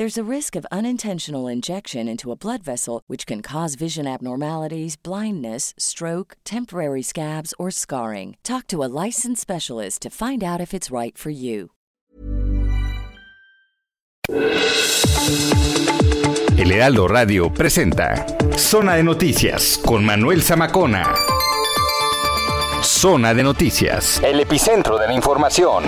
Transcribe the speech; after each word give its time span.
There's 0.00 0.16
a 0.16 0.24
risk 0.24 0.56
of 0.56 0.64
unintentional 0.72 1.46
injection 1.46 2.08
into 2.08 2.32
a 2.32 2.34
blood 2.34 2.62
vessel, 2.62 3.02
which 3.06 3.26
can 3.26 3.42
cause 3.42 3.74
vision 3.74 4.06
abnormalities, 4.06 4.96
blindness, 4.96 5.74
stroke, 5.76 6.38
temporary 6.42 7.02
scabs, 7.02 7.52
or 7.58 7.70
scarring. 7.70 8.38
Talk 8.42 8.66
to 8.68 8.82
a 8.82 8.88
licensed 8.88 9.42
specialist 9.42 10.00
to 10.00 10.08
find 10.08 10.42
out 10.42 10.58
if 10.58 10.72
it's 10.72 10.90
right 10.90 11.18
for 11.18 11.28
you. 11.28 11.72
El 16.56 16.70
Heraldo 16.72 17.06
Radio 17.06 17.52
presenta 17.52 18.24
Zona 18.56 18.96
de 18.96 19.02
Noticias 19.02 19.76
con 19.84 20.02
Manuel 20.02 20.40
Zamacona. 20.40 21.14
Zona 22.82 23.34
de 23.34 23.42
Noticias, 23.42 24.22
el 24.22 24.40
epicentro 24.40 24.98
de 24.98 25.08
la 25.08 25.12
información. 25.12 25.84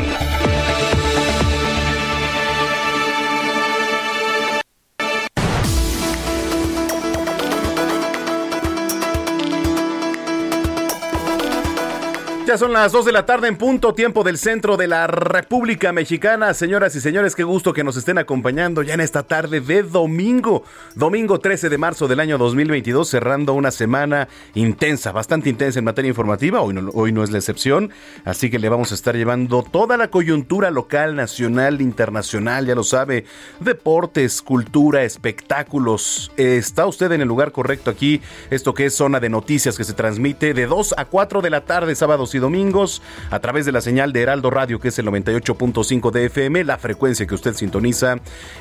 Ya 12.44 12.58
son 12.58 12.72
las 12.72 12.90
2 12.90 13.04
de 13.04 13.12
la 13.12 13.24
tarde 13.24 13.46
en 13.46 13.56
punto, 13.56 13.94
tiempo 13.94 14.24
del 14.24 14.36
centro 14.36 14.76
de 14.76 14.88
la 14.88 15.06
República 15.06 15.92
Mexicana. 15.92 16.52
Señoras 16.54 16.96
y 16.96 17.00
señores, 17.00 17.36
qué 17.36 17.44
gusto 17.44 17.72
que 17.72 17.84
nos 17.84 17.96
estén 17.96 18.18
acompañando 18.18 18.82
ya 18.82 18.94
en 18.94 19.00
esta 19.00 19.22
tarde 19.22 19.60
de 19.60 19.84
domingo. 19.84 20.64
Domingo 20.96 21.38
13 21.38 21.68
de 21.68 21.78
marzo 21.78 22.08
del 22.08 22.18
año 22.18 22.38
2022, 22.38 23.08
cerrando 23.08 23.54
una 23.54 23.70
semana 23.70 24.26
intensa, 24.54 25.12
bastante 25.12 25.50
intensa 25.50 25.78
en 25.78 25.84
materia 25.84 26.08
informativa. 26.08 26.60
Hoy 26.62 26.74
no, 26.74 26.90
hoy 26.94 27.12
no 27.12 27.22
es 27.22 27.30
la 27.30 27.38
excepción. 27.38 27.92
Así 28.24 28.50
que 28.50 28.58
le 28.58 28.68
vamos 28.68 28.90
a 28.90 28.96
estar 28.96 29.16
llevando 29.16 29.62
toda 29.62 29.96
la 29.96 30.08
coyuntura 30.08 30.72
local, 30.72 31.14
nacional, 31.14 31.80
internacional, 31.80 32.66
ya 32.66 32.74
lo 32.74 32.82
sabe. 32.82 33.24
Deportes, 33.60 34.42
cultura, 34.42 35.04
espectáculos. 35.04 36.32
Está 36.36 36.86
usted 36.86 37.12
en 37.12 37.20
el 37.20 37.28
lugar 37.28 37.52
correcto 37.52 37.88
aquí. 37.88 38.20
Esto 38.50 38.74
que 38.74 38.86
es 38.86 38.94
zona 38.94 39.20
de 39.20 39.28
noticias 39.28 39.78
que 39.78 39.84
se 39.84 39.92
transmite 39.92 40.54
de 40.54 40.66
2 40.66 40.94
a 40.96 41.04
4 41.04 41.40
de 41.40 41.50
la 41.50 41.64
tarde, 41.64 41.94
sábados 41.94 42.31
y 42.34 42.38
domingos 42.38 43.02
a 43.30 43.38
través 43.40 43.66
de 43.66 43.72
la 43.72 43.80
señal 43.80 44.12
de 44.12 44.22
Heraldo 44.22 44.50
Radio, 44.50 44.80
que 44.80 44.88
es 44.88 44.98
el 44.98 45.06
98.5 45.06 46.10
de 46.10 46.26
FM, 46.26 46.64
la 46.64 46.78
frecuencia 46.78 47.26
que 47.26 47.34
usted 47.34 47.54
sintoniza 47.54 48.16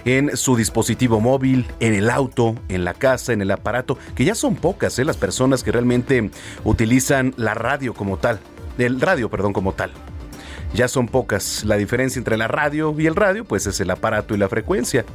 en 0.06 0.36
su 0.38 0.56
dispositivo 0.56 1.20
móvil, 1.20 1.68
en 1.80 1.94
el 1.94 2.10
auto, 2.10 2.56
en 2.70 2.84
la 2.84 2.94
casa, 2.94 3.34
en 3.34 3.42
el 3.42 3.52
aparato, 3.52 3.98
que 4.16 4.26
ya 4.26 4.36
son 4.36 4.56
pocas 4.56 4.98
¿eh? 5.00 5.06
las 5.06 5.18
personas 5.18 5.64
que 5.64 5.72
realmente 5.72 6.31
utilizan 6.64 7.34
la 7.38 7.54
radio 7.54 7.94
como 7.94 8.18
tal, 8.18 8.40
el 8.78 9.00
radio, 9.00 9.30
perdón, 9.30 9.54
como 9.54 9.74
tal 9.74 9.92
ya 10.74 10.88
son 10.88 11.08
pocas. 11.08 11.64
La 11.66 11.78
diferencia 11.78 12.20
entre 12.20 12.38
la 12.38 12.48
radio 12.48 12.96
y 12.98 13.08
el 13.08 13.16
radio, 13.16 13.46
pues 13.46 13.68
es 13.68 13.80
el 13.80 13.90
aparato 13.90 14.34
y 14.34 14.38
la 14.38 14.50
frecuencia. 14.50 15.06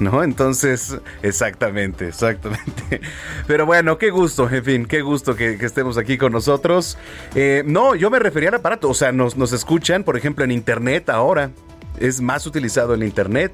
¿No? 0.00 0.22
Entonces, 0.22 0.98
exactamente, 1.22 2.08
exactamente. 2.08 3.00
Pero 3.46 3.66
bueno, 3.66 3.98
qué 3.98 4.10
gusto, 4.10 4.48
en 4.50 4.64
fin, 4.64 4.86
qué 4.86 5.02
gusto 5.02 5.36
que, 5.36 5.54
estemos 5.54 5.98
aquí 5.98 6.18
con 6.18 6.32
nosotros. 6.32 6.98
Eh, 7.34 7.62
no, 7.66 7.94
yo 7.94 8.10
me 8.10 8.18
refería 8.18 8.48
al 8.48 8.56
aparato, 8.56 8.88
o 8.88 8.94
sea, 8.94 9.12
nos, 9.12 9.36
nos 9.36 9.52
escuchan, 9.52 10.04
por 10.04 10.16
ejemplo, 10.16 10.44
en 10.44 10.50
Internet 10.50 11.10
ahora. 11.10 11.50
Es 11.98 12.20
más 12.20 12.46
utilizado 12.46 12.94
el 12.94 13.04
Internet. 13.04 13.52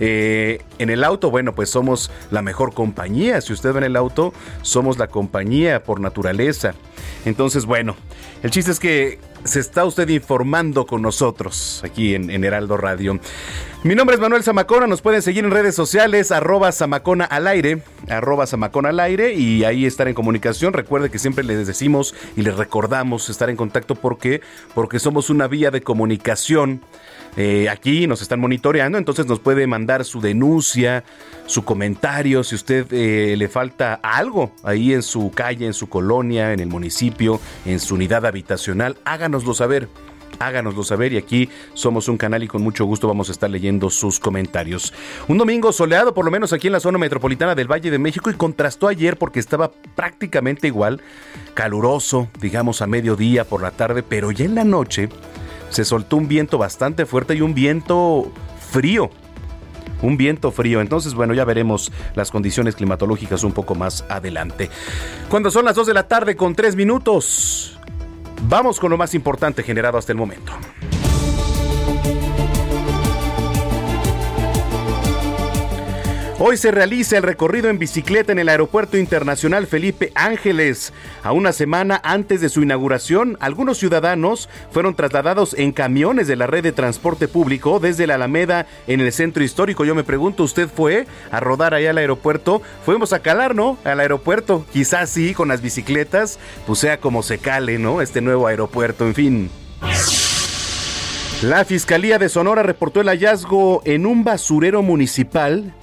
Eh, 0.00 0.62
en 0.78 0.90
el 0.90 1.02
auto, 1.02 1.30
bueno, 1.30 1.54
pues 1.54 1.70
somos 1.70 2.10
la 2.30 2.42
mejor 2.42 2.72
compañía. 2.72 3.40
Si 3.40 3.52
usted 3.52 3.72
ve 3.72 3.78
en 3.78 3.84
el 3.84 3.96
auto, 3.96 4.32
somos 4.62 4.98
la 4.98 5.08
compañía 5.08 5.82
por 5.82 6.00
naturaleza. 6.00 6.74
Entonces, 7.24 7.66
bueno, 7.66 7.96
el 8.42 8.50
chiste 8.50 8.70
es 8.70 8.78
que 8.78 9.18
se 9.48 9.60
está 9.60 9.86
usted 9.86 10.06
informando 10.10 10.84
con 10.86 11.00
nosotros 11.00 11.80
aquí 11.82 12.14
en, 12.14 12.44
Heraldo 12.44 12.76
Radio. 12.76 13.18
Mi 13.82 13.94
nombre 13.94 14.14
es 14.14 14.20
Manuel 14.20 14.42
Zamacona, 14.42 14.86
nos 14.86 15.00
pueden 15.00 15.22
seguir 15.22 15.42
en 15.42 15.50
redes 15.50 15.74
sociales, 15.74 16.32
arroba 16.32 16.70
Zamacona 16.70 17.24
al 17.24 17.46
aire, 17.46 17.82
arroba 18.08 18.46
Zamacona 18.46 18.90
al 18.90 19.00
aire 19.00 19.32
y 19.32 19.64
ahí 19.64 19.86
estar 19.86 20.06
en 20.06 20.12
comunicación. 20.12 20.74
Recuerde 20.74 21.08
que 21.08 21.18
siempre 21.18 21.44
les 21.44 21.66
decimos 21.66 22.14
y 22.36 22.42
les 22.42 22.58
recordamos 22.58 23.30
estar 23.30 23.48
en 23.48 23.56
contacto 23.56 23.94
porque, 23.94 24.42
porque 24.74 24.98
somos 24.98 25.30
una 25.30 25.48
vía 25.48 25.70
de 25.70 25.80
comunicación 25.80 26.82
eh, 27.36 27.68
aquí 27.68 28.06
nos 28.06 28.22
están 28.22 28.40
monitoreando, 28.40 28.98
entonces 28.98 29.26
nos 29.26 29.40
puede 29.40 29.66
mandar 29.66 30.04
su 30.04 30.20
denuncia, 30.20 31.04
su 31.46 31.64
comentario, 31.64 32.42
si 32.42 32.54
usted 32.54 32.86
eh, 32.92 33.36
le 33.36 33.48
falta 33.48 33.94
algo 34.02 34.52
ahí 34.62 34.92
en 34.92 35.02
su 35.02 35.30
calle, 35.30 35.66
en 35.66 35.74
su 35.74 35.88
colonia, 35.88 36.52
en 36.52 36.60
el 36.60 36.68
municipio, 36.68 37.40
en 37.64 37.80
su 37.80 37.94
unidad 37.94 38.26
habitacional, 38.26 38.96
háganoslo 39.04 39.54
saber 39.54 39.88
háganoslo 40.38 40.84
saber 40.84 41.12
y 41.12 41.16
aquí 41.16 41.48
somos 41.74 42.08
un 42.08 42.16
canal 42.16 42.42
y 42.42 42.48
con 42.48 42.62
mucho 42.62 42.84
gusto 42.84 43.08
vamos 43.08 43.28
a 43.28 43.32
estar 43.32 43.50
leyendo 43.50 43.90
sus 43.90 44.20
comentarios. 44.20 44.92
Un 45.26 45.38
domingo 45.38 45.72
soleado, 45.72 46.14
por 46.14 46.24
lo 46.24 46.30
menos 46.30 46.52
aquí 46.52 46.68
en 46.68 46.74
la 46.74 46.80
zona 46.80 46.98
metropolitana 46.98 47.54
del 47.54 47.70
Valle 47.70 47.90
de 47.90 47.98
México 47.98 48.30
y 48.30 48.34
contrastó 48.34 48.88
ayer 48.88 49.16
porque 49.16 49.40
estaba 49.40 49.72
prácticamente 49.94 50.66
igual, 50.66 51.00
caluroso, 51.54 52.28
digamos 52.40 52.82
a 52.82 52.86
mediodía 52.86 53.44
por 53.44 53.62
la 53.62 53.70
tarde, 53.70 54.02
pero 54.02 54.30
ya 54.30 54.44
en 54.44 54.54
la 54.54 54.64
noche 54.64 55.08
se 55.70 55.84
soltó 55.84 56.16
un 56.16 56.28
viento 56.28 56.58
bastante 56.58 57.06
fuerte 57.06 57.34
y 57.34 57.40
un 57.40 57.54
viento 57.54 58.30
frío. 58.70 59.10
Un 60.02 60.16
viento 60.16 60.52
frío. 60.52 60.80
Entonces, 60.80 61.14
bueno, 61.14 61.34
ya 61.34 61.44
veremos 61.44 61.92
las 62.14 62.30
condiciones 62.30 62.76
climatológicas 62.76 63.42
un 63.42 63.52
poco 63.52 63.74
más 63.74 64.04
adelante. 64.08 64.70
Cuando 65.28 65.50
son 65.50 65.64
las 65.64 65.74
2 65.74 65.88
de 65.88 65.94
la 65.94 66.06
tarde 66.06 66.36
con 66.36 66.54
3 66.54 66.76
minutos, 66.76 67.78
vamos 68.48 68.78
con 68.78 68.90
lo 68.90 68.96
más 68.96 69.14
importante 69.14 69.62
generado 69.62 69.98
hasta 69.98 70.12
el 70.12 70.18
momento. 70.18 70.52
Hoy 76.40 76.56
se 76.56 76.70
realiza 76.70 77.16
el 77.16 77.24
recorrido 77.24 77.68
en 77.68 77.80
bicicleta 77.80 78.30
en 78.30 78.38
el 78.38 78.48
Aeropuerto 78.48 78.96
Internacional 78.96 79.66
Felipe 79.66 80.12
Ángeles. 80.14 80.92
A 81.24 81.32
una 81.32 81.52
semana 81.52 82.00
antes 82.04 82.40
de 82.40 82.48
su 82.48 82.62
inauguración, 82.62 83.36
algunos 83.40 83.78
ciudadanos 83.78 84.48
fueron 84.70 84.94
trasladados 84.94 85.54
en 85.54 85.72
camiones 85.72 86.28
de 86.28 86.36
la 86.36 86.46
red 86.46 86.62
de 86.62 86.70
transporte 86.70 87.26
público 87.26 87.80
desde 87.80 88.06
la 88.06 88.14
Alameda 88.14 88.66
en 88.86 89.00
el 89.00 89.12
centro 89.12 89.42
histórico. 89.42 89.84
Yo 89.84 89.96
me 89.96 90.04
pregunto, 90.04 90.44
¿usted 90.44 90.68
fue 90.68 91.08
a 91.32 91.40
rodar 91.40 91.74
allá 91.74 91.90
al 91.90 91.98
aeropuerto? 91.98 92.62
Fuimos 92.86 93.12
a 93.12 93.18
calar, 93.18 93.56
¿no? 93.56 93.76
Al 93.82 93.98
aeropuerto. 93.98 94.64
Quizás 94.72 95.10
sí, 95.10 95.34
con 95.34 95.48
las 95.48 95.60
bicicletas, 95.60 96.38
pues 96.68 96.78
sea 96.78 97.00
como 97.00 97.24
se 97.24 97.38
cale, 97.38 97.80
¿no? 97.80 98.00
Este 98.00 98.20
nuevo 98.20 98.46
aeropuerto, 98.46 99.04
en 99.04 99.14
fin. 99.16 99.50
La 101.42 101.64
Fiscalía 101.64 102.18
de 102.18 102.28
Sonora 102.28 102.62
reportó 102.62 103.00
el 103.00 103.08
hallazgo 103.08 103.82
en 103.84 104.06
un 104.06 104.22
basurero 104.22 104.82
municipal 104.82 105.74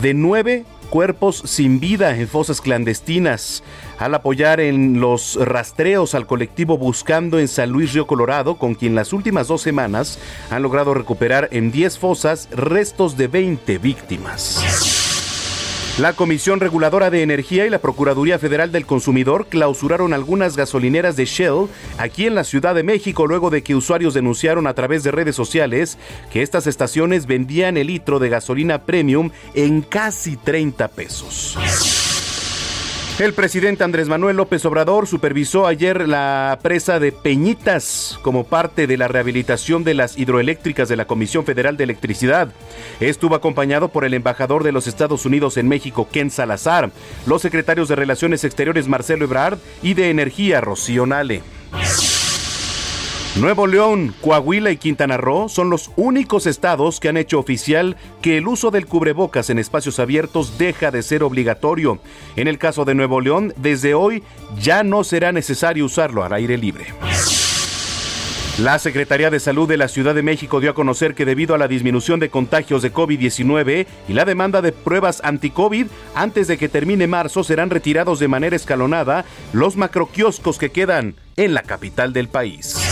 de 0.00 0.14
nueve 0.14 0.64
cuerpos 0.90 1.42
sin 1.44 1.80
vida 1.80 2.16
en 2.16 2.28
fosas 2.28 2.60
clandestinas. 2.60 3.62
Al 3.98 4.14
apoyar 4.14 4.60
en 4.60 5.00
los 5.00 5.36
rastreos 5.36 6.14
al 6.14 6.26
colectivo 6.26 6.78
Buscando 6.78 7.38
en 7.38 7.48
San 7.48 7.70
Luis 7.70 7.92
Río 7.92 8.06
Colorado, 8.06 8.56
con 8.56 8.74
quien 8.74 8.94
las 8.94 9.12
últimas 9.12 9.48
dos 9.48 9.62
semanas 9.62 10.18
han 10.50 10.62
logrado 10.62 10.94
recuperar 10.94 11.48
en 11.52 11.70
10 11.70 11.98
fosas 11.98 12.48
restos 12.52 13.16
de 13.16 13.28
20 13.28 13.78
víctimas. 13.78 14.97
La 15.98 16.12
Comisión 16.12 16.60
Reguladora 16.60 17.10
de 17.10 17.22
Energía 17.22 17.66
y 17.66 17.70
la 17.70 17.80
Procuraduría 17.80 18.38
Federal 18.38 18.70
del 18.70 18.86
Consumidor 18.86 19.48
clausuraron 19.48 20.14
algunas 20.14 20.56
gasolineras 20.56 21.16
de 21.16 21.24
Shell 21.24 21.66
aquí 21.98 22.24
en 22.26 22.36
la 22.36 22.44
Ciudad 22.44 22.76
de 22.76 22.84
México 22.84 23.26
luego 23.26 23.50
de 23.50 23.64
que 23.64 23.74
usuarios 23.74 24.14
denunciaron 24.14 24.68
a 24.68 24.74
través 24.74 25.02
de 25.02 25.10
redes 25.10 25.34
sociales 25.34 25.98
que 26.32 26.42
estas 26.42 26.68
estaciones 26.68 27.26
vendían 27.26 27.76
el 27.76 27.88
litro 27.88 28.20
de 28.20 28.28
gasolina 28.28 28.84
premium 28.84 29.30
en 29.54 29.82
casi 29.82 30.36
30 30.36 30.86
pesos. 30.86 32.07
El 33.18 33.34
presidente 33.34 33.82
Andrés 33.82 34.06
Manuel 34.06 34.36
López 34.36 34.64
Obrador 34.64 35.08
supervisó 35.08 35.66
ayer 35.66 36.06
la 36.06 36.56
presa 36.62 37.00
de 37.00 37.10
Peñitas 37.10 38.16
como 38.22 38.44
parte 38.44 38.86
de 38.86 38.96
la 38.96 39.08
rehabilitación 39.08 39.82
de 39.82 39.94
las 39.94 40.16
hidroeléctricas 40.16 40.88
de 40.88 40.94
la 40.94 41.06
Comisión 41.06 41.44
Federal 41.44 41.76
de 41.76 41.82
Electricidad. 41.82 42.52
Estuvo 43.00 43.34
acompañado 43.34 43.88
por 43.88 44.04
el 44.04 44.14
embajador 44.14 44.62
de 44.62 44.70
los 44.70 44.86
Estados 44.86 45.26
Unidos 45.26 45.56
en 45.56 45.66
México, 45.66 46.08
Ken 46.12 46.30
Salazar, 46.30 46.92
los 47.26 47.42
secretarios 47.42 47.88
de 47.88 47.96
Relaciones 47.96 48.44
Exteriores 48.44 48.86
Marcelo 48.86 49.24
Ebrard 49.24 49.58
y 49.82 49.94
de 49.94 50.10
Energía 50.10 50.60
Rocío 50.60 51.04
Nale. 51.04 51.42
Nuevo 53.40 53.68
León, 53.68 54.14
Coahuila 54.20 54.72
y 54.72 54.78
Quintana 54.78 55.16
Roo 55.16 55.48
son 55.48 55.70
los 55.70 55.92
únicos 55.94 56.44
estados 56.48 56.98
que 56.98 57.08
han 57.08 57.16
hecho 57.16 57.38
oficial 57.38 57.96
que 58.20 58.36
el 58.36 58.48
uso 58.48 58.72
del 58.72 58.86
cubrebocas 58.86 59.48
en 59.48 59.60
espacios 59.60 60.00
abiertos 60.00 60.58
deja 60.58 60.90
de 60.90 61.04
ser 61.04 61.22
obligatorio. 61.22 62.00
En 62.34 62.48
el 62.48 62.58
caso 62.58 62.84
de 62.84 62.96
Nuevo 62.96 63.20
León, 63.20 63.54
desde 63.56 63.94
hoy 63.94 64.24
ya 64.60 64.82
no 64.82 65.04
será 65.04 65.30
necesario 65.30 65.84
usarlo 65.84 66.24
al 66.24 66.32
aire 66.32 66.58
libre. 66.58 66.86
La 68.58 68.80
Secretaría 68.80 69.30
de 69.30 69.38
Salud 69.38 69.68
de 69.68 69.76
la 69.76 69.86
Ciudad 69.86 70.16
de 70.16 70.24
México 70.24 70.58
dio 70.58 70.70
a 70.72 70.74
conocer 70.74 71.14
que 71.14 71.24
debido 71.24 71.54
a 71.54 71.58
la 71.58 71.68
disminución 71.68 72.18
de 72.18 72.30
contagios 72.30 72.82
de 72.82 72.92
COVID-19 72.92 73.86
y 74.08 74.12
la 74.14 74.24
demanda 74.24 74.62
de 74.62 74.72
pruebas 74.72 75.20
anti-COVID, 75.22 75.86
antes 76.16 76.48
de 76.48 76.58
que 76.58 76.68
termine 76.68 77.06
marzo 77.06 77.44
serán 77.44 77.70
retirados 77.70 78.18
de 78.18 78.26
manera 78.26 78.56
escalonada 78.56 79.24
los 79.52 79.76
macroquioscos 79.76 80.58
que 80.58 80.72
quedan 80.72 81.14
en 81.36 81.54
la 81.54 81.62
capital 81.62 82.12
del 82.12 82.28
país. 82.28 82.87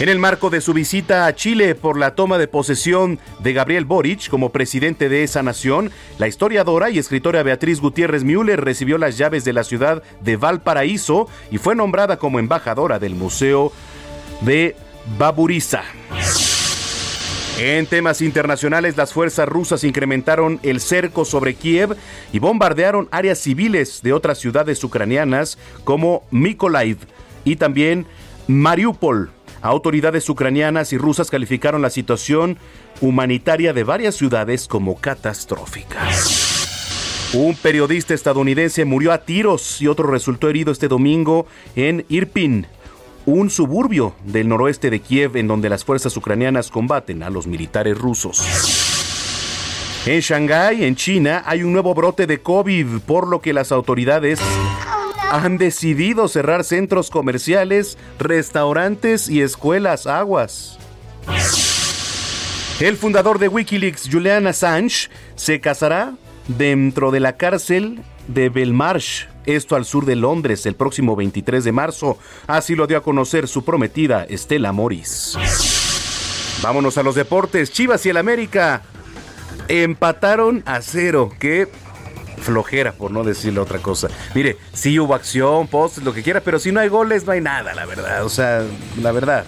En 0.00 0.08
el 0.08 0.18
marco 0.18 0.48
de 0.48 0.62
su 0.62 0.72
visita 0.72 1.26
a 1.26 1.34
Chile 1.34 1.74
por 1.74 1.98
la 1.98 2.14
toma 2.14 2.38
de 2.38 2.48
posesión 2.48 3.18
de 3.40 3.52
Gabriel 3.52 3.84
Boric 3.84 4.30
como 4.30 4.48
presidente 4.48 5.10
de 5.10 5.24
esa 5.24 5.42
nación, 5.42 5.90
la 6.16 6.26
historiadora 6.26 6.88
y 6.88 6.98
escritora 6.98 7.42
Beatriz 7.42 7.82
Gutiérrez 7.82 8.24
Müller 8.24 8.64
recibió 8.64 8.96
las 8.96 9.18
llaves 9.18 9.44
de 9.44 9.52
la 9.52 9.62
ciudad 9.62 10.02
de 10.22 10.36
Valparaíso 10.36 11.28
y 11.50 11.58
fue 11.58 11.74
nombrada 11.74 12.16
como 12.16 12.38
embajadora 12.38 12.98
del 12.98 13.14
Museo 13.14 13.72
de 14.40 14.74
Baburiza. 15.18 15.82
En 17.58 17.84
temas 17.84 18.22
internacionales, 18.22 18.96
las 18.96 19.12
fuerzas 19.12 19.46
rusas 19.46 19.84
incrementaron 19.84 20.60
el 20.62 20.80
cerco 20.80 21.26
sobre 21.26 21.56
Kiev 21.56 21.94
y 22.32 22.38
bombardearon 22.38 23.06
áreas 23.10 23.38
civiles 23.38 24.00
de 24.02 24.14
otras 24.14 24.38
ciudades 24.38 24.82
ucranianas 24.82 25.58
como 25.84 26.22
Mykolaiv 26.30 26.96
y 27.44 27.56
también 27.56 28.06
Mariupol. 28.48 29.30
Autoridades 29.62 30.28
ucranianas 30.28 30.92
y 30.92 30.98
rusas 30.98 31.30
calificaron 31.30 31.82
la 31.82 31.90
situación 31.90 32.58
humanitaria 33.00 33.72
de 33.72 33.84
varias 33.84 34.14
ciudades 34.14 34.66
como 34.66 34.96
catastrófica. 34.96 36.08
Un 37.32 37.54
periodista 37.54 38.14
estadounidense 38.14 38.84
murió 38.84 39.12
a 39.12 39.18
tiros 39.18 39.80
y 39.80 39.86
otro 39.86 40.10
resultó 40.10 40.48
herido 40.48 40.72
este 40.72 40.88
domingo 40.88 41.46
en 41.76 42.04
Irpin, 42.08 42.66
un 43.26 43.50
suburbio 43.50 44.14
del 44.24 44.48
noroeste 44.48 44.90
de 44.90 45.00
Kiev 45.00 45.36
en 45.36 45.46
donde 45.46 45.68
las 45.68 45.84
fuerzas 45.84 46.16
ucranianas 46.16 46.70
combaten 46.70 47.22
a 47.22 47.30
los 47.30 47.46
militares 47.46 47.96
rusos. 47.96 48.40
En 50.06 50.20
Shanghái, 50.20 50.82
en 50.84 50.96
China, 50.96 51.42
hay 51.44 51.62
un 51.62 51.72
nuevo 51.72 51.94
brote 51.94 52.26
de 52.26 52.40
COVID, 52.40 53.00
por 53.06 53.28
lo 53.28 53.40
que 53.40 53.52
las 53.52 53.70
autoridades 53.70 54.40
han 55.30 55.58
decidido 55.58 56.28
cerrar 56.28 56.64
centros 56.64 57.08
comerciales, 57.08 57.96
restaurantes 58.18 59.28
y 59.28 59.40
escuelas 59.42 60.06
aguas. 60.06 60.78
El 62.80 62.96
fundador 62.96 63.38
de 63.38 63.48
Wikileaks, 63.48 64.08
Julian 64.10 64.46
Assange, 64.46 65.08
se 65.36 65.60
casará 65.60 66.14
dentro 66.48 67.10
de 67.10 67.20
la 67.20 67.36
cárcel 67.36 68.02
de 68.26 68.48
Belmarsh, 68.48 69.26
esto 69.46 69.76
al 69.76 69.84
sur 69.84 70.04
de 70.04 70.16
Londres, 70.16 70.66
el 70.66 70.74
próximo 70.74 71.14
23 71.14 71.62
de 71.64 71.72
marzo. 71.72 72.18
Así 72.46 72.74
lo 72.74 72.86
dio 72.86 72.98
a 72.98 73.02
conocer 73.02 73.48
su 73.48 73.64
prometida 73.64 74.24
Estela 74.24 74.72
Morris. 74.72 75.36
Vámonos 76.62 76.98
a 76.98 77.02
los 77.02 77.14
deportes. 77.14 77.70
Chivas 77.70 78.04
y 78.04 78.10
el 78.10 78.16
América 78.16 78.82
empataron 79.68 80.62
a 80.66 80.82
cero. 80.82 81.30
Que 81.38 81.68
flojera, 82.40 82.92
por 82.92 83.10
no 83.10 83.24
decirle 83.24 83.60
otra 83.60 83.78
cosa. 83.78 84.08
Mire, 84.34 84.56
sí 84.72 84.98
hubo 84.98 85.14
acción, 85.14 85.68
postes, 85.68 86.04
lo 86.04 86.12
que 86.12 86.22
quiera, 86.22 86.40
pero 86.40 86.58
si 86.58 86.72
no 86.72 86.80
hay 86.80 86.88
goles, 86.88 87.26
no 87.26 87.32
hay 87.32 87.40
nada, 87.40 87.74
la 87.74 87.86
verdad. 87.86 88.24
O 88.24 88.28
sea, 88.28 88.62
la 89.00 89.12
verdad. 89.12 89.46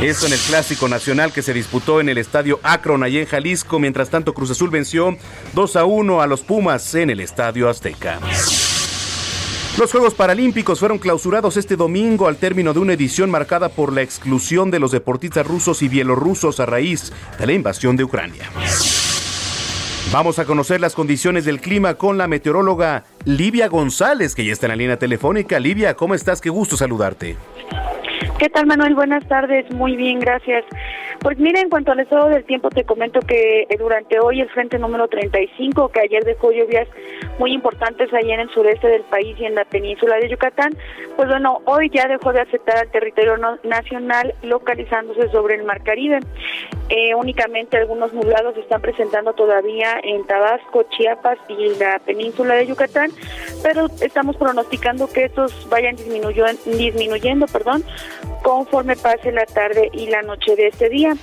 Esto 0.00 0.26
en 0.26 0.32
el 0.32 0.38
Clásico 0.38 0.88
Nacional 0.88 1.32
que 1.32 1.42
se 1.42 1.52
disputó 1.52 2.00
en 2.00 2.08
el 2.08 2.18
Estadio 2.18 2.58
Akron, 2.62 3.02
allí 3.02 3.18
en 3.18 3.26
Jalisco. 3.26 3.78
Mientras 3.78 4.08
tanto, 4.10 4.32
Cruz 4.32 4.50
Azul 4.50 4.70
venció 4.70 5.16
2 5.52 5.76
a 5.76 5.84
1 5.84 6.22
a 6.22 6.26
los 6.26 6.40
Pumas 6.40 6.94
en 6.94 7.10
el 7.10 7.20
Estadio 7.20 7.68
Azteca. 7.68 8.18
Los 9.78 9.90
Juegos 9.90 10.14
Paralímpicos 10.14 10.80
fueron 10.80 10.98
clausurados 10.98 11.56
este 11.56 11.76
domingo 11.76 12.28
al 12.28 12.36
término 12.36 12.74
de 12.74 12.80
una 12.80 12.92
edición 12.92 13.30
marcada 13.30 13.70
por 13.70 13.92
la 13.92 14.02
exclusión 14.02 14.70
de 14.70 14.78
los 14.78 14.90
deportistas 14.90 15.46
rusos 15.46 15.82
y 15.82 15.88
bielorrusos 15.88 16.60
a 16.60 16.66
raíz 16.66 17.12
de 17.38 17.46
la 17.46 17.52
invasión 17.52 17.96
de 17.96 18.04
Ucrania. 18.04 18.50
Vamos 20.12 20.38
a 20.38 20.44
conocer 20.44 20.78
las 20.78 20.94
condiciones 20.94 21.46
del 21.46 21.58
clima 21.58 21.94
con 21.94 22.18
la 22.18 22.28
meteoróloga 22.28 23.04
Livia 23.24 23.68
González, 23.68 24.34
que 24.34 24.44
ya 24.44 24.52
está 24.52 24.66
en 24.66 24.72
la 24.72 24.76
línea 24.76 24.98
telefónica. 24.98 25.58
Livia, 25.58 25.94
¿cómo 25.94 26.14
estás? 26.14 26.42
Qué 26.42 26.50
gusto 26.50 26.76
saludarte. 26.76 27.34
¿Qué 28.38 28.50
tal, 28.50 28.66
Manuel? 28.66 28.94
Buenas 28.94 29.26
tardes. 29.26 29.72
Muy 29.72 29.96
bien, 29.96 30.18
gracias. 30.20 30.64
Pues 31.20 31.38
mira, 31.38 31.60
en 31.60 31.70
cuanto 31.70 31.92
al 31.92 32.00
estado 32.00 32.28
del 32.28 32.44
tiempo, 32.44 32.68
te 32.68 32.84
comento 32.84 33.20
que 33.20 33.62
eh, 33.62 33.76
durante 33.78 34.18
hoy 34.18 34.40
el 34.40 34.50
frente 34.50 34.78
número 34.78 35.06
35, 35.08 35.88
que 35.90 36.00
ayer 36.00 36.24
dejó 36.24 36.50
lluvias 36.50 36.88
muy 37.38 37.52
importantes 37.52 38.12
allá 38.12 38.34
en 38.34 38.40
el 38.40 38.50
sureste 38.50 38.88
del 38.88 39.02
país 39.02 39.36
y 39.38 39.44
en 39.44 39.54
la 39.54 39.64
península 39.64 40.16
de 40.16 40.28
Yucatán, 40.28 40.76
pues 41.16 41.28
bueno, 41.28 41.62
hoy 41.66 41.88
ya 41.90 42.08
dejó 42.08 42.32
de 42.32 42.40
afectar 42.40 42.76
al 42.76 42.90
territorio 42.90 43.36
nacional 43.62 44.34
localizándose 44.42 45.28
sobre 45.30 45.54
el 45.54 45.62
Mar 45.62 45.82
Caribe. 45.84 46.18
Eh, 46.94 47.14
únicamente 47.14 47.78
algunos 47.78 48.12
nublados 48.12 48.52
se 48.52 48.60
están 48.60 48.82
presentando 48.82 49.32
todavía 49.32 49.98
en 50.02 50.26
Tabasco, 50.26 50.82
Chiapas 50.90 51.38
y 51.48 51.74
la 51.78 51.98
península 52.00 52.54
de 52.54 52.66
Yucatán, 52.66 53.10
pero 53.62 53.86
estamos 54.02 54.36
pronosticando 54.36 55.10
que 55.10 55.24
estos 55.24 55.66
vayan 55.70 55.96
disminuyendo, 55.96 57.46
perdón, 57.46 57.82
conforme 58.42 58.94
pase 58.96 59.32
la 59.32 59.46
tarde 59.46 59.88
y 59.94 60.08
la 60.08 60.20
noche 60.20 60.54
de 60.54 60.66
este 60.66 60.90
día. 60.90 61.14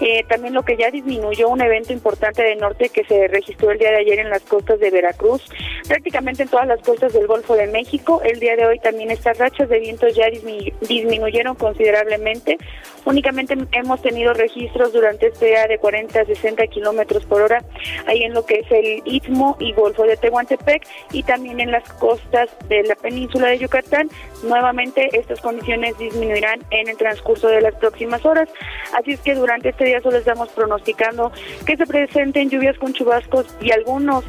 Eh, 0.00 0.24
también 0.28 0.54
lo 0.54 0.62
que 0.62 0.78
ya 0.78 0.90
disminuyó 0.90 1.48
un 1.48 1.60
evento 1.60 1.92
importante 1.92 2.42
de 2.42 2.56
norte 2.56 2.88
que 2.88 3.04
se 3.04 3.28
registró 3.28 3.70
el 3.70 3.78
día 3.78 3.90
de 3.90 3.98
ayer 3.98 4.20
en 4.20 4.30
las 4.30 4.42
costas 4.42 4.80
de 4.80 4.90
Veracruz, 4.90 5.42
prácticamente 5.86 6.44
en 6.44 6.48
todas 6.48 6.66
las 6.66 6.80
costas 6.80 7.12
del 7.12 7.26
Golfo 7.26 7.54
de 7.54 7.66
México. 7.66 8.22
El 8.24 8.40
día 8.40 8.56
de 8.56 8.64
hoy 8.64 8.78
también 8.78 9.10
estas 9.10 9.36
rachas 9.36 9.68
de 9.68 9.78
vientos 9.78 10.14
ya 10.14 10.30
disminuyeron 10.30 11.54
considerablemente. 11.56 12.56
Únicamente 13.04 13.56
hemos 13.72 14.00
tenido 14.00 14.32
registros 14.32 14.92
durante 14.92 15.17
este 15.26 15.46
día 15.46 15.66
de 15.66 15.78
40 15.78 16.20
a 16.20 16.24
60 16.24 16.66
kilómetros 16.68 17.24
por 17.26 17.42
hora 17.42 17.62
ahí 18.06 18.22
en 18.22 18.34
lo 18.34 18.44
que 18.46 18.60
es 18.60 18.70
el 18.70 19.02
Istmo 19.04 19.56
y 19.58 19.72
Golfo 19.72 20.04
de 20.04 20.16
Tehuantepec 20.16 20.86
y 21.12 21.22
también 21.22 21.60
en 21.60 21.72
las 21.72 21.88
costas 21.94 22.48
de 22.68 22.82
la 22.84 22.94
península 22.94 23.48
de 23.48 23.58
Yucatán. 23.58 24.08
Nuevamente 24.42 25.08
estas 25.12 25.40
condiciones 25.40 25.98
disminuirán 25.98 26.60
en 26.70 26.88
el 26.88 26.96
transcurso 26.96 27.48
de 27.48 27.60
las 27.60 27.74
próximas 27.74 28.24
horas. 28.24 28.48
Así 28.98 29.12
es 29.12 29.20
que 29.20 29.34
durante 29.34 29.70
este 29.70 29.84
día 29.84 30.00
solo 30.00 30.18
estamos 30.18 30.48
pronosticando 30.50 31.32
que 31.66 31.76
se 31.76 31.86
presenten 31.86 32.50
lluvias 32.50 32.78
con 32.78 32.92
chubascos 32.92 33.46
y 33.60 33.72
algunos 33.72 34.24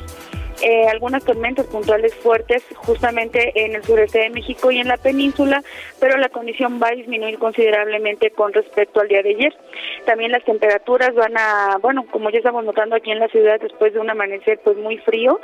eh, 0.61 0.87
algunas 0.89 1.23
tormentas 1.23 1.65
puntuales 1.67 2.13
fuertes 2.15 2.63
justamente 2.75 3.51
en 3.55 3.75
el 3.75 3.83
sureste 3.83 4.19
de 4.19 4.29
México 4.29 4.71
y 4.71 4.79
en 4.79 4.87
la 4.87 4.97
península, 4.97 5.63
pero 5.99 6.17
la 6.17 6.29
condición 6.29 6.79
va 6.81 6.89
a 6.89 6.95
disminuir 6.95 7.39
considerablemente 7.39 8.31
con 8.31 8.53
respecto 8.53 8.99
al 8.99 9.07
día 9.07 9.21
de 9.23 9.29
ayer. 9.29 9.57
También 10.05 10.31
las 10.31 10.43
temperaturas 10.43 11.13
van 11.15 11.37
a, 11.37 11.77
bueno, 11.81 12.05
como 12.11 12.29
ya 12.29 12.39
estamos 12.39 12.63
notando 12.65 12.95
aquí 12.95 13.11
en 13.11 13.19
la 13.19 13.27
ciudad 13.27 13.59
después 13.59 13.93
de 13.93 13.99
un 13.99 14.09
amanecer 14.09 14.59
pues 14.63 14.77
muy 14.77 14.97
frío, 14.97 15.39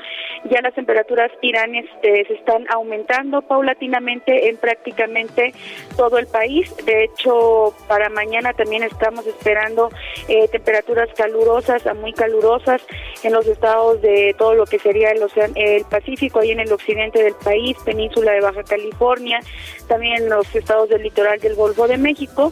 ya 0.45 0.61
las 0.61 0.73
temperaturas 0.73 1.31
irán 1.41 1.75
este, 1.75 2.25
se 2.25 2.33
están 2.33 2.65
aumentando 2.69 3.41
paulatinamente 3.41 4.49
en 4.49 4.57
prácticamente 4.57 5.53
todo 5.95 6.17
el 6.17 6.27
país. 6.27 6.73
De 6.85 7.05
hecho, 7.05 7.73
para 7.87 8.09
mañana 8.09 8.53
también 8.53 8.83
estamos 8.83 9.25
esperando 9.27 9.89
eh, 10.27 10.47
temperaturas 10.49 11.09
calurosas 11.15 11.85
a 11.87 11.93
muy 11.93 12.13
calurosas 12.13 12.81
en 13.23 13.33
los 13.33 13.47
estados 13.47 14.01
de 14.01 14.35
todo 14.37 14.55
lo 14.55 14.65
que 14.65 14.79
sería 14.79 15.04
el, 15.11 15.21
el 15.55 15.85
Pacífico, 15.85 16.39
ahí 16.39 16.51
en 16.51 16.59
el 16.59 16.71
occidente 16.71 17.21
del 17.21 17.35
país, 17.35 17.77
península 17.85 18.31
de 18.31 18.41
Baja 18.41 18.63
California, 18.63 19.39
también 19.87 20.23
en 20.23 20.29
los 20.29 20.53
estados 20.55 20.89
del 20.89 21.03
litoral 21.03 21.39
del 21.39 21.55
Golfo 21.55 21.87
de 21.87 21.97
México. 21.97 22.51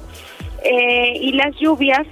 Eh, 0.63 1.17
y 1.19 1.33
las 1.33 1.55
lluvias 1.57 2.07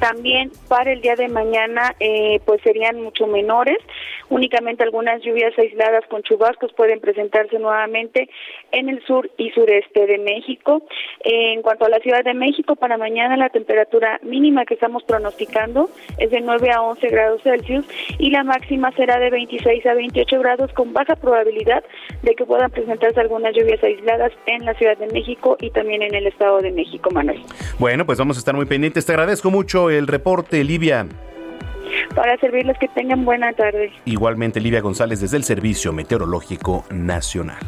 también 0.00 0.50
para 0.68 0.92
el 0.92 1.00
día 1.00 1.16
de 1.16 1.28
mañana 1.28 1.94
eh, 2.00 2.40
pues 2.44 2.62
serían 2.62 3.00
mucho 3.02 3.26
menores 3.26 3.78
Únicamente 4.32 4.82
algunas 4.82 5.20
lluvias 5.22 5.52
aisladas 5.58 6.04
con 6.08 6.22
chubascos 6.22 6.72
pueden 6.72 7.00
presentarse 7.00 7.58
nuevamente 7.58 8.30
en 8.70 8.88
el 8.88 9.04
sur 9.04 9.30
y 9.36 9.50
sureste 9.50 10.06
de 10.06 10.16
México. 10.16 10.82
En 11.22 11.60
cuanto 11.60 11.84
a 11.84 11.90
la 11.90 11.98
Ciudad 11.98 12.24
de 12.24 12.32
México, 12.32 12.74
para 12.74 12.96
mañana 12.96 13.36
la 13.36 13.50
temperatura 13.50 14.18
mínima 14.22 14.64
que 14.64 14.72
estamos 14.72 15.02
pronosticando 15.02 15.90
es 16.16 16.30
de 16.30 16.40
9 16.40 16.70
a 16.70 16.80
11 16.80 17.08
grados 17.08 17.42
Celsius 17.42 17.84
y 18.18 18.30
la 18.30 18.42
máxima 18.42 18.90
será 18.92 19.18
de 19.18 19.28
26 19.28 19.84
a 19.84 19.92
28 19.92 20.38
grados 20.38 20.72
con 20.72 20.94
baja 20.94 21.14
probabilidad 21.14 21.84
de 22.22 22.34
que 22.34 22.46
puedan 22.46 22.70
presentarse 22.70 23.20
algunas 23.20 23.54
lluvias 23.54 23.84
aisladas 23.84 24.32
en 24.46 24.64
la 24.64 24.72
Ciudad 24.72 24.96
de 24.96 25.08
México 25.08 25.58
y 25.60 25.68
también 25.72 26.00
en 26.00 26.14
el 26.14 26.26
Estado 26.26 26.62
de 26.62 26.72
México, 26.72 27.10
Manuel. 27.10 27.42
Bueno, 27.78 28.06
pues 28.06 28.18
vamos 28.18 28.38
a 28.38 28.40
estar 28.40 28.54
muy 28.54 28.64
pendientes. 28.64 29.04
Te 29.04 29.12
agradezco 29.12 29.50
mucho 29.50 29.90
el 29.90 30.06
reporte, 30.06 30.64
Livia. 30.64 31.06
Para 32.14 32.36
servirles 32.38 32.78
que 32.78 32.88
tengan 32.88 33.24
buena 33.24 33.52
tarde. 33.52 33.92
Igualmente, 34.04 34.60
Livia 34.60 34.80
González 34.80 35.20
desde 35.20 35.36
el 35.36 35.44
Servicio 35.44 35.92
Meteorológico 35.92 36.84
Nacional. 36.90 37.58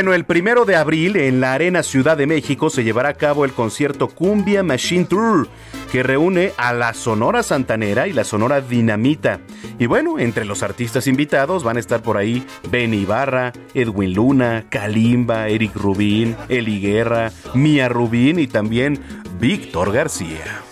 Bueno, 0.00 0.14
el 0.14 0.24
primero 0.24 0.64
de 0.64 0.76
abril 0.76 1.16
en 1.16 1.42
la 1.42 1.52
Arena 1.52 1.82
Ciudad 1.82 2.16
de 2.16 2.26
México 2.26 2.70
se 2.70 2.84
llevará 2.84 3.10
a 3.10 3.14
cabo 3.18 3.44
el 3.44 3.52
concierto 3.52 4.08
Cumbia 4.08 4.62
Machine 4.62 5.04
Tour, 5.04 5.46
que 5.92 6.02
reúne 6.02 6.52
a 6.56 6.72
la 6.72 6.94
Sonora 6.94 7.42
Santanera 7.42 8.08
y 8.08 8.14
la 8.14 8.24
Sonora 8.24 8.62
Dinamita. 8.62 9.40
Y 9.78 9.84
bueno, 9.84 10.18
entre 10.18 10.46
los 10.46 10.62
artistas 10.62 11.06
invitados 11.06 11.64
van 11.64 11.76
a 11.76 11.80
estar 11.80 12.00
por 12.00 12.16
ahí 12.16 12.46
Ben 12.70 12.94
Ibarra, 12.94 13.52
Edwin 13.74 14.14
Luna, 14.14 14.64
Kalimba, 14.70 15.48
Eric 15.48 15.76
Rubín, 15.76 16.34
Eli 16.48 16.80
Guerra, 16.80 17.30
Mia 17.52 17.90
Rubín 17.90 18.38
y 18.38 18.46
también 18.46 18.98
Víctor 19.38 19.92
García. 19.92 20.62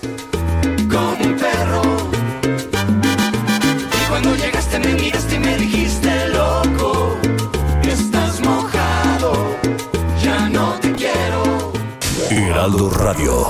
Heraldo 12.68 12.90
Radio. 12.90 13.46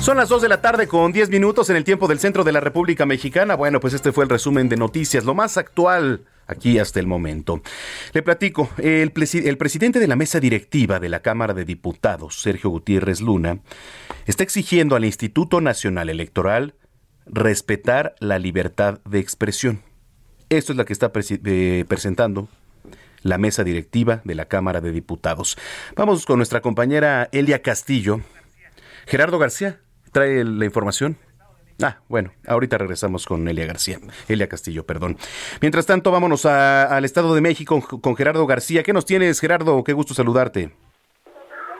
Son 0.00 0.16
las 0.16 0.30
2 0.30 0.40
de 0.40 0.48
la 0.48 0.62
tarde 0.62 0.88
con 0.88 1.12
10 1.12 1.28
minutos 1.28 1.68
en 1.68 1.76
el 1.76 1.84
tiempo 1.84 2.08
del 2.08 2.18
centro 2.18 2.42
de 2.42 2.52
la 2.52 2.60
República 2.60 3.04
Mexicana. 3.04 3.54
Bueno, 3.54 3.80
pues 3.80 3.92
este 3.92 4.12
fue 4.12 4.24
el 4.24 4.30
resumen 4.30 4.70
de 4.70 4.78
noticias, 4.78 5.26
lo 5.26 5.34
más 5.34 5.58
actual 5.58 6.24
aquí 6.46 6.78
hasta 6.78 7.00
el 7.00 7.06
momento. 7.06 7.60
Le 8.14 8.22
platico, 8.22 8.70
el, 8.78 9.12
el, 9.44 9.58
presidente 9.58 9.98
de 9.98 10.06
la 10.06 10.16
mesa 10.16 10.40
directiva 10.40 11.00
de 11.00 11.10
la 11.10 11.20
Cámara 11.20 11.52
de 11.52 11.66
Diputados, 11.66 12.40
Sergio 12.40 12.70
Gutiérrez 12.70 13.20
Luna, 13.20 13.58
está 14.24 14.42
exigiendo 14.42 14.96
al 14.96 15.04
Instituto 15.04 15.60
Nacional 15.60 16.08
Electoral 16.08 16.76
respetar 17.26 18.14
la 18.20 18.38
libertad 18.38 19.00
de 19.04 19.18
expresión. 19.18 19.82
Esto 20.48 20.72
es 20.72 20.76
lo 20.76 20.84
que 20.84 20.92
está 20.92 21.10
eh, 21.14 21.84
presentando 21.88 22.48
la 23.22 23.38
mesa 23.38 23.64
directiva 23.64 24.20
de 24.24 24.34
la 24.34 24.44
Cámara 24.46 24.80
de 24.80 24.92
Diputados. 24.92 25.56
Vamos 25.96 26.26
con 26.26 26.38
nuestra 26.38 26.60
compañera 26.60 27.28
Elia 27.32 27.62
Castillo. 27.62 28.20
Gerardo 29.06 29.38
García, 29.38 29.80
trae 30.12 30.44
la 30.44 30.64
información. 30.64 31.16
Ah, 31.82 31.98
bueno, 32.08 32.32
ahorita 32.46 32.78
regresamos 32.78 33.26
con 33.26 33.48
Elia 33.48 33.66
García, 33.66 33.98
Elia 34.28 34.48
Castillo, 34.48 34.86
perdón. 34.86 35.18
Mientras 35.60 35.86
tanto, 35.86 36.12
vámonos 36.12 36.46
al 36.46 37.04
Estado 37.04 37.34
de 37.34 37.40
México 37.40 37.80
con 38.00 38.14
Gerardo 38.14 38.46
García. 38.46 38.82
¿Qué 38.82 38.92
nos 38.92 39.06
tienes, 39.06 39.40
Gerardo? 39.40 39.82
Qué 39.82 39.92
gusto 39.92 40.14
saludarte. 40.14 40.72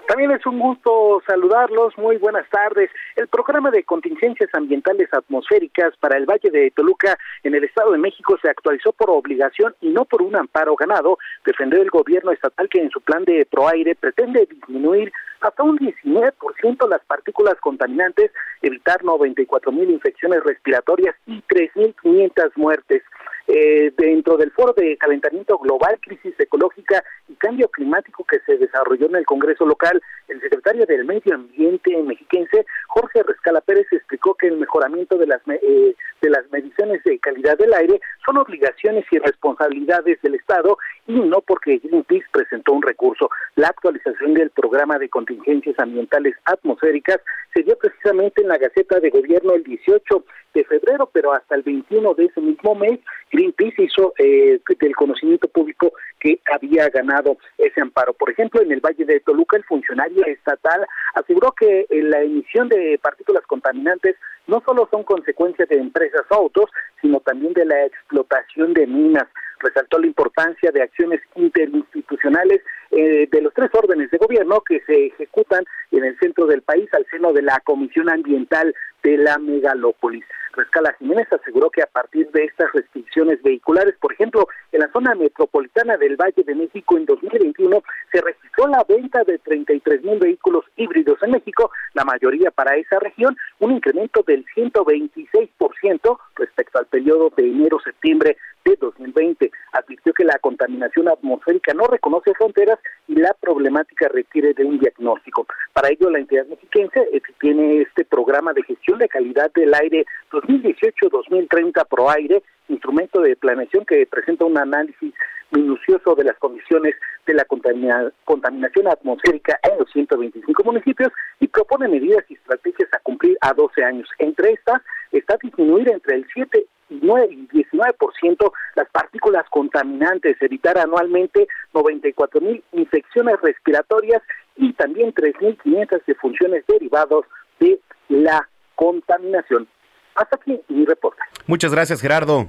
También 0.06 0.32
es 0.32 0.44
un 0.44 0.58
gusto 0.58 1.22
saludarlos. 1.26 1.96
Muy 1.96 2.18
buenas 2.18 2.48
tardes. 2.50 2.90
El 3.16 3.26
programa 3.28 3.70
de 3.70 3.84
contingencias 3.84 4.50
ambientales 4.52 5.08
atmosféricas 5.12 5.96
para 5.98 6.18
el 6.18 6.26
Valle 6.26 6.50
de 6.50 6.70
Toluca 6.72 7.16
en 7.42 7.54
el 7.54 7.64
Estado 7.64 7.92
de 7.92 7.98
México 7.98 8.36
se 8.42 8.50
actualizó 8.50 8.92
por 8.92 9.08
obligación 9.08 9.74
y 9.80 9.88
no 9.88 10.04
por 10.04 10.20
un 10.20 10.36
amparo 10.36 10.76
ganado. 10.76 11.18
Defender 11.46 11.80
el 11.80 11.90
gobierno 11.90 12.32
estatal 12.32 12.68
que 12.68 12.80
en 12.80 12.90
su 12.90 13.00
plan 13.00 13.24
de 13.24 13.46
Proaire 13.50 13.94
pretende 13.94 14.46
disminuir 14.46 15.10
hasta 15.40 15.62
un 15.62 15.78
19% 15.78 16.88
las 16.88 17.04
partículas 17.04 17.54
contaminantes, 17.60 18.30
evitar 18.62 19.02
94 19.04 19.72
mil 19.72 19.90
infecciones 19.90 20.42
respiratorias 20.44 21.14
y 21.26 21.42
3.500 21.42 22.52
muertes. 22.56 23.02
Eh, 23.46 23.92
dentro 23.98 24.38
del 24.38 24.50
foro 24.52 24.72
de 24.72 24.96
calentamiento 24.96 25.58
global, 25.58 25.98
crisis 26.00 26.34
ecológica 26.38 27.04
y 27.28 27.34
cambio 27.34 27.68
climático 27.68 28.24
que 28.24 28.40
se 28.46 28.56
desarrolló 28.56 29.06
en 29.06 29.16
el 29.16 29.26
Congreso 29.26 29.66
local, 29.66 30.00
el 30.28 30.40
secretario 30.40 30.86
del 30.86 31.04
Medio 31.04 31.34
Ambiente 31.34 31.94
mexiquense, 32.02 32.64
Jorge 32.88 33.22
Rescala 33.22 33.60
Pérez, 33.60 33.86
explicó 33.92 34.34
que 34.34 34.46
el 34.46 34.56
mejoramiento 34.56 35.18
de 35.18 35.26
las, 35.26 35.42
eh, 35.48 35.94
de 36.22 36.30
las 36.30 36.50
mediciones 36.50 37.04
de 37.04 37.18
calidad 37.18 37.58
del 37.58 37.74
aire 37.74 38.00
son 38.24 38.38
obligaciones 38.38 39.04
y 39.10 39.18
responsabilidades 39.18 40.20
del 40.22 40.36
Estado 40.36 40.78
y 41.06 41.20
no 41.20 41.42
porque 41.42 41.78
Greenpeace 41.78 42.26
presentó 42.32 42.72
un 42.72 42.82
recurso. 42.82 43.28
La 43.56 43.68
actualización 43.68 44.32
del 44.32 44.50
programa 44.50 44.98
de 44.98 45.10
contingencias 45.10 45.78
ambientales 45.78 46.34
atmosféricas 46.46 47.20
se 47.52 47.62
dio 47.62 47.76
precisamente 47.76 48.40
en 48.40 48.48
la 48.48 48.58
Gaceta 48.58 49.00
de 49.00 49.10
Gobierno 49.10 49.52
el 49.52 49.64
18 49.64 50.24
de 50.54 50.64
febrero, 50.64 51.10
pero 51.12 51.32
hasta 51.32 51.54
el 51.54 51.62
21 51.62 52.14
de 52.14 52.24
ese 52.26 52.40
mismo 52.40 52.74
mes, 52.74 53.00
Greenpeace 53.34 53.82
hizo 53.82 54.14
eh, 54.16 54.60
del 54.78 54.94
conocimiento 54.94 55.48
público 55.48 55.92
que 56.20 56.38
había 56.52 56.88
ganado 56.88 57.36
ese 57.58 57.80
amparo. 57.80 58.12
Por 58.12 58.30
ejemplo, 58.30 58.62
en 58.62 58.70
el 58.70 58.80
Valle 58.80 59.04
de 59.04 59.18
Toluca, 59.20 59.56
el 59.56 59.64
funcionario 59.64 60.24
estatal 60.24 60.86
aseguró 61.14 61.52
que 61.52 61.80
eh, 61.90 62.02
la 62.02 62.22
emisión 62.22 62.68
de 62.68 62.98
partículas 63.02 63.44
contaminantes 63.46 64.14
no 64.46 64.62
solo 64.64 64.86
son 64.88 65.02
consecuencias 65.02 65.68
de 65.68 65.78
empresas 65.78 66.22
autos, 66.30 66.70
sino 67.02 67.18
también 67.20 67.54
de 67.54 67.64
la 67.64 67.84
explotación 67.86 68.72
de 68.72 68.86
minas. 68.86 69.26
Resaltó 69.58 69.98
la 69.98 70.06
importancia 70.06 70.70
de 70.70 70.82
acciones 70.82 71.20
interinstitucionales 71.34 72.60
eh, 72.92 73.26
de 73.32 73.42
los 73.42 73.52
tres 73.52 73.70
órdenes 73.72 74.10
de 74.12 74.18
gobierno 74.18 74.60
que 74.60 74.80
se 74.86 75.06
ejecutan 75.06 75.64
en 75.90 76.04
el 76.04 76.16
centro 76.20 76.46
del 76.46 76.62
país 76.62 76.88
al 76.92 77.04
seno 77.10 77.32
de 77.32 77.42
la 77.42 77.58
Comisión 77.64 78.08
Ambiental 78.10 78.74
de 79.02 79.16
la 79.16 79.38
megalópolis. 79.38 80.24
Rescala 80.56 80.94
Jiménez 80.98 81.26
aseguró 81.32 81.70
que 81.70 81.82
a 81.82 81.86
partir 81.86 82.30
de 82.30 82.44
estas 82.44 82.72
restricciones 82.72 83.42
vehiculares, 83.42 83.94
por 84.00 84.12
ejemplo, 84.12 84.48
en 84.72 84.80
la 84.80 84.90
zona 84.92 85.14
metropolitana 85.14 85.96
del 85.96 86.16
Valle 86.16 86.42
de 86.44 86.54
México 86.54 86.96
en 86.96 87.06
2021 87.06 87.82
se 88.12 88.20
registró 88.20 88.68
la 88.68 88.84
venta 88.88 89.24
de 89.24 89.38
33 89.38 90.02
mil 90.02 90.18
vehículos 90.18 90.64
híbridos 90.76 91.22
en 91.22 91.32
México, 91.32 91.70
la 91.94 92.04
mayoría 92.04 92.50
para 92.50 92.76
esa 92.76 92.98
región, 93.00 93.36
un 93.58 93.72
incremento 93.72 94.22
del 94.26 94.44
126% 94.54 96.18
respecto 96.36 96.78
al 96.78 96.86
periodo 96.86 97.30
de 97.36 97.48
enero-septiembre 97.48 98.36
de 98.64 98.76
2020. 98.76 99.50
Advirtió 99.72 100.12
que 100.12 100.24
la 100.24 100.38
contaminación 100.38 101.08
atmosférica 101.08 101.74
no 101.74 101.86
reconoce 101.86 102.34
fronteras 102.34 102.78
y 103.08 103.16
la 103.16 103.34
problemática 103.34 104.08
requiere 104.08 104.54
de 104.54 104.64
un 104.64 104.78
diagnóstico. 104.78 105.46
Para 105.72 105.88
ello, 105.88 106.10
la 106.10 106.18
entidad 106.18 106.46
mexiquense 106.46 107.00
tiene 107.40 107.82
este 107.82 108.04
programa 108.04 108.52
de 108.52 108.62
gestión 108.62 108.98
de 108.98 109.08
calidad 109.08 109.52
del 109.54 109.74
aire 109.74 110.06
2018-2030 110.30 111.86
ProAire, 111.88 112.42
instrumento 112.68 113.20
de 113.20 113.36
planeación 113.36 113.84
que 113.84 114.06
presenta 114.06 114.44
un 114.44 114.58
análisis 114.58 115.12
minucioso 115.50 116.14
de 116.14 116.24
las 116.24 116.38
condiciones 116.38 116.94
de 117.26 117.34
la 117.34 117.44
contaminación 117.44 118.88
atmosférica 118.88 119.58
en 119.62 119.78
los 119.78 119.90
125 119.92 120.64
municipios 120.64 121.12
y 121.40 121.48
propone 121.48 121.88
medidas 121.88 122.24
y 122.28 122.34
estrategias 122.34 122.92
a 122.92 122.98
cumplir 122.98 123.36
a 123.40 123.52
12 123.52 123.84
años. 123.84 124.08
Entre 124.18 124.52
estas 124.52 124.82
está 125.12 125.36
disminuir 125.40 125.90
entre 125.90 126.16
el 126.16 126.26
7 126.32 126.66
y 126.90 127.00
19% 127.00 128.52
las 128.76 128.88
partículas 128.90 129.44
contaminantes, 129.50 130.36
evitar 130.40 130.78
anualmente 130.78 131.46
94 131.72 132.40
mil 132.40 132.64
infecciones 132.72 133.40
respiratorias 133.42 134.22
y 134.56 134.72
también 134.74 135.12
3.500 135.14 136.04
de 136.06 136.14
funciones 136.14 136.64
derivados 136.66 137.24
de 137.60 137.80
la 138.08 138.48
contaminación. 138.74 139.68
Hasta 140.14 140.36
aquí 140.36 140.60
mi 140.68 140.84
reporte. 140.84 141.20
Muchas 141.46 141.72
gracias, 141.72 142.00
Gerardo. 142.00 142.48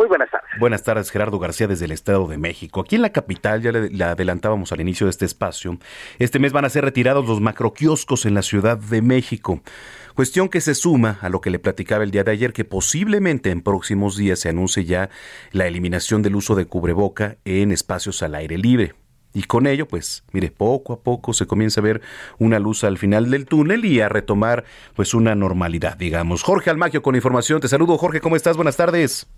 Muy 0.00 0.08
buenas 0.08 0.30
tardes. 0.30 0.48
Buenas 0.58 0.82
tardes, 0.82 1.10
Gerardo 1.10 1.38
García, 1.38 1.66
desde 1.66 1.84
el 1.84 1.92
Estado 1.92 2.26
de 2.26 2.38
México. 2.38 2.80
Aquí 2.80 2.96
en 2.96 3.02
la 3.02 3.12
capital, 3.12 3.60
ya 3.60 3.70
le, 3.70 4.02
adelantábamos 4.02 4.72
al 4.72 4.80
inicio 4.80 5.04
de 5.04 5.10
este 5.10 5.26
espacio, 5.26 5.76
este 6.18 6.38
mes 6.38 6.54
van 6.54 6.64
a 6.64 6.70
ser 6.70 6.86
retirados 6.86 7.28
los 7.28 7.42
macroquioscos 7.42 8.24
en 8.24 8.32
la 8.32 8.40
Ciudad 8.40 8.78
de 8.78 9.02
México. 9.02 9.60
Cuestión 10.14 10.48
que 10.48 10.62
se 10.62 10.74
suma 10.74 11.18
a 11.20 11.28
lo 11.28 11.42
que 11.42 11.50
le 11.50 11.58
platicaba 11.58 12.02
el 12.02 12.12
día 12.12 12.24
de 12.24 12.32
ayer, 12.32 12.54
que 12.54 12.64
posiblemente 12.64 13.50
en 13.50 13.60
próximos 13.60 14.16
días 14.16 14.38
se 14.38 14.48
anuncie 14.48 14.86
ya 14.86 15.10
la 15.52 15.66
eliminación 15.66 16.22
del 16.22 16.34
uso 16.34 16.54
de 16.54 16.64
cubreboca 16.64 17.36
en 17.44 17.70
espacios 17.70 18.22
al 18.22 18.36
aire 18.36 18.56
libre. 18.56 18.94
y 19.34 19.42
con 19.42 19.66
ello, 19.66 19.86
pues, 19.86 20.24
mire, 20.32 20.50
poco 20.50 20.94
a 20.94 21.02
poco 21.02 21.34
se 21.34 21.46
comienza 21.46 21.82
a 21.82 21.84
ver 21.84 22.00
una 22.38 22.58
luz 22.58 22.84
al 22.84 22.96
final 22.96 23.30
del 23.30 23.44
túnel 23.44 23.84
y 23.84 24.00
a 24.00 24.08
retomar, 24.08 24.64
pues, 24.96 25.12
una 25.12 25.34
normalidad, 25.34 25.98
digamos. 25.98 26.42
Jorge 26.42 26.70
Almaquio 26.70 27.02
con 27.02 27.16
información. 27.16 27.60
Te 27.60 27.68
saludo, 27.68 27.98
Jorge, 27.98 28.22
¿cómo 28.22 28.34
estás? 28.34 28.56
Buenas 28.56 28.78
tardes. 28.78 29.28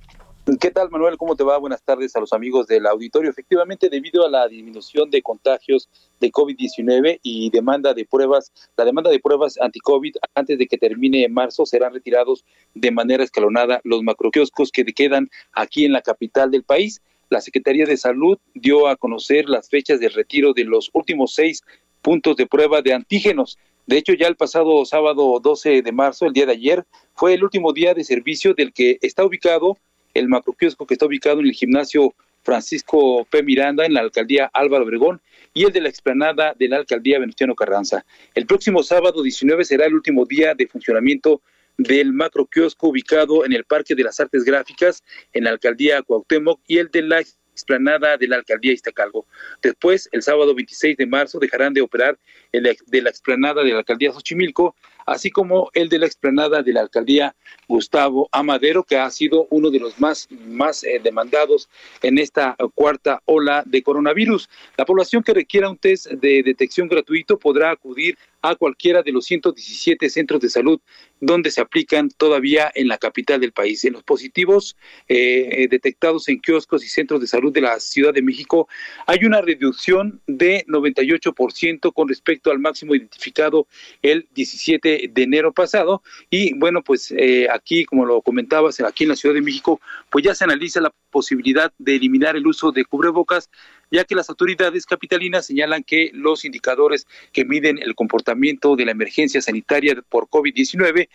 ¿Qué 0.60 0.72
tal, 0.72 0.90
Manuel? 0.90 1.18
¿Cómo 1.18 1.36
te 1.36 1.44
va? 1.44 1.56
Buenas 1.56 1.84
tardes 1.84 2.16
a 2.16 2.20
los 2.20 2.32
amigos 2.32 2.66
del 2.66 2.88
auditorio. 2.88 3.30
Efectivamente, 3.30 3.88
debido 3.88 4.26
a 4.26 4.28
la 4.28 4.48
disminución 4.48 5.08
de 5.08 5.22
contagios 5.22 5.88
de 6.18 6.32
COVID-19 6.32 7.20
y 7.22 7.48
demanda 7.50 7.94
de 7.94 8.04
pruebas, 8.04 8.50
la 8.76 8.84
demanda 8.84 9.08
de 9.08 9.20
pruebas 9.20 9.56
anti-COVID 9.60 10.16
antes 10.34 10.58
de 10.58 10.66
que 10.66 10.78
termine 10.78 11.22
en 11.22 11.32
marzo 11.32 11.64
serán 11.64 11.94
retirados 11.94 12.44
de 12.74 12.90
manera 12.90 13.22
escalonada 13.22 13.80
los 13.84 14.02
macroquioscos 14.02 14.72
que 14.72 14.84
quedan 14.84 15.30
aquí 15.52 15.84
en 15.84 15.92
la 15.92 16.02
capital 16.02 16.50
del 16.50 16.64
país. 16.64 17.02
La 17.30 17.40
Secretaría 17.40 17.86
de 17.86 17.96
Salud 17.96 18.36
dio 18.52 18.88
a 18.88 18.96
conocer 18.96 19.48
las 19.48 19.68
fechas 19.68 20.00
de 20.00 20.08
retiro 20.08 20.54
de 20.54 20.64
los 20.64 20.90
últimos 20.92 21.34
seis 21.34 21.62
puntos 22.02 22.34
de 22.34 22.48
prueba 22.48 22.82
de 22.82 22.94
antígenos. 22.94 23.60
De 23.86 23.96
hecho, 23.96 24.12
ya 24.14 24.26
el 24.26 24.34
pasado 24.34 24.84
sábado 24.86 25.38
12 25.40 25.82
de 25.82 25.92
marzo, 25.92 26.26
el 26.26 26.32
día 26.32 26.46
de 26.46 26.52
ayer, 26.52 26.84
fue 27.14 27.34
el 27.34 27.44
último 27.44 27.72
día 27.72 27.94
de 27.94 28.02
servicio 28.02 28.54
del 28.54 28.72
que 28.72 28.98
está 29.02 29.24
ubicado 29.24 29.76
el 30.14 30.28
macroquiosco 30.28 30.86
que 30.86 30.94
está 30.94 31.06
ubicado 31.06 31.40
en 31.40 31.46
el 31.46 31.52
gimnasio 31.52 32.14
Francisco 32.42 33.24
P. 33.30 33.42
Miranda 33.42 33.86
en 33.86 33.94
la 33.94 34.00
alcaldía 34.00 34.50
Álvaro 34.52 34.84
Obregón 34.84 35.20
y 35.54 35.64
el 35.64 35.72
de 35.72 35.80
la 35.80 35.88
explanada 35.88 36.54
de 36.58 36.68
la 36.68 36.78
alcaldía 36.78 37.18
Venustiano 37.18 37.54
Carranza. 37.54 38.04
El 38.34 38.46
próximo 38.46 38.82
sábado 38.82 39.22
19 39.22 39.64
será 39.64 39.86
el 39.86 39.94
último 39.94 40.24
día 40.24 40.54
de 40.54 40.66
funcionamiento 40.66 41.40
del 41.76 42.12
macroquiosco 42.12 42.88
ubicado 42.88 43.44
en 43.44 43.52
el 43.52 43.64
Parque 43.64 43.94
de 43.94 44.04
las 44.04 44.20
Artes 44.20 44.44
Gráficas 44.44 45.02
en 45.32 45.44
la 45.44 45.50
alcaldía 45.50 46.02
Cuauhtémoc 46.02 46.60
y 46.66 46.78
el 46.78 46.90
de 46.90 47.02
la 47.02 47.20
explanada 47.20 48.16
de 48.16 48.28
la 48.28 48.36
alcaldía 48.36 48.72
Iztacalco. 48.72 49.26
Después, 49.62 50.08
el 50.12 50.22
sábado 50.22 50.54
26 50.54 50.96
de 50.96 51.06
marzo, 51.06 51.38
dejarán 51.38 51.74
de 51.74 51.82
operar 51.82 52.18
el 52.50 52.76
de 52.86 53.02
la 53.02 53.10
explanada 53.10 53.62
de 53.62 53.70
la 53.70 53.78
alcaldía 53.78 54.12
Xochimilco 54.12 54.74
así 55.06 55.30
como 55.30 55.70
el 55.74 55.88
de 55.88 55.98
la 55.98 56.06
explanada 56.06 56.62
de 56.62 56.72
la 56.72 56.80
alcaldía 56.80 57.34
Gustavo 57.68 58.28
Amadero, 58.32 58.82
que 58.82 58.96
ha 58.96 59.10
sido 59.10 59.46
uno 59.50 59.70
de 59.70 59.80
los 59.80 59.98
más, 60.00 60.28
más 60.46 60.84
eh, 60.84 61.00
demandados 61.02 61.68
en 62.02 62.18
esta 62.18 62.56
cuarta 62.74 63.22
ola 63.24 63.62
de 63.66 63.82
coronavirus. 63.82 64.48
La 64.76 64.84
población 64.84 65.22
que 65.22 65.34
requiera 65.34 65.70
un 65.70 65.76
test 65.76 66.06
de 66.06 66.42
detección 66.42 66.88
gratuito 66.88 67.38
podrá 67.38 67.70
acudir 67.70 68.16
a 68.42 68.56
cualquiera 68.56 69.02
de 69.02 69.12
los 69.12 69.24
117 69.24 70.10
centros 70.10 70.40
de 70.40 70.50
salud 70.50 70.80
donde 71.20 71.52
se 71.52 71.60
aplican 71.60 72.10
todavía 72.10 72.70
en 72.74 72.88
la 72.88 72.98
capital 72.98 73.40
del 73.40 73.52
país. 73.52 73.84
En 73.84 73.92
los 73.92 74.02
positivos 74.02 74.76
eh, 75.08 75.48
eh, 75.52 75.68
detectados 75.68 76.28
en 76.28 76.40
kioscos 76.40 76.84
y 76.84 76.88
centros 76.88 77.20
de 77.20 77.28
salud 77.28 77.52
de 77.52 77.60
la 77.60 77.78
Ciudad 77.78 78.12
de 78.12 78.22
México 78.22 78.68
hay 79.06 79.24
una 79.24 79.40
reducción 79.40 80.20
de 80.26 80.64
98% 80.66 81.92
con 81.92 82.08
respecto 82.08 82.50
al 82.50 82.58
máximo 82.58 82.94
identificado 82.94 83.68
el 84.02 84.26
17 84.34 85.10
de 85.12 85.22
enero 85.22 85.52
pasado. 85.52 86.02
Y 86.28 86.54
bueno, 86.54 86.82
pues 86.82 87.12
eh, 87.16 87.46
aquí, 87.50 87.84
como 87.84 88.04
lo 88.04 88.20
comentabas, 88.22 88.80
aquí 88.80 89.04
en 89.04 89.10
la 89.10 89.16
Ciudad 89.16 89.34
de 89.36 89.42
México, 89.42 89.80
pues 90.10 90.24
ya 90.24 90.34
se 90.34 90.44
analiza 90.44 90.80
la 90.80 90.92
posibilidad 91.10 91.72
de 91.78 91.96
eliminar 91.96 92.36
el 92.36 92.46
uso 92.46 92.72
de 92.72 92.84
cubrebocas 92.84 93.48
ya 93.92 94.04
que 94.04 94.16
las 94.16 94.28
autoridades 94.30 94.86
capitalinas 94.86 95.46
señalan 95.46 95.84
que 95.84 96.10
los 96.14 96.44
indicadores 96.44 97.06
que 97.32 97.44
miden 97.44 97.78
el 97.78 97.94
comportamiento 97.94 98.74
de 98.74 98.86
la 98.86 98.92
emergencia 98.92 99.40
sanitaria 99.40 100.02
por 100.08 100.28
COVID-19 100.28 101.08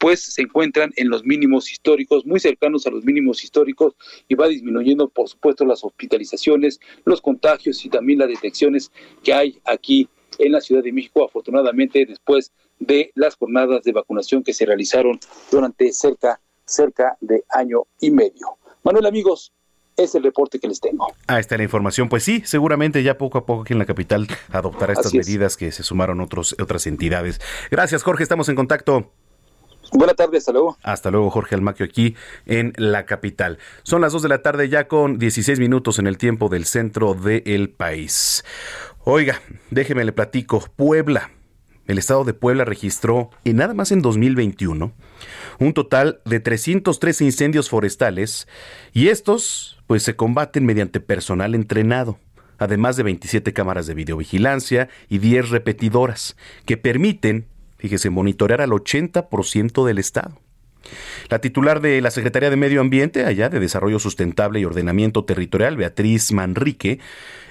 pues 0.00 0.20
se 0.20 0.42
encuentran 0.42 0.92
en 0.96 1.10
los 1.10 1.24
mínimos 1.24 1.70
históricos, 1.70 2.26
muy 2.26 2.40
cercanos 2.40 2.88
a 2.88 2.90
los 2.90 3.04
mínimos 3.04 3.44
históricos 3.44 3.94
y 4.26 4.34
va 4.34 4.48
disminuyendo, 4.48 5.08
por 5.08 5.28
supuesto, 5.28 5.64
las 5.64 5.84
hospitalizaciones, 5.84 6.80
los 7.04 7.20
contagios 7.20 7.84
y 7.84 7.88
también 7.88 8.18
las 8.18 8.28
detecciones 8.28 8.90
que 9.22 9.32
hay 9.32 9.60
aquí 9.64 10.08
en 10.40 10.50
la 10.50 10.60
Ciudad 10.60 10.82
de 10.82 10.90
México, 10.90 11.24
afortunadamente 11.24 12.04
después 12.04 12.50
de 12.80 13.12
las 13.14 13.36
jornadas 13.36 13.84
de 13.84 13.92
vacunación 13.92 14.42
que 14.42 14.52
se 14.52 14.66
realizaron 14.66 15.20
durante 15.52 15.92
cerca, 15.92 16.40
cerca 16.64 17.16
de 17.20 17.44
año 17.50 17.82
y 18.00 18.10
medio. 18.10 18.58
Manuel, 18.82 19.06
amigos, 19.06 19.52
es 19.96 20.14
el 20.14 20.22
reporte 20.22 20.58
que 20.58 20.68
les 20.68 20.80
tengo. 20.80 21.06
Ah, 21.26 21.38
está 21.38 21.56
la 21.56 21.62
información. 21.62 22.08
Pues 22.08 22.22
sí, 22.22 22.42
seguramente 22.44 23.02
ya 23.02 23.18
poco 23.18 23.38
a 23.38 23.46
poco 23.46 23.62
aquí 23.62 23.72
en 23.72 23.78
la 23.78 23.86
capital 23.86 24.26
adoptará 24.50 24.92
estas 24.92 25.14
medidas 25.14 25.56
que 25.56 25.72
se 25.72 25.82
sumaron 25.82 26.20
otros, 26.20 26.54
otras 26.60 26.86
entidades. 26.86 27.40
Gracias, 27.70 28.02
Jorge, 28.02 28.22
estamos 28.22 28.48
en 28.48 28.56
contacto. 28.56 29.10
Buenas 29.94 30.16
tardes, 30.16 30.38
hasta 30.38 30.52
luego. 30.52 30.78
Hasta 30.82 31.10
luego, 31.10 31.30
Jorge 31.30 31.54
Almaquio, 31.54 31.84
aquí 31.84 32.16
en 32.46 32.72
la 32.76 33.04
capital. 33.04 33.58
Son 33.82 34.00
las 34.00 34.12
2 34.12 34.22
de 34.22 34.28
la 34.28 34.40
tarde 34.40 34.70
ya 34.70 34.88
con 34.88 35.18
16 35.18 35.60
minutos 35.60 35.98
en 35.98 36.06
el 36.06 36.16
tiempo 36.16 36.48
del 36.48 36.64
centro 36.64 37.12
del 37.12 37.68
país. 37.68 38.42
Oiga, 39.04 39.42
déjeme 39.70 40.04
le 40.04 40.12
platico. 40.12 40.64
Puebla 40.76 41.30
el 41.92 41.98
estado 41.98 42.24
de 42.24 42.34
Puebla 42.34 42.64
registró, 42.64 43.30
y 43.44 43.52
nada 43.52 43.74
más 43.74 43.92
en 43.92 44.02
2021, 44.02 44.92
un 45.58 45.72
total 45.72 46.20
de 46.24 46.40
313 46.40 47.24
incendios 47.24 47.68
forestales 47.68 48.48
y 48.92 49.08
estos 49.08 49.78
pues 49.86 50.02
se 50.02 50.16
combaten 50.16 50.66
mediante 50.66 51.00
personal 51.00 51.54
entrenado, 51.54 52.18
además 52.58 52.96
de 52.96 53.04
27 53.04 53.52
cámaras 53.52 53.86
de 53.86 53.94
videovigilancia 53.94 54.88
y 55.08 55.18
10 55.18 55.50
repetidoras 55.50 56.36
que 56.66 56.76
permiten, 56.76 57.46
fíjese, 57.78 58.10
monitorear 58.10 58.60
al 58.60 58.70
80% 58.70 59.86
del 59.86 59.98
estado. 59.98 60.40
La 61.28 61.40
titular 61.40 61.80
de 61.80 62.00
la 62.00 62.10
Secretaría 62.10 62.50
de 62.50 62.56
Medio 62.56 62.80
Ambiente, 62.80 63.24
allá 63.24 63.48
de 63.48 63.60
Desarrollo 63.60 63.98
Sustentable 63.98 64.60
y 64.60 64.64
Ordenamiento 64.64 65.24
Territorial, 65.24 65.76
Beatriz 65.76 66.32
Manrique, 66.32 66.98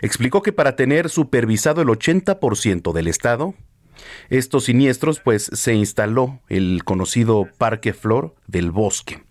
explicó 0.01 0.41
que 0.41 0.51
para 0.51 0.75
tener 0.75 1.10
supervisado 1.10 1.82
el 1.82 1.88
80% 1.88 2.91
del 2.91 3.08
Estado, 3.08 3.54
estos 4.29 4.65
siniestros, 4.65 5.19
pues 5.19 5.49
se 5.53 5.73
instaló 5.73 6.39
el 6.49 6.83
conocido 6.83 7.47
Parque 7.57 7.93
Flor 7.93 8.35
del 8.47 8.71
Bosque 8.71 9.21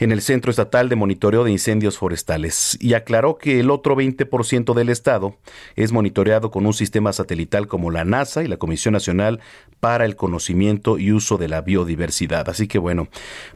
en 0.00 0.12
el 0.12 0.22
Centro 0.22 0.50
Estatal 0.50 0.88
de 0.88 0.96
Monitoreo 0.96 1.44
de 1.44 1.52
Incendios 1.52 1.98
Forestales 1.98 2.76
y 2.80 2.94
aclaró 2.94 3.36
que 3.36 3.60
el 3.60 3.70
otro 3.70 3.94
20% 3.96 4.72
del 4.72 4.88
Estado 4.88 5.36
es 5.76 5.92
monitoreado 5.92 6.50
con 6.50 6.64
un 6.64 6.72
sistema 6.72 7.12
satelital 7.12 7.68
como 7.68 7.90
la 7.90 8.04
NASA 8.06 8.42
y 8.42 8.48
la 8.48 8.56
Comisión 8.56 8.92
Nacional 8.92 9.40
para 9.78 10.06
el 10.06 10.16
Conocimiento 10.16 10.98
y 10.98 11.12
Uso 11.12 11.36
de 11.36 11.48
la 11.48 11.60
Biodiversidad. 11.60 12.48
Así 12.48 12.66
que 12.66 12.78
bueno, 12.78 13.08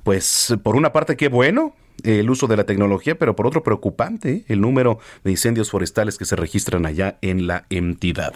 pues 0.03 0.55
por 0.63 0.77
una 0.77 0.93
parte 0.93 1.17
qué 1.17 1.29
bueno, 1.29 1.75
el 2.05 2.31
uso 2.31 2.47
de 2.47 2.57
la 2.57 2.65
tecnología, 2.65 3.17
pero 3.17 3.35
por 3.35 3.47
otro 3.47 3.63
preocupante 3.63 4.45
el 4.49 4.61
número 4.61 4.99
de 5.25 5.31
incendios 5.33 5.71
forestales 5.71 6.19
que 6.19 6.25
se 6.25 6.37
registran 6.37 6.87
allá 6.87 7.19
en 7.23 7.47
la 7.47 7.65
entidad. 7.71 8.35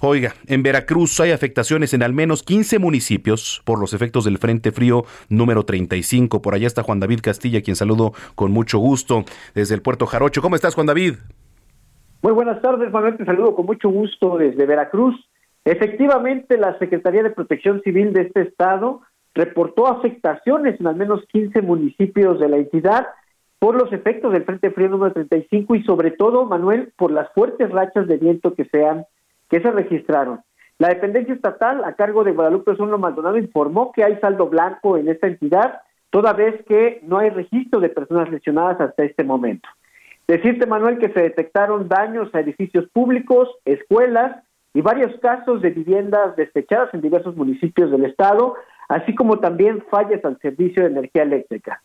Oiga, 0.00 0.34
en 0.46 0.62
Veracruz 0.62 1.18
hay 1.20 1.30
afectaciones 1.30 1.94
en 1.94 2.02
al 2.02 2.12
menos 2.12 2.42
15 2.42 2.78
municipios 2.78 3.62
por 3.64 3.78
los 3.78 3.94
efectos 3.94 4.24
del 4.24 4.38
Frente 4.38 4.72
Frío 4.72 5.04
número 5.28 5.64
35. 5.64 6.42
Por 6.42 6.54
allá 6.54 6.66
está 6.66 6.82
Juan 6.82 7.00
David 7.00 7.20
Castilla, 7.22 7.62
quien 7.62 7.76
saludo 7.76 8.12
con 8.34 8.50
mucho 8.50 8.78
gusto 8.78 9.24
desde 9.54 9.74
el 9.74 9.82
puerto 9.82 10.06
Jarocho. 10.06 10.42
¿Cómo 10.42 10.56
estás, 10.56 10.74
Juan 10.74 10.86
David? 10.86 11.14
Muy 12.22 12.32
buenas 12.32 12.60
tardes, 12.62 12.90
Manuel. 12.90 13.16
Te 13.16 13.24
saludo 13.24 13.54
con 13.54 13.66
mucho 13.66 13.88
gusto 13.88 14.38
desde 14.38 14.66
Veracruz. 14.66 15.14
Efectivamente, 15.64 16.58
la 16.58 16.78
Secretaría 16.78 17.22
de 17.22 17.30
Protección 17.30 17.80
Civil 17.82 18.12
de 18.12 18.22
este 18.22 18.42
estado 18.42 19.02
reportó 19.34 19.88
afectaciones 19.88 20.78
en 20.80 20.86
al 20.86 20.96
menos 20.96 21.24
15 21.32 21.62
municipios 21.62 22.38
de 22.38 22.48
la 22.48 22.56
entidad 22.56 23.06
por 23.58 23.80
los 23.80 23.92
efectos 23.92 24.32
del 24.32 24.44
Frente 24.44 24.70
Frío 24.70 24.88
número 24.88 25.12
35 25.12 25.74
y 25.74 25.82
sobre 25.84 26.10
todo, 26.10 26.44
Manuel, 26.44 26.92
por 26.96 27.10
las 27.10 27.32
fuertes 27.32 27.70
rachas 27.70 28.06
de 28.06 28.18
viento 28.18 28.54
que 28.54 28.64
se, 28.66 28.84
que 29.48 29.60
se 29.60 29.70
registraron. 29.70 30.40
La 30.78 30.88
dependencia 30.88 31.34
estatal 31.34 31.84
a 31.84 31.94
cargo 31.94 32.24
de 32.24 32.32
Guadalupe 32.32 32.72
Osorio 32.72 32.98
Maldonado 32.98 33.38
informó 33.38 33.92
que 33.92 34.04
hay 34.04 34.18
saldo 34.18 34.48
blanco 34.48 34.98
en 34.98 35.08
esta 35.08 35.28
entidad, 35.28 35.80
toda 36.10 36.32
vez 36.32 36.62
que 36.66 37.00
no 37.04 37.18
hay 37.18 37.30
registro 37.30 37.80
de 37.80 37.88
personas 37.88 38.28
lesionadas 38.28 38.80
hasta 38.80 39.04
este 39.04 39.24
momento. 39.24 39.68
Decirte, 40.26 40.66
Manuel, 40.66 40.98
que 40.98 41.10
se 41.10 41.20
detectaron 41.20 41.88
daños 41.88 42.34
a 42.34 42.40
edificios 42.40 42.86
públicos, 42.92 43.48
escuelas 43.64 44.42
y 44.72 44.80
varios 44.80 45.18
casos 45.20 45.62
de 45.62 45.70
viviendas 45.70 46.34
despechadas 46.36 46.92
en 46.92 47.02
diversos 47.02 47.36
municipios 47.36 47.90
del 47.90 48.04
estado, 48.06 48.56
así 48.88 49.14
como 49.14 49.38
también 49.38 49.82
fallas 49.90 50.24
al 50.24 50.38
servicio 50.40 50.82
de 50.82 50.90
energía 50.90 51.22
eléctrica. 51.22 51.82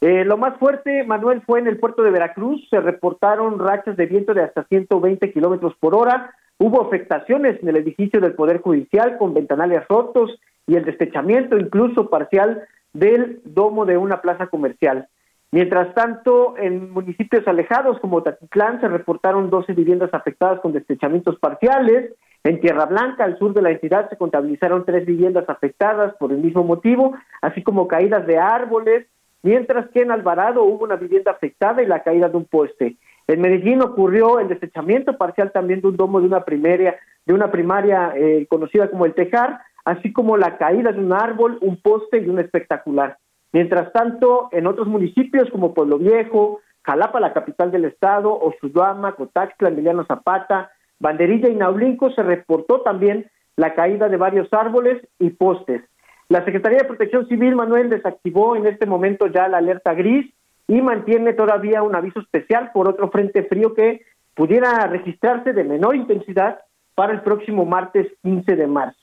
Eh, 0.00 0.24
lo 0.24 0.36
más 0.36 0.58
fuerte, 0.58 1.04
Manuel, 1.04 1.42
fue 1.46 1.60
en 1.60 1.66
el 1.66 1.78
puerto 1.78 2.02
de 2.02 2.10
Veracruz. 2.10 2.66
Se 2.68 2.80
reportaron 2.80 3.58
rachas 3.58 3.96
de 3.96 4.06
viento 4.06 4.34
de 4.34 4.42
hasta 4.42 4.64
120 4.64 5.32
kilómetros 5.32 5.74
por 5.80 5.94
hora. 5.94 6.34
Hubo 6.58 6.82
afectaciones 6.86 7.60
en 7.62 7.68
el 7.68 7.76
edificio 7.76 8.20
del 8.20 8.34
Poder 8.34 8.60
Judicial 8.60 9.16
con 9.18 9.34
ventanales 9.34 9.82
rotos 9.88 10.38
y 10.66 10.76
el 10.76 10.84
destechamiento 10.84 11.56
incluso 11.56 12.10
parcial 12.10 12.64
del 12.92 13.40
domo 13.44 13.86
de 13.86 13.96
una 13.96 14.20
plaza 14.20 14.46
comercial. 14.46 15.08
Mientras 15.50 15.94
tanto, 15.94 16.56
en 16.58 16.90
municipios 16.90 17.46
alejados 17.46 17.98
como 18.00 18.22
Tatitlán 18.22 18.80
se 18.80 18.88
reportaron 18.88 19.50
12 19.50 19.72
viviendas 19.72 20.12
afectadas 20.12 20.60
con 20.60 20.72
destechamientos 20.72 21.38
parciales. 21.38 22.12
En 22.44 22.60
Tierra 22.60 22.84
Blanca, 22.84 23.24
al 23.24 23.38
sur 23.38 23.54
de 23.54 23.62
la 23.62 23.70
entidad, 23.70 24.10
se 24.10 24.18
contabilizaron 24.18 24.84
tres 24.84 25.06
viviendas 25.06 25.48
afectadas 25.48 26.14
por 26.16 26.30
el 26.30 26.38
mismo 26.38 26.62
motivo, 26.62 27.14
así 27.40 27.62
como 27.62 27.88
caídas 27.88 28.26
de 28.26 28.38
árboles, 28.38 29.06
mientras 29.42 29.88
que 29.90 30.02
en 30.02 30.10
Alvarado 30.10 30.62
hubo 30.62 30.84
una 30.84 30.96
vivienda 30.96 31.30
afectada 31.30 31.82
y 31.82 31.86
la 31.86 32.02
caída 32.02 32.28
de 32.28 32.36
un 32.36 32.44
poste. 32.44 32.98
En 33.26 33.40
Medellín 33.40 33.80
ocurrió 33.80 34.40
el 34.40 34.48
desechamiento 34.48 35.16
parcial 35.16 35.52
también 35.52 35.80
de 35.80 35.88
un 35.88 35.96
domo 35.96 36.20
de 36.20 36.26
una 36.26 36.44
primaria, 36.44 36.96
de 37.24 37.32
una 37.32 37.50
primaria 37.50 38.12
eh, 38.14 38.46
conocida 38.50 38.90
como 38.90 39.06
el 39.06 39.14
Tejar, 39.14 39.60
así 39.86 40.12
como 40.12 40.36
la 40.36 40.58
caída 40.58 40.92
de 40.92 41.00
un 41.00 41.14
árbol, 41.14 41.56
un 41.62 41.80
poste 41.80 42.18
y 42.18 42.28
un 42.28 42.40
espectacular. 42.40 43.16
Mientras 43.52 43.90
tanto, 43.92 44.50
en 44.52 44.66
otros 44.66 44.86
municipios 44.86 45.48
como 45.50 45.72
Pueblo 45.72 45.96
Viejo, 45.96 46.60
Jalapa, 46.82 47.20
la 47.20 47.32
capital 47.32 47.70
del 47.70 47.86
estado, 47.86 48.38
Oshuyama, 48.38 49.12
Cotaxtla, 49.12 49.70
Emiliano 49.70 50.04
Zapata, 50.04 50.70
Banderilla 51.04 51.50
y 51.50 51.54
Naulinco 51.54 52.10
se 52.12 52.22
reportó 52.22 52.80
también 52.80 53.30
la 53.56 53.74
caída 53.74 54.08
de 54.08 54.16
varios 54.16 54.50
árboles 54.54 55.06
y 55.18 55.28
postes. 55.28 55.82
La 56.30 56.42
Secretaría 56.46 56.78
de 56.78 56.86
Protección 56.86 57.28
Civil, 57.28 57.54
Manuel, 57.54 57.90
desactivó 57.90 58.56
en 58.56 58.66
este 58.66 58.86
momento 58.86 59.26
ya 59.26 59.46
la 59.48 59.58
alerta 59.58 59.92
gris 59.92 60.32
y 60.66 60.80
mantiene 60.80 61.34
todavía 61.34 61.82
un 61.82 61.94
aviso 61.94 62.20
especial 62.20 62.70
por 62.72 62.88
otro 62.88 63.10
frente 63.10 63.42
frío 63.42 63.74
que 63.74 64.00
pudiera 64.34 64.86
registrarse 64.86 65.52
de 65.52 65.62
menor 65.62 65.94
intensidad 65.94 66.60
para 66.94 67.12
el 67.12 67.20
próximo 67.20 67.66
martes 67.66 68.10
15 68.22 68.56
de 68.56 68.66
marzo. 68.66 68.98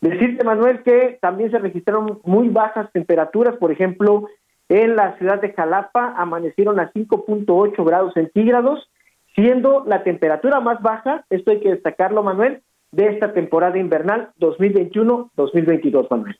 Decirte, 0.00 0.44
Manuel, 0.44 0.82
que 0.82 1.18
también 1.20 1.50
se 1.50 1.58
registraron 1.58 2.18
muy 2.24 2.48
bajas 2.48 2.90
temperaturas, 2.92 3.56
por 3.58 3.70
ejemplo, 3.70 4.26
en 4.70 4.96
la 4.96 5.18
ciudad 5.18 5.38
de 5.38 5.52
Jalapa 5.52 6.14
amanecieron 6.16 6.80
a 6.80 6.90
5.8 6.92 7.84
grados 7.84 8.14
centígrados, 8.14 8.88
siendo 9.34 9.84
la 9.86 10.02
temperatura 10.02 10.60
más 10.60 10.80
baja, 10.82 11.24
esto 11.30 11.50
hay 11.50 11.60
que 11.60 11.70
destacarlo, 11.70 12.22
Manuel, 12.22 12.62
de 12.92 13.08
esta 13.08 13.32
temporada 13.32 13.78
invernal 13.78 14.30
2021-2022, 14.38 16.08
Manuel. 16.10 16.38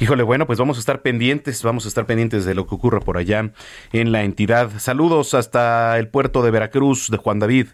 Híjole, 0.00 0.22
bueno, 0.22 0.46
pues 0.46 0.58
vamos 0.58 0.78
a 0.78 0.80
estar 0.80 1.02
pendientes, 1.02 1.62
vamos 1.62 1.84
a 1.84 1.88
estar 1.88 2.06
pendientes 2.06 2.46
de 2.46 2.54
lo 2.54 2.66
que 2.66 2.74
ocurra 2.74 3.00
por 3.00 3.18
allá 3.18 3.50
en 3.92 4.12
la 4.12 4.24
entidad. 4.24 4.70
Saludos 4.78 5.34
hasta 5.34 5.98
el 5.98 6.08
puerto 6.08 6.42
de 6.42 6.50
Veracruz 6.50 7.10
de 7.10 7.18
Juan 7.18 7.38
David. 7.38 7.66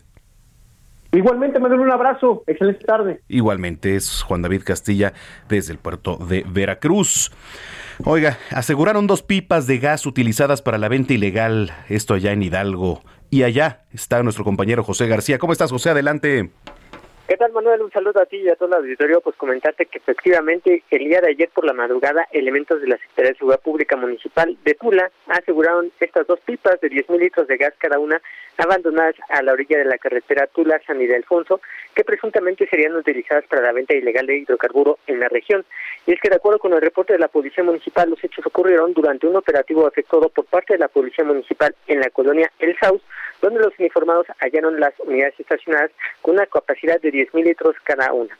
Igualmente, 1.13 1.61
Manuel, 1.61 1.81
un 1.81 1.93
abrazo. 1.93 2.43
Excelente 2.49 2.85
tarde. 2.85 3.21
Igualmente 3.29 3.95
es 3.95 4.23
Juan 4.23 4.43
David 4.43 4.63
Castilla 4.65 5.13
desde 5.49 5.73
el 5.73 5.79
puerto 5.79 6.17
de 6.17 6.45
Veracruz. 6.47 7.31
Oiga, 8.05 8.39
aseguraron 8.51 9.07
dos 9.07 9.23
pipas 9.23 9.67
de 9.67 9.79
gas 9.79 10.05
utilizadas 10.05 10.61
para 10.61 10.77
la 10.77 10.89
venta 10.89 11.15
ilegal, 11.15 11.71
esto 11.89 12.13
allá 12.13 12.33
en 12.33 12.43
Hidalgo. 12.43 13.03
Y 13.31 13.43
allá 13.43 13.85
está 13.93 14.23
nuestro 14.23 14.45
compañero 14.45 14.85
José 14.85 15.07
García. 15.07 15.39
¿Cómo 15.39 15.53
estás, 15.53 15.71
José? 15.71 15.91
Adelante. 15.91 16.53
¿Qué 17.29 17.37
tal, 17.37 17.51
Manuel? 17.51 17.83
Un 17.83 17.91
saludo 17.91 18.21
a 18.21 18.27
ti 18.27 18.37
y 18.37 18.49
a 18.49 18.55
todo 18.55 18.69
el 18.69 18.75
auditorio. 18.75 19.21
Pues 19.21 19.35
comentarte 19.35 19.87
que 19.87 19.99
efectivamente 19.99 20.85
el 20.93 21.05
día 21.07 21.21
de 21.21 21.31
ayer 21.31 21.49
por 21.53 21.65
la 21.65 21.73
madrugada, 21.73 22.29
elementos 22.31 22.81
de 22.81 22.87
la 22.87 22.99
Secretaría 22.99 23.33
de 23.33 23.39
Seguridad 23.39 23.61
Pública 23.63 23.97
Municipal 23.97 24.57
de 24.65 24.75
Tula 24.75 25.11
aseguraron 25.27 25.91
estas 25.99 26.25
dos 26.29 26.39
pipas 26.47 26.81
de 26.81 26.89
10 26.89 27.11
mil 27.11 27.21
litros 27.21 27.49
de 27.49 27.57
gas 27.57 27.75
cada 27.79 27.99
una 27.99 28.23
abandonadas 28.59 29.17
a 29.29 29.43
la 29.43 29.53
orilla 29.53 29.79
de 29.79 29.87
la 29.87 29.99
carretera 29.99 30.47
Tula-San 30.47 31.01
Ildefonso, 31.01 31.61
que 31.95 32.05
presuntamente 32.05 32.69
serían 32.69 32.95
utilizadas 32.95 33.45
para 33.47 33.63
la 33.63 33.73
venta 33.73 33.95
ilegal 33.95 34.27
de 34.27 34.39
hidrocarburo 34.39 35.01
en 35.09 35.19
la 35.19 35.29
región. 35.29 35.65
Y 36.07 36.13
es 36.13 36.21
que 36.21 36.31
de 36.31 36.37
acuerdo 36.37 36.61
con 36.61 36.73
el 36.75 36.81
reporte 36.81 37.13
de 37.13 37.19
la 37.19 37.29
Policía 37.29 37.65
Municipal, 37.65 38.09
los 38.09 38.23
hechos 38.23 38.47
ocurrieron 38.47 38.93
durante 38.93 39.27
un 39.27 39.35
operativo 39.35 39.87
efectuado 39.89 40.29
por 40.29 40.45
parte 40.45 40.75
de 40.75 40.79
la 40.79 40.89
Policía 40.89 41.25
Municipal 41.25 41.75
en 41.89 42.01
la 42.01 42.11
colonia 42.11 42.53
El 42.61 42.79
Saus, 42.79 43.03
donde 43.43 43.61
los 43.61 43.79
uniformados 43.79 44.27
hallaron 44.39 44.81
las 44.81 44.93
unidades 45.01 45.39
estacionadas 45.39 45.91
con 46.23 46.35
una 46.35 46.47
capacidad 46.47 47.01
de 47.01 47.13
10.000 47.13 47.45
litros 47.45 47.77
cada 47.85 48.13
una. 48.13 48.37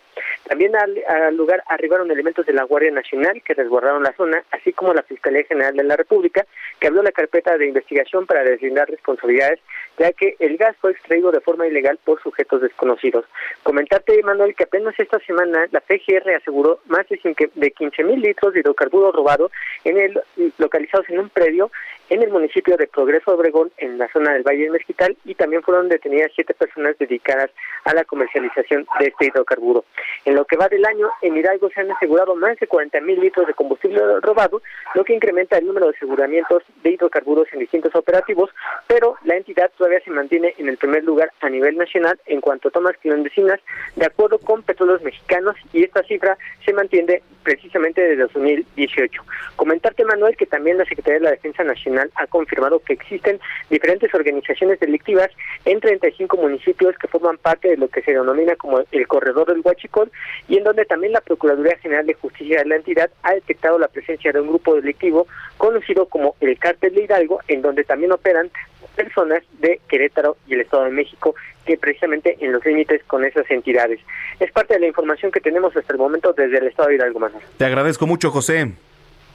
También 0.49 0.73
al, 0.77 1.37
lugar 1.37 1.63
arribaron 1.67 2.11
elementos 2.11 2.47
de 2.47 2.53
la 2.53 2.63
Guardia 2.65 2.91
Nacional 2.91 3.43
que 3.43 3.55
resguardaron 3.55 4.03
la 4.03 4.15
zona, 4.15 4.43
así 4.53 4.73
como 4.73 4.95
la 4.95 5.03
Fiscalía 5.03 5.45
General 5.45 5.77
de 5.77 5.85
la 5.85 5.97
República, 5.97 6.47
que 6.79 6.87
abrió 6.87 7.03
la 7.03 7.13
carpeta 7.13 7.59
de 7.59 7.67
investigación 7.67 8.27
para 8.27 8.45
deslindar 8.45 8.89
responsabilidades, 8.89 9.61
ya 9.99 10.13
que 10.13 10.37
el 10.39 10.57
gas 10.57 10.77
fue 10.81 10.93
extraído 10.93 11.33
de 11.33 11.41
forma 11.41 11.67
ilegal 11.67 11.99
por 12.03 12.23
sujetos 12.23 12.63
desconocidos. 12.63 13.27
Comentarte, 13.63 14.23
Manuel, 14.23 14.55
que 14.55 14.65
apenas 14.65 14.99
esta 14.99 15.19
semana 15.21 15.67
la 15.71 15.81
PGR 15.81 16.35
aseguró 16.37 16.81
más 16.87 17.07
de 17.09 17.19
15.000 17.19 18.17
litros 18.17 18.55
de 18.55 18.61
hidrocarburo 18.61 19.13
robado 19.13 19.51
en 19.85 19.99
el, 19.99 20.21
localizados 20.59 21.09
en 21.11 21.21
un 21.21 21.29
predio 21.29 21.71
en 22.09 22.23
el 22.23 22.31
municipio 22.31 22.77
de 22.77 22.87
Progreso 22.87 23.33
Obregón, 23.33 23.73
en 23.79 23.99
la 23.99 24.09
zona 24.13 24.33
del 24.33 24.43
Valle 24.43 24.63
del 24.63 24.71
Mezquital, 24.71 25.17
y 25.25 25.35
también 25.35 25.63
fueron 25.63 25.89
detenidas 25.89 26.31
siete 26.35 26.55
personas 26.55 26.97
dedicadas 26.99 27.51
a 27.85 27.95
la 27.95 28.05
comercialización 28.05 28.87
de 29.01 29.07
este 29.09 29.27
hidrocarburo. 29.27 29.85
En 30.25 30.37
lo 30.37 30.45
que 30.45 30.57
va 30.57 30.69
del 30.69 30.85
año, 30.85 31.11
en 31.23 31.37
Hidalgo 31.37 31.69
se 31.71 31.81
han 31.81 31.91
asegurado 31.91 32.35
más 32.37 32.59
de 32.59 32.67
40 32.67 33.01
mil 33.01 33.21
litros 33.21 33.47
de 33.47 33.55
combustible 33.55 34.01
robado, 34.21 34.63
lo 34.95 35.05
que 35.05 35.15
incrementa 35.15 35.59
el 35.59 35.67
número 35.67 35.87
de 35.87 35.97
aseguramientos 35.97 36.63
de 36.83 36.91
hidrocarburos 36.91 37.49
en 37.53 37.61
distintos 37.61 37.95
operativos, 37.95 38.51
pero 38.87 39.17
la 39.25 39.37
entidad 39.37 39.71
todavía 39.77 40.01
se 40.01 40.11
mantiene 40.11 40.55
en 40.59 40.69
el 40.69 40.77
primer 40.77 41.05
lugar 41.05 41.33
a 41.41 41.49
nivel 41.49 41.77
nacional 41.77 42.21
en 42.27 42.41
cuanto 42.41 42.69
a 42.69 42.73
tomas 42.73 42.97
clandestinas, 42.99 43.61
de 43.97 44.07
acuerdo 44.07 44.39
con 44.39 44.63
Petróleos 44.63 45.03
Mexicanos, 45.03 45.57
y 45.73 45.83
esta 45.83 46.03
cifra 46.05 46.39
se 46.65 46.73
mantiene 46.73 47.23
precisamente 47.43 48.01
desde 48.01 48.23
2018. 48.23 49.23
Comentarte, 49.57 50.05
Manuel, 50.05 50.37
que 50.37 50.47
también 50.47 50.79
la 50.79 50.85
Secretaría 50.85 51.21
de 51.21 51.25
la 51.25 51.31
Defensa 51.31 51.65
Nacional 51.65 51.96
ha 51.99 52.27
confirmado 52.27 52.81
que 52.81 52.95
existen 52.95 53.41
diferentes 53.71 54.13
organizaciones 54.15 54.81
delictivas 54.81 55.31
en 55.65 55.81
35 55.81 56.37
municipios 56.37 56.97
que 56.99 57.09
forman 57.09 57.39
parte 57.39 57.69
de 57.69 57.77
lo 57.77 57.89
que 57.89 58.03
se 58.03 58.13
denomina 58.13 58.57
como 58.57 58.81
el 58.91 59.07
Corredor 59.07 59.49
del 59.49 59.63
Huachicol 59.65 60.11
y 60.49 60.59
en 60.59 60.65
donde 60.65 60.85
también 60.85 61.13
la 61.13 61.21
Procuraduría 61.21 61.79
General 61.79 62.07
de 62.07 62.15
Justicia 62.15 62.59
de 62.59 62.67
la 62.67 62.77
entidad 62.77 63.11
ha 63.23 63.35
detectado 63.35 63.79
la 63.79 63.89
presencia 63.89 64.33
de 64.33 64.41
un 64.41 64.49
grupo 64.49 64.75
delictivo 64.75 65.27
conocido 65.57 66.07
como 66.07 66.37
el 66.41 66.59
Cártel 66.59 66.95
de 66.95 67.05
Hidalgo, 67.05 67.41
en 67.49 67.63
donde 67.63 67.85
también 67.85 68.13
operan 68.13 68.51
personas 68.95 69.43
de 69.59 69.81
Querétaro 69.89 70.37
y 70.47 70.55
el 70.55 70.63
Estado 70.63 70.85
de 70.85 70.91
México 70.91 71.35
que 71.67 71.77
precisamente 71.77 72.37
en 72.41 72.53
los 72.53 72.65
límites 72.65 73.03
con 73.05 73.25
esas 73.25 73.51
entidades. 73.51 74.01
Es 74.41 74.53
parte 74.53 74.75
de 74.75 74.81
la 74.81 74.87
información 74.87 75.33
que 75.33 75.41
tenemos 75.41 75.77
hasta 75.77 75.93
el 75.93 75.99
momento 75.99 76.33
desde 76.33 76.59
el 76.59 76.69
Estado 76.69 76.89
de 76.89 76.95
Hidalgo. 76.95 77.21
Manuel. 77.21 77.43
Te 77.57 77.65
agradezco 77.65 78.07
mucho, 78.07 78.31
José. 78.31 78.73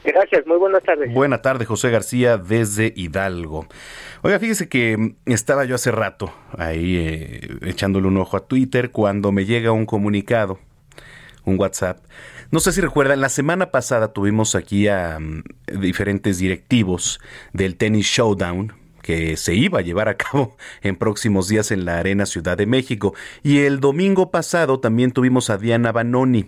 Gracias, 0.04 0.48
muy 0.48 0.58
buenas 0.58 0.84
tardes. 0.84 1.14
Buena 1.14 1.42
tarde, 1.42 1.66
José 1.66 1.92
García, 1.92 2.38
desde 2.38 2.92
Hidalgo. 2.96 3.68
Oiga, 4.24 4.40
fíjese 4.40 4.68
que 4.68 5.16
estaba 5.26 5.66
yo 5.66 5.76
hace 5.76 5.92
rato 5.92 6.34
ahí 6.58 6.98
eh, 6.98 7.58
echándole 7.62 8.08
un 8.08 8.18
ojo 8.18 8.38
a 8.38 8.48
Twitter 8.48 8.92
cuando 8.92 9.32
me 9.32 9.46
llega 9.46 9.72
un 9.72 9.86
comunicado, 9.86 10.60
un 11.46 11.60
WhatsApp. 11.60 12.00
No 12.50 12.60
sé 12.60 12.72
si 12.72 12.82
recuerdan, 12.82 13.22
la 13.22 13.30
semana 13.30 13.72
pasada 13.72 14.12
tuvimos 14.12 14.56
aquí 14.56 14.88
a 14.88 15.20
mm, 15.20 15.44
diferentes 15.80 16.40
directivos 16.40 17.20
del 17.54 17.78
Tennis 17.78 18.08
Showdown, 18.08 18.74
que 19.02 19.38
se 19.38 19.56
iba 19.56 19.80
a 19.80 19.82
llevar 19.82 20.10
a 20.10 20.18
cabo 20.18 20.56
en 20.82 20.96
próximos 20.96 21.48
días 21.48 21.72
en 21.72 21.86
la 21.86 22.00
Arena 22.00 22.26
Ciudad 22.26 22.58
de 22.58 22.66
México. 22.66 23.14
Y 23.44 23.60
el 23.60 23.80
domingo 23.80 24.32
pasado 24.32 24.80
también 24.80 25.12
tuvimos 25.12 25.50
a 25.50 25.58
Diana 25.58 25.92
Banoni. 25.92 26.48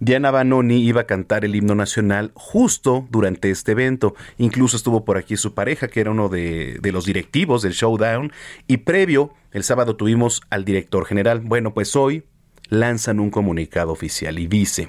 Diana 0.00 0.30
Banoni 0.30 0.84
iba 0.84 1.02
a 1.02 1.06
cantar 1.06 1.44
el 1.44 1.54
himno 1.54 1.74
nacional 1.74 2.32
justo 2.34 3.06
durante 3.10 3.50
este 3.50 3.72
evento. 3.72 4.14
Incluso 4.38 4.76
estuvo 4.76 5.04
por 5.04 5.16
aquí 5.16 5.36
su 5.36 5.54
pareja, 5.54 5.88
que 5.88 6.00
era 6.00 6.10
uno 6.10 6.28
de, 6.28 6.78
de 6.80 6.92
los 6.92 7.04
directivos 7.06 7.62
del 7.62 7.72
Showdown. 7.72 8.32
Y 8.66 8.78
previo, 8.78 9.32
el 9.52 9.64
sábado 9.64 9.96
tuvimos 9.96 10.42
al 10.50 10.64
director 10.64 11.06
general. 11.06 11.40
Bueno, 11.40 11.74
pues 11.74 11.96
hoy 11.96 12.24
lanzan 12.68 13.20
un 13.20 13.30
comunicado 13.30 13.92
oficial 13.92 14.38
y 14.38 14.46
dice, 14.46 14.88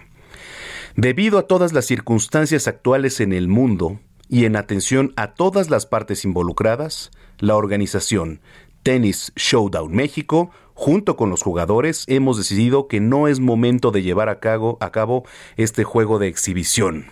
debido 0.96 1.38
a 1.38 1.48
todas 1.48 1.74
las 1.74 1.86
circunstancias 1.86 2.68
actuales 2.68 3.20
en 3.20 3.34
el 3.34 3.48
mundo, 3.48 4.00
y 4.30 4.46
en 4.46 4.56
atención 4.56 5.14
a 5.16 5.34
todas 5.34 5.70
las 5.70 5.86
partes 5.86 6.26
involucradas, 6.26 7.12
la 7.40 7.56
organización 7.56 8.42
Tennis 8.84 9.34
Showdown 9.36 9.92
México, 9.92 10.52
junto 10.74 11.16
con 11.16 11.30
los 11.30 11.42
jugadores, 11.42 12.06
hemos 12.08 12.38
decidido 12.38 12.88
que 12.88 13.00
no 13.00 13.28
es 13.28 13.40
momento 13.40 13.92
de 13.92 14.04
llevar 14.04 14.30
a 14.30 14.40
cabo, 14.40 14.78
a 14.80 14.92
cabo 14.92 15.24
este 15.58 15.84
juego 15.84 16.20
de 16.20 16.28
exhibición. 16.28 17.06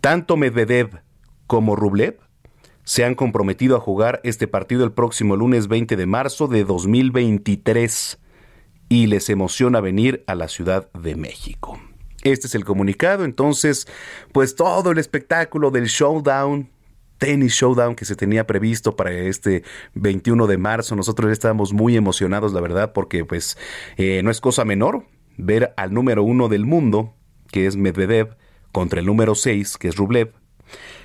Tanto 0.00 0.36
Medvedev 0.36 1.02
como 1.46 1.76
Rublev 1.76 2.18
se 2.84 3.04
han 3.04 3.14
comprometido 3.14 3.76
a 3.76 3.80
jugar 3.80 4.20
este 4.22 4.46
partido 4.46 4.84
el 4.84 4.92
próximo 4.92 5.36
lunes 5.36 5.68
20 5.68 5.96
de 5.96 6.06
marzo 6.06 6.46
de 6.46 6.64
2023 6.64 8.20
y 8.88 9.06
les 9.06 9.30
emociona 9.30 9.80
venir 9.80 10.22
a 10.26 10.34
la 10.34 10.48
Ciudad 10.48 10.92
de 10.92 11.16
México. 11.16 11.80
Este 12.24 12.46
es 12.46 12.54
el 12.54 12.64
comunicado. 12.64 13.24
Entonces, 13.24 13.86
pues 14.32 14.56
todo 14.56 14.90
el 14.90 14.98
espectáculo 14.98 15.70
del 15.70 15.86
showdown 15.86 16.70
tenis 17.18 17.54
showdown 17.54 17.94
que 17.94 18.04
se 18.04 18.16
tenía 18.16 18.46
previsto 18.46 18.96
para 18.96 19.12
este 19.12 19.62
21 19.94 20.46
de 20.46 20.58
marzo. 20.58 20.96
Nosotros 20.96 21.30
estábamos 21.30 21.72
muy 21.72 21.96
emocionados, 21.96 22.52
la 22.52 22.60
verdad, 22.60 22.92
porque 22.92 23.24
pues 23.24 23.56
eh, 23.96 24.20
no 24.22 24.30
es 24.30 24.40
cosa 24.40 24.64
menor 24.64 25.06
ver 25.36 25.72
al 25.76 25.92
número 25.92 26.22
uno 26.22 26.48
del 26.48 26.66
mundo, 26.66 27.14
que 27.50 27.66
es 27.66 27.76
Medvedev, 27.76 28.36
contra 28.72 29.00
el 29.00 29.06
número 29.06 29.34
6, 29.34 29.78
que 29.78 29.88
es 29.88 29.96
Rublev, 29.96 30.32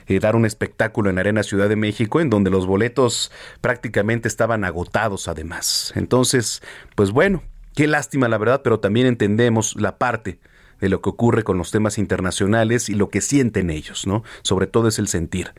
eh, 0.07 0.19
dar 0.19 0.35
un 0.35 0.45
espectáculo 0.45 1.09
en 1.09 1.19
Arena 1.19 1.43
Ciudad 1.43 1.69
de 1.69 1.75
México, 1.75 2.19
en 2.19 2.29
donde 2.29 2.49
los 2.49 2.65
boletos 2.65 3.31
prácticamente 3.61 4.27
estaban 4.27 4.63
agotados 4.63 5.27
además. 5.27 5.93
Entonces, 5.95 6.61
pues 6.95 7.11
bueno, 7.11 7.43
qué 7.75 7.87
lástima 7.87 8.27
la 8.27 8.37
verdad, 8.37 8.61
pero 8.63 8.79
también 8.79 9.05
entendemos 9.05 9.75
la 9.79 9.97
parte 9.97 10.39
de 10.79 10.89
lo 10.89 11.01
que 11.01 11.09
ocurre 11.09 11.43
con 11.43 11.57
los 11.57 11.71
temas 11.71 11.97
internacionales 11.97 12.89
y 12.89 12.95
lo 12.95 13.09
que 13.09 13.21
sienten 13.21 13.69
ellos, 13.69 14.07
¿no? 14.07 14.23
Sobre 14.41 14.67
todo 14.67 14.87
es 14.87 14.99
el 14.99 15.07
sentir. 15.07 15.53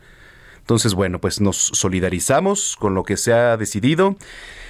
Entonces, 0.59 0.93
bueno, 0.93 1.19
pues 1.19 1.41
nos 1.41 1.57
solidarizamos 1.57 2.77
con 2.79 2.93
lo 2.93 3.03
que 3.03 3.17
se 3.17 3.33
ha 3.33 3.57
decidido 3.57 4.15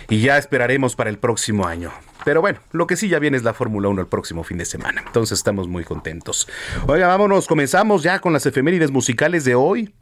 y 0.10 0.22
ya 0.22 0.38
esperaremos 0.38 0.96
para 0.96 1.10
el 1.10 1.20
próximo 1.20 1.68
año. 1.68 1.92
Pero 2.24 2.42
bueno, 2.42 2.60
lo 2.72 2.88
que 2.88 2.96
sí 2.96 3.10
ya 3.10 3.20
viene 3.20 3.38
es 3.38 3.44
la 3.44 3.54
Fórmula 3.54 3.90
1 3.90 4.02
el 4.02 4.08
próximo 4.08 4.44
fin 4.44 4.58
de 4.58 4.66
semana. 4.66 5.04
Entonces 5.06 5.38
estamos 5.38 5.68
muy 5.68 5.84
contentos. 5.84 6.48
Oiga, 6.88 7.08
vámonos, 7.08 7.48
comenzamos 7.48 8.04
ya 8.04 8.20
con 8.20 8.34
las 8.34 8.46
efemérides 8.46 8.92
musicales 8.92 9.44
de 9.44 9.56
hoy 9.56 9.94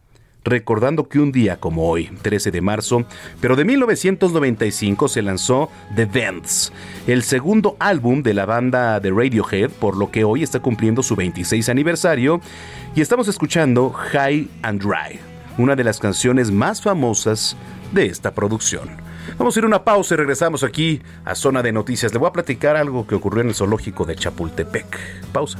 recordando 0.44 1.08
que 1.08 1.20
un 1.20 1.32
día 1.32 1.60
como 1.60 1.90
hoy, 1.90 2.10
13 2.22 2.52
de 2.52 2.62
marzo, 2.62 3.06
pero 3.42 3.56
de 3.56 3.66
1995 3.66 5.08
se 5.08 5.22
lanzó 5.22 5.70
The 5.96 6.06
Vents, 6.06 6.72
el 7.08 7.24
segundo 7.24 7.76
álbum 7.80 8.24
de 8.24 8.34
la 8.34 8.46
banda 8.46 9.00
de 9.00 9.12
Radiohead, 9.12 9.70
por 9.72 9.98
lo 9.98 10.12
que 10.12 10.24
hoy 10.24 10.44
está 10.44 10.60
cumpliendo 10.60 11.04
su 11.04 11.16
26 11.16 11.70
aniversario, 11.70 12.42
y 12.96 13.02
estamos 13.02 13.28
escuchando 13.28 13.92
High 13.92 14.50
and 14.64 14.82
Dry, 14.82 15.20
una 15.58 15.76
de 15.76 15.84
las 15.84 16.00
canciones 16.00 16.52
más 16.52 16.82
famosas 16.82 17.56
de 17.92 18.06
esta 18.06 18.32
producción. 18.32 18.90
Vamos 19.38 19.56
a 19.56 19.60
ir 19.60 19.64
a 19.64 19.68
una 19.68 19.84
pausa 19.84 20.16
y 20.16 20.18
regresamos 20.18 20.64
aquí 20.64 21.02
a 21.26 21.36
Zona 21.36 21.62
de 21.62 21.72
Noticias. 21.72 22.12
Le 22.14 22.20
voy 22.20 22.30
a 22.30 22.34
platicar 22.34 22.76
algo 22.76 23.06
que 23.06 23.16
ocurrió 23.16 23.42
en 23.42 23.50
el 23.50 23.56
zoológico 23.56 24.06
de 24.06 24.16
Chapultepec. 24.16 24.98
Pausa. 25.32 25.60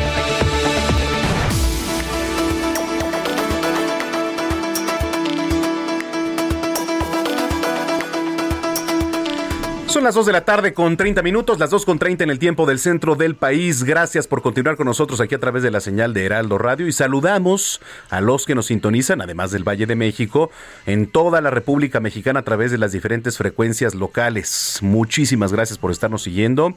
Las 10.01 10.15
2 10.15 10.25
de 10.25 10.31
la 10.31 10.45
tarde 10.45 10.73
con 10.73 10.97
30 10.97 11.21
minutos, 11.21 11.59
las 11.59 11.69
2 11.69 11.85
con 11.85 11.99
30 11.99 12.23
en 12.23 12.31
el 12.31 12.39
tiempo 12.39 12.65
del 12.65 12.79
centro 12.79 13.15
del 13.15 13.35
país. 13.35 13.83
Gracias 13.83 14.25
por 14.25 14.41
continuar 14.41 14.75
con 14.75 14.87
nosotros 14.87 15.21
aquí 15.21 15.35
a 15.35 15.39
través 15.39 15.61
de 15.61 15.69
la 15.69 15.79
señal 15.79 16.15
de 16.15 16.25
Heraldo 16.25 16.57
Radio 16.57 16.87
y 16.87 16.91
saludamos 16.91 17.79
a 18.09 18.19
los 18.19 18.47
que 18.47 18.55
nos 18.55 18.65
sintonizan, 18.65 19.21
además 19.21 19.51
del 19.51 19.63
Valle 19.63 19.85
de 19.85 19.95
México, 19.95 20.49
en 20.87 21.05
toda 21.05 21.39
la 21.39 21.51
República 21.51 21.99
Mexicana 21.99 22.39
a 22.39 22.43
través 22.43 22.71
de 22.71 22.79
las 22.79 22.93
diferentes 22.93 23.37
frecuencias 23.37 23.93
locales. 23.93 24.79
Muchísimas 24.81 25.53
gracias 25.53 25.77
por 25.77 25.91
estarnos 25.91 26.23
siguiendo. 26.23 26.73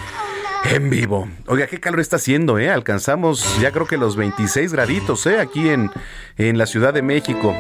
en 0.70 0.88
vivo. 0.90 1.28
Oiga, 1.46 1.66
qué 1.66 1.78
calor 1.78 2.00
está 2.00 2.16
haciendo, 2.16 2.58
¿eh? 2.58 2.70
Alcanzamos 2.70 3.60
ya 3.60 3.70
creo 3.72 3.86
que 3.86 3.98
los 3.98 4.16
26 4.16 4.72
graditos, 4.72 5.26
¿eh? 5.26 5.40
Aquí 5.40 5.68
en, 5.68 5.90
en 6.36 6.58
la 6.58 6.66
Ciudad 6.66 6.92
de 6.94 7.02
México. 7.02 7.54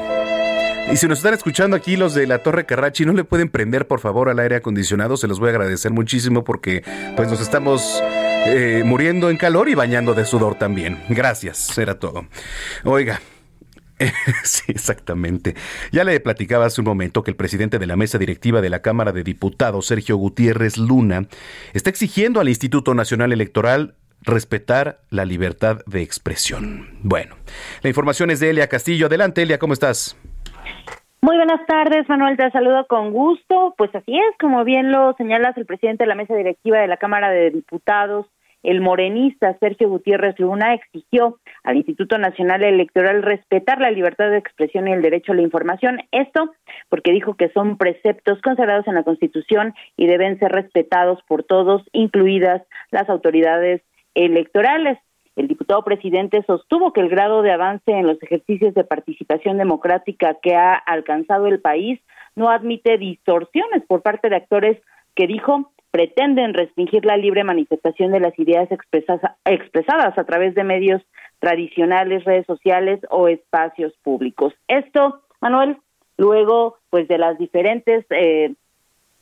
Y 0.90 0.96
si 0.96 1.08
nos 1.08 1.18
están 1.18 1.34
escuchando 1.34 1.76
aquí 1.76 1.96
los 1.96 2.14
de 2.14 2.26
la 2.26 2.38
Torre 2.38 2.64
Carrachi, 2.64 3.04
no 3.04 3.12
le 3.12 3.24
pueden 3.24 3.48
prender 3.48 3.88
por 3.88 3.98
favor 4.00 4.28
al 4.28 4.38
aire 4.38 4.56
acondicionado, 4.56 5.16
se 5.16 5.26
los 5.26 5.40
voy 5.40 5.48
a 5.48 5.50
agradecer 5.50 5.90
muchísimo 5.92 6.44
porque 6.44 6.84
pues 7.16 7.28
nos 7.28 7.40
estamos 7.40 8.00
eh, 8.46 8.82
muriendo 8.84 9.28
en 9.28 9.36
calor 9.36 9.68
y 9.68 9.74
bañando 9.74 10.14
de 10.14 10.24
sudor 10.24 10.54
también. 10.56 11.02
Gracias, 11.08 11.76
era 11.76 11.98
todo. 11.98 12.26
Oiga, 12.84 13.20
sí, 14.44 14.62
exactamente. 14.68 15.56
Ya 15.90 16.04
le 16.04 16.20
platicaba 16.20 16.66
hace 16.66 16.80
un 16.80 16.86
momento 16.86 17.24
que 17.24 17.32
el 17.32 17.36
presidente 17.36 17.78
de 17.78 17.86
la 17.86 17.96
mesa 17.96 18.18
directiva 18.18 18.60
de 18.60 18.70
la 18.70 18.80
Cámara 18.80 19.12
de 19.12 19.24
Diputados, 19.24 19.86
Sergio 19.86 20.16
Gutiérrez 20.16 20.76
Luna, 20.76 21.26
está 21.72 21.90
exigiendo 21.90 22.40
al 22.40 22.48
Instituto 22.48 22.94
Nacional 22.94 23.32
Electoral 23.32 23.96
respetar 24.22 25.00
la 25.10 25.24
libertad 25.24 25.80
de 25.86 26.02
expresión. 26.02 26.98
Bueno, 27.02 27.36
la 27.82 27.88
información 27.88 28.30
es 28.30 28.40
de 28.40 28.50
Elia 28.50 28.68
Castillo. 28.68 29.06
Adelante, 29.06 29.42
Elia, 29.42 29.58
¿cómo 29.58 29.72
estás? 29.72 30.16
Muy 31.26 31.36
buenas 31.36 31.66
tardes, 31.66 32.08
Manuel, 32.08 32.36
te 32.36 32.50
saludo 32.52 32.86
con 32.86 33.12
gusto. 33.12 33.74
Pues 33.76 33.92
así 33.94 34.16
es, 34.16 34.38
como 34.38 34.64
bien 34.64 34.92
lo 34.92 35.12
señalas, 35.14 35.56
el 35.56 35.66
presidente 35.66 36.04
de 36.04 36.08
la 36.08 36.14
mesa 36.14 36.36
directiva 36.36 36.78
de 36.78 36.86
la 36.86 36.98
Cámara 36.98 37.30
de 37.30 37.50
Diputados, 37.50 38.26
el 38.62 38.80
morenista 38.80 39.56
Sergio 39.58 39.88
Gutiérrez 39.88 40.38
Luna, 40.38 40.74
exigió 40.74 41.38
al 41.64 41.76
Instituto 41.76 42.18
Nacional 42.18 42.64
Electoral 42.64 43.22
respetar 43.22 43.80
la 43.80 43.90
libertad 43.90 44.30
de 44.30 44.38
expresión 44.38 44.88
y 44.88 44.92
el 44.92 45.02
derecho 45.02 45.32
a 45.32 45.34
la 45.36 45.42
información. 45.42 46.00
Esto 46.12 46.52
porque 46.88 47.12
dijo 47.12 47.34
que 47.34 47.48
son 47.50 47.76
preceptos 47.76 48.40
consagrados 48.42 48.86
en 48.86 48.94
la 48.94 49.04
Constitución 49.04 49.74
y 49.96 50.06
deben 50.06 50.38
ser 50.38 50.52
respetados 50.52 51.20
por 51.28 51.44
todos, 51.44 51.82
incluidas 51.92 52.62
las 52.90 53.08
autoridades 53.08 53.82
electorales. 54.14 54.98
El 55.36 55.48
diputado 55.48 55.84
presidente 55.84 56.42
sostuvo 56.46 56.92
que 56.92 57.02
el 57.02 57.10
grado 57.10 57.42
de 57.42 57.52
avance 57.52 57.92
en 57.92 58.06
los 58.06 58.20
ejercicios 58.22 58.74
de 58.74 58.84
participación 58.84 59.58
democrática 59.58 60.36
que 60.42 60.54
ha 60.54 60.74
alcanzado 60.74 61.46
el 61.46 61.60
país 61.60 62.00
no 62.34 62.50
admite 62.50 62.96
distorsiones 62.96 63.84
por 63.86 64.02
parte 64.02 64.30
de 64.30 64.36
actores 64.36 64.78
que 65.14 65.26
dijo 65.26 65.72
pretenden 65.90 66.52
restringir 66.52 67.04
la 67.06 67.16
libre 67.16 67.44
manifestación 67.44 68.12
de 68.12 68.20
las 68.20 68.38
ideas 68.38 68.68
expresadas 68.70 70.18
a 70.18 70.24
través 70.24 70.54
de 70.54 70.64
medios 70.64 71.02
tradicionales, 71.38 72.24
redes 72.24 72.46
sociales 72.46 73.00
o 73.10 73.28
espacios 73.28 73.94
públicos. 74.02 74.52
Esto, 74.68 75.22
Manuel, 75.40 75.78
luego 76.18 76.76
pues 76.90 77.08
de 77.08 77.18
las 77.18 77.38
diferentes 77.38 78.04
eh, 78.10 78.54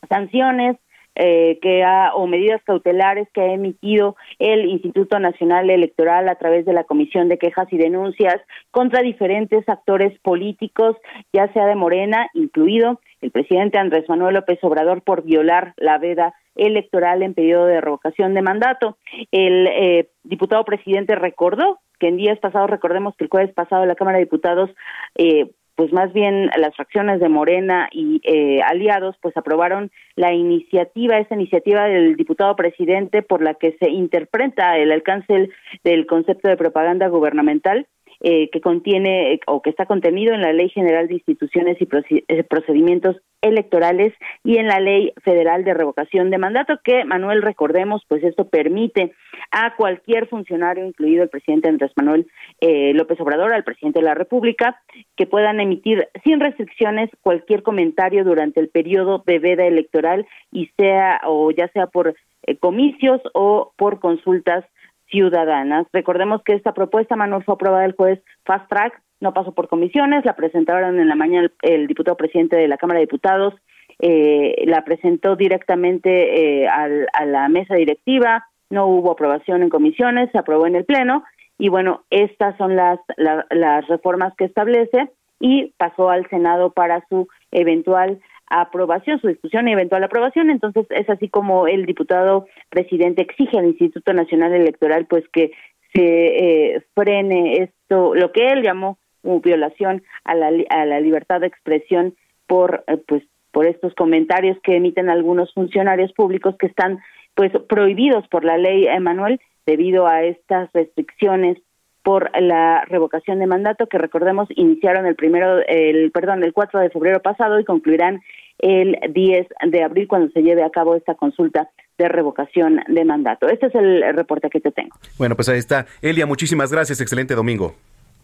sanciones 0.08 0.76
eh, 1.16 1.58
que 1.62 1.82
ha, 1.84 2.14
o 2.14 2.26
medidas 2.26 2.62
cautelares 2.64 3.28
que 3.32 3.40
ha 3.40 3.52
emitido 3.52 4.16
el 4.38 4.66
Instituto 4.66 5.18
Nacional 5.18 5.70
Electoral 5.70 6.28
a 6.28 6.34
través 6.36 6.64
de 6.66 6.72
la 6.72 6.84
Comisión 6.84 7.28
de 7.28 7.38
Quejas 7.38 7.72
y 7.72 7.78
Denuncias 7.78 8.40
contra 8.70 9.02
diferentes 9.02 9.68
actores 9.68 10.18
políticos, 10.20 10.96
ya 11.32 11.52
sea 11.52 11.66
de 11.66 11.76
Morena, 11.76 12.28
incluido 12.34 13.00
el 13.20 13.30
presidente 13.30 13.78
Andrés 13.78 14.08
Manuel 14.08 14.34
López 14.34 14.58
Obrador 14.62 15.02
por 15.02 15.22
violar 15.22 15.72
la 15.76 15.98
veda 15.98 16.34
electoral 16.56 17.22
en 17.22 17.34
periodo 17.34 17.66
de 17.66 17.80
revocación 17.80 18.34
de 18.34 18.42
mandato. 18.42 18.96
El 19.30 19.66
eh, 19.66 20.08
diputado 20.24 20.64
presidente 20.64 21.14
recordó 21.14 21.78
que 21.98 22.08
en 22.08 22.16
días 22.16 22.38
pasados, 22.38 22.70
recordemos 22.70 23.16
que 23.16 23.24
el 23.24 23.30
jueves 23.30 23.52
pasado 23.54 23.86
la 23.86 23.94
Cámara 23.94 24.18
de 24.18 24.24
Diputados 24.24 24.70
eh, 25.16 25.50
pues 25.76 25.92
más 25.92 26.12
bien 26.12 26.50
las 26.56 26.74
fracciones 26.76 27.20
de 27.20 27.28
Morena 27.28 27.88
y 27.92 28.20
eh, 28.24 28.62
aliados 28.62 29.16
pues 29.20 29.36
aprobaron 29.36 29.90
la 30.16 30.32
iniciativa, 30.32 31.18
esa 31.18 31.34
iniciativa 31.34 31.84
del 31.84 32.16
diputado 32.16 32.54
presidente 32.56 33.22
por 33.22 33.42
la 33.42 33.54
que 33.54 33.76
se 33.80 33.90
interpreta 33.90 34.78
el 34.78 34.92
alcance 34.92 35.50
del 35.82 36.06
concepto 36.06 36.48
de 36.48 36.56
propaganda 36.56 37.08
gubernamental 37.08 37.86
eh, 38.26 38.48
que 38.48 38.62
contiene 38.62 39.38
o 39.46 39.60
que 39.60 39.68
está 39.68 39.84
contenido 39.84 40.32
en 40.32 40.40
la 40.40 40.54
Ley 40.54 40.70
General 40.70 41.06
de 41.06 41.12
Instituciones 41.12 41.76
y 41.78 41.86
eh, 42.28 42.42
Procedimientos 42.44 43.16
Electorales 43.42 44.14
y 44.42 44.56
en 44.56 44.66
la 44.66 44.80
Ley 44.80 45.12
Federal 45.22 45.62
de 45.62 45.74
Revocación 45.74 46.30
de 46.30 46.38
Mandato, 46.38 46.80
que 46.82 47.04
Manuel, 47.04 47.42
recordemos, 47.42 48.02
pues 48.08 48.24
esto 48.24 48.48
permite 48.48 49.12
a 49.50 49.76
cualquier 49.76 50.26
funcionario, 50.26 50.86
incluido 50.86 51.22
el 51.22 51.28
presidente 51.28 51.68
Andrés 51.68 51.92
Manuel 51.96 52.26
eh, 52.62 52.94
López 52.94 53.20
Obrador, 53.20 53.52
al 53.52 53.62
presidente 53.62 53.98
de 53.98 54.06
la 54.06 54.14
República, 54.14 54.80
que 55.16 55.26
puedan 55.26 55.60
emitir 55.60 56.08
sin 56.24 56.40
restricciones 56.40 57.10
cualquier 57.20 57.62
comentario 57.62 58.24
durante 58.24 58.58
el 58.58 58.70
periodo 58.70 59.22
de 59.26 59.38
veda 59.38 59.66
electoral 59.66 60.26
y 60.50 60.70
sea 60.78 61.20
o 61.26 61.50
ya 61.50 61.68
sea 61.74 61.88
por 61.88 62.14
comicios 62.60 63.20
o 63.34 63.74
por 63.76 64.00
consultas 64.00 64.64
ciudadanas. 65.10 65.86
Recordemos 65.92 66.42
que 66.42 66.54
esta 66.54 66.72
propuesta, 66.72 67.16
Manuel, 67.16 67.44
fue 67.44 67.54
aprobada 67.54 67.84
el 67.84 67.94
jueves 67.94 68.20
Fast 68.44 68.68
Track, 68.68 69.00
no 69.20 69.32
pasó 69.32 69.52
por 69.52 69.68
comisiones, 69.68 70.24
la 70.24 70.36
presentaron 70.36 70.98
en 70.98 71.08
la 71.08 71.14
mañana 71.14 71.50
el, 71.62 71.86
diputado 71.86 72.16
presidente 72.16 72.56
de 72.56 72.68
la 72.68 72.76
Cámara 72.76 73.00
de 73.00 73.06
Diputados, 73.06 73.54
eh, 74.00 74.64
la 74.66 74.84
presentó 74.84 75.36
directamente 75.36 76.62
eh, 76.62 76.68
a 76.68 77.24
la 77.24 77.48
mesa 77.48 77.74
directiva, 77.76 78.46
no 78.70 78.86
hubo 78.86 79.12
aprobación 79.12 79.62
en 79.62 79.70
comisiones, 79.70 80.30
se 80.32 80.38
aprobó 80.38 80.66
en 80.66 80.76
el 80.76 80.84
Pleno 80.84 81.24
y 81.58 81.68
bueno, 81.68 82.02
estas 82.10 82.56
son 82.56 82.76
las, 82.76 82.98
las 83.16 83.86
reformas 83.86 84.34
que 84.36 84.44
establece 84.44 85.10
y 85.38 85.72
pasó 85.76 86.10
al 86.10 86.28
Senado 86.28 86.72
para 86.72 87.04
su 87.08 87.28
eventual 87.52 88.20
aprobación, 88.48 89.20
su 89.20 89.28
discusión 89.28 89.68
y 89.68 89.72
eventual 89.72 90.04
aprobación. 90.04 90.50
Entonces 90.50 90.86
es 90.90 91.08
así 91.08 91.28
como 91.28 91.66
el 91.66 91.86
diputado 91.86 92.46
presidente 92.70 93.22
exige 93.22 93.58
al 93.58 93.66
Instituto 93.66 94.12
Nacional 94.12 94.52
Electoral 94.52 95.06
pues 95.06 95.24
que 95.32 95.52
se 95.94 96.74
eh, 96.74 96.82
frene 96.94 97.62
esto, 97.62 98.14
lo 98.14 98.32
que 98.32 98.48
él 98.48 98.62
llamó 98.62 98.98
violación 99.22 100.02
a 100.24 100.34
la, 100.34 100.50
a 100.68 100.84
la 100.84 101.00
libertad 101.00 101.40
de 101.40 101.46
expresión 101.46 102.14
por 102.46 102.84
eh, 102.88 102.98
pues 103.06 103.22
por 103.52 103.66
estos 103.66 103.94
comentarios 103.94 104.58
que 104.64 104.76
emiten 104.76 105.08
algunos 105.08 105.54
funcionarios 105.54 106.12
públicos 106.12 106.56
que 106.58 106.66
están 106.66 106.98
pues 107.34 107.52
prohibidos 107.68 108.26
por 108.28 108.44
la 108.44 108.58
ley 108.58 108.86
Emanuel 108.86 109.40
debido 109.64 110.08
a 110.08 110.24
estas 110.24 110.70
restricciones 110.72 111.58
por 112.04 112.30
la 112.38 112.84
revocación 112.84 113.40
de 113.40 113.46
mandato 113.46 113.86
que 113.86 113.98
recordemos 113.98 114.46
iniciaron 114.54 115.06
el 115.06 115.16
primero 115.16 115.60
el 115.66 116.12
perdón 116.12 116.44
el 116.44 116.52
4 116.52 116.78
de 116.80 116.90
febrero 116.90 117.20
pasado 117.20 117.58
y 117.58 117.64
concluirán 117.64 118.20
el 118.58 118.96
10 119.12 119.48
de 119.66 119.82
abril 119.82 120.06
cuando 120.06 120.30
se 120.32 120.42
lleve 120.42 120.62
a 120.62 120.70
cabo 120.70 120.94
esta 120.94 121.14
consulta 121.14 121.68
de 121.98 122.08
revocación 122.08 122.80
de 122.86 123.04
mandato. 123.04 123.48
Este 123.48 123.66
es 123.66 123.74
el 123.74 124.02
reporte 124.14 124.48
que 124.50 124.60
te 124.60 124.70
tengo. 124.70 124.96
Bueno, 125.18 125.34
pues 125.34 125.48
ahí 125.48 125.58
está. 125.58 125.86
Elia, 126.02 126.26
muchísimas 126.26 126.70
gracias. 126.70 127.00
Excelente 127.00 127.34
domingo. 127.34 127.74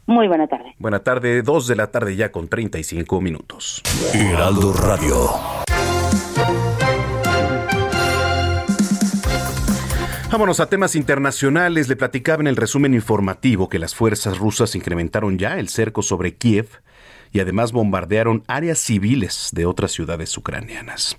Muy 0.07 0.29
buena 0.29 0.47
tarde. 0.47 0.75
Buena 0.79 1.01
tarde, 1.01 1.43
2 1.43 1.69
de 1.69 1.77
la 1.77 1.91
tarde 1.91 2.17
ya 2.17 2.31
con 2.31 2.49
35 2.49 3.21
minutos. 3.21 3.83
Heraldo 4.15 4.73
Radio. 4.73 5.15
Vámonos 10.31 10.61
a 10.61 10.69
temas 10.69 10.95
internacionales. 10.95 11.89
Le 11.89 11.97
platicaba 11.97 12.41
en 12.41 12.47
el 12.47 12.55
resumen 12.55 12.95
informativo 12.95 13.69
que 13.69 13.81
las 13.81 13.97
fuerzas 13.97 14.39
rusas 14.39 14.77
incrementaron 14.77 15.39
ya 15.39 15.59
el 15.59 15.69
cerco 15.69 16.03
sobre 16.03 16.37
Kiev 16.37 16.69
y 17.33 17.41
además 17.41 17.73
bombardearon 17.73 18.45
áreas 18.47 18.79
civiles 18.79 19.49
de 19.53 19.67
otras 19.67 19.91
ciudades 19.91 20.39
ucranianas. 20.39 21.19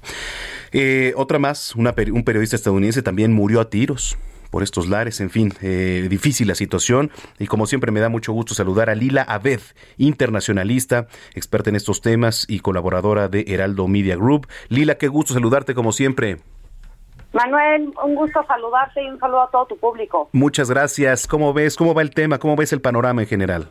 Eh, 0.71 1.11
otra 1.17 1.39
más, 1.39 1.75
un 1.75 2.23
periodista 2.23 2.55
estadounidense 2.55 3.01
también 3.01 3.33
murió 3.33 3.59
a 3.59 3.69
tiros 3.69 4.17
por 4.49 4.63
estos 4.63 4.87
lares. 4.87 5.19
En 5.19 5.29
fin, 5.29 5.53
eh, 5.61 6.07
difícil 6.09 6.47
la 6.47 6.55
situación. 6.55 7.11
Y 7.37 7.47
como 7.47 7.67
siempre 7.67 7.91
me 7.91 7.99
da 7.99 8.07
mucho 8.07 8.31
gusto 8.31 8.53
saludar 8.53 8.89
a 8.89 8.95
Lila 8.95 9.23
Abed, 9.23 9.59
internacionalista, 9.97 11.07
experta 11.35 11.69
en 11.69 11.75
estos 11.75 11.99
temas 11.99 12.45
y 12.47 12.59
colaboradora 12.59 13.27
de 13.27 13.43
Heraldo 13.45 13.89
Media 13.89 14.15
Group. 14.15 14.47
Lila, 14.69 14.95
qué 14.97 15.09
gusto 15.09 15.33
saludarte 15.33 15.75
como 15.75 15.91
siempre. 15.91 16.37
Manuel, 17.33 17.93
un 18.03 18.15
gusto 18.15 18.43
saludarte 18.45 19.01
y 19.03 19.07
un 19.09 19.19
saludo 19.19 19.41
a 19.41 19.49
todo 19.49 19.65
tu 19.65 19.77
público. 19.77 20.29
Muchas 20.33 20.69
gracias. 20.69 21.27
¿Cómo 21.27 21.53
ves? 21.53 21.77
¿Cómo 21.77 21.93
va 21.93 22.01
el 22.01 22.11
tema? 22.13 22.39
¿Cómo 22.39 22.55
ves 22.55 22.73
el 22.73 22.81
panorama 22.81 23.21
en 23.21 23.27
general? 23.27 23.69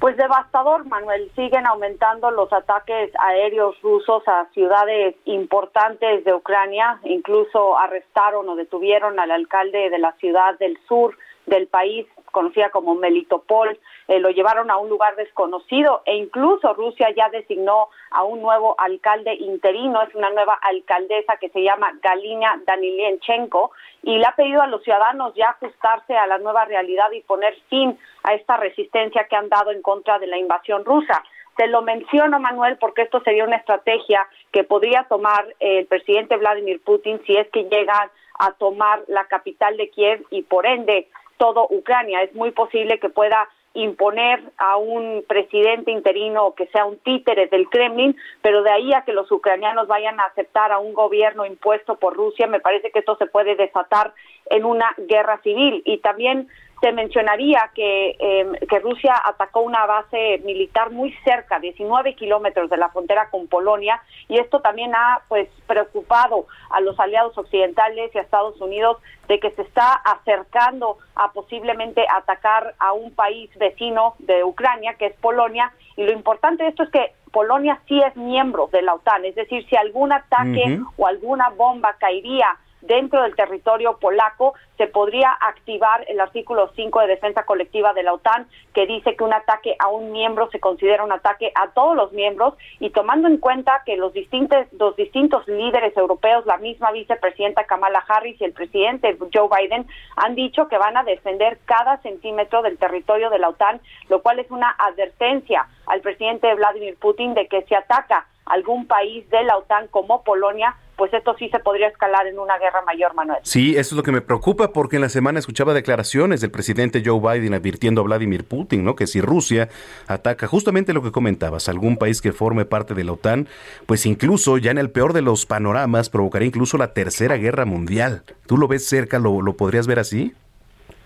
Pues 0.00 0.16
devastador, 0.16 0.84
Manuel. 0.86 1.30
Siguen 1.36 1.64
aumentando 1.66 2.30
los 2.32 2.52
ataques 2.52 3.10
aéreos 3.20 3.80
rusos 3.82 4.22
a 4.26 4.48
ciudades 4.52 5.14
importantes 5.26 6.24
de 6.24 6.34
Ucrania. 6.34 6.98
Incluso 7.04 7.78
arrestaron 7.78 8.48
o 8.48 8.56
detuvieron 8.56 9.20
al 9.20 9.30
alcalde 9.30 9.90
de 9.90 9.98
la 9.98 10.12
ciudad 10.14 10.58
del 10.58 10.76
sur 10.88 11.16
del 11.46 11.68
país, 11.68 12.06
conocida 12.32 12.70
como 12.70 12.96
Melitopol, 12.96 13.78
eh, 14.08 14.18
lo 14.18 14.30
llevaron 14.30 14.70
a 14.70 14.76
un 14.78 14.88
lugar 14.88 15.14
desconocido 15.14 16.02
e 16.04 16.16
incluso 16.16 16.74
Rusia 16.74 17.08
ya 17.16 17.28
designó 17.28 17.88
a 18.10 18.24
un 18.24 18.42
nuevo 18.42 18.74
alcalde 18.78 19.34
interino, 19.34 20.02
es 20.02 20.14
una 20.16 20.30
nueva 20.30 20.54
alcaldesa 20.54 21.36
que 21.36 21.50
se 21.50 21.62
llama 21.62 21.92
Galina 22.02 22.60
Danilianchenko 22.66 23.70
y 24.02 24.18
le 24.18 24.26
ha 24.26 24.34
pedido 24.34 24.62
a 24.62 24.66
los 24.66 24.82
ciudadanos 24.82 25.34
ya 25.36 25.50
ajustarse 25.50 26.16
a 26.16 26.26
la 26.26 26.38
nueva 26.38 26.64
realidad 26.64 27.12
y 27.12 27.20
poner 27.20 27.54
fin 27.68 27.96
a 28.24 28.34
esta 28.34 28.56
resistencia 28.56 29.28
que 29.28 29.36
han 29.36 29.48
dado 29.48 29.70
en 29.70 29.82
contra 29.82 30.18
de 30.18 30.26
la 30.26 30.38
invasión 30.38 30.84
rusa. 30.84 31.22
Te 31.56 31.66
lo 31.66 31.82
menciono, 31.82 32.40
Manuel, 32.40 32.78
porque 32.78 33.02
esto 33.02 33.20
sería 33.20 33.44
una 33.44 33.56
estrategia 33.56 34.26
que 34.52 34.64
podría 34.64 35.04
tomar 35.04 35.46
el 35.60 35.86
presidente 35.86 36.36
Vladimir 36.36 36.82
Putin 36.82 37.20
si 37.26 37.36
es 37.36 37.48
que 37.50 37.64
llegan 37.64 38.10
a 38.38 38.52
tomar 38.52 39.02
la 39.08 39.26
capital 39.26 39.76
de 39.76 39.90
Kiev 39.90 40.24
y 40.30 40.42
por 40.42 40.66
ende 40.66 41.08
todo 41.36 41.66
Ucrania. 41.70 42.22
Es 42.22 42.34
muy 42.34 42.50
posible 42.50 42.98
que 42.98 43.08
pueda 43.08 43.48
imponer 43.74 44.42
a 44.58 44.76
un 44.76 45.24
presidente 45.26 45.90
interino 45.90 46.54
que 46.54 46.66
sea 46.66 46.84
un 46.84 46.98
títere 46.98 47.46
del 47.46 47.68
Kremlin, 47.68 48.16
pero 48.42 48.62
de 48.62 48.70
ahí 48.70 48.92
a 48.92 49.02
que 49.02 49.12
los 49.12 49.30
ucranianos 49.32 49.88
vayan 49.88 50.20
a 50.20 50.24
aceptar 50.24 50.72
a 50.72 50.78
un 50.78 50.92
gobierno 50.92 51.46
impuesto 51.46 51.96
por 51.96 52.14
Rusia, 52.14 52.46
me 52.46 52.60
parece 52.60 52.90
que 52.90 52.98
esto 52.98 53.16
se 53.16 53.26
puede 53.26 53.56
desatar 53.56 54.12
en 54.50 54.64
una 54.64 54.94
guerra 54.98 55.40
civil. 55.42 55.82
Y 55.86 55.98
también 55.98 56.48
te 56.82 56.90
mencionaría 56.90 57.70
que, 57.76 58.16
em, 58.18 58.54
que 58.68 58.80
Rusia 58.80 59.14
atacó 59.24 59.60
una 59.60 59.86
base 59.86 60.42
militar 60.44 60.90
muy 60.90 61.12
cerca, 61.24 61.60
19 61.60 62.16
kilómetros 62.16 62.68
de 62.70 62.76
la 62.76 62.88
frontera 62.88 63.30
con 63.30 63.46
Polonia, 63.46 64.02
y 64.26 64.40
esto 64.40 64.58
también 64.58 64.92
ha 64.92 65.20
pues 65.28 65.48
preocupado 65.68 66.46
a 66.70 66.80
los 66.80 66.98
aliados 66.98 67.38
occidentales 67.38 68.12
y 68.12 68.18
a 68.18 68.22
Estados 68.22 68.60
Unidos 68.60 68.96
de 69.28 69.38
que 69.38 69.52
se 69.52 69.62
está 69.62 69.92
acercando 69.92 70.98
a 71.14 71.30
posiblemente 71.30 72.04
atacar 72.12 72.74
a 72.80 72.92
un 72.94 73.14
país 73.14 73.48
vecino 73.58 74.16
de 74.18 74.42
Ucrania, 74.42 74.94
que 74.94 75.06
es 75.06 75.14
Polonia, 75.20 75.72
y 75.96 76.02
lo 76.02 76.10
importante 76.10 76.64
de 76.64 76.70
esto 76.70 76.82
es 76.82 76.90
que 76.90 77.12
Polonia 77.30 77.80
sí 77.86 78.00
es 78.00 78.16
miembro 78.16 78.68
de 78.72 78.82
la 78.82 78.94
OTAN, 78.94 79.24
es 79.24 79.36
decir, 79.36 79.64
si 79.68 79.76
algún 79.76 80.12
ataque 80.12 80.80
o 80.96 81.06
alguna 81.06 81.50
bomba 81.50 81.94
caería 82.00 82.48
dentro 82.82 83.22
del 83.22 83.34
territorio 83.34 83.98
polaco, 83.98 84.54
se 84.76 84.86
podría 84.86 85.30
activar 85.30 86.04
el 86.08 86.20
artículo 86.20 86.70
5 86.74 87.00
de 87.00 87.06
defensa 87.06 87.44
colectiva 87.44 87.92
de 87.92 88.02
la 88.02 88.14
OTAN, 88.14 88.48
que 88.74 88.86
dice 88.86 89.16
que 89.16 89.24
un 89.24 89.32
ataque 89.32 89.76
a 89.78 89.88
un 89.88 90.12
miembro 90.12 90.48
se 90.50 90.60
considera 90.60 91.04
un 91.04 91.12
ataque 91.12 91.52
a 91.54 91.68
todos 91.68 91.96
los 91.96 92.12
miembros 92.12 92.54
y 92.80 92.90
tomando 92.90 93.28
en 93.28 93.38
cuenta 93.38 93.82
que 93.86 93.96
los 93.96 94.12
distintos, 94.12 94.66
los 94.72 94.96
distintos 94.96 95.46
líderes 95.46 95.96
europeos, 95.96 96.44
la 96.46 96.58
misma 96.58 96.90
vicepresidenta 96.90 97.64
Kamala 97.64 98.04
Harris 98.06 98.40
y 98.40 98.44
el 98.44 98.52
presidente 98.52 99.16
Joe 99.32 99.48
Biden 99.48 99.86
han 100.16 100.34
dicho 100.34 100.68
que 100.68 100.78
van 100.78 100.96
a 100.96 101.04
defender 101.04 101.58
cada 101.64 101.98
centímetro 101.98 102.62
del 102.62 102.78
territorio 102.78 103.30
de 103.30 103.38
la 103.38 103.50
OTAN, 103.50 103.80
lo 104.08 104.22
cual 104.22 104.40
es 104.40 104.50
una 104.50 104.70
advertencia 104.70 105.66
al 105.86 106.00
presidente 106.00 106.52
Vladimir 106.54 106.96
Putin 106.98 107.34
de 107.34 107.46
que 107.46 107.62
si 107.62 107.74
ataca 107.74 108.26
algún 108.46 108.86
país 108.86 109.28
de 109.30 109.44
la 109.44 109.56
OTAN 109.56 109.88
como 109.88 110.24
Polonia, 110.24 110.76
pues 110.96 111.12
esto 111.14 111.34
sí 111.38 111.48
se 111.48 111.58
podría 111.58 111.88
escalar 111.88 112.26
en 112.26 112.38
una 112.38 112.58
guerra 112.58 112.82
mayor, 112.82 113.14
Manuel. 113.14 113.40
Sí, 113.42 113.72
eso 113.72 113.94
es 113.94 113.96
lo 113.96 114.02
que 114.02 114.12
me 114.12 114.20
preocupa 114.20 114.72
porque 114.72 114.96
en 114.96 115.02
la 115.02 115.08
semana 115.08 115.38
escuchaba 115.38 115.74
declaraciones 115.74 116.40
del 116.40 116.50
presidente 116.50 117.02
Joe 117.04 117.20
Biden 117.20 117.54
advirtiendo 117.54 118.02
a 118.02 118.04
Vladimir 118.04 118.44
Putin, 118.44 118.84
¿no? 118.84 118.94
Que 118.94 119.06
si 119.06 119.20
Rusia 119.20 119.68
ataca 120.06 120.46
justamente 120.46 120.92
lo 120.92 121.02
que 121.02 121.12
comentabas, 121.12 121.68
algún 121.68 121.96
país 121.96 122.20
que 122.20 122.32
forme 122.32 122.64
parte 122.64 122.94
de 122.94 123.04
la 123.04 123.12
OTAN, 123.12 123.48
pues 123.86 124.06
incluso 124.06 124.58
ya 124.58 124.70
en 124.70 124.78
el 124.78 124.90
peor 124.90 125.12
de 125.12 125.22
los 125.22 125.46
panoramas 125.46 126.10
provocaría 126.10 126.48
incluso 126.48 126.78
la 126.78 126.92
tercera 126.92 127.36
guerra 127.36 127.64
mundial. 127.64 128.22
¿Tú 128.46 128.56
lo 128.56 128.68
ves 128.68 128.86
cerca? 128.86 129.18
¿Lo, 129.18 129.42
lo 129.42 129.56
podrías 129.56 129.86
ver 129.86 129.98
así? 129.98 130.34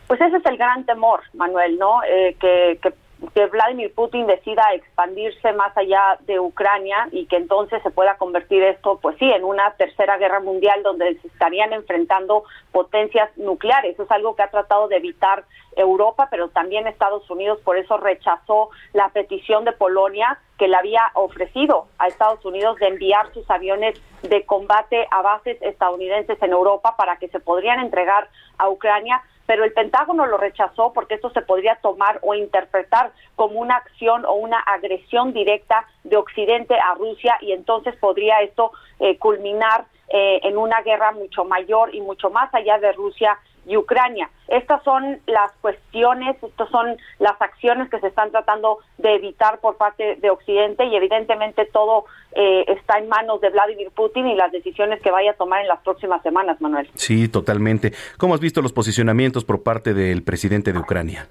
Pues 0.06 0.20
ese 0.20 0.36
es 0.36 0.46
el 0.46 0.56
gran 0.56 0.84
temor, 0.86 1.20
Manuel, 1.34 1.78
¿no? 1.78 2.02
Eh, 2.04 2.36
que, 2.40 2.78
que 2.80 2.92
que 3.34 3.46
Vladimir 3.46 3.94
Putin 3.94 4.26
decida 4.26 4.74
expandirse 4.74 5.52
más 5.52 5.76
allá 5.76 6.18
de 6.26 6.38
Ucrania 6.38 7.08
y 7.12 7.26
que 7.26 7.36
entonces 7.36 7.82
se 7.82 7.90
pueda 7.90 8.16
convertir 8.18 8.62
esto, 8.62 8.98
pues 9.00 9.16
sí, 9.18 9.24
en 9.30 9.44
una 9.44 9.72
tercera 9.72 10.18
guerra 10.18 10.40
mundial 10.40 10.82
donde 10.82 11.18
se 11.20 11.28
estarían 11.28 11.72
enfrentando 11.72 12.44
potencias 12.72 13.30
nucleares. 13.36 13.98
Es 13.98 14.10
algo 14.10 14.36
que 14.36 14.42
ha 14.42 14.50
tratado 14.50 14.88
de 14.88 14.96
evitar 14.96 15.44
Europa, 15.76 16.28
pero 16.30 16.48
también 16.48 16.86
Estados 16.86 17.28
Unidos, 17.30 17.58
por 17.64 17.78
eso 17.78 17.96
rechazó 17.96 18.70
la 18.92 19.08
petición 19.10 19.64
de 19.64 19.72
Polonia 19.72 20.38
que 20.58 20.68
le 20.68 20.76
había 20.76 21.02
ofrecido 21.14 21.86
a 21.98 22.08
Estados 22.08 22.44
Unidos 22.44 22.78
de 22.78 22.88
enviar 22.88 23.32
sus 23.32 23.48
aviones 23.50 24.00
de 24.22 24.44
combate 24.44 25.06
a 25.10 25.22
bases 25.22 25.60
estadounidenses 25.60 26.42
en 26.42 26.52
Europa 26.52 26.96
para 26.96 27.16
que 27.18 27.28
se 27.28 27.40
podrían 27.40 27.80
entregar 27.80 28.28
a 28.58 28.68
Ucrania 28.68 29.22
pero 29.46 29.64
el 29.64 29.72
Pentágono 29.72 30.26
lo 30.26 30.36
rechazó 30.36 30.92
porque 30.92 31.14
esto 31.14 31.30
se 31.30 31.42
podría 31.42 31.76
tomar 31.76 32.18
o 32.22 32.34
interpretar 32.34 33.12
como 33.34 33.60
una 33.60 33.76
acción 33.76 34.24
o 34.24 34.34
una 34.34 34.58
agresión 34.58 35.32
directa 35.32 35.86
de 36.04 36.16
Occidente 36.16 36.74
a 36.74 36.94
Rusia 36.94 37.36
y 37.40 37.52
entonces 37.52 37.94
podría 37.96 38.40
esto 38.40 38.72
eh, 38.98 39.18
culminar 39.18 39.86
eh, 40.08 40.40
en 40.42 40.56
una 40.56 40.82
guerra 40.82 41.12
mucho 41.12 41.44
mayor 41.44 41.94
y 41.94 42.00
mucho 42.00 42.30
más 42.30 42.52
allá 42.54 42.78
de 42.78 42.92
Rusia 42.92 43.38
y 43.66 43.76
Ucrania. 43.76 44.30
Estas 44.48 44.82
son 44.84 45.20
las 45.26 45.50
cuestiones, 45.60 46.36
estas 46.42 46.68
son 46.70 46.96
las 47.18 47.40
acciones 47.40 47.90
que 47.90 48.00
se 48.00 48.06
están 48.06 48.30
tratando 48.30 48.78
de 48.98 49.16
evitar 49.16 49.58
por 49.60 49.76
parte 49.76 50.16
de 50.16 50.30
Occidente 50.30 50.84
y 50.86 50.94
evidentemente 50.94 51.66
todo 51.66 52.04
eh, 52.32 52.64
está 52.68 52.98
en 52.98 53.08
manos 53.08 53.40
de 53.40 53.50
Vladimir 53.50 53.90
Putin 53.90 54.28
y 54.28 54.36
las 54.36 54.52
decisiones 54.52 55.02
que 55.02 55.10
vaya 55.10 55.32
a 55.32 55.34
tomar 55.34 55.62
en 55.62 55.68
las 55.68 55.80
próximas 55.80 56.22
semanas, 56.22 56.60
Manuel. 56.60 56.88
Sí, 56.94 57.28
totalmente. 57.28 57.92
¿Cómo 58.18 58.34
has 58.34 58.40
visto 58.40 58.62
los 58.62 58.72
posicionamientos 58.72 59.44
por 59.44 59.62
parte 59.62 59.94
del 59.94 60.22
presidente 60.22 60.72
de 60.72 60.78
Ucrania? 60.78 61.28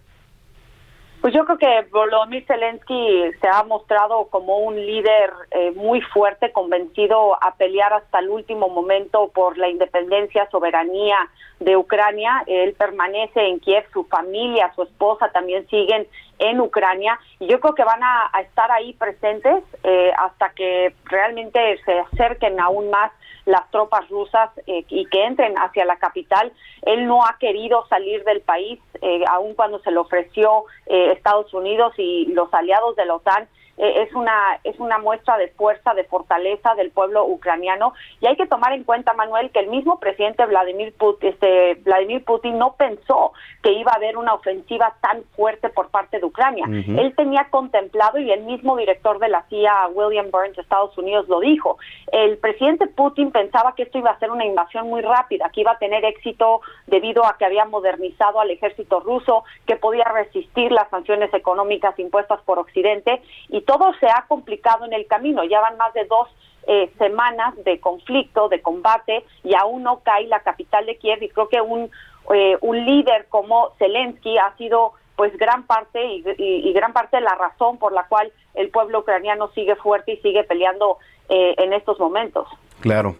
Pues 1.25 1.33
yo 1.33 1.43
creo 1.43 1.57
que 1.57 1.89
Volodymyr 1.89 2.45
Zelensky 2.45 3.31
se 3.41 3.47
ha 3.47 3.63
mostrado 3.63 4.27
como 4.27 4.59
un 4.59 4.75
líder 4.75 5.33
eh, 5.49 5.71
muy 5.71 5.99
fuerte, 5.99 6.51
convencido 6.51 7.33
a 7.43 7.55
pelear 7.55 7.93
hasta 7.93 8.19
el 8.19 8.29
último 8.29 8.69
momento 8.69 9.31
por 9.33 9.57
la 9.57 9.67
independencia, 9.67 10.47
soberanía 10.51 11.17
de 11.59 11.77
Ucrania. 11.77 12.43
Él 12.45 12.75
permanece 12.77 13.41
en 13.41 13.59
Kiev, 13.59 13.85
su 13.91 14.03
familia, 14.03 14.71
su 14.75 14.83
esposa 14.83 15.31
también 15.31 15.67
siguen 15.67 16.07
en 16.39 16.59
Ucrania 16.59 17.19
y 17.39 17.47
yo 17.47 17.59
creo 17.59 17.75
que 17.75 17.83
van 17.83 18.03
a, 18.03 18.31
estar 18.41 18.71
ahí 18.71 18.93
presentes 18.93 19.63
eh, 19.83 20.11
hasta 20.17 20.49
que 20.49 20.93
realmente 21.05 21.79
se 21.85 21.99
acerquen 21.99 22.59
aún 22.59 22.89
más 22.89 23.11
las 23.45 23.69
tropas 23.71 24.07
rusas 24.09 24.49
eh, 24.67 24.83
y 24.89 25.05
que 25.05 25.23
entren 25.23 25.55
hacia 25.57 25.85
la 25.85 25.97
capital. 25.97 26.51
Él 26.81 27.05
no 27.07 27.23
ha 27.23 27.37
querido 27.39 27.85
salir 27.87 28.23
del 28.23 28.41
país, 28.41 28.79
eh, 29.01 29.23
aun 29.29 29.53
cuando 29.53 29.79
se 29.79 29.91
le 29.91 29.97
ofreció 29.97 30.65
eh, 30.87 31.11
Estados 31.11 31.53
Unidos 31.53 31.93
y 31.97 32.25
los 32.33 32.53
aliados 32.53 32.95
de 32.95 33.05
la 33.05 33.15
OTAN 33.15 33.47
eh, 33.77 34.03
es 34.03 34.13
una 34.13 34.59
es 34.63 34.79
una 34.79 34.97
muestra 34.99 35.37
de 35.37 35.49
fuerza, 35.49 35.93
de 35.93 36.03
fortaleza 36.05 36.75
del 36.75 36.91
pueblo 36.91 37.25
ucraniano 37.25 37.93
y 38.21 38.27
hay 38.27 38.35
que 38.35 38.47
tomar 38.47 38.73
en 38.73 38.83
cuenta, 38.83 39.13
Manuel, 39.13 39.51
que 39.51 39.59
el 39.59 39.67
mismo 39.67 39.99
presidente 39.99 40.45
Vladimir 40.45 40.93
Putin, 40.97 41.29
este 41.29 41.75
Vladimir 41.83 42.23
Putin 42.23 42.57
no 42.57 42.75
pensó 42.75 43.33
que 43.61 43.71
iba 43.71 43.91
a 43.91 43.95
haber 43.95 44.17
una 44.17 44.33
ofensiva 44.33 44.95
tan 45.01 45.23
fuerte 45.35 45.69
por 45.69 45.89
parte 45.89 46.19
de 46.19 46.25
Ucrania. 46.25 46.65
Él 46.67 47.13
tenía 47.15 47.47
contemplado 47.49 48.19
y 48.19 48.31
el 48.31 48.43
mismo 48.43 48.77
director 48.77 49.19
de 49.19 49.29
la 49.29 49.43
CIA, 49.49 49.87
William 49.93 50.29
Burns 50.31 50.55
de 50.55 50.61
Estados 50.61 50.95
Unidos, 50.97 51.27
lo 51.27 51.39
dijo. 51.39 51.77
El 52.11 52.37
presidente 52.37 52.87
Putin 52.87 53.31
pensaba 53.31 53.73
que 53.75 53.83
esto 53.83 53.97
iba 53.97 54.11
a 54.11 54.19
ser 54.19 54.31
una 54.31 54.45
invasión 54.45 54.87
muy 54.87 55.01
rápida, 55.01 55.49
que 55.49 55.61
iba 55.61 55.71
a 55.71 55.79
tener 55.79 56.05
éxito 56.05 56.61
debido 56.87 57.25
a 57.25 57.37
que 57.37 57.45
había 57.45 57.65
modernizado 57.65 58.39
al 58.39 58.51
ejército 58.51 58.99
ruso, 58.99 59.43
que 59.65 59.75
podía 59.75 60.05
resistir 60.05 60.71
las 60.71 60.89
sanciones 60.89 61.33
económicas 61.33 61.97
impuestas 61.99 62.41
por 62.41 62.59
Occidente 62.59 63.21
y 63.49 63.61
todo 63.65 63.93
se 63.99 64.07
ha 64.07 64.25
complicado 64.27 64.85
en 64.85 64.93
el 64.93 65.07
camino. 65.07 65.43
Ya 65.43 65.61
van 65.61 65.77
más 65.77 65.93
de 65.93 66.05
dos 66.05 66.29
eh, 66.67 66.91
semanas 66.97 67.53
de 67.63 67.79
conflicto, 67.79 68.49
de 68.49 68.61
combate, 68.61 69.23
y 69.43 69.53
aún 69.55 69.83
no 69.83 69.99
cae 69.99 70.27
la 70.27 70.39
capital 70.41 70.85
de 70.85 70.97
Kiev. 70.97 71.21
Y 71.21 71.29
creo 71.29 71.49
que 71.49 71.61
un, 71.61 71.91
eh, 72.33 72.57
un 72.61 72.85
líder 72.85 73.27
como 73.29 73.71
Zelensky 73.77 74.37
ha 74.37 74.55
sido 74.57 74.93
pues 75.15 75.35
gran 75.37 75.65
parte 75.65 75.99
y, 76.37 76.73
gran 76.73 76.91
parte 76.91 77.17
de 77.17 77.23
la 77.23 77.35
razón 77.35 77.77
por 77.77 77.93
la 77.93 78.05
cual 78.07 78.33
el 78.53 78.69
pueblo 78.69 78.99
ucraniano 78.99 79.49
sigue 79.55 79.75
fuerte 79.77 80.13
y 80.13 80.17
sigue 80.17 80.43
peleando 80.43 80.97
eh, 81.29 81.55
en 81.57 81.71
estos 81.71 81.99
momentos. 81.99 82.47
Claro. 82.81 83.15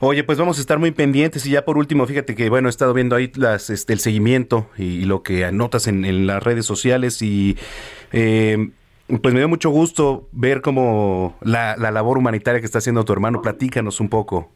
Oye, 0.00 0.24
pues 0.24 0.38
vamos 0.38 0.56
a 0.56 0.60
estar 0.62 0.78
muy 0.78 0.90
pendientes 0.90 1.44
y 1.44 1.50
ya 1.50 1.64
por 1.64 1.76
último, 1.76 2.06
fíjate 2.06 2.34
que 2.34 2.48
bueno, 2.48 2.68
he 2.68 2.70
estado 2.70 2.94
viendo 2.94 3.14
ahí 3.14 3.30
las, 3.36 3.68
este, 3.68 3.92
el 3.92 4.00
seguimiento 4.00 4.66
y, 4.78 5.04
lo 5.04 5.22
que 5.22 5.44
anotas 5.44 5.86
en, 5.86 6.06
en, 6.06 6.26
las 6.26 6.42
redes 6.42 6.64
sociales 6.64 7.20
y 7.20 7.58
eh, 8.12 8.70
pues 9.22 9.34
me 9.34 9.40
dio 9.40 9.48
mucho 9.48 9.70
gusto 9.70 10.28
ver 10.32 10.60
como 10.62 11.36
la, 11.42 11.76
labor 11.76 12.18
humanitaria 12.18 12.60
que 12.60 12.66
está 12.66 12.78
haciendo 12.78 13.04
tu 13.04 13.12
hermano. 13.12 13.42
Platícanos 13.42 14.00
un 14.00 14.08
poco. 14.08 14.50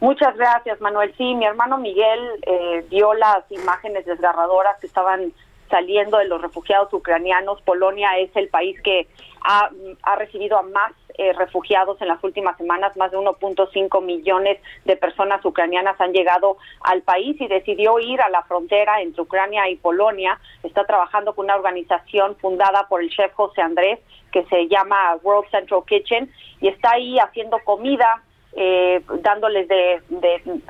Muchas 0.00 0.36
gracias, 0.36 0.80
Manuel. 0.80 1.14
Sí, 1.16 1.34
mi 1.34 1.46
hermano 1.46 1.78
Miguel 1.78 2.20
eh, 2.46 2.84
vio 2.90 3.14
las 3.14 3.50
imágenes 3.50 4.04
desgarradoras 4.04 4.78
que 4.80 4.86
estaban 4.86 5.32
saliendo 5.74 6.18
de 6.18 6.26
los 6.26 6.40
refugiados 6.40 6.92
ucranianos. 6.92 7.60
Polonia 7.62 8.16
es 8.18 8.30
el 8.36 8.48
país 8.48 8.80
que 8.82 9.08
ha, 9.42 9.68
recibido 10.16 10.56
a 10.56 10.62
más 10.62 10.92
eh, 11.18 11.32
refugiados 11.32 12.00
en 12.00 12.06
las 12.06 12.22
últimas 12.22 12.56
semanas, 12.56 12.96
más 12.96 13.10
de 13.10 13.18
1.5 13.18 14.00
millones 14.00 14.60
de 14.84 14.96
personas 14.96 15.44
ucranianas 15.44 16.00
han 16.00 16.12
llegado 16.12 16.58
al 16.80 17.02
país 17.02 17.40
y 17.40 17.48
decidió 17.48 17.98
ir 17.98 18.20
a 18.20 18.30
la 18.30 18.44
frontera 18.44 19.02
entre 19.02 19.22
Ucrania 19.22 19.68
y 19.68 19.74
Polonia. 19.74 20.38
Está 20.62 20.84
trabajando 20.84 21.34
con 21.34 21.46
una 21.46 21.56
organización 21.56 22.36
fundada 22.36 22.86
por 22.88 23.02
el 23.02 23.10
chef 23.10 23.32
José 23.34 23.60
Andrés 23.60 23.98
que 24.30 24.44
se 24.44 24.68
llama 24.68 25.16
World 25.24 25.50
Central 25.50 25.82
Kitchen 25.88 26.30
y 26.60 26.68
está 26.68 26.92
ahí 26.92 27.18
haciendo 27.18 27.58
comida, 27.64 28.22
eh, 28.56 29.02
dándoles 29.22 29.68
de, 29.68 30.00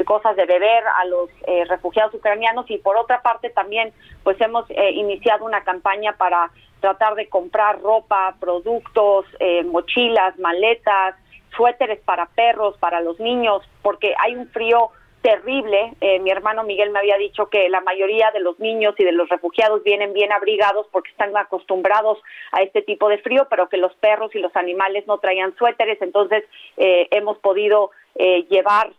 cosas 0.05 0.37
de 0.37 0.47
beber 0.47 0.85
a 0.97 1.05
los 1.05 1.31
eh, 1.47 1.65
refugiados 1.67 2.15
ucranianos. 2.15 2.71
Y 2.71 2.79
por 2.79 2.97
otra 2.97 3.23
parte 3.23 3.51
también 3.51 3.93
pues 4.23 4.41
hemos 4.41 4.65
iniciado 4.71 5.45
una 5.45 5.63
campaña 5.65 6.17
para 6.17 6.51
tratar 6.85 7.15
de 7.15 7.31
comprar 7.31 7.81
ropa, 7.81 8.37
productos, 8.39 9.25
eh, 9.41 9.65
mochilas, 9.65 10.39
maletas, 10.39 11.15
suéteres 11.57 11.99
para 12.01 12.27
perros, 12.27 12.77
para 12.77 13.01
los 13.01 13.19
niños, 13.19 13.63
porque 13.81 14.15
hay 14.19 14.37
un 14.37 14.47
frío 14.49 14.91
terrible. 15.25 15.95
Eh, 16.03 16.19
mi 16.21 16.31
hermano 16.31 16.65
Miguel 16.65 16.91
me 16.91 16.99
había 16.99 17.17
dicho 17.17 17.47
que 17.47 17.71
la 17.71 17.81
mayoría 17.81 18.31
de 18.33 18.41
los 18.41 18.61
niños 18.61 18.95
y 18.99 19.05
de 19.05 19.13
los 19.13 19.27
refugiados 19.31 19.83
vienen 19.83 20.13
bien 20.13 20.31
abrigados 20.33 20.87
porque 20.93 21.11
están 21.13 21.35
acostumbrados 21.35 22.19
a 22.53 22.61
este 22.61 22.83
tipo 22.83 23.09
de 23.09 23.17
frío, 23.17 23.47
pero 23.49 23.71
que 23.71 23.79
los 23.79 23.95
perros 23.95 24.35
y 24.35 24.39
los 24.39 24.55
animales 24.55 25.07
no 25.07 25.17
traían 25.19 25.57
suéteres. 25.57 26.01
Entonces 26.03 26.45
eh, 26.77 27.09
hemos 27.11 27.39
podido 27.39 27.91
llevar 28.49 28.93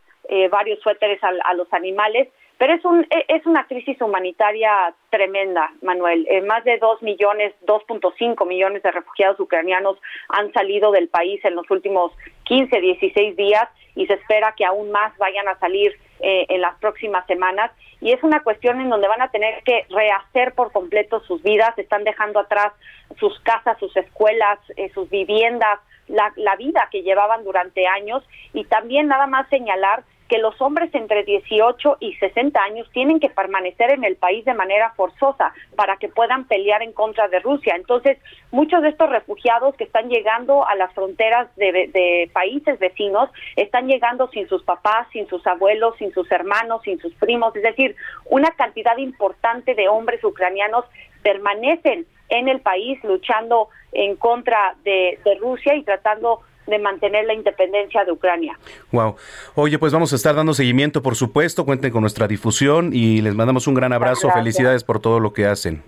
varios 0.50 0.82
suéteres 0.82 1.22
a 1.24 1.54
los 1.54 1.72
animales 1.72 2.28
pero 2.58 2.74
es, 2.74 2.86
un, 2.86 3.06
e, 3.10 3.26
es 3.28 3.46
una 3.46 3.68
crisis 3.68 4.02
humanitaria 4.02 4.94
tremenda, 5.10 5.72
Manuel. 5.82 6.26
Eh, 6.30 6.42
más 6.42 6.64
de 6.64 6.78
2 6.78 7.02
millones, 7.02 7.54
2.5 7.66 8.48
millones 8.48 8.82
de 8.84 8.92
refugiados 8.92 9.40
ucranianos 9.40 9.98
han 10.30 10.54
salido 10.54 10.92
del 10.92 11.10
país 11.10 11.44
en 11.44 11.56
los 11.56 11.70
últimos 11.70 12.14
15, 12.44 12.80
16 12.80 13.36
días 13.36 13.68
y 13.96 14.08
se 14.08 14.14
espera 14.14 14.54
que 14.56 14.66
aún 14.66 14.92
más 14.92 15.18
vayan 15.18 15.48
a 15.48 15.60
salir 15.60 15.98
eh, 16.20 16.46
en 16.50 16.62
las 16.62 16.76
próximas 16.80 17.26
semanas. 17.28 17.72
Y 18.02 18.12
es 18.12 18.24
una 18.24 18.42
cuestión 18.42 18.80
en 18.82 18.90
donde 18.90 19.08
van 19.08 19.22
a 19.22 19.32
tener 19.32 19.64
que 19.64 19.86
rehacer 19.90 20.54
por 20.54 20.72
completo 20.72 21.22
sus 21.22 21.42
vidas, 21.44 21.78
están 21.78 22.04
dejando 22.04 22.40
atrás 22.40 22.74
sus 23.20 23.40
casas, 23.42 23.78
sus 23.80 23.96
escuelas, 23.98 24.60
eh, 24.78 24.90
sus 24.94 25.10
viviendas, 25.10 25.80
la, 26.08 26.32
la 26.36 26.56
vida 26.56 26.88
que 26.92 27.02
llevaban 27.02 27.44
durante 27.44 27.88
años 27.88 28.24
y 28.54 28.66
también 28.66 29.08
nada 29.08 29.28
más 29.28 29.48
señalar 29.50 30.04
que 30.28 30.40
los 30.40 30.60
hombres 30.60 30.90
entre 30.94 31.24
18 31.24 31.98
y 32.00 32.16
60 32.16 32.60
años 32.60 32.90
tienen 32.92 33.20
que 33.20 33.30
permanecer 33.30 33.92
en 33.92 34.04
el 34.04 34.16
país 34.16 34.44
de 34.46 34.54
manera 34.54 34.92
forzosa 34.96 35.54
para 35.76 35.98
que 35.98 36.10
puedan 36.10 36.48
pelear 36.48 36.82
en 36.82 36.94
contra 36.94 37.28
de 37.28 37.40
Rusia. 37.40 37.76
Entonces, 37.76 38.18
muchos 38.52 38.82
de 38.82 38.90
estos 38.90 39.10
refugiados 39.10 39.76
que 39.76 39.84
están 39.84 40.10
llegando 40.10 40.68
a 40.68 40.76
las 40.76 40.92
fronteras 40.94 41.48
de, 41.56 42.30
países 42.34 42.80
vecinos 42.80 43.30
están 43.56 43.88
llegando 43.88 44.28
sin 44.30 44.48
sus 44.50 44.64
papás, 44.64 45.08
sin 45.12 45.28
sus 45.28 45.46
abuelos, 45.46 45.96
sin 45.98 46.12
sus 46.12 46.32
hermanos, 46.32 46.82
sin 46.84 47.00
sus 47.00 47.14
primos. 47.16 47.56
Es 47.56 47.64
decir, 47.64 47.96
una 48.26 48.52
cantidad 48.52 48.98
importante 48.98 49.76
de 49.76 49.88
hombres 49.88 50.24
ucranianos 50.24 50.86
permanecen 51.22 52.06
en 52.30 52.50
el 52.50 52.62
país 52.62 53.02
luchando 53.04 53.70
en 53.92 54.16
contra 54.16 54.76
de, 54.84 55.20
de 55.24 55.36
Rusia 55.36 55.76
y 55.76 55.84
tratando 55.84 56.42
de 56.68 56.80
mantener 56.80 57.26
la 57.26 57.34
independencia 57.34 58.04
de 58.06 58.12
Ucrania. 58.12 58.58
Wow. 58.92 59.16
Oye, 59.56 59.80
pues 59.80 59.94
vamos 59.94 60.14
a 60.14 60.16
estar 60.16 60.36
dando 60.36 60.54
seguimiento, 60.54 61.02
por 61.02 61.16
supuesto. 61.16 61.66
Cuenten 61.66 61.92
con 61.92 62.02
nuestra 62.02 62.28
difusión 62.28 62.92
y 62.94 63.22
les 63.22 63.36
mandamos 63.36 63.68
un 63.68 63.74
gran 63.74 63.94
abrazo. 63.94 64.30
Felicidades 64.32 64.84
por 64.84 65.00
todo 65.00 65.20
lo 65.20 65.34
que 65.34 65.46
hacen. 65.46 65.84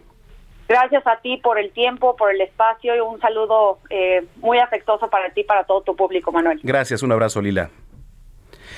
Gracias 0.67 1.07
a 1.07 1.17
ti 1.21 1.37
por 1.37 1.57
el 1.57 1.71
tiempo, 1.71 2.15
por 2.17 2.29
el 2.29 2.41
espacio 2.41 2.95
y 2.95 2.99
un 2.99 3.19
saludo 3.21 3.79
eh, 3.89 4.25
muy 4.37 4.59
afectuoso 4.59 5.09
para 5.09 5.29
ti 5.29 5.41
y 5.41 5.43
para 5.45 5.63
todo 5.63 5.81
tu 5.81 5.95
público, 5.95 6.31
Manuel. 6.31 6.59
Gracias, 6.61 7.01
un 7.03 7.11
abrazo, 7.11 7.41
Lila. 7.41 7.69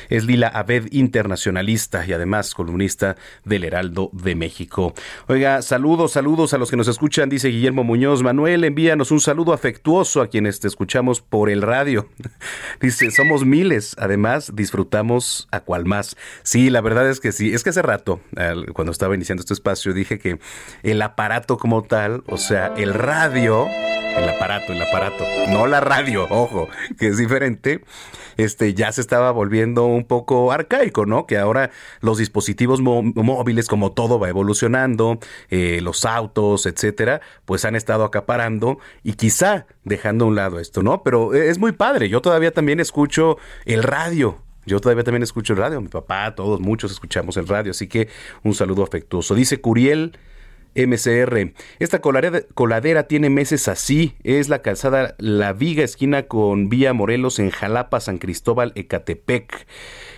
Es 0.10 0.26
Lila 0.26 0.48
Abed, 0.48 0.88
internacionalista 0.92 2.06
y 2.06 2.14
además 2.14 2.54
columnista 2.54 3.16
del 3.46 3.64
Heraldo 3.64 4.10
de 4.14 4.36
México. 4.36 4.94
Oiga, 5.28 5.62
saludos, 5.62 6.14
saludos 6.14 6.54
a 6.54 6.58
los 6.58 6.70
que 6.70 6.78
nos 6.78 6.88
escuchan, 6.88 7.30
dice 7.30 7.50
Guillermo 7.50 7.84
Muñoz. 7.84 8.24
Manuel, 8.24 8.64
envíanos 8.64 9.12
un 9.12 9.20
saludo 9.20 9.54
afectuoso 9.54 10.22
a 10.22 10.28
quienes 10.28 10.60
te 10.60 10.68
escuchamos 10.68 11.22
por 11.22 11.50
el 11.50 11.62
radio. 11.62 12.08
dice, 12.82 13.12
somos 13.12 13.46
miles. 13.46 13.96
Además, 14.00 14.52
disfrutamos 14.56 15.48
a 15.52 15.62
cual 15.62 15.86
más. 15.86 16.16
Sí, 16.44 16.70
la 16.70 16.82
verdad 16.82 17.10
es 17.10 17.20
que 17.20 17.32
sí. 17.32 17.54
Es 17.54 17.64
que 17.64 17.70
hace 17.70 17.82
rato, 17.82 18.22
cuando 18.74 18.92
estaba 18.92 19.16
iniciando 19.16 19.42
este 19.42 19.54
espacio, 19.54 19.94
dije 19.94 20.20
que 20.20 20.40
el 20.84 21.02
aparato 21.02 21.58
como 21.58 21.84
tal, 21.84 22.24
o 22.28 22.38
sea, 22.38 22.74
el 22.78 22.94
radio 22.94 23.68
el 24.18 24.30
aparato, 24.30 24.74
el 24.74 24.82
aparato, 24.82 25.24
no 25.50 25.68
la 25.68 25.80
radio, 25.80 26.26
ojo, 26.30 26.68
que 26.98 27.08
es 27.08 27.18
diferente, 27.18 27.82
este 28.44 28.74
ya 28.74 28.92
se 28.92 29.02
estaba 29.02 29.32
volviendo 29.32 29.86
un 29.86 30.06
poco 30.06 30.52
arcaico, 30.52 31.06
¿no? 31.06 31.26
Que 31.28 31.38
ahora 31.38 31.72
los 32.02 32.18
dispositivos 32.18 32.82
móviles, 32.82 33.68
como 33.68 33.92
todo 33.92 34.20
va 34.20 34.30
evolucionando, 34.30 35.20
eh, 35.50 35.80
los 35.82 36.06
autos, 36.06 36.66
etcétera, 36.66 37.22
pues 37.46 37.66
han 37.66 37.76
estado 37.76 38.04
acaparando 38.04 38.80
y 39.04 39.14
quizá 39.14 39.66
dejando 39.84 40.26
a 40.26 40.28
un 40.30 40.36
lado 40.36 40.60
esto, 40.60 40.84
¿no? 40.84 41.04
Pero 41.04 41.34
es 41.34 41.58
muy 41.60 41.74
padre. 41.74 42.10
Yo 42.10 42.22
todavía 42.22 42.52
también 42.52 42.80
escucho 42.80 43.38
el 43.66 43.84
radio. 43.84 44.38
Yo 44.66 44.80
todavía 44.80 45.04
también 45.04 45.24
escucho 45.24 45.54
el 45.54 45.60
radio. 45.60 45.82
Mi 45.82 45.88
papá, 45.88 46.36
todos, 46.36 46.60
muchos 46.60 46.92
escuchamos 46.92 47.38
el 47.38 47.48
radio. 47.48 47.72
Así 47.72 47.88
que 47.88 48.08
un 48.44 48.54
saludo 48.54 48.84
afectuoso. 48.84 49.36
Dice 49.36 49.60
Curiel. 49.60 50.18
MCR. 50.76 51.54
Esta 51.80 52.00
coladera, 52.00 52.42
coladera, 52.54 53.04
tiene 53.04 53.30
meses 53.30 53.68
así. 53.68 54.16
Es 54.24 54.50
la 54.50 54.62
calzada 54.62 55.16
La 55.18 55.54
Viga, 55.54 55.84
esquina 55.84 56.24
con 56.24 56.70
Vía 56.70 56.94
Morelos 56.94 57.40
en 57.40 57.50
Jalapa, 57.50 58.00
San 58.00 58.18
Cristóbal, 58.18 58.72
Ecatepec. 58.76 59.68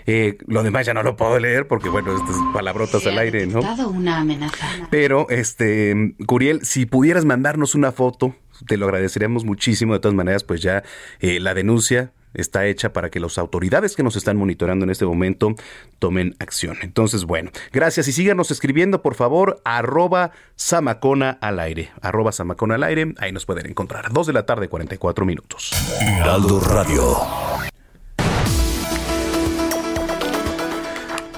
Eh, 0.05 0.37
lo 0.47 0.63
demás 0.63 0.85
ya 0.85 0.93
no 0.93 1.03
lo 1.03 1.15
puedo 1.15 1.39
leer 1.39 1.67
porque, 1.67 1.89
bueno, 1.89 2.15
estas 2.15 2.35
palabrotas 2.53 3.05
al 3.07 3.17
aire, 3.17 3.45
¿no? 3.47 3.61
una 3.87 4.19
amenaza. 4.19 4.67
Pero, 4.89 5.27
este, 5.29 6.15
Curiel, 6.25 6.65
si 6.65 6.85
pudieras 6.85 7.25
mandarnos 7.25 7.75
una 7.75 7.91
foto, 7.91 8.35
te 8.67 8.77
lo 8.77 8.85
agradeceríamos 8.85 9.45
muchísimo. 9.45 9.93
De 9.93 9.99
todas 9.99 10.15
maneras, 10.15 10.43
pues 10.43 10.61
ya 10.61 10.83
eh, 11.19 11.39
la 11.39 11.53
denuncia 11.53 12.13
está 12.33 12.65
hecha 12.65 12.93
para 12.93 13.09
que 13.09 13.19
las 13.19 13.37
autoridades 13.37 13.95
que 13.95 14.03
nos 14.03 14.15
están 14.15 14.37
monitoreando 14.37 14.85
en 14.85 14.91
este 14.91 15.05
momento 15.05 15.55
tomen 15.99 16.35
acción. 16.39 16.77
Entonces, 16.81 17.25
bueno, 17.25 17.51
gracias 17.71 18.07
y 18.07 18.11
síganos 18.11 18.51
escribiendo, 18.51 19.01
por 19.01 19.15
favor, 19.15 19.61
arroba 19.63 20.31
Samacona 20.55 21.37
al 21.41 21.59
aire. 21.59 21.91
Arroba 22.01 22.31
Samacona 22.31 22.75
al 22.75 22.83
aire, 22.83 23.13
ahí 23.19 23.31
nos 23.31 23.45
pueden 23.45 23.67
encontrar. 23.67 24.11
Dos 24.11 24.27
de 24.27 24.33
la 24.33 24.45
tarde, 24.45 24.67
44 24.67 25.25
minutos. 25.25 25.71
Heraldo 26.01 26.59
Radio. 26.59 27.17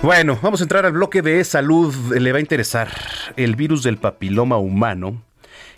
Bueno, 0.03 0.37
vamos 0.41 0.59
a 0.59 0.63
entrar 0.65 0.85
al 0.85 0.91
bloque 0.91 1.21
de 1.21 1.41
salud. 1.45 1.95
Le 2.13 2.31
va 2.33 2.37
a 2.37 2.41
interesar 2.41 2.89
el 3.37 3.55
virus 3.55 3.83
del 3.83 3.97
papiloma 3.97 4.57
humano 4.57 5.21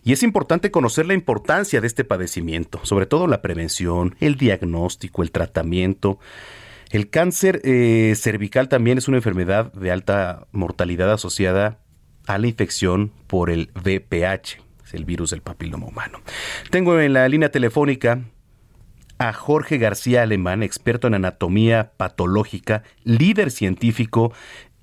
y 0.06 0.14
es 0.14 0.22
importante 0.22 0.70
conocer 0.70 1.08
la 1.08 1.16
importancia 1.16 1.82
de 1.82 1.88
este 1.88 2.04
padecimiento, 2.04 2.80
sobre 2.84 3.08
todo 3.08 3.26
la 3.26 3.42
prevención, 3.42 4.16
el 4.20 4.36
diagnóstico, 4.36 5.24
el 5.24 5.32
tratamiento. 5.32 6.20
El 6.92 7.10
cáncer 7.10 7.60
eh, 7.64 8.14
cervical 8.16 8.70
también 8.70 9.00
es 9.00 9.08
una 9.08 9.18
enfermedad 9.18 9.74
de 9.74 9.92
alta 9.92 10.46
mortalidad 10.52 11.12
asociada 11.12 11.80
a 12.28 12.38
la 12.38 12.46
infección 12.46 13.12
por 13.26 13.50
el 13.50 13.72
VPH, 13.74 14.62
es 14.86 14.94
el 14.94 15.06
virus 15.06 15.32
del 15.32 15.42
papiloma 15.42 15.88
humano. 15.88 16.20
Tengo 16.70 17.00
en 17.00 17.14
la 17.14 17.28
línea 17.28 17.50
telefónica 17.52 18.22
a 19.18 19.34
Jorge 19.34 19.78
García 19.78 20.22
Alemán, 20.22 20.62
experto 20.62 21.08
en 21.08 21.16
anatomía 21.16 21.94
patológica, 21.98 22.84
líder 23.04 23.50
científico 23.50 24.34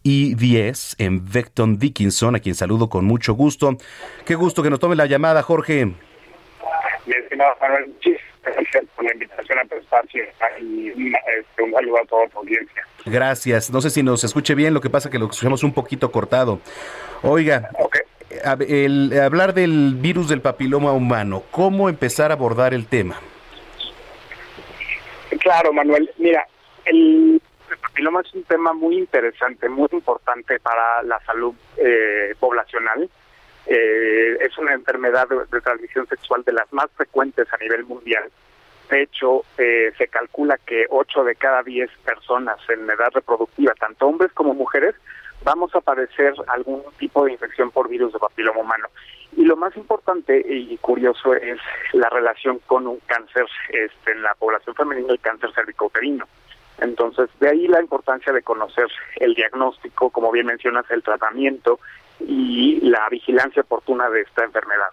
y 0.02 0.34
10 0.34 0.96
en 0.98 1.30
Vecton 1.30 1.78
Dickinson, 1.78 2.36
a 2.36 2.40
quien 2.40 2.54
saludo 2.54 2.88
con 2.88 3.04
mucho 3.04 3.34
gusto. 3.34 3.76
Qué 4.24 4.34
gusto 4.34 4.62
que 4.62 4.70
nos 4.70 4.80
tome 4.80 4.96
la 4.96 5.06
llamada, 5.06 5.42
Jorge. 5.42 5.86
Mi 5.86 7.14
estimado 7.14 7.54
Manuel, 7.60 7.88
muchísimas 7.88 8.22
gracias 8.44 8.84
por 8.94 9.04
la 9.04 9.12
invitación 9.12 9.58
a 9.58 9.64
tu 9.64 9.74
espacio 9.76 10.24
y 10.60 10.88
este, 10.88 11.62
un 11.62 11.72
saludo 11.72 11.96
a 12.02 12.06
toda 12.06 12.28
tu 12.28 12.38
audiencia. 12.38 12.86
Gracias. 13.04 13.70
No 13.70 13.80
sé 13.80 13.90
si 13.90 14.02
nos 14.02 14.24
escuche 14.24 14.54
bien, 14.54 14.74
lo 14.74 14.80
que 14.80 14.90
pasa 14.90 15.10
que 15.10 15.18
lo 15.18 15.26
escuchamos 15.26 15.64
un 15.64 15.72
poquito 15.72 16.12
cortado. 16.12 16.60
Oiga, 17.22 17.70
el, 18.68 19.18
hablar 19.20 19.54
del 19.54 19.94
virus 19.96 20.28
del 20.28 20.40
papiloma 20.40 20.92
humano, 20.92 21.42
¿cómo 21.50 21.88
empezar 21.88 22.30
a 22.30 22.34
abordar 22.34 22.74
el 22.74 22.86
tema? 22.86 23.20
Claro, 25.40 25.72
Manuel. 25.72 26.10
Mira, 26.18 26.46
el 26.84 27.40
el 27.72 27.78
papiloma 27.78 28.20
es 28.20 28.32
un 28.34 28.44
tema 28.44 28.72
muy 28.72 28.98
interesante, 28.98 29.68
muy 29.68 29.88
importante 29.92 30.60
para 30.60 31.02
la 31.02 31.18
salud 31.20 31.54
eh, 31.78 32.34
poblacional. 32.38 33.08
Eh, 33.66 34.36
es 34.40 34.58
una 34.58 34.74
enfermedad 34.74 35.26
de, 35.28 35.60
transmisión 35.60 36.06
sexual 36.06 36.42
de 36.44 36.52
las 36.52 36.72
más 36.72 36.90
frecuentes 36.96 37.46
a 37.52 37.56
nivel 37.58 37.84
mundial. 37.84 38.24
De 38.90 39.02
hecho, 39.02 39.44
eh, 39.56 39.92
se 39.96 40.08
calcula 40.08 40.58
que 40.66 40.86
8 40.90 41.24
de 41.24 41.36
cada 41.36 41.62
10 41.62 41.90
personas 42.04 42.58
en 42.68 42.90
edad 42.90 43.10
reproductiva, 43.14 43.72
tanto 43.74 44.06
hombres 44.06 44.32
como 44.32 44.52
mujeres, 44.52 44.94
vamos 45.44 45.74
a 45.74 45.80
padecer 45.80 46.34
algún 46.48 46.82
tipo 46.98 47.24
de 47.24 47.32
infección 47.32 47.70
por 47.70 47.88
virus 47.88 48.12
de 48.12 48.18
papiloma 48.18 48.60
humano. 48.60 48.88
Y 49.34 49.44
lo 49.44 49.56
más 49.56 49.74
importante 49.76 50.42
y 50.46 50.76
curioso 50.78 51.34
es 51.34 51.58
la 51.92 52.10
relación 52.10 52.58
con 52.66 52.86
un 52.86 52.98
cáncer 53.06 53.46
este, 53.70 54.12
en 54.12 54.22
la 54.22 54.34
población 54.34 54.74
femenina, 54.74 55.10
el 55.10 55.20
cáncer 55.20 55.50
cervicouterino. 55.54 56.26
Entonces, 56.78 57.28
de 57.40 57.48
ahí 57.48 57.68
la 57.68 57.80
importancia 57.80 58.32
de 58.32 58.42
conocer 58.42 58.86
el 59.16 59.34
diagnóstico, 59.34 60.10
como 60.10 60.32
bien 60.32 60.46
mencionas, 60.46 60.84
el 60.90 61.02
tratamiento 61.02 61.78
y 62.20 62.80
la 62.82 63.08
vigilancia 63.08 63.62
oportuna 63.62 64.08
de 64.10 64.22
esta 64.22 64.44
enfermedad. 64.44 64.90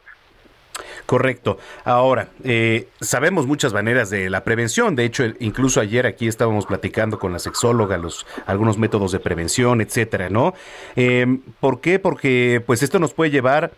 Correcto. 1.05 1.57
Ahora, 1.85 2.29
eh, 2.43 2.87
sabemos 3.01 3.47
muchas 3.47 3.73
maneras 3.73 4.09
de 4.09 4.29
la 4.29 4.43
prevención. 4.43 4.95
De 4.95 5.05
hecho, 5.05 5.23
incluso 5.39 5.81
ayer 5.81 6.05
aquí 6.05 6.27
estábamos 6.27 6.65
platicando 6.65 7.19
con 7.19 7.33
la 7.33 7.39
sexóloga 7.39 7.97
los 7.97 8.25
algunos 8.45 8.77
métodos 8.77 9.11
de 9.11 9.19
prevención, 9.19 9.81
etcétera, 9.81 10.29
¿no? 10.29 10.53
Eh, 10.95 11.39
¿Por 11.59 11.81
qué? 11.81 11.99
Porque 11.99 12.61
pues 12.65 12.83
esto 12.83 12.99
nos 12.99 13.13
puede 13.13 13.31
llevar 13.31 13.71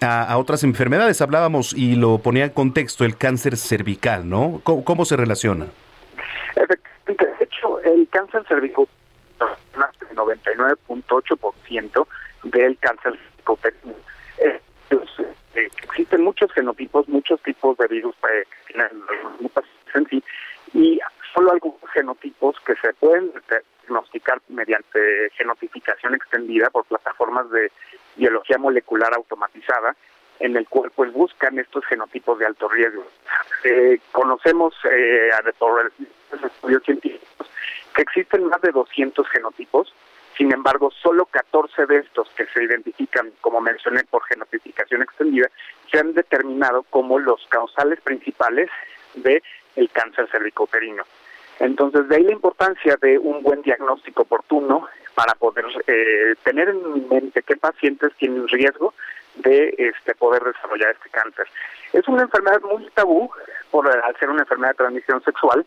a, 0.00 0.36
otras 0.38 0.64
enfermedades. 0.64 1.20
Hablábamos 1.20 1.74
y 1.74 1.96
lo 1.96 2.18
ponía 2.18 2.44
en 2.44 2.50
contexto 2.50 3.04
el 3.04 3.16
cáncer 3.16 3.56
cervical, 3.56 4.28
¿no? 4.28 4.60
¿Cómo, 4.64 4.84
cómo 4.84 5.04
se 5.04 5.16
relaciona? 5.16 5.66
Hecho, 6.56 6.64
el 7.84 8.08
cáncer 8.08 8.44
cervical, 8.46 8.86
más 9.76 9.98
del 10.00 10.16
99.8% 10.16 12.06
del 12.44 12.78
cáncer 12.78 13.18
cervical. 13.44 13.94
Eh, 14.38 14.60
existen 15.82 16.22
muchos 16.22 16.52
genotipos, 16.52 17.08
muchos 17.08 17.42
tipos 17.42 17.76
de 17.78 17.86
virus 17.88 18.14
eh, 18.32 18.44
en 19.94 20.06
sí, 20.08 20.22
y 20.72 21.00
solo 21.34 21.52
algunos 21.52 21.80
genotipos 21.92 22.56
que 22.64 22.74
se 22.76 22.92
pueden 22.94 23.32
diagnosticar 23.88 24.40
mediante 24.48 25.30
genotificación 25.34 26.14
extendida 26.14 26.70
por 26.70 26.84
plataformas 26.84 27.50
de 27.50 27.70
biología 28.16 28.58
molecular 28.58 29.12
automatizada, 29.14 29.96
en 30.38 30.56
el 30.56 30.66
cual 30.68 30.90
pues 30.94 31.12
buscan 31.12 31.58
estos 31.58 31.84
genotipos 31.86 32.38
de 32.38 32.46
alto 32.46 32.68
riesgo. 32.68 33.04
Eh, 33.64 34.00
conocemos 34.12 34.74
eh, 34.90 35.30
por 35.58 35.92
estudios 36.42 36.82
científicos 36.84 37.49
existen 38.02 38.46
más 38.46 38.60
de 38.60 38.72
200 38.72 39.28
genotipos, 39.28 39.92
sin 40.36 40.52
embargo, 40.52 40.90
solo 41.02 41.26
14 41.26 41.86
de 41.86 41.98
estos 41.98 42.30
que 42.30 42.46
se 42.46 42.64
identifican, 42.64 43.30
como 43.40 43.60
mencioné, 43.60 44.04
por 44.04 44.24
genotificación 44.24 45.02
extendida, 45.02 45.50
se 45.90 45.98
han 45.98 46.14
determinado 46.14 46.82
como 46.84 47.18
los 47.18 47.46
causales 47.48 48.00
principales 48.00 48.70
de 49.14 49.42
el 49.76 49.90
cáncer 49.90 50.28
cervicouterino. 50.30 51.02
Entonces, 51.58 52.08
de 52.08 52.16
ahí 52.16 52.22
la 52.22 52.32
importancia 52.32 52.96
de 53.02 53.18
un 53.18 53.42
buen 53.42 53.60
diagnóstico 53.62 54.22
oportuno 54.22 54.88
para 55.14 55.34
poder 55.34 55.66
eh, 55.86 56.34
tener 56.42 56.70
en 56.70 57.08
mente 57.08 57.42
qué 57.42 57.56
pacientes 57.56 58.12
tienen 58.16 58.48
riesgo 58.48 58.94
de 59.36 59.74
este 59.76 60.14
poder 60.14 60.42
desarrollar 60.42 60.92
este 60.92 61.10
cáncer. 61.10 61.46
Es 61.92 62.06
una 62.08 62.22
enfermedad 62.22 62.62
muy 62.62 62.88
tabú 62.94 63.30
por 63.70 63.86
al 63.88 64.16
ser 64.16 64.30
una 64.30 64.42
enfermedad 64.42 64.70
de 64.70 64.78
transmisión 64.78 65.22
sexual, 65.22 65.66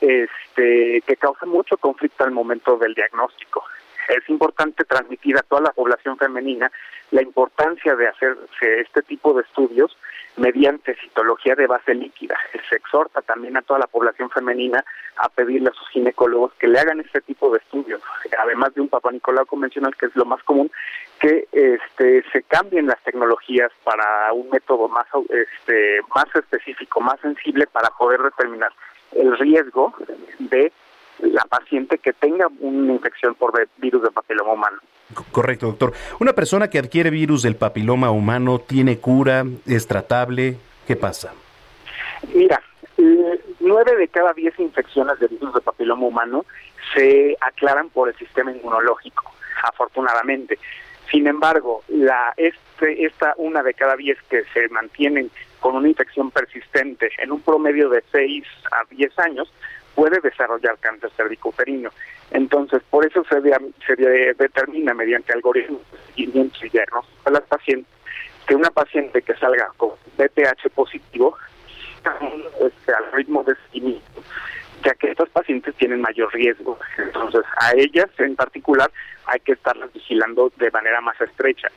este 0.00 1.02
que 1.06 1.16
causa 1.16 1.46
mucho 1.46 1.76
conflicto 1.76 2.24
al 2.24 2.30
momento 2.30 2.76
del 2.76 2.94
diagnóstico. 2.94 3.64
Es 4.08 4.28
importante 4.30 4.84
transmitir 4.84 5.36
a 5.36 5.42
toda 5.42 5.60
la 5.60 5.72
población 5.72 6.16
femenina 6.16 6.72
la 7.10 7.22
importancia 7.22 7.94
de 7.94 8.08
hacerse 8.08 8.80
este 8.80 9.02
tipo 9.02 9.34
de 9.34 9.42
estudios 9.42 9.96
mediante 10.38 10.94
citología 10.96 11.54
de 11.54 11.66
base 11.66 11.94
líquida. 11.94 12.36
Se 12.68 12.76
exhorta 12.76 13.20
también 13.22 13.56
a 13.56 13.62
toda 13.62 13.80
la 13.80 13.86
población 13.86 14.30
femenina 14.30 14.84
a 15.16 15.28
pedirle 15.28 15.70
a 15.70 15.72
sus 15.72 15.88
ginecólogos 15.90 16.52
que 16.54 16.68
le 16.68 16.78
hagan 16.78 17.00
este 17.00 17.20
tipo 17.20 17.50
de 17.50 17.58
estudios, 17.58 18.00
además 18.38 18.74
de 18.74 18.80
un 18.80 18.88
papá 18.88 19.10
Nicolau 19.10 19.46
convencional, 19.46 19.96
que 19.96 20.06
es 20.06 20.16
lo 20.16 20.24
más 20.24 20.42
común, 20.44 20.70
que 21.18 21.48
este, 21.52 22.22
se 22.30 22.42
cambien 22.44 22.86
las 22.86 23.02
tecnologías 23.02 23.72
para 23.84 24.32
un 24.32 24.48
método 24.50 24.88
más, 24.88 25.06
este, 25.28 26.00
más 26.14 26.26
específico, 26.34 27.00
más 27.00 27.20
sensible 27.20 27.66
para 27.66 27.90
poder 27.90 28.22
determinar 28.22 28.72
el 29.12 29.36
riesgo 29.38 29.94
de 30.38 30.72
la 31.20 31.42
paciente 31.44 31.98
que 31.98 32.12
tenga 32.12 32.46
una 32.60 32.92
infección 32.92 33.34
por 33.34 33.52
virus 33.78 34.02
de 34.02 34.10
papiloma 34.10 34.52
humano. 34.52 34.78
Correcto, 35.32 35.66
doctor. 35.66 35.92
¿Una 36.20 36.32
persona 36.32 36.68
que 36.68 36.78
adquiere 36.78 37.10
virus 37.10 37.42
del 37.42 37.56
papiloma 37.56 38.10
humano 38.10 38.58
tiene 38.60 38.98
cura? 38.98 39.44
¿Es 39.66 39.86
tratable? 39.86 40.56
¿Qué 40.86 40.96
pasa? 40.96 41.32
Mira, 42.34 42.60
nueve 43.60 43.96
de 43.96 44.08
cada 44.08 44.32
diez 44.32 44.58
infecciones 44.58 45.18
de 45.18 45.28
virus 45.28 45.54
de 45.54 45.60
papiloma 45.60 46.06
humano 46.06 46.44
se 46.94 47.36
aclaran 47.40 47.88
por 47.90 48.08
el 48.08 48.16
sistema 48.16 48.52
inmunológico, 48.52 49.32
afortunadamente. 49.64 50.58
Sin 51.10 51.26
embargo, 51.26 51.82
la 51.88 52.34
este, 52.36 53.06
esta 53.06 53.34
una 53.38 53.62
de 53.62 53.74
cada 53.74 53.96
diez 53.96 54.18
que 54.28 54.44
se 54.52 54.68
mantienen 54.68 55.30
con 55.60 55.76
una 55.76 55.88
infección 55.88 56.30
persistente 56.30 57.10
en 57.18 57.32
un 57.32 57.40
promedio 57.40 57.88
de 57.88 58.02
6 58.12 58.44
a 58.72 58.84
10 58.94 59.18
años 59.18 59.52
puede 59.94 60.20
desarrollar 60.20 60.78
cáncer 60.78 61.10
cervicouterino. 61.16 61.90
Entonces, 62.30 62.82
por 62.90 63.04
eso 63.04 63.24
se, 63.24 63.40
se 63.86 63.96
determina 64.34 64.94
mediante 64.94 65.32
algoritmos 65.32 65.80
de 66.16 66.22
y 66.22 66.26
diagnóstico 66.26 67.08
a 67.24 67.30
las 67.30 67.42
pacientes 67.42 67.98
que 68.48 68.54
una 68.54 68.70
paciente 68.70 69.20
que 69.20 69.34
salga 69.34 69.70
con 69.76 69.90
BPH 70.16 70.70
positivo, 70.74 71.36
este 72.60 72.92
algoritmo 72.94 73.44
de 73.44 73.54
seguimiento, 73.66 74.22
ya 74.82 74.94
que 74.94 75.10
estos 75.10 75.28
pacientes 75.28 75.74
tienen 75.74 76.00
mayor 76.00 76.32
riesgo. 76.32 76.78
Entonces, 76.96 77.42
a 77.60 77.72
ellas 77.76 78.08
en 78.16 78.34
particular 78.36 78.90
hay 79.26 79.40
que 79.40 79.52
estarlas 79.52 79.92
vigilando 79.92 80.50
de 80.56 80.70
manera 80.70 81.00
más 81.02 81.20
estrecha. 81.20 81.68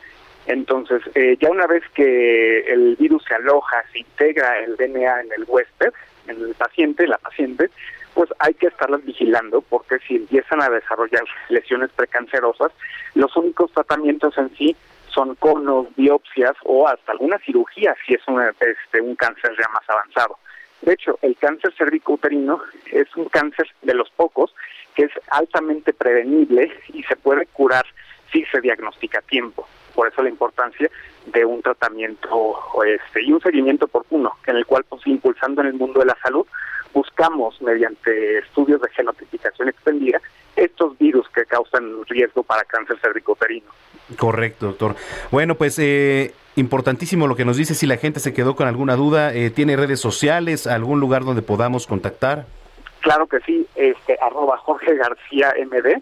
Entonces, 0.48 1.02
eh, 1.16 1.38
ya 1.39 1.50
una 1.50 1.68
vez 1.68 1.84
que 1.94 2.62
el 2.62 2.96
virus 2.96 3.24
se 3.26 3.36
aloja, 3.36 3.84
se 3.92 4.00
integra 4.00 4.60
el 4.60 4.76
DNA 4.76 5.22
en 5.22 5.32
el 5.38 5.46
huésped, 5.48 5.94
en 6.28 6.42
el 6.42 6.56
paciente, 6.56 7.08
la 7.08 7.18
paciente, 7.18 7.70
pues 8.14 8.30
hay 8.39 8.54
que 8.56 8.68
estarlas 8.68 9.04
vigilando 9.06 9.62
porque 9.62 10.00
si 10.08 10.16
empiezan 10.16 10.62
a 10.62 10.70
desarrollar 10.70 11.24
lesiones 11.50 11.92
precancerosas, 11.92 12.72
los 13.16 13.36
únicos 13.38 13.72
tratamientos 13.72 14.38
en 14.38 14.54
sí 14.56 14.76
son 15.14 15.36
conos, 15.36 15.88
biopsias 15.96 16.54
o 16.64 16.88
hasta 16.88 17.12
alguna 17.12 17.38
cirugía 17.39 17.96
si 18.06 18.14
es 18.14 18.22
un, 18.28 18.42
este, 18.42 19.02
un 19.02 19.16
cáncer 19.16 19.52
ya 19.58 19.68
más 19.70 19.88
avanzado. 19.89 20.38
De 20.82 20.94
hecho, 20.94 21.20
el 21.22 21.36
cáncer 21.38 21.74
cervicouterino 21.78 22.62
es 22.92 23.16
un 23.16 23.26
cáncer 23.26 23.68
de 23.84 23.94
los 23.94 24.10
pocos 24.12 24.54
que 24.96 25.04
es 25.04 25.12
altamente 25.30 25.94
prevenible 25.94 26.72
y 26.94 27.04
se 27.04 27.16
puede 27.16 27.46
curar 27.48 27.86
si 28.32 28.44
se 28.46 28.62
diagnostica 28.62 29.20
a 29.20 29.22
tiempo. 29.22 29.68
Por 30.02 30.08
eso 30.08 30.24
la 30.24 30.30
importancia 30.30 30.89
de 31.28 31.45
un 31.45 31.62
tratamiento 31.62 32.58
este, 32.84 33.22
y 33.22 33.32
un 33.32 33.39
seguimiento 33.39 33.86
oportuno, 33.86 34.32
en 34.47 34.56
el 34.56 34.66
cual, 34.66 34.84
pues, 34.89 35.06
impulsando 35.06 35.62
en 35.62 35.68
el 35.68 35.74
mundo 35.76 35.99
de 35.99 36.08
la 36.08 36.18
salud, 36.24 36.43
buscamos, 36.91 37.62
mediante 37.62 38.39
estudios 38.39 38.82
de 38.82 38.89
genotipicación 38.89 39.70
extendida, 39.70 40.20
estos 40.56 40.97
virus 40.97 41.30
que 41.30 41.45
causan 41.45 42.04
riesgo 42.08 42.41
para 42.41 42.64
cáncer 42.64 42.97
cervicouterino. 42.99 43.68
Correcto, 44.18 44.66
doctor. 44.66 44.95
Bueno, 45.30 45.54
pues 45.54 45.78
eh, 45.78 46.34
importantísimo 46.56 47.28
lo 47.28 47.36
que 47.36 47.45
nos 47.45 47.58
dice. 47.58 47.76
Si 47.76 47.86
la 47.86 47.97
gente 47.97 48.20
se 48.20 48.34
quedó 48.34 48.56
con 48.56 48.68
alguna 48.68 48.95
duda, 48.95 49.36
eh, 49.36 49.52
¿tiene 49.52 49.76
redes 49.76 49.99
sociales, 49.99 50.66
algún 50.66 50.99
lugar 50.99 51.26
donde 51.26 51.43
podamos 51.43 51.86
contactar? 51.86 52.47
Claro 53.02 53.26
que 53.26 53.39
sí, 53.41 53.68
este, 53.76 54.18
arroba 54.22 54.58
Jorge 54.58 54.95
García 54.95 55.54
MD, 55.58 56.02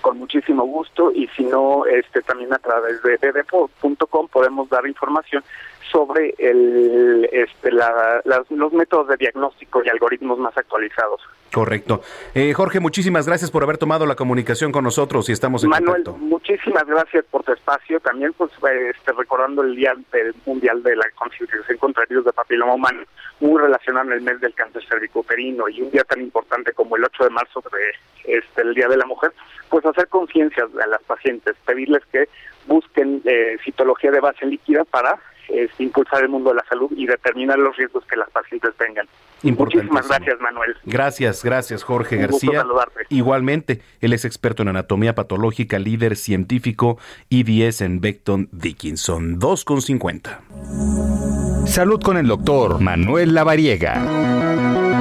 con 0.00 0.18
muchísimo 0.18 0.64
gusto, 0.64 1.12
y 1.12 1.28
si 1.28 1.44
no, 1.44 1.86
este, 1.86 2.20
también 2.22 2.52
a 2.52 2.58
través 2.58 3.00
de 3.02 3.16
ddpo.com 3.16 4.28
podemos 4.28 4.68
dar 4.68 4.84
información 4.86 5.44
sobre 5.92 6.34
el, 6.38 7.28
este, 7.30 7.70
los 7.70 8.72
métodos 8.72 9.08
de 9.08 9.16
diagnóstico 9.18 9.82
y 9.84 9.88
algoritmos 9.90 10.38
más 10.38 10.56
actualizados. 10.56 11.20
Correcto. 11.52 12.00
Eh, 12.34 12.54
Jorge, 12.54 12.80
muchísimas 12.80 13.26
gracias 13.26 13.50
por 13.50 13.62
haber 13.62 13.76
tomado 13.76 14.06
la 14.06 14.16
comunicación 14.16 14.72
con 14.72 14.84
nosotros 14.84 15.28
y 15.28 15.32
estamos 15.32 15.62
en 15.62 15.68
Manuel, 15.68 16.02
muchísimas 16.18 16.86
gracias 16.86 17.26
por 17.30 17.44
tu 17.44 17.52
espacio. 17.52 18.00
También, 18.00 18.32
pues, 18.32 18.50
este, 18.52 19.12
recordando 19.12 19.62
el 19.62 19.76
Día 19.76 19.92
del 20.12 20.34
Mundial 20.46 20.82
de 20.82 20.96
la 20.96 21.04
Concienciación 21.14 21.76
contra 21.76 22.04
el 22.04 22.08
Virus 22.08 22.24
de 22.24 22.32
Papiloma 22.32 22.74
Humano, 22.74 23.02
muy 23.40 23.60
relacionado 23.60 24.06
en 24.06 24.12
el 24.14 24.22
mes 24.22 24.40
del 24.40 24.54
cáncer 24.54 24.82
cervicoperino 24.88 25.68
y 25.68 25.82
un 25.82 25.90
día 25.90 26.04
tan 26.04 26.22
importante 26.22 26.72
como 26.72 26.96
el 26.96 27.04
8 27.04 27.24
de 27.24 27.30
marzo, 27.30 27.62
de, 27.70 28.38
este, 28.38 28.62
el 28.62 28.74
Día 28.74 28.88
de 28.88 28.96
la 28.96 29.04
Mujer, 29.04 29.32
pues 29.68 29.84
hacer 29.84 30.08
conciencia 30.08 30.66
a 30.82 30.86
las 30.86 31.02
pacientes, 31.02 31.54
pedirles 31.66 32.02
que 32.06 32.30
busquen 32.66 33.20
eh, 33.26 33.58
citología 33.62 34.10
de 34.10 34.20
base 34.20 34.46
líquida 34.46 34.84
para 34.84 35.18
es 35.48 35.70
impulsar 35.78 36.22
el 36.22 36.28
mundo 36.28 36.50
de 36.50 36.56
la 36.56 36.64
salud 36.68 36.90
y 36.96 37.06
determinar 37.06 37.58
los 37.58 37.76
riesgos 37.76 38.04
que 38.06 38.16
las 38.16 38.30
pacientes 38.30 38.74
tengan. 38.76 39.06
Muchísimas 39.42 40.08
gracias, 40.08 40.40
Manuel. 40.40 40.76
Gracias, 40.84 41.44
gracias, 41.44 41.82
Jorge 41.82 42.16
García. 42.16 42.64
Igualmente, 43.08 43.82
él 44.00 44.12
es 44.12 44.24
experto 44.24 44.62
en 44.62 44.68
anatomía 44.68 45.14
patológica, 45.14 45.78
líder 45.78 46.16
científico 46.16 46.98
IDS 47.28 47.80
en 47.80 48.00
Beckton 48.00 48.48
Dickinson. 48.52 49.40
2,50. 49.40 51.66
Salud 51.66 52.00
con 52.02 52.16
el 52.16 52.28
doctor 52.28 52.80
Manuel 52.80 53.34
Lavariega. 53.34 54.91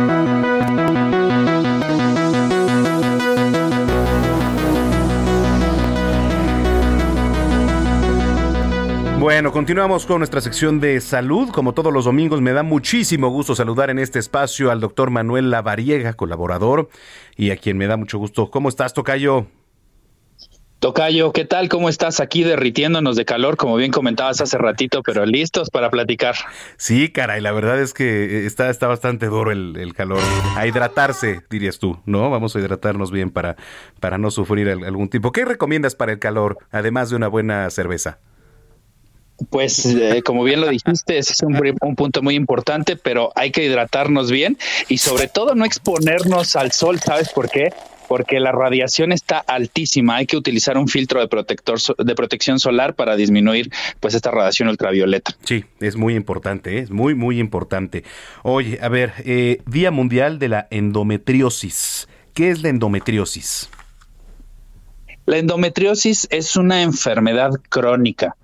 Bueno, 9.21 9.51
continuamos 9.51 10.07
con 10.07 10.17
nuestra 10.17 10.41
sección 10.41 10.79
de 10.79 10.99
salud. 10.99 11.51
Como 11.51 11.75
todos 11.75 11.93
los 11.93 12.05
domingos, 12.05 12.41
me 12.41 12.53
da 12.53 12.63
muchísimo 12.63 13.29
gusto 13.29 13.53
saludar 13.53 13.91
en 13.91 13.99
este 13.99 14.17
espacio 14.17 14.71
al 14.71 14.79
doctor 14.79 15.11
Manuel 15.11 15.51
Lavariega, 15.51 16.13
colaborador, 16.13 16.89
y 17.37 17.51
a 17.51 17.57
quien 17.57 17.77
me 17.77 17.85
da 17.85 17.97
mucho 17.97 18.17
gusto. 18.17 18.49
¿Cómo 18.49 18.67
estás, 18.67 18.95
Tocayo? 18.95 19.45
Tocayo, 20.79 21.33
¿qué 21.33 21.45
tal? 21.45 21.69
¿Cómo 21.69 21.87
estás 21.87 22.19
aquí 22.19 22.43
derritiéndonos 22.43 23.15
de 23.15 23.23
calor, 23.23 23.57
como 23.57 23.75
bien 23.75 23.91
comentabas 23.91 24.41
hace 24.41 24.57
ratito, 24.57 25.03
pero 25.03 25.23
listos 25.27 25.69
para 25.69 25.91
platicar? 25.91 26.33
Sí, 26.77 27.09
caray, 27.09 27.41
la 27.41 27.51
verdad 27.51 27.79
es 27.79 27.93
que 27.93 28.47
está, 28.47 28.71
está 28.71 28.87
bastante 28.87 29.27
duro 29.27 29.51
el, 29.51 29.93
calor. 29.93 30.17
A 30.55 30.65
hidratarse, 30.65 31.41
dirías 31.47 31.77
tú, 31.77 31.99
¿no? 32.07 32.31
Vamos 32.31 32.55
a 32.55 32.59
hidratarnos 32.59 33.11
bien 33.11 33.29
para, 33.29 33.55
para 33.99 34.17
no 34.17 34.31
sufrir 34.31 34.67
algún 34.67 35.09
tipo. 35.09 35.31
¿Qué 35.31 35.45
recomiendas 35.45 35.93
para 35.93 36.11
el 36.11 36.17
calor, 36.17 36.57
además 36.71 37.11
de 37.11 37.17
una 37.17 37.27
buena 37.27 37.69
cerveza? 37.69 38.17
Pues 39.49 39.85
eh, 39.85 40.21
como 40.23 40.43
bien 40.43 40.61
lo 40.61 40.69
dijiste, 40.69 41.17
ese 41.17 41.33
es 41.33 41.41
un, 41.41 41.95
punto 41.95 42.21
muy 42.21 42.35
importante, 42.35 42.95
pero 42.95 43.31
hay 43.35 43.51
que 43.51 43.63
hidratarnos 43.63 44.31
bien 44.31 44.57
y 44.87 44.97
sobre 44.97 45.27
todo 45.27 45.55
no 45.55 45.65
exponernos 45.65 46.55
al 46.55 46.71
sol, 46.71 46.99
¿sabes 46.99 47.29
por 47.29 47.49
qué? 47.49 47.69
Porque 48.07 48.39
la 48.41 48.51
radiación 48.51 49.13
está 49.13 49.37
altísima, 49.39 50.17
hay 50.17 50.25
que 50.25 50.35
utilizar 50.35 50.77
un 50.77 50.87
filtro 50.87 51.21
de 51.21 51.27
protector 51.27 51.79
de 51.97 52.15
protección 52.15 52.59
solar 52.59 52.93
para 52.93 53.15
disminuir 53.15 53.71
pues 53.99 54.13
esta 54.13 54.31
radiación 54.31 54.67
ultravioleta. 54.67 55.35
Sí, 55.45 55.63
es 55.79 55.95
muy 55.95 56.15
importante, 56.15 56.77
¿eh? 56.77 56.79
es 56.81 56.91
muy 56.91 57.15
muy 57.15 57.39
importante. 57.39 58.03
Oye, 58.43 58.79
a 58.81 58.89
ver, 58.89 59.13
eh, 59.25 59.61
Día 59.65 59.91
Mundial 59.91 60.39
de 60.39 60.49
la 60.49 60.67
Endometriosis. 60.71 62.09
¿Qué 62.33 62.49
es 62.49 62.61
la 62.61 62.69
endometriosis? 62.69 63.69
La 65.25 65.37
endometriosis 65.37 66.27
es 66.31 66.55
una 66.55 66.81
enfermedad 66.81 67.51
crónica 67.69 68.35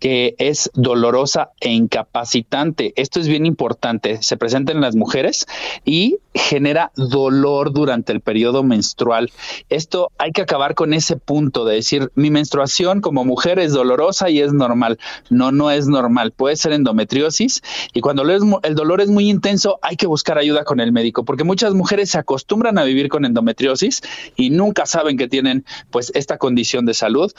que 0.00 0.34
es 0.38 0.70
dolorosa 0.74 1.52
e 1.60 1.70
incapacitante. 1.70 2.92
Esto 2.96 3.20
es 3.20 3.28
bien 3.28 3.46
importante. 3.46 4.22
Se 4.22 4.36
presenta 4.36 4.72
en 4.72 4.82
las 4.82 4.96
mujeres 4.96 5.46
y 5.84 6.18
genera 6.34 6.92
dolor 6.96 7.72
durante 7.72 8.12
el 8.12 8.20
periodo 8.20 8.62
menstrual. 8.64 9.32
Esto 9.70 10.10
hay 10.18 10.32
que 10.32 10.42
acabar 10.42 10.74
con 10.74 10.92
ese 10.92 11.16
punto 11.16 11.64
de 11.64 11.76
decir 11.76 12.12
mi 12.16 12.30
menstruación 12.30 13.00
como 13.00 13.24
mujer 13.24 13.58
es 13.58 13.72
dolorosa 13.72 14.28
y 14.28 14.40
es 14.40 14.52
normal. 14.52 14.98
No, 15.30 15.52
no 15.52 15.70
es 15.70 15.86
normal. 15.86 16.32
Puede 16.32 16.56
ser 16.56 16.72
endometriosis 16.72 17.62
y 17.94 18.00
cuando 18.00 18.24
el 18.24 18.74
dolor 18.74 19.00
es 19.00 19.08
muy 19.08 19.30
intenso 19.30 19.78
hay 19.80 19.96
que 19.96 20.06
buscar 20.06 20.36
ayuda 20.36 20.64
con 20.64 20.80
el 20.80 20.92
médico 20.92 21.24
porque 21.24 21.44
muchas 21.44 21.72
mujeres 21.72 22.10
se 22.10 22.18
acostumbran 22.18 22.76
a 22.76 22.84
vivir 22.84 23.08
con 23.08 23.24
endometriosis 23.24 24.02
y 24.36 24.50
nunca 24.50 24.84
saben 24.84 25.16
que 25.16 25.28
tienen 25.28 25.64
pues 25.90 26.12
esta 26.24 26.38
condición 26.38 26.86
de 26.86 26.94
salud 26.94 27.30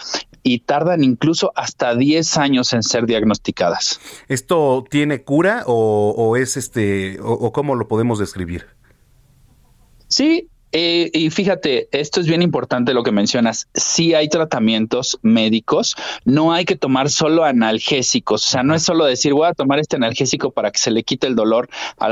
y 0.44 0.60
tardan 0.60 1.04
incluso 1.04 1.52
hasta 1.56 1.96
10 1.96 2.38
años 2.38 2.72
en 2.74 2.84
ser 2.84 3.08
diagnosticadas. 3.08 4.00
¿Esto 4.28 4.86
tiene 4.90 5.24
cura 5.24 5.64
o, 5.66 6.38
es 6.38 6.56
este 6.56 7.18
o 7.22 7.52
cómo 7.52 7.76
lo 7.76 7.88
podemos 7.88 8.20
describir? 8.20 8.68
Sí, 10.08 10.50
eh, 10.78 11.10
y 11.14 11.30
fíjate, 11.30 11.88
esto 11.94 12.20
es 12.20 12.28
bien 12.28 12.42
importante 12.42 12.94
lo 12.94 13.02
que 13.02 13.14
mencionas. 13.14 13.70
Si 13.74 14.14
hay 14.14 14.28
tratamientos 14.28 15.18
médicos, 15.22 15.96
no 16.26 16.52
hay 16.52 16.66
que 16.66 16.76
tomar 16.76 17.10
solo 17.10 17.46
analgésicos. 17.46 18.46
O 18.46 18.50
sea, 18.50 18.62
no 18.62 18.76
es 18.76 18.84
solo 18.84 19.06
decir 19.06 19.32
voy 19.32 19.48
a 19.48 19.54
tomar 19.54 19.80
este 19.80 19.96
analgésico 19.96 20.52
para 20.52 20.72
que 20.72 20.80
se 20.80 20.92
le 20.92 21.04
quite 21.04 21.28
el 21.28 21.36
dolor 21.38 21.70
a, 21.98 22.10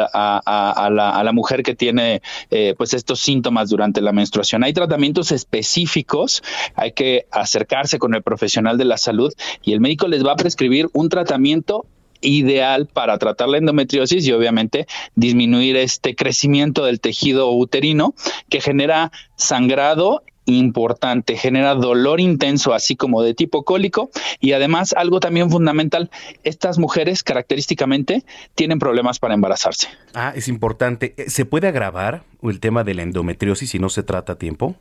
la, 0.89 1.31
mujer 1.33 1.61
que 1.61 1.75
tiene 1.75 2.21
eh, 2.51 2.73
pues 2.77 2.93
estos 2.93 3.19
síntomas 3.19 3.69
durante 3.69 3.99
la 3.99 4.13
menstruación. 4.13 4.63
Hay 4.63 4.71
tratamientos 4.71 5.33
específicos, 5.33 6.41
hay 6.75 6.93
que 6.93 7.25
acercarse 7.31 7.99
con 7.99 8.15
el 8.15 8.23
profesional 8.23 8.77
de 8.77 8.85
la 8.85 8.95
salud 8.95 9.33
y 9.61 9.73
el 9.73 9.81
médico 9.81 10.07
les 10.07 10.25
va 10.25 10.31
a 10.31 10.35
prescribir 10.37 10.87
un 10.93 11.09
tratamiento 11.09 11.85
ideal 12.23 12.87
para 12.87 13.17
tratar 13.17 13.49
la 13.49 13.57
endometriosis 13.57 14.25
y 14.25 14.31
obviamente 14.31 14.87
disminuir 15.15 15.75
este 15.77 16.15
crecimiento 16.15 16.85
del 16.85 16.99
tejido 16.99 17.51
uterino 17.51 18.15
que 18.49 18.61
genera 18.61 19.11
sangrado 19.35 20.23
importante, 20.45 21.37
genera 21.37 21.75
dolor 21.75 22.19
intenso, 22.19 22.73
así 22.73 22.95
como 22.95 23.21
de 23.21 23.33
tipo 23.33 23.63
cólico, 23.63 24.09
y 24.39 24.53
además 24.53 24.93
algo 24.93 25.19
también 25.19 25.49
fundamental, 25.49 26.09
estas 26.43 26.77
mujeres 26.79 27.23
característicamente 27.23 28.25
tienen 28.55 28.79
problemas 28.79 29.19
para 29.19 29.33
embarazarse. 29.33 29.87
Ah, 30.13 30.33
es 30.35 30.47
importante. 30.47 31.15
¿Se 31.27 31.45
puede 31.45 31.67
agravar 31.67 32.23
el 32.41 32.59
tema 32.59 32.83
de 32.83 32.93
la 32.93 33.03
endometriosis 33.03 33.69
si 33.69 33.79
no 33.79 33.89
se 33.89 34.03
trata 34.03 34.33
a 34.33 34.37
tiempo? 34.37 34.75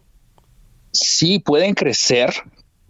Sí, 0.92 1.38
pueden 1.38 1.74
crecer, 1.74 2.34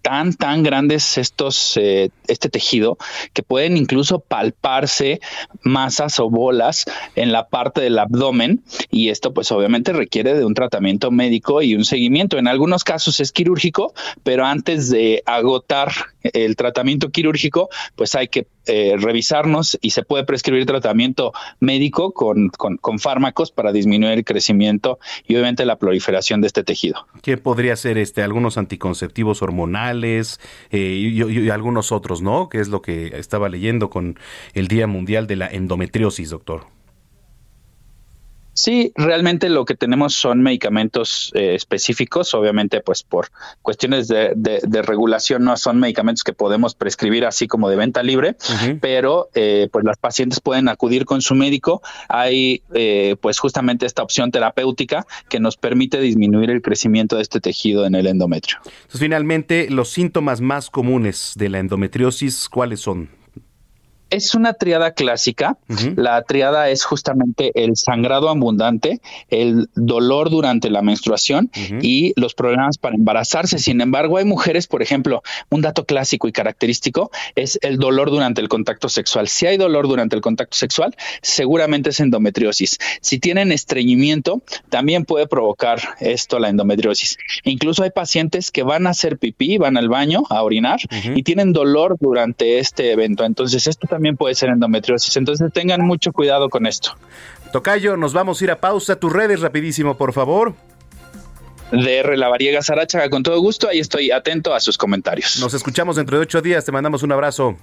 tan, 0.02 0.34
tan 0.34 0.62
grandes 0.62 1.16
estos, 1.18 1.76
eh, 1.76 2.10
este 2.28 2.48
tejido 2.48 2.98
que 3.32 3.42
pueden 3.42 3.76
incluso 3.76 4.18
palparse 4.18 5.20
masas 5.62 6.18
o 6.20 6.28
bolas 6.28 6.84
en 7.14 7.32
la 7.32 7.48
parte 7.48 7.80
del 7.80 7.98
abdomen 7.98 8.62
y 8.90 9.08
esto 9.08 9.32
pues 9.32 9.50
obviamente 9.52 9.92
requiere 9.92 10.34
de 10.34 10.44
un 10.44 10.54
tratamiento 10.54 11.10
médico 11.10 11.62
y 11.62 11.74
un 11.74 11.84
seguimiento. 11.84 12.38
En 12.38 12.48
algunos 12.48 12.84
casos 12.84 13.20
es 13.20 13.32
quirúrgico, 13.32 13.94
pero 14.22 14.44
antes 14.44 14.90
de 14.90 15.22
agotar 15.26 15.92
el 16.22 16.56
tratamiento 16.56 17.10
quirúrgico 17.10 17.68
pues 17.96 18.14
hay 18.14 18.28
que 18.28 18.46
eh, 18.66 18.94
revisarnos 18.96 19.76
y 19.80 19.90
se 19.90 20.04
puede 20.04 20.24
prescribir 20.24 20.66
tratamiento 20.66 21.32
médico 21.58 22.12
con, 22.12 22.48
con, 22.48 22.98
fármacos 23.00 23.50
para 23.50 23.72
disminuir 23.72 24.12
el 24.12 24.24
crecimiento 24.24 25.00
y 25.26 25.34
obviamente 25.34 25.64
la 25.64 25.76
proliferación 25.76 26.40
de 26.40 26.46
este 26.46 26.62
tejido. 26.62 27.06
¿Qué 27.22 27.36
podría 27.36 27.74
ser 27.74 27.98
este? 27.98 28.22
Algunos 28.22 28.58
anticonceptivos 28.58 29.42
hormonales 29.42 30.38
eh, 30.70 30.78
y, 30.78 31.50
algunos 31.50 31.90
otros, 31.90 32.22
¿no? 32.22 32.48
Que 32.48 32.60
es 32.60 32.68
lo 32.68 32.82
que 32.82 33.18
estaba 33.18 33.48
leyendo 33.48 33.90
con 33.90 34.18
el 34.54 34.68
Día 34.68 34.86
Mundial 34.86 35.26
de 35.26 35.36
la 35.36 35.48
Endometriosis, 35.48 36.30
doctor. 36.30 36.66
Sí, 38.54 38.92
realmente 38.96 39.48
lo 39.48 39.64
que 39.64 39.74
tenemos 39.74 40.14
son 40.14 40.42
medicamentos 40.42 41.32
eh, 41.34 41.54
específicos, 41.54 42.34
obviamente 42.34 42.80
pues 42.80 43.02
por 43.02 43.28
cuestiones 43.62 44.08
de, 44.08 44.32
regulación 44.82 45.44
no 45.44 45.56
son 45.56 45.78
medicamentos 45.80 46.22
que 46.22 46.32
podemos 46.32 46.74
prescribir 46.74 47.24
así 47.24 47.46
como 47.48 47.70
de 47.70 47.76
venta 47.76 48.02
libre, 48.02 48.36
pero 48.80 49.30
eh, 49.34 49.68
pues 49.72 49.84
las 49.84 49.96
pacientes 49.96 50.40
pueden 50.40 50.68
acudir 50.68 51.04
con 51.06 51.22
su 51.22 51.34
médico. 51.34 51.82
Hay 52.08 52.62
eh, 52.74 53.16
pues 53.20 53.38
justamente 53.38 53.86
esta 53.86 54.02
opción 54.02 54.30
terapéutica 54.30 55.06
que 55.28 55.40
nos 55.40 55.56
permite 55.56 56.00
disminuir 56.00 56.50
el 56.50 56.60
crecimiento 56.60 57.16
de 57.16 57.22
este 57.22 57.40
tejido 57.40 57.86
en 57.86 57.94
el 57.94 58.06
endometrio. 58.06 58.58
Entonces 58.64 59.00
finalmente 59.00 59.70
los 59.70 59.88
síntomas 59.88 60.40
más 60.40 60.68
comunes 60.68 61.32
de 61.36 61.48
la 61.48 61.58
endometriosis, 61.58 62.48
¿cuáles 62.48 62.80
son? 62.80 63.21
Es 64.12 64.34
una 64.34 64.52
triada 64.52 64.92
clásica. 64.92 65.56
La 65.96 66.22
triada 66.22 66.68
es 66.68 66.84
justamente 66.84 67.50
el 67.54 67.76
sangrado 67.76 68.28
abundante, 68.28 69.00
el 69.30 69.70
dolor 69.74 70.28
durante 70.28 70.68
la 70.68 70.82
menstruación 70.82 71.50
y 71.80 72.12
los 72.16 72.34
problemas 72.34 72.76
para 72.76 72.94
embarazarse. 72.94 73.58
Sin 73.58 73.80
embargo, 73.80 74.18
hay 74.18 74.26
mujeres, 74.26 74.66
por 74.66 74.82
ejemplo, 74.82 75.22
un 75.48 75.62
dato 75.62 75.86
clásico 75.86 76.28
y 76.28 76.32
característico 76.32 77.10
es 77.34 77.58
el 77.62 77.78
dolor 77.78 78.10
durante 78.10 78.42
el 78.42 78.48
contacto 78.48 78.90
sexual. 78.90 79.28
Si 79.28 79.46
hay 79.46 79.56
dolor 79.56 79.88
durante 79.88 80.14
el 80.14 80.20
contacto 80.20 80.58
sexual, 80.58 80.94
seguramente 81.22 81.90
es 81.90 82.00
endometriosis. 82.00 82.78
Si 83.00 83.18
tienen 83.18 83.50
estreñimiento, 83.50 84.42
también 84.68 85.06
puede 85.06 85.26
provocar 85.26 85.80
esto 86.00 86.38
la 86.38 86.50
endometriosis. 86.50 87.16
Incluso 87.44 87.82
hay 87.82 87.90
pacientes 87.90 88.50
que 88.50 88.62
van 88.62 88.86
a 88.86 88.90
hacer 88.90 89.16
pipí, 89.16 89.56
van 89.56 89.78
al 89.78 89.88
baño 89.88 90.24
a 90.28 90.42
orinar 90.42 90.80
y 91.14 91.22
tienen 91.22 91.54
dolor 91.54 91.96
durante 91.98 92.58
este 92.58 92.92
evento. 92.92 93.24
Entonces, 93.24 93.66
esto 93.66 93.86
también 93.86 94.01
también 94.02 94.16
puede 94.16 94.34
ser 94.34 94.48
endometriosis. 94.48 95.16
Entonces 95.16 95.52
tengan 95.52 95.80
mucho 95.82 96.10
cuidado 96.10 96.50
con 96.50 96.66
esto. 96.66 96.96
Tocayo, 97.52 97.96
nos 97.96 98.12
vamos 98.12 98.40
a 98.40 98.44
ir 98.44 98.50
a 98.50 98.58
pausa. 98.58 98.96
Tus 98.96 99.12
redes 99.12 99.40
rapidísimo, 99.40 99.96
por 99.96 100.12
favor. 100.12 100.54
DR 101.70 102.18
La 102.18 102.28
Variega 102.28 102.62
Sarachaga, 102.62 103.08
con 103.10 103.22
todo 103.22 103.40
gusto. 103.40 103.68
Ahí 103.68 103.78
estoy 103.78 104.10
atento 104.10 104.54
a 104.54 104.58
sus 104.58 104.76
comentarios. 104.76 105.38
Nos 105.38 105.54
escuchamos 105.54 105.94
dentro 105.94 106.16
de 106.16 106.24
ocho 106.24 106.42
días. 106.42 106.64
Te 106.64 106.72
mandamos 106.72 107.04
un 107.04 107.12
abrazo. 107.12 107.56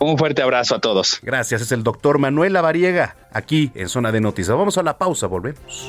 Un 0.00 0.18
fuerte 0.18 0.42
abrazo 0.42 0.74
a 0.74 0.80
todos. 0.80 1.20
Gracias. 1.22 1.62
Es 1.62 1.70
el 1.70 1.84
doctor 1.84 2.18
Manuel 2.18 2.52
Lavariega, 2.52 3.14
aquí 3.32 3.70
en 3.76 3.88
Zona 3.88 4.10
de 4.10 4.20
Noticias. 4.20 4.56
Vamos 4.56 4.76
a 4.76 4.82
la 4.82 4.98
pausa, 4.98 5.28
volvemos. 5.28 5.88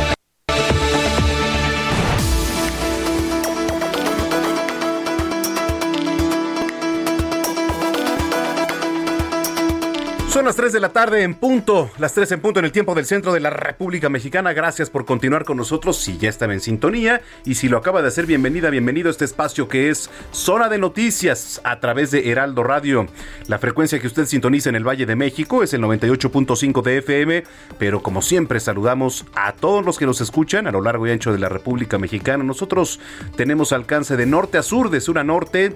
Son 10.41 10.47
las 10.47 10.55
3 10.55 10.73
de 10.73 10.79
la 10.79 10.89
tarde 10.89 11.21
en 11.21 11.35
punto, 11.35 11.91
las 11.99 12.15
3 12.15 12.31
en 12.31 12.41
punto 12.41 12.57
en 12.57 12.65
el 12.65 12.71
tiempo 12.71 12.95
del 12.95 13.05
centro 13.05 13.31
de 13.31 13.39
la 13.39 13.51
República 13.51 14.09
Mexicana. 14.09 14.53
Gracias 14.53 14.89
por 14.89 15.05
continuar 15.05 15.45
con 15.45 15.55
nosotros 15.55 15.97
si 15.97 16.17
ya 16.17 16.29
estaba 16.29 16.53
en 16.53 16.61
sintonía 16.61 17.21
y 17.45 17.53
si 17.53 17.69
lo 17.69 17.77
acaba 17.77 18.01
de 18.01 18.07
hacer, 18.07 18.25
bienvenida, 18.25 18.71
bienvenido 18.71 19.09
a 19.09 19.11
este 19.11 19.23
espacio 19.23 19.67
que 19.67 19.91
es 19.91 20.09
Zona 20.31 20.67
de 20.67 20.79
Noticias 20.79 21.61
a 21.63 21.79
través 21.79 22.09
de 22.09 22.31
Heraldo 22.31 22.63
Radio. 22.63 23.05
La 23.49 23.59
frecuencia 23.59 23.99
que 23.99 24.07
usted 24.07 24.25
sintoniza 24.25 24.69
en 24.69 24.75
el 24.77 24.83
Valle 24.83 25.05
de 25.05 25.15
México 25.15 25.61
es 25.61 25.75
el 25.75 25.83
98.5 25.83 26.81
de 26.81 26.97
FM, 26.97 27.43
pero 27.77 28.01
como 28.01 28.23
siempre 28.23 28.59
saludamos 28.59 29.27
a 29.35 29.53
todos 29.53 29.85
los 29.85 29.99
que 29.99 30.07
nos 30.07 30.21
escuchan 30.21 30.65
a 30.65 30.71
lo 30.71 30.81
largo 30.81 31.05
y 31.05 31.11
ancho 31.11 31.31
de 31.31 31.37
la 31.37 31.49
República 31.49 31.99
Mexicana. 31.99 32.43
Nosotros 32.43 32.99
tenemos 33.35 33.73
alcance 33.73 34.17
de 34.17 34.25
norte 34.25 34.57
a 34.57 34.63
sur, 34.63 34.89
de 34.89 35.01
sur 35.01 35.19
a 35.19 35.23
norte, 35.23 35.75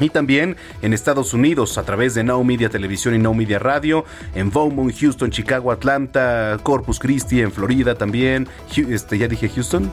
y 0.00 0.08
también 0.08 0.56
en 0.82 0.92
Estados 0.92 1.34
Unidos 1.34 1.78
a 1.78 1.84
través 1.84 2.14
de 2.14 2.24
Now 2.24 2.42
Media 2.42 2.68
Televisión 2.68 3.14
y 3.14 3.18
Now 3.18 3.34
Media 3.34 3.58
Radio, 3.58 4.04
en 4.34 4.50
Beaumont, 4.50 4.94
Houston, 4.98 5.30
Chicago, 5.30 5.70
Atlanta, 5.70 6.58
Corpus 6.62 6.98
Christi, 6.98 7.40
en 7.40 7.52
Florida 7.52 7.94
también, 7.94 8.48
este, 8.76 9.18
ya 9.18 9.28
dije 9.28 9.48
Houston, 9.48 9.90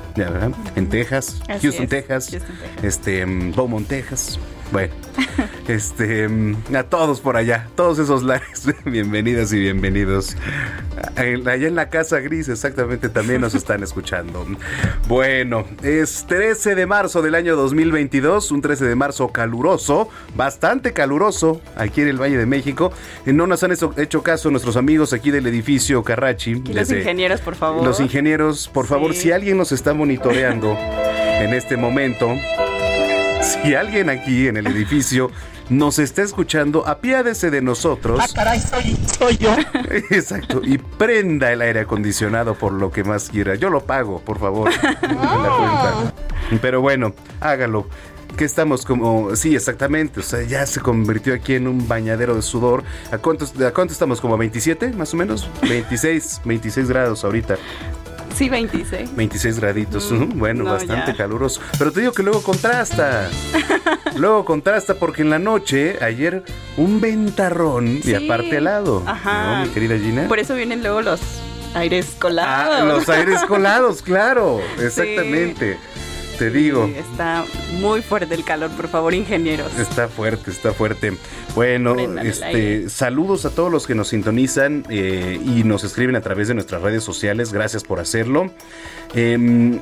en 0.75 0.89
Texas, 0.89 1.41
Houston, 1.61 1.87
Texas, 1.87 2.37
este, 2.81 3.25
Beaumont, 3.25 3.87
Texas, 3.87 4.39
bueno, 4.71 4.93
este, 5.67 6.27
a 6.75 6.83
todos 6.83 7.21
por 7.21 7.37
allá, 7.37 7.67
todos 7.75 7.99
esos 7.99 8.23
lares, 8.23 8.67
bienvenidas 8.85 9.53
y 9.53 9.59
bienvenidos. 9.59 10.35
Allá 11.15 11.67
en 11.67 11.75
la 11.75 11.89
Casa 11.89 12.19
Gris, 12.19 12.49
exactamente, 12.49 13.09
también 13.09 13.41
nos 13.41 13.53
están 13.53 13.83
escuchando. 13.83 14.45
Bueno, 15.07 15.65
es 15.83 16.25
13 16.27 16.75
de 16.75 16.85
marzo 16.85 17.21
del 17.21 17.35
año 17.35 17.55
2022, 17.55 18.51
un 18.51 18.61
13 18.61 18.85
de 18.85 18.95
marzo 18.95 19.29
caluroso, 19.29 20.09
bastante 20.35 20.93
caluroso 20.93 21.61
aquí 21.75 22.01
en 22.01 22.09
el 22.09 22.21
Valle 22.21 22.37
de 22.37 22.45
México. 22.45 22.91
No 23.25 23.47
nos 23.47 23.63
han 23.63 23.71
hecho 23.71 24.23
caso 24.23 24.49
nuestros 24.51 24.75
amigos 24.75 25.13
aquí 25.13 25.31
del 25.31 25.47
edificio 25.47 26.03
Carrachi. 26.03 26.55
los 26.55 26.91
ingenieros, 26.91 27.41
por 27.41 27.55
favor. 27.55 27.83
Los 27.83 27.99
ingenieros, 27.99 28.67
por 28.67 28.85
favor, 28.85 29.13
si 29.13 29.31
alguien 29.31 29.57
nos 29.57 29.71
está 29.71 29.93
monitoreando 29.93 30.77
en 30.77 31.53
este 31.53 31.77
momento 31.77 32.33
si 33.47 33.75
alguien 33.75 34.09
aquí 34.09 34.47
en 34.47 34.57
el 34.57 34.67
edificio 34.67 35.31
nos 35.69 35.99
está 35.99 36.21
escuchando, 36.21 36.87
apiádese 36.87 37.49
de 37.49 37.61
nosotros. 37.61 38.19
Ah, 38.21 38.27
caray, 38.33 38.59
soy, 38.59 39.37
yo. 39.37 39.55
Exacto. 40.09 40.61
Y 40.63 40.77
prenda 40.77 41.51
el 41.51 41.61
aire 41.61 41.81
acondicionado 41.81 42.55
por 42.55 42.73
lo 42.73 42.91
que 42.91 43.03
más 43.03 43.29
quiera. 43.29 43.55
Yo 43.55 43.69
lo 43.69 43.81
pago, 43.81 44.19
por 44.21 44.39
favor. 44.39 44.69
Pero 46.61 46.81
bueno, 46.81 47.13
hágalo. 47.39 47.87
Que 48.35 48.45
estamos 48.45 48.85
como, 48.85 49.35
sí, 49.35 49.55
exactamente, 49.55 50.19
o 50.19 50.23
sea, 50.23 50.43
ya 50.43 50.65
se 50.65 50.79
convirtió 50.81 51.33
aquí 51.33 51.55
en 51.55 51.67
un 51.67 51.87
bañadero 51.87 52.35
de 52.35 52.41
sudor. 52.41 52.83
¿A 53.11 53.17
cuánto, 53.17 53.45
a 53.45 53.71
cuánto 53.71 53.93
estamos? 53.93 54.21
¿Como 54.21 54.37
27 54.37 54.91
más 54.91 55.13
o 55.13 55.17
menos? 55.17 55.49
26, 55.61 56.41
26 56.43 56.89
grados 56.89 57.23
ahorita. 57.23 57.55
Sí, 58.37 58.49
26. 58.49 59.15
26 59.15 59.59
graditos. 59.59 60.11
Mm, 60.11 60.37
bueno, 60.37 60.63
bastante 60.63 61.15
caluroso. 61.15 61.59
Pero 61.79 61.91
te 61.91 62.01
digo 62.01 62.11
que 62.11 62.21
luego 62.21 62.43
contrasta. 62.43 63.29
luego 64.15 64.45
contrasta 64.45 64.93
porque 64.93 65.23
en 65.23 65.31
la 65.31 65.39
noche, 65.39 65.97
ayer, 66.03 66.43
un 66.77 67.01
ventarrón 67.01 67.99
y 68.03 68.13
aparte 68.13 68.57
helado. 68.57 69.01
Ajá. 69.07 69.63
Mi 69.63 69.69
querida 69.69 69.97
Gina. 69.97 70.27
Por 70.27 70.37
eso 70.37 70.53
vienen 70.53 70.83
luego 70.83 71.01
los 71.01 71.19
aires 71.73 72.15
colados. 72.19 72.75
Ah, 72.79 72.83
los 72.85 73.09
aires 73.09 73.41
colados, 73.47 74.03
claro. 74.03 74.61
Exactamente. 74.79 75.79
Te 76.37 76.51
digo. 76.51 76.85
está 76.95 77.45
muy 77.79 78.01
fuerte 78.01 78.35
el 78.35 78.43
calor, 78.43 78.69
por 78.71 78.87
favor, 78.87 79.13
ingenieros. 79.13 79.77
Está 79.79 80.07
fuerte, 80.07 80.51
está 80.51 80.71
fuerte. 80.71 81.13
Bueno, 81.55 81.95
este, 82.21 82.89
saludos 82.89 83.45
a 83.45 83.49
todos 83.49 83.71
los 83.71 83.87
que 83.87 83.95
nos 83.95 84.09
sintonizan 84.09 84.85
eh, 84.89 85.39
y 85.43 85.63
nos 85.63 85.83
escriben 85.83 86.15
a 86.15 86.21
través 86.21 86.47
de 86.47 86.53
nuestras 86.53 86.81
redes 86.81 87.03
sociales. 87.03 87.51
Gracias 87.51 87.83
por 87.83 87.99
hacerlo. 87.99 88.51
Em, 89.15 89.79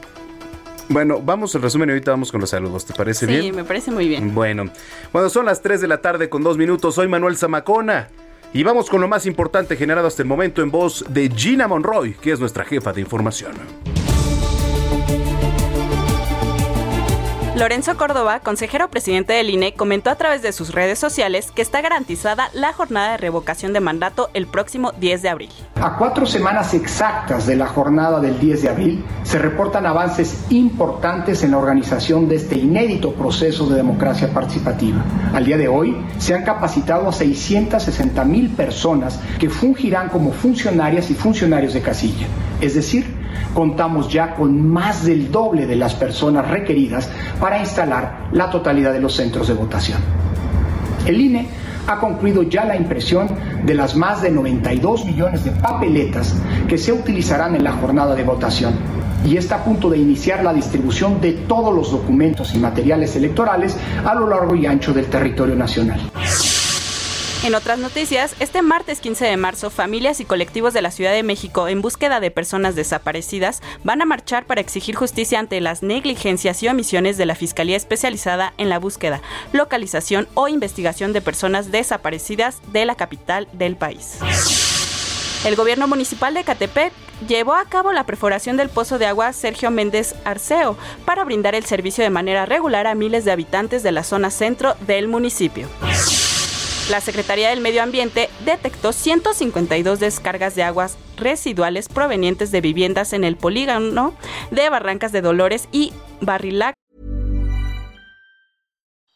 bueno, 0.88 1.20
vamos 1.22 1.56
al 1.56 1.62
resumen 1.62 1.90
y 1.90 1.92
ahorita 1.94 2.12
vamos 2.12 2.32
con 2.32 2.40
los 2.40 2.52
saludos. 2.52 2.86
¿Te 2.86 2.94
parece 2.94 3.26
bien? 3.26 3.42
Sí, 3.42 3.52
me 3.52 3.64
parece 3.64 3.92
muy 3.92 4.08
bien. 4.08 4.34
Bueno, 4.34 4.70
cuando 5.12 5.30
son 5.30 5.46
las 5.46 5.62
3 5.62 5.82
de 5.82 5.88
la 5.88 6.02
tarde 6.02 6.30
con 6.30 6.44
dos 6.44 6.58
minutos, 6.58 6.96
soy 6.96 7.08
Manuel 7.08 7.36
Zamacona. 7.38 8.10
Y 8.54 8.64
vamos 8.64 8.90
con 8.90 9.02
lo 9.02 9.10
más 9.10 9.26
importante 9.26 9.76
generado 9.76 10.08
hasta 10.08 10.22
el 10.22 10.30
momento 10.30 10.62
en 10.62 10.72
voz 10.72 11.04
de 11.10 11.30
Gina 11.30 11.68
Monroy, 11.68 12.14
que 12.14 12.32
es 12.32 12.40
nuestra 12.40 12.64
jefa 12.64 12.94
de 12.94 13.02
información. 13.02 13.52
Lorenzo 17.56 17.96
Córdoba, 17.96 18.42
consejero 18.42 18.90
presidente 18.90 19.32
del 19.32 19.50
INE, 19.50 19.74
comentó 19.74 20.10
a 20.10 20.16
través 20.16 20.42
de 20.42 20.52
sus 20.52 20.74
redes 20.74 21.00
sociales 21.00 21.52
que 21.56 21.62
está 21.62 21.80
garantizada 21.80 22.50
la 22.54 22.74
jornada 22.74 23.12
de 23.12 23.18
revocación 23.18 23.72
de 23.72 23.80
mandato 23.80 24.30
el 24.34 24.46
próximo 24.46 24.92
10 25.00 25.22
de 25.22 25.30
abril. 25.30 25.50
A 25.76 25.96
cuatro 25.96 26.26
semanas 26.26 26.74
exactas 26.74 27.48
de 27.48 27.56
la 27.56 27.68
jornada 27.68 28.20
del 28.20 28.38
10 28.42 28.62
de 28.62 28.70
abril, 28.70 29.06
se 29.24 29.40
reportan 29.40 29.86
avances 29.86 30.44
importantes 30.50 31.44
en 31.44 31.52
la 31.52 31.58
organización 31.58 32.28
de 32.28 32.36
este 32.36 32.58
inédito 32.60 33.14
proceso 33.14 33.66
de 33.70 33.78
democracia 33.78 34.34
participativa. 34.34 35.02
Al 35.34 35.46
día 35.46 35.56
de 35.56 35.70
hoy, 35.70 35.96
se 36.18 36.34
han 36.34 36.44
capacitado 36.44 37.08
a 37.08 37.14
660 37.14 38.26
mil 38.26 38.50
personas 38.50 39.18
que 39.40 39.50
fungirán 39.50 40.10
como 40.10 40.34
funcionarias 40.34 41.10
y 41.10 41.14
funcionarios 41.14 41.74
de 41.74 41.82
casilla. 41.82 42.28
Es 42.60 42.76
decir, 42.76 43.25
contamos 43.54 44.12
ya 44.12 44.36
con 44.36 44.70
más 44.70 45.06
del 45.06 45.32
doble 45.32 45.66
de 45.66 45.76
las 45.76 45.94
personas 45.94 46.48
requeridas 46.50 47.10
para 47.40 47.60
instalar 47.60 48.28
la 48.32 48.50
totalidad 48.50 48.94
de 48.94 49.00
los 49.00 49.16
centros 49.16 49.48
de 49.48 49.54
votación. 49.54 50.00
El 51.06 51.22
INE 51.22 51.48
ha 51.88 52.00
concluido 52.00 52.44
ya 52.44 52.66
la 52.66 52.76
impresión 52.76 53.28
de 53.64 53.74
las 53.74 53.96
más 53.96 54.22
de 54.22 54.32
92 54.32 55.06
millones 55.06 55.44
de 55.44 55.52
papeletas 55.52 56.34
que 56.68 56.78
se 56.78 56.92
utilizarán 56.92 57.56
en 57.56 57.64
la 57.64 57.74
jornada 57.74 58.16
de 58.16 58.24
votación 58.24 58.74
y 59.26 59.38
está 59.38 59.56
a 59.56 59.64
punto 59.64 59.90
de 59.90 59.98
iniciar 59.98 60.44
la 60.44 60.54
distribución 60.54 61.20
de 61.20 61.34
todos 61.34 61.74
los 61.74 61.92
documentos 61.92 62.54
y 62.54 62.60
materiales 62.60 63.16
electorales 63.16 63.76
a 64.06 64.14
lo 64.14 64.30
largo 64.30 64.56
y 64.56 64.66
ancho 64.66 64.94
del 64.94 65.08
territorio 65.08 65.56
nacional. 65.56 66.00
En 67.46 67.54
otras 67.54 67.78
noticias, 67.78 68.36
este 68.40 68.64
martes 68.64 69.00
15 69.00 69.24
de 69.24 69.38
marzo, 69.38 69.70
familias 69.70 70.20
y 70.20 70.26
colectivos 70.26 70.74
de 70.74 70.82
la 70.82 70.90
Ciudad 70.90 71.12
de 71.12 71.22
México 71.22 71.68
en 71.68 71.84
búsqueda 71.84 72.20
de 72.20 72.32
personas 72.32 72.74
desaparecidas 72.74 73.62
van 73.84 74.02
a 74.02 74.06
marchar 74.06 74.48
para 74.48 74.62
exigir 74.62 74.96
justicia 74.96 75.38
ante 75.38 75.62
las 75.62 75.84
negligencias 75.84 76.64
y 76.64 76.70
omisiones 76.70 77.18
de 77.18 77.28
la 77.28 77.36
Fiscalía 77.36 77.78
Especializada 77.78 78.56
en 78.58 78.70
la 78.70 78.80
búsqueda, 78.80 79.22
localización 79.54 80.28
o 80.34 80.48
investigación 80.48 81.14
de 81.14 81.22
personas 81.22 81.70
desaparecidas 81.70 82.62
de 82.74 82.88
la 82.88 82.96
capital 82.96 83.48
del 83.54 83.76
país. 83.76 84.18
El 85.46 85.56
gobierno 85.56 85.88
municipal 85.88 86.34
de 86.34 86.44
Catepec 86.44 86.94
llevó 87.28 87.54
a 87.54 87.66
cabo 87.66 87.94
la 87.94 88.08
perforación 88.08 88.58
del 88.58 88.70
pozo 88.70 88.98
de 88.98 89.06
agua 89.06 89.32
Sergio 89.34 89.70
Méndez 89.70 90.16
Arceo 90.26 90.78
para 91.06 91.24
brindar 91.24 91.54
el 91.54 91.66
servicio 91.66 92.04
de 92.04 92.10
manera 92.10 92.48
regular 92.48 92.88
a 92.88 92.96
miles 92.96 93.24
de 93.24 93.34
habitantes 93.34 93.84
de 93.84 93.92
la 93.92 94.04
zona 94.04 94.32
centro 94.32 94.74
del 94.88 95.08
municipio. 95.08 95.68
La 96.90 97.02
Secretaría 97.02 97.50
del 97.50 97.62
Medio 97.62 97.82
Ambiente 97.82 98.30
detectó 98.46 98.94
152 98.94 100.00
descargas 100.00 100.54
de 100.54 100.62
aguas 100.62 101.00
residuales 101.18 101.90
provenientes 101.90 102.52
de 102.52 102.62
viviendas 102.62 103.14
en 103.14 103.24
el 103.24 103.38
polígono 103.38 104.14
de 104.52 104.70
Barrancas 104.70 105.12
de 105.12 105.22
Dolores 105.22 105.68
y 105.72 105.94
Barrilac. 106.22 106.76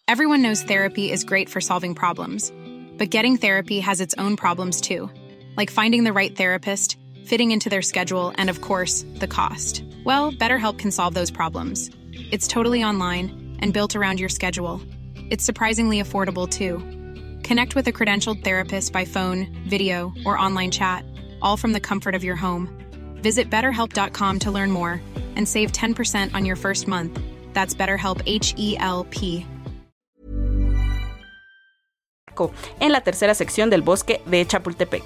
Everyone 0.08 0.42
knows 0.42 0.64
therapy 0.64 1.12
is 1.12 1.24
great 1.24 1.48
for 1.48 1.62
solving 1.62 1.94
problems, 1.94 2.52
but 2.98 3.12
getting 3.12 3.38
therapy 3.38 3.80
has 3.80 4.02
its 4.02 4.16
own 4.18 4.36
problems 4.36 4.82
too, 4.82 5.08
like 5.56 5.70
finding 5.70 6.04
the 6.04 6.12
right 6.12 6.36
therapist, 6.36 6.98
fitting 7.28 7.52
into 7.52 7.70
their 7.70 7.84
schedule, 7.84 8.34
and 8.40 8.50
of 8.50 8.62
course, 8.62 9.06
the 9.20 9.28
cost. 9.28 9.84
Well, 10.04 10.32
BetterHelp 10.32 10.80
can 10.80 10.90
solve 10.90 11.14
those 11.14 11.30
problems. 11.30 11.92
It's 12.32 12.48
totally 12.48 12.84
online 12.84 13.58
and 13.60 13.72
built 13.72 13.96
around 13.96 14.20
your 14.20 14.30
schedule. 14.30 14.82
It's 15.30 15.46
surprisingly 15.46 16.02
affordable 16.02 16.50
too. 16.50 16.82
Connect 17.50 17.74
with 17.74 17.88
a 17.88 17.91
credentialed 17.91 18.43
therapist 18.43 18.93
by 18.93 19.06
phone, 19.06 19.47
video, 19.68 20.14
or 20.24 20.38
online 20.38 20.70
chat, 20.70 21.04
all 21.41 21.58
from 21.58 21.74
the 21.74 21.80
comfort 21.80 22.14
of 22.14 22.24
your 22.24 22.36
home. 22.36 22.70
Visit 23.24 23.50
betterhelp.com 23.50 24.38
to 24.41 24.52
learn 24.52 24.70
more 24.70 25.02
and 25.36 25.47
save 25.47 25.72
10% 25.72 26.36
on 26.36 26.45
your 26.45 26.56
first 26.56 26.88
month. 26.88 27.20
That's 27.54 27.74
BetterHelp 27.74 28.22
H 28.28 28.54
E 28.56 28.78
L 28.78 29.08
P. 29.10 29.47
en 32.80 32.91
la 32.91 33.02
tercera 33.02 33.34
sección 33.34 33.72
del 33.72 33.82
bosque 33.82 34.22
de 34.30 34.45
Chapultepec. 34.45 35.04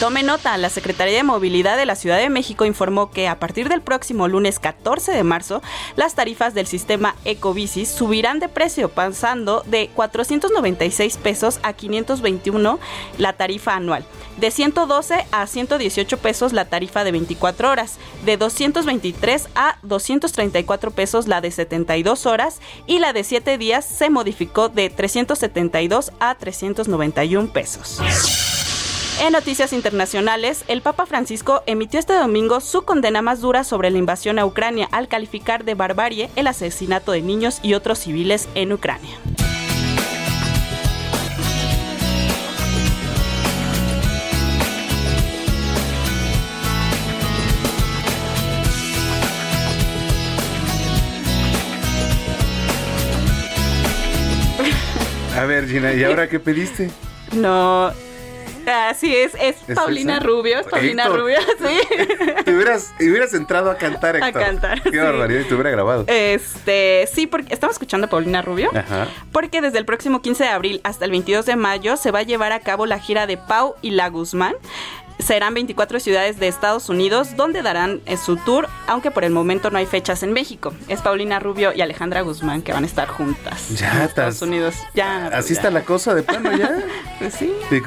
Tome 0.00 0.22
nota, 0.22 0.56
la 0.58 0.70
Secretaría 0.70 1.16
de 1.16 1.24
Movilidad 1.24 1.76
de 1.76 1.84
la 1.84 1.96
Ciudad 1.96 2.18
de 2.18 2.30
México 2.30 2.64
informó 2.64 3.10
que 3.10 3.26
a 3.26 3.40
partir 3.40 3.68
del 3.68 3.82
próximo 3.82 4.28
lunes 4.28 4.60
14 4.60 5.10
de 5.10 5.24
marzo, 5.24 5.60
las 5.96 6.14
tarifas 6.14 6.54
del 6.54 6.68
sistema 6.68 7.16
Ecobicis 7.24 7.88
subirán 7.88 8.38
de 8.38 8.48
precio, 8.48 8.90
pasando 8.90 9.64
de 9.66 9.90
496 9.96 11.16
pesos 11.16 11.58
a 11.64 11.72
521 11.72 12.78
la 13.18 13.32
tarifa 13.32 13.74
anual, 13.74 14.04
de 14.36 14.52
112 14.52 15.26
a 15.32 15.46
118 15.48 16.18
pesos 16.18 16.52
la 16.52 16.66
tarifa 16.66 17.02
de 17.02 17.10
24 17.10 17.68
horas, 17.68 17.98
de 18.24 18.36
223 18.36 19.48
a 19.56 19.78
234 19.82 20.92
pesos 20.92 21.26
la 21.26 21.40
de 21.40 21.50
72 21.50 22.24
horas 22.26 22.60
y 22.86 23.00
la 23.00 23.12
de 23.12 23.24
7 23.24 23.58
días 23.58 23.84
se 23.84 24.10
modificó 24.10 24.68
de 24.68 24.90
372 24.90 26.12
a 26.20 26.36
391 26.36 27.52
pesos. 27.52 28.00
En 29.20 29.32
noticias 29.32 29.72
internacionales, 29.72 30.64
el 30.68 30.80
Papa 30.80 31.04
Francisco 31.04 31.62
emitió 31.66 31.98
este 31.98 32.12
domingo 32.14 32.60
su 32.60 32.82
condena 32.82 33.20
más 33.20 33.40
dura 33.40 33.64
sobre 33.64 33.90
la 33.90 33.98
invasión 33.98 34.38
a 34.38 34.46
Ucrania 34.46 34.88
al 34.92 35.08
calificar 35.08 35.64
de 35.64 35.74
barbarie 35.74 36.30
el 36.36 36.46
asesinato 36.46 37.10
de 37.10 37.20
niños 37.20 37.58
y 37.62 37.74
otros 37.74 37.98
civiles 37.98 38.48
en 38.54 38.72
Ucrania. 38.72 39.16
A 55.36 55.44
ver, 55.44 55.68
Gina, 55.68 55.92
¿y 55.92 56.04
ahora 56.04 56.28
qué 56.28 56.38
pediste? 56.38 56.90
No, 57.32 57.92
Así 58.68 59.14
es, 59.14 59.34
es, 59.34 59.56
¿Es 59.68 59.74
Paulina 59.76 60.16
esa? 60.18 60.26
Rubio, 60.26 60.58
es 60.60 60.66
Paulina 60.66 61.04
Héctor. 61.04 61.20
Rubio, 61.20 61.38
sí. 61.58 62.44
Te 62.44 62.54
hubieras, 62.54 62.94
hubieras 63.00 63.34
entrado 63.34 63.70
a 63.70 63.76
cantar, 63.76 64.16
A 64.22 64.28
Héctor. 64.28 64.42
cantar, 64.42 64.82
Qué 64.82 64.90
sí. 64.90 64.96
barbaridad, 64.96 65.40
y 65.40 65.44
te 65.44 65.54
hubiera 65.54 65.70
grabado. 65.70 66.04
Este, 66.06 67.08
sí, 67.12 67.26
porque 67.26 67.52
estamos 67.54 67.74
escuchando 67.74 68.06
a 68.06 68.10
Paulina 68.10 68.42
Rubio. 68.42 68.70
Ajá. 68.74 69.08
Porque 69.32 69.60
desde 69.60 69.78
el 69.78 69.84
próximo 69.84 70.20
15 70.22 70.44
de 70.44 70.50
abril 70.50 70.80
hasta 70.84 71.04
el 71.04 71.10
22 71.10 71.46
de 71.46 71.56
mayo 71.56 71.96
se 71.96 72.10
va 72.10 72.20
a 72.20 72.22
llevar 72.22 72.52
a 72.52 72.60
cabo 72.60 72.86
la 72.86 72.98
gira 72.98 73.26
de 73.26 73.36
Pau 73.36 73.74
y 73.82 73.90
La 73.90 74.08
Guzmán. 74.08 74.54
Serán 75.18 75.52
24 75.54 75.98
ciudades 76.00 76.38
de 76.38 76.48
Estados 76.48 76.88
Unidos 76.88 77.36
donde 77.36 77.62
darán 77.62 78.00
eh, 78.06 78.16
su 78.16 78.36
tour, 78.36 78.68
aunque 78.86 79.10
por 79.10 79.24
el 79.24 79.32
momento 79.32 79.70
no 79.70 79.78
hay 79.78 79.86
fechas 79.86 80.22
en 80.22 80.32
México. 80.32 80.72
Es 80.88 81.00
Paulina 81.02 81.38
Rubio 81.40 81.72
y 81.74 81.80
Alejandra 81.82 82.20
Guzmán 82.22 82.62
que 82.62 82.72
van 82.72 82.84
a 82.84 82.86
estar 82.86 83.08
juntas. 83.08 83.68
Ya, 83.76 83.92
en 83.96 84.02
Estados 84.02 84.40
Unidos. 84.42 84.74
Ya. 84.94 85.26
pues 85.30 85.34
Así 85.44 85.54
ya. 85.54 85.60
está 85.60 85.70
la 85.70 85.82
cosa 85.82 86.14
de 86.14 86.22
plano 86.22 86.56
ya. 86.56 86.70
Pues 87.18 87.34
sí. 87.34 87.52
De- 87.70 87.82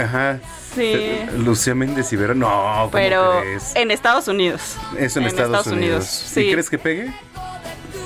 Ajá. 0.00 0.40
Sí. 0.74 1.20
Lucía 1.38 1.74
Méndez 1.74 2.12
y 2.12 2.16
Verón. 2.16 2.40
No, 2.40 2.48
¿cómo 2.48 2.90
Pero 2.90 3.40
crees? 3.40 3.74
en 3.76 3.90
Estados 3.90 4.28
Unidos. 4.28 4.76
Eso 4.98 5.20
en, 5.20 5.26
Estados, 5.26 5.66
Unidos. 5.68 6.36
¿Y 6.36 6.50
crees 6.52 6.68
que 6.68 6.76
pegue? 6.78 7.14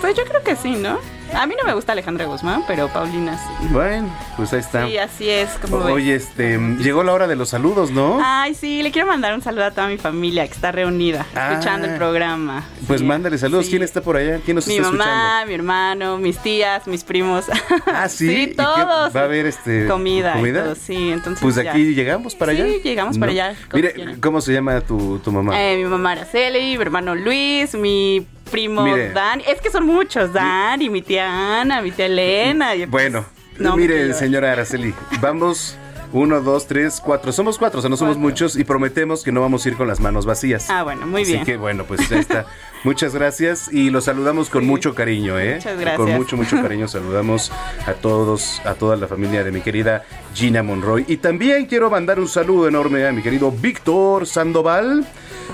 Pues 0.01 0.17
yo 0.17 0.25
creo 0.25 0.43
que 0.43 0.57
sí, 0.57 0.71
¿no? 0.71 0.99
A 1.35 1.47
mí 1.47 1.55
no 1.57 1.65
me 1.65 1.75
gusta 1.75 1.93
Alejandra 1.93 2.25
Guzmán, 2.25 2.65
pero 2.67 2.89
Paulina 2.89 3.39
sí. 3.39 3.69
Bueno, 3.71 4.09
pues 4.37 4.53
ahí 4.53 4.59
está. 4.59 4.89
Sí, 4.89 4.99
así 4.99 5.29
es, 5.31 5.49
como 5.63 5.79
ves. 5.79 5.95
Oye, 5.95 6.15
este, 6.17 6.59
llegó 6.79 7.05
la 7.05 7.13
hora 7.13 7.29
de 7.29 7.37
los 7.37 7.51
saludos, 7.51 7.93
¿no? 7.93 8.19
Ay, 8.21 8.55
sí, 8.57 8.83
le 8.83 8.91
quiero 8.91 9.07
mandar 9.07 9.33
un 9.35 9.41
saludo 9.41 9.67
a 9.67 9.71
toda 9.71 9.87
mi 9.87 9.97
familia 9.97 10.45
que 10.49 10.55
está 10.55 10.73
reunida, 10.73 11.25
Ah. 11.37 11.51
escuchando 11.53 11.87
el 11.87 11.95
programa. 11.97 12.65
pues 12.89 13.03
mándale 13.03 13.39
saludos. 13.39 13.67
¿Quién 13.69 13.83
está 13.85 14.01
por 14.01 14.17
allá? 14.17 14.41
¿Quién 14.45 14.57
nos 14.57 14.67
Mi 14.67 14.77
está 14.79 14.91
mamá, 14.91 15.45
mi 15.47 15.55
hermano, 15.55 16.19
mis 16.19 16.37
tías, 16.39 16.89
mis 16.89 17.05
primos. 17.05 17.45
Ah, 17.87 18.09
sí. 18.09 18.29
¿Y 18.29 18.47
qué? 18.49 18.55
todos. 18.57 19.15
Va 19.15 19.21
a 19.21 19.25
haber 19.25 19.47
este 19.47 19.87
Comida. 19.87 20.33
comida. 20.33 20.65
todo, 20.65 20.75
sí, 20.75 21.11
entonces. 21.13 21.41
Pues 21.41 21.55
ya. 21.55 21.71
aquí 21.71 21.95
llegamos 21.95 22.35
para 22.35 22.51
allá. 22.51 22.65
Sí, 22.65 22.81
llegamos 22.83 23.19
para 23.19 23.33
¿No? 23.33 23.41
allá, 23.41 23.55
Mire. 23.73 24.17
¿cómo 24.21 24.41
se 24.41 24.53
llama 24.53 24.81
tu, 24.81 25.21
tu 25.21 25.31
mamá? 25.31 25.61
Eh, 25.63 25.77
mi 25.77 25.85
mamá 25.85 26.13
Araceli, 26.13 26.77
mi 26.77 26.83
hermano 26.83 27.15
Luis, 27.15 27.73
mi 27.75 28.27
primo 28.51 28.83
Mire. 28.83 29.13
Dani. 29.13 29.45
Es 29.47 29.61
que 29.61 29.71
son 29.71 29.87
muchos. 29.87 30.33
Dani, 30.33 30.91
mi 30.91 31.03
tía 31.03 31.61
Ana, 31.61 31.81
mi 31.83 31.91
tía 31.93 32.07
Elena. 32.07 32.75
y- 32.75 32.87
Bueno, 32.87 33.25
No, 33.59 33.77
mire, 33.77 34.15
señora 34.15 34.53
Araceli, 34.53 34.95
vamos. 35.21 35.77
Uno, 36.13 36.41
dos, 36.41 36.67
tres, 36.67 37.01
cuatro. 37.01 37.31
Somos 37.31 37.57
cuatro, 37.57 37.79
o 37.79 37.83
sea, 37.83 37.89
no 37.89 37.97
somos 37.97 38.17
muchos 38.17 38.57
y 38.57 38.65
prometemos 38.65 39.23
que 39.23 39.31
no 39.31 39.41
vamos 39.43 39.65
a 39.65 39.69
ir 39.69 39.77
con 39.77 39.87
las 39.87 40.01
manos 40.01 40.27
vacías. 40.27 40.69
Ah, 40.69 40.83
bueno, 40.83 41.07
muy 41.07 41.23
Así 41.23 41.35
bien. 41.35 41.45
que 41.45 41.57
bueno, 41.57 41.85
pues 41.85 42.09
ya 42.09 42.19
está. 42.19 42.47
Muchas 42.83 43.15
gracias 43.15 43.73
y 43.73 43.91
los 43.91 44.07
saludamos 44.07 44.51
con 44.51 44.67
mucho 44.67 44.93
cariño, 44.93 45.39
¿eh? 45.39 45.57
Muchas 45.57 45.79
gracias. 45.79 45.97
Con 45.97 46.11
mucho, 46.13 46.37
mucho 46.37 46.57
cariño 46.63 46.89
saludamos 46.89 47.53
a 47.87 47.93
todos, 47.93 48.61
a 48.65 48.75
toda 48.75 48.97
la 48.97 49.07
familia 49.07 49.45
de 49.45 49.53
mi 49.53 49.61
querida 49.61 50.03
Gina 50.35 50.65
Monroy. 50.65 51.05
Y 51.07 51.19
también 51.19 51.67
quiero 51.67 51.91
mandar 51.91 52.19
un 52.19 52.27
saludo 52.27 52.67
enorme 52.67 53.07
a 53.07 53.13
mi 53.13 53.23
querido 53.23 53.53
Víctor 53.53 54.27
Sandoval, 54.27 55.07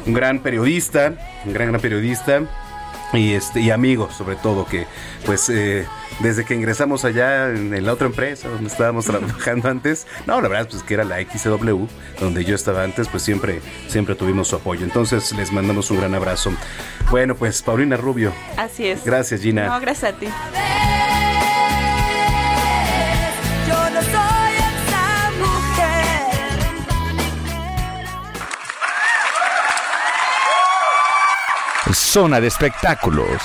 un 0.06 0.14
gran 0.14 0.38
periodista, 0.38 1.12
un 1.44 1.52
gran, 1.52 1.68
gran 1.68 1.80
periodista 1.82 2.40
y 3.12 3.32
este 3.32 3.60
y 3.60 3.70
amigos 3.70 4.14
sobre 4.14 4.36
todo 4.36 4.66
que 4.66 4.86
pues 5.24 5.48
eh, 5.48 5.86
desde 6.20 6.44
que 6.44 6.54
ingresamos 6.54 7.04
allá 7.04 7.50
en, 7.50 7.84
la 7.84 7.92
otra 7.92 8.06
empresa 8.06 8.48
donde 8.48 8.68
estábamos 8.68 9.04
trabajando 9.06 9.68
antes 9.68 10.06
no 10.26 10.40
la 10.40 10.48
verdad 10.48 10.68
pues 10.70 10.82
que 10.82 10.94
era 10.94 11.04
la 11.04 11.20
XW 11.20 11.86
donde 12.20 12.44
yo 12.44 12.54
estaba 12.54 12.82
antes 12.82 13.08
pues 13.08 13.22
siempre 13.22 13.60
siempre 13.88 14.14
tuvimos 14.14 14.48
su 14.48 14.56
apoyo. 14.56 14.84
Entonces 14.84 15.32
les 15.32 15.52
mandamos 15.52 15.90
un 15.90 15.98
gran 15.98 16.14
abrazo. 16.14 16.52
Bueno 17.10 17.34
pues 17.34 17.62
Paulina 17.62 17.96
Rubio. 17.96 18.32
Así 18.56 18.86
es. 18.86 19.04
Gracias 19.04 19.40
Gina. 19.40 19.66
No 19.66 19.80
gracias 19.80 20.14
a 20.14 20.16
ti 20.16 20.26
Zona 31.92 32.40
de 32.40 32.48
espectáculos. 32.48 33.40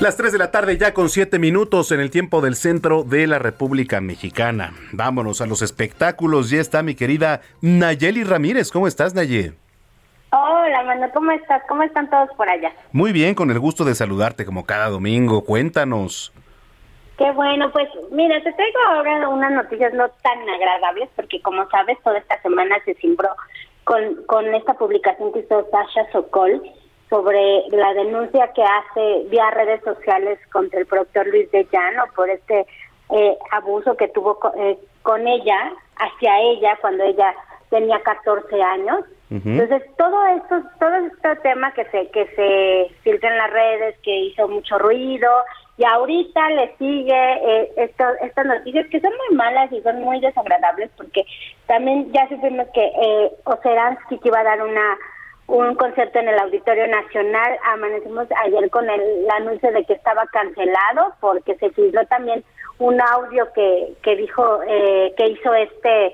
Las 0.00 0.16
3 0.16 0.32
de 0.32 0.38
la 0.38 0.50
tarde 0.50 0.76
ya 0.78 0.94
con 0.94 1.10
7 1.10 1.38
minutos 1.38 1.92
en 1.92 2.00
el 2.00 2.10
tiempo 2.10 2.40
del 2.40 2.56
centro 2.56 3.04
de 3.04 3.28
la 3.28 3.38
República 3.38 4.00
Mexicana. 4.00 4.72
Vámonos 4.92 5.40
a 5.40 5.46
los 5.46 5.62
espectáculos. 5.62 6.50
Ya 6.50 6.60
está 6.60 6.82
mi 6.82 6.96
querida 6.96 7.40
Nayeli 7.60 8.24
Ramírez. 8.24 8.72
¿Cómo 8.72 8.88
estás, 8.88 9.14
Nayeli? 9.14 9.54
Hola, 10.30 10.82
Manu, 10.84 11.06
¿cómo 11.14 11.30
estás? 11.30 11.62
¿Cómo 11.68 11.84
están 11.84 12.10
todos 12.10 12.28
por 12.36 12.48
allá? 12.48 12.72
Muy 12.92 13.12
bien, 13.12 13.34
con 13.34 13.50
el 13.50 13.58
gusto 13.60 13.84
de 13.84 13.94
saludarte 13.94 14.44
como 14.44 14.66
cada 14.66 14.88
domingo. 14.88 15.44
Cuéntanos. 15.44 16.32
Qué 17.18 17.30
bueno, 17.32 17.70
pues 17.72 17.88
mira, 18.10 18.40
te 18.42 18.52
traigo 18.52 18.78
ahora 18.88 19.28
unas 19.28 19.50
noticias 19.50 19.92
no 19.92 20.08
tan 20.22 20.48
agradables 20.48 21.08
porque 21.16 21.42
como 21.42 21.68
sabes, 21.68 21.98
toda 22.04 22.18
esta 22.18 22.40
semana 22.42 22.76
se 22.84 22.94
cimbró 22.94 23.28
con, 23.84 24.22
con 24.26 24.46
esta 24.54 24.74
publicación 24.74 25.32
que 25.32 25.40
hizo 25.40 25.66
Sasha 25.70 26.10
Sokol 26.12 26.62
sobre 27.10 27.62
la 27.70 27.92
denuncia 27.94 28.52
que 28.52 28.62
hace 28.62 29.24
vía 29.30 29.50
redes 29.50 29.82
sociales 29.82 30.38
contra 30.52 30.78
el 30.78 30.86
productor 30.86 31.26
Luis 31.26 31.50
de 31.50 31.66
Llano 31.72 32.04
por 32.14 32.30
este 32.30 32.66
eh, 33.10 33.38
abuso 33.50 33.96
que 33.96 34.08
tuvo 34.08 34.38
co- 34.38 34.52
eh, 34.56 34.78
con 35.02 35.26
ella, 35.26 35.72
hacia 35.96 36.40
ella, 36.40 36.76
cuando 36.80 37.02
ella 37.04 37.34
tenía 37.70 38.00
14 38.02 38.62
años. 38.62 39.00
Entonces, 39.30 39.82
todo 39.96 40.24
esto, 40.26 40.62
todo 40.78 40.94
este 40.94 41.36
tema 41.36 41.72
que 41.72 41.84
se 41.86 42.08
que 42.10 42.26
se 42.36 42.94
filtra 43.02 43.30
en 43.30 43.38
las 43.38 43.50
redes, 43.50 43.98
que 44.02 44.14
hizo 44.20 44.46
mucho 44.48 44.78
ruido, 44.78 45.30
y 45.78 45.84
ahorita 45.84 46.50
le 46.50 46.76
sigue 46.76 47.14
eh, 47.14 47.72
estas 47.76 48.46
noticias 48.46 48.86
que 48.88 49.00
son 49.00 49.12
muy 49.16 49.36
malas 49.36 49.70
y 49.72 49.80
son 49.82 50.02
muy 50.02 50.20
desagradables, 50.20 50.90
porque 50.96 51.24
también 51.66 52.12
ya 52.12 52.28
supimos 52.28 52.66
que 52.74 52.84
eh, 52.84 53.30
Oceransky 53.44 54.18
que 54.18 54.28
iba 54.28 54.40
a 54.40 54.44
dar 54.44 54.60
una 54.62 54.98
un 55.46 55.76
concierto 55.76 56.18
en 56.18 56.28
el 56.28 56.38
Auditorio 56.40 56.86
Nacional. 56.88 57.56
Amanecimos 57.72 58.26
ayer 58.44 58.68
con 58.68 58.90
el, 58.90 59.30
anuncio 59.30 59.72
de 59.72 59.84
que 59.84 59.94
estaba 59.94 60.26
cancelado 60.26 61.14
porque 61.20 61.54
se 61.56 61.70
filtró 61.70 62.04
también 62.06 62.44
un 62.78 63.00
audio 63.00 63.50
que, 63.54 63.94
que 64.02 64.16
dijo 64.16 64.60
eh, 64.68 65.14
que 65.16 65.28
hizo 65.28 65.54
este 65.54 66.12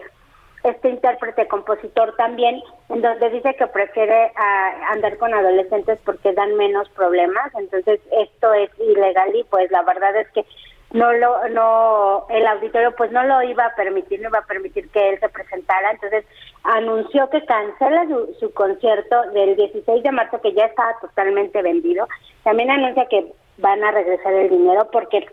este 0.64 0.88
intérprete 0.88 1.46
compositor 1.46 2.16
también 2.16 2.62
en 2.88 3.02
donde 3.02 3.30
dice 3.30 3.54
que 3.54 3.66
prefiere 3.66 4.32
ah, 4.36 4.92
andar 4.92 5.18
con 5.18 5.32
adolescentes 5.34 5.98
porque 6.04 6.32
dan 6.32 6.56
menos 6.56 6.88
problemas. 6.90 7.54
Entonces 7.54 8.00
esto 8.10 8.52
es 8.54 8.70
ilegal 8.80 9.34
y 9.36 9.44
pues 9.44 9.70
la 9.70 9.82
verdad 9.82 10.16
es 10.16 10.28
que 10.30 10.44
no 10.92 11.12
lo 11.12 11.48
no 11.48 12.26
el 12.30 12.46
auditorio 12.46 12.94
pues 12.96 13.10
no 13.10 13.24
lo 13.24 13.42
iba 13.42 13.66
a 13.66 13.74
permitir 13.74 14.20
no 14.20 14.28
iba 14.28 14.38
a 14.38 14.46
permitir 14.46 14.88
que 14.90 15.10
él 15.10 15.20
se 15.20 15.28
presentara. 15.28 15.90
Entonces 15.90 16.24
anunció 16.62 17.28
que 17.28 17.44
cancela 17.44 18.06
su, 18.08 18.34
su 18.40 18.52
concierto 18.54 19.30
del 19.32 19.56
16 19.56 20.02
de 20.02 20.12
marzo 20.12 20.40
que 20.40 20.54
ya 20.54 20.64
estaba 20.64 20.98
totalmente 21.00 21.60
vendido. 21.60 22.08
También 22.42 22.70
anuncia 22.70 23.06
que 23.06 23.32
van 23.58 23.84
a 23.84 23.90
regresar 23.90 24.32
el 24.32 24.48
dinero 24.48 24.88
porque 24.90 25.26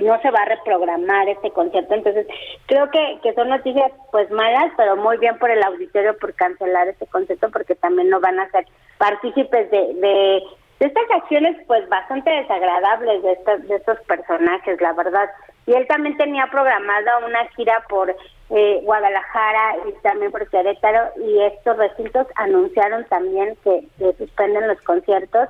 no 0.00 0.20
se 0.20 0.30
va 0.30 0.40
a 0.40 0.46
reprogramar 0.46 1.28
este 1.28 1.50
concierto 1.50 1.94
entonces 1.94 2.26
creo 2.66 2.90
que, 2.90 3.18
que 3.22 3.34
son 3.34 3.48
noticias 3.48 3.92
pues 4.10 4.30
malas 4.30 4.72
pero 4.76 4.96
muy 4.96 5.16
bien 5.18 5.38
por 5.38 5.50
el 5.50 5.62
auditorio 5.62 6.16
por 6.18 6.34
cancelar 6.34 6.88
este 6.88 7.06
concierto 7.06 7.50
porque 7.50 7.74
también 7.74 8.10
no 8.10 8.20
van 8.20 8.38
a 8.40 8.50
ser 8.50 8.66
partícipes 8.98 9.70
de, 9.70 9.94
de 9.94 10.42
estas 10.80 11.10
acciones 11.10 11.56
pues 11.66 11.88
bastante 11.88 12.30
desagradables 12.30 13.22
de 13.22 13.32
estos, 13.32 13.68
de 13.68 13.76
estos 13.76 13.98
personajes, 14.00 14.80
la 14.80 14.92
verdad. 14.92 15.28
Y 15.66 15.74
él 15.74 15.86
también 15.88 16.16
tenía 16.16 16.46
programada 16.46 17.18
una 17.26 17.46
gira 17.56 17.84
por 17.88 18.14
eh, 18.50 18.80
Guadalajara 18.84 19.76
y 19.86 19.92
también 20.02 20.30
por 20.30 20.48
Querétaro 20.48 21.10
y 21.16 21.42
estos 21.42 21.76
recintos 21.76 22.26
anunciaron 22.36 23.04
también 23.06 23.56
que, 23.64 23.84
que 23.98 24.12
suspenden 24.14 24.68
los 24.68 24.80
conciertos, 24.82 25.48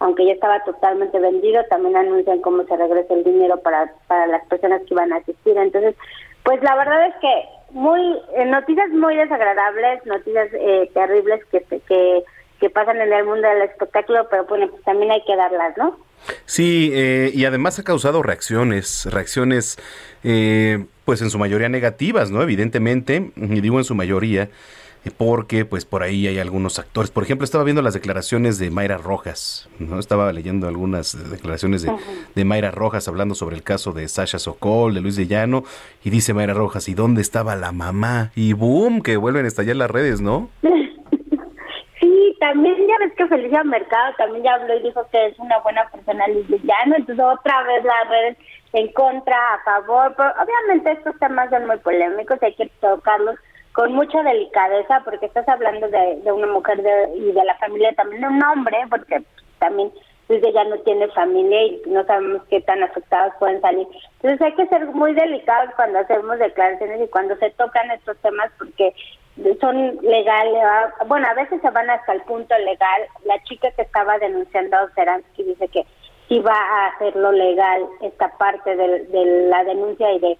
aunque 0.00 0.26
ya 0.26 0.32
estaba 0.32 0.62
totalmente 0.64 1.18
vendido, 1.18 1.62
también 1.70 1.96
anuncian 1.96 2.40
cómo 2.40 2.64
se 2.64 2.76
regresa 2.76 3.14
el 3.14 3.24
dinero 3.24 3.58
para, 3.60 3.92
para 4.08 4.26
las 4.26 4.44
personas 4.48 4.82
que 4.82 4.94
iban 4.94 5.12
a 5.12 5.16
asistir. 5.16 5.56
Entonces, 5.56 5.94
pues 6.42 6.62
la 6.62 6.74
verdad 6.74 7.06
es 7.06 7.14
que 7.20 7.44
muy 7.70 8.00
eh, 8.34 8.46
noticias 8.46 8.90
muy 8.90 9.16
desagradables, 9.16 10.04
noticias 10.06 10.48
eh, 10.52 10.90
terribles 10.92 11.44
que, 11.46 11.60
que 11.86 12.24
que 12.60 12.70
pasan 12.70 13.00
en 13.00 13.12
el 13.12 13.24
mundo 13.24 13.48
del 13.48 13.62
espectáculo, 13.62 14.28
pero 14.30 14.44
bueno, 14.44 14.68
pues 14.68 14.82
también 14.84 15.10
hay 15.10 15.22
que 15.24 15.34
darlas, 15.34 15.76
¿no? 15.78 15.98
Sí, 16.44 16.90
eh, 16.92 17.30
y 17.34 17.46
además 17.46 17.78
ha 17.78 17.82
causado 17.82 18.22
reacciones, 18.22 19.08
reacciones 19.10 19.78
eh, 20.22 20.84
pues 21.06 21.22
en 21.22 21.30
su 21.30 21.38
mayoría 21.38 21.70
negativas, 21.70 22.30
¿no? 22.30 22.42
Evidentemente, 22.42 23.32
y 23.34 23.60
digo 23.62 23.78
en 23.78 23.84
su 23.84 23.94
mayoría, 23.94 24.50
porque 25.16 25.64
pues 25.64 25.86
por 25.86 26.02
ahí 26.02 26.26
hay 26.26 26.38
algunos 26.38 26.78
actores. 26.78 27.10
Por 27.10 27.22
ejemplo, 27.22 27.44
estaba 27.44 27.64
viendo 27.64 27.80
las 27.80 27.94
declaraciones 27.94 28.58
de 28.58 28.70
Mayra 28.70 28.98
Rojas, 28.98 29.68
¿no? 29.78 29.98
Estaba 29.98 30.30
leyendo 30.32 30.68
algunas 30.68 31.30
declaraciones 31.30 31.82
de, 31.82 31.92
de 32.34 32.44
Mayra 32.44 32.70
Rojas 32.70 33.08
hablando 33.08 33.34
sobre 33.34 33.56
el 33.56 33.62
caso 33.62 33.92
de 33.92 34.06
Sasha 34.08 34.38
Sokol, 34.38 34.94
de 34.94 35.00
Luis 35.00 35.16
de 35.16 35.26
Llano, 35.26 35.64
y 36.04 36.10
dice 36.10 36.34
Mayra 36.34 36.52
Rojas, 36.52 36.88
¿y 36.88 36.94
dónde 36.94 37.22
estaba 37.22 37.56
la 37.56 37.72
mamá? 37.72 38.30
Y 38.34 38.52
boom, 38.52 39.00
que 39.00 39.16
vuelven 39.16 39.46
a 39.46 39.48
estallar 39.48 39.76
las 39.76 39.90
redes, 39.90 40.20
¿no? 40.20 40.50
Sí, 42.00 42.34
también 42.40 42.74
ya 42.88 42.94
ves 42.98 43.12
que 43.14 43.26
Felicia 43.26 43.62
Mercado 43.62 44.14
también 44.16 44.42
ya 44.42 44.54
habló 44.54 44.74
y 44.74 44.82
dijo 44.82 45.06
que 45.12 45.26
es 45.26 45.38
una 45.38 45.58
buena 45.58 45.86
persona 45.90 46.26
lesbiana, 46.28 46.96
entonces 46.96 47.22
otra 47.22 47.62
vez 47.64 47.84
las 47.84 48.08
redes 48.08 48.38
en 48.72 48.90
contra, 48.92 49.36
a 49.54 49.62
favor, 49.64 50.14
pero 50.16 50.30
obviamente 50.42 50.92
estos 50.92 51.18
temas 51.18 51.50
son 51.50 51.66
muy 51.66 51.76
polémicos, 51.76 52.42
hay 52.42 52.54
que 52.54 52.70
tocarlos 52.80 53.36
con 53.72 53.92
mucha 53.92 54.22
delicadeza 54.22 55.00
porque 55.04 55.26
estás 55.26 55.48
hablando 55.48 55.88
de, 55.88 56.32
una 56.32 56.46
mujer 56.48 56.82
de, 56.82 57.16
y 57.16 57.32
de 57.32 57.44
la 57.44 57.56
familia 57.56 57.92
también 57.94 58.22
de 58.22 58.28
un 58.28 58.42
hombre, 58.42 58.78
porque 58.88 59.22
también 59.58 59.92
de 60.38 60.52
ya 60.52 60.64
no 60.64 60.78
tiene 60.78 61.08
familia 61.08 61.62
y 61.64 61.82
no 61.86 62.04
sabemos 62.04 62.42
qué 62.48 62.60
tan 62.60 62.82
afectados 62.82 63.32
pueden 63.38 63.60
salir. 63.60 63.86
Entonces 64.22 64.40
hay 64.40 64.54
que 64.54 64.66
ser 64.68 64.86
muy 64.86 65.12
delicados 65.12 65.74
cuando 65.74 65.98
hacemos 65.98 66.38
declaraciones 66.38 67.00
y 67.02 67.08
cuando 67.08 67.36
se 67.36 67.50
tocan 67.50 67.90
estos 67.90 68.16
temas 68.18 68.50
porque 68.56 68.94
son 69.60 69.98
legales, 70.02 70.62
bueno, 71.06 71.26
a 71.28 71.34
veces 71.34 71.60
se 71.60 71.70
van 71.70 71.90
hasta 71.90 72.12
el 72.12 72.22
punto 72.22 72.56
legal. 72.58 73.02
La 73.24 73.42
chica 73.44 73.70
que 73.72 73.82
estaba 73.82 74.18
denunciando 74.18 74.76
a 74.76 74.90
Seransky 74.94 75.42
dice 75.42 75.66
que 75.68 75.84
iba 76.28 76.52
a 76.52 76.86
hacerlo 76.88 77.32
legal 77.32 77.86
esta 78.00 78.28
parte 78.38 78.76
de, 78.76 79.06
de 79.06 79.48
la 79.48 79.64
denuncia 79.64 80.12
y 80.12 80.20
de 80.20 80.38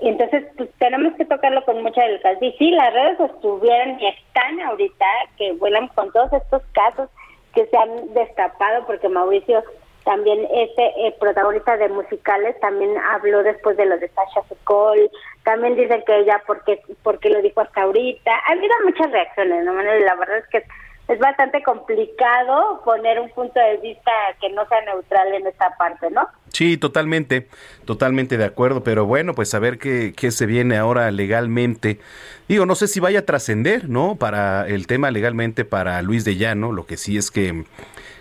entonces 0.00 0.44
pues, 0.56 0.68
tenemos 0.78 1.14
que 1.14 1.24
tocarlo 1.24 1.64
con 1.64 1.82
mucha 1.82 2.02
delicadeza. 2.02 2.44
Y 2.44 2.52
sí 2.52 2.70
las 2.70 2.92
redes 2.92 3.20
estuvieron 3.20 4.00
y 4.00 4.06
están 4.06 4.60
ahorita 4.60 5.06
que 5.36 5.52
vuelan 5.52 5.88
con 5.88 6.12
todos 6.12 6.32
estos 6.32 6.62
casos 6.72 7.08
que 7.54 7.66
se 7.66 7.76
han 7.76 8.12
destapado 8.14 8.86
porque 8.86 9.08
Mauricio 9.08 9.62
también 10.04 10.46
este 10.52 11.06
eh, 11.06 11.16
protagonista 11.18 11.76
de 11.76 11.88
musicales 11.88 12.58
también 12.60 12.96
habló 13.10 13.42
después 13.42 13.76
de 13.76 13.86
lo 13.86 13.98
de 13.98 14.08
Sasha 14.08 14.46
Sokol 14.48 15.10
también 15.42 15.74
dicen 15.74 16.02
que 16.06 16.20
ella 16.20 16.40
porque 16.46 16.80
porque 17.02 17.28
lo 17.28 17.42
dijo 17.42 17.60
hasta 17.60 17.82
ahorita 17.82 18.30
ha 18.30 18.52
habido 18.52 18.74
muchas 18.84 19.10
reacciones 19.10 19.64
no 19.64 19.72
la 19.72 20.14
verdad 20.14 20.38
es 20.38 20.46
que 20.46 20.62
es 21.08 21.18
bastante 21.18 21.62
complicado 21.62 22.82
poner 22.84 23.20
un 23.20 23.30
punto 23.30 23.60
de 23.60 23.76
vista 23.78 24.10
que 24.40 24.50
no 24.50 24.66
sea 24.66 24.80
neutral 24.82 25.34
en 25.34 25.46
esta 25.46 25.76
parte 25.76 26.10
no 26.10 26.28
Sí, 26.56 26.78
totalmente, 26.78 27.48
totalmente 27.84 28.38
de 28.38 28.46
acuerdo, 28.46 28.82
pero 28.82 29.04
bueno, 29.04 29.34
pues 29.34 29.52
a 29.52 29.58
ver 29.58 29.76
qué, 29.76 30.14
qué 30.16 30.30
se 30.30 30.46
viene 30.46 30.78
ahora 30.78 31.10
legalmente. 31.10 32.00
Digo, 32.48 32.64
no 32.64 32.74
sé 32.74 32.88
si 32.88 32.98
vaya 32.98 33.18
a 33.18 33.26
trascender, 33.26 33.90
¿no? 33.90 34.16
Para 34.16 34.66
el 34.66 34.86
tema 34.86 35.10
legalmente 35.10 35.66
para 35.66 36.00
Luis 36.00 36.24
de 36.24 36.36
Llano, 36.36 36.72
lo 36.72 36.86
que 36.86 36.96
sí 36.96 37.18
es 37.18 37.30
que, 37.30 37.64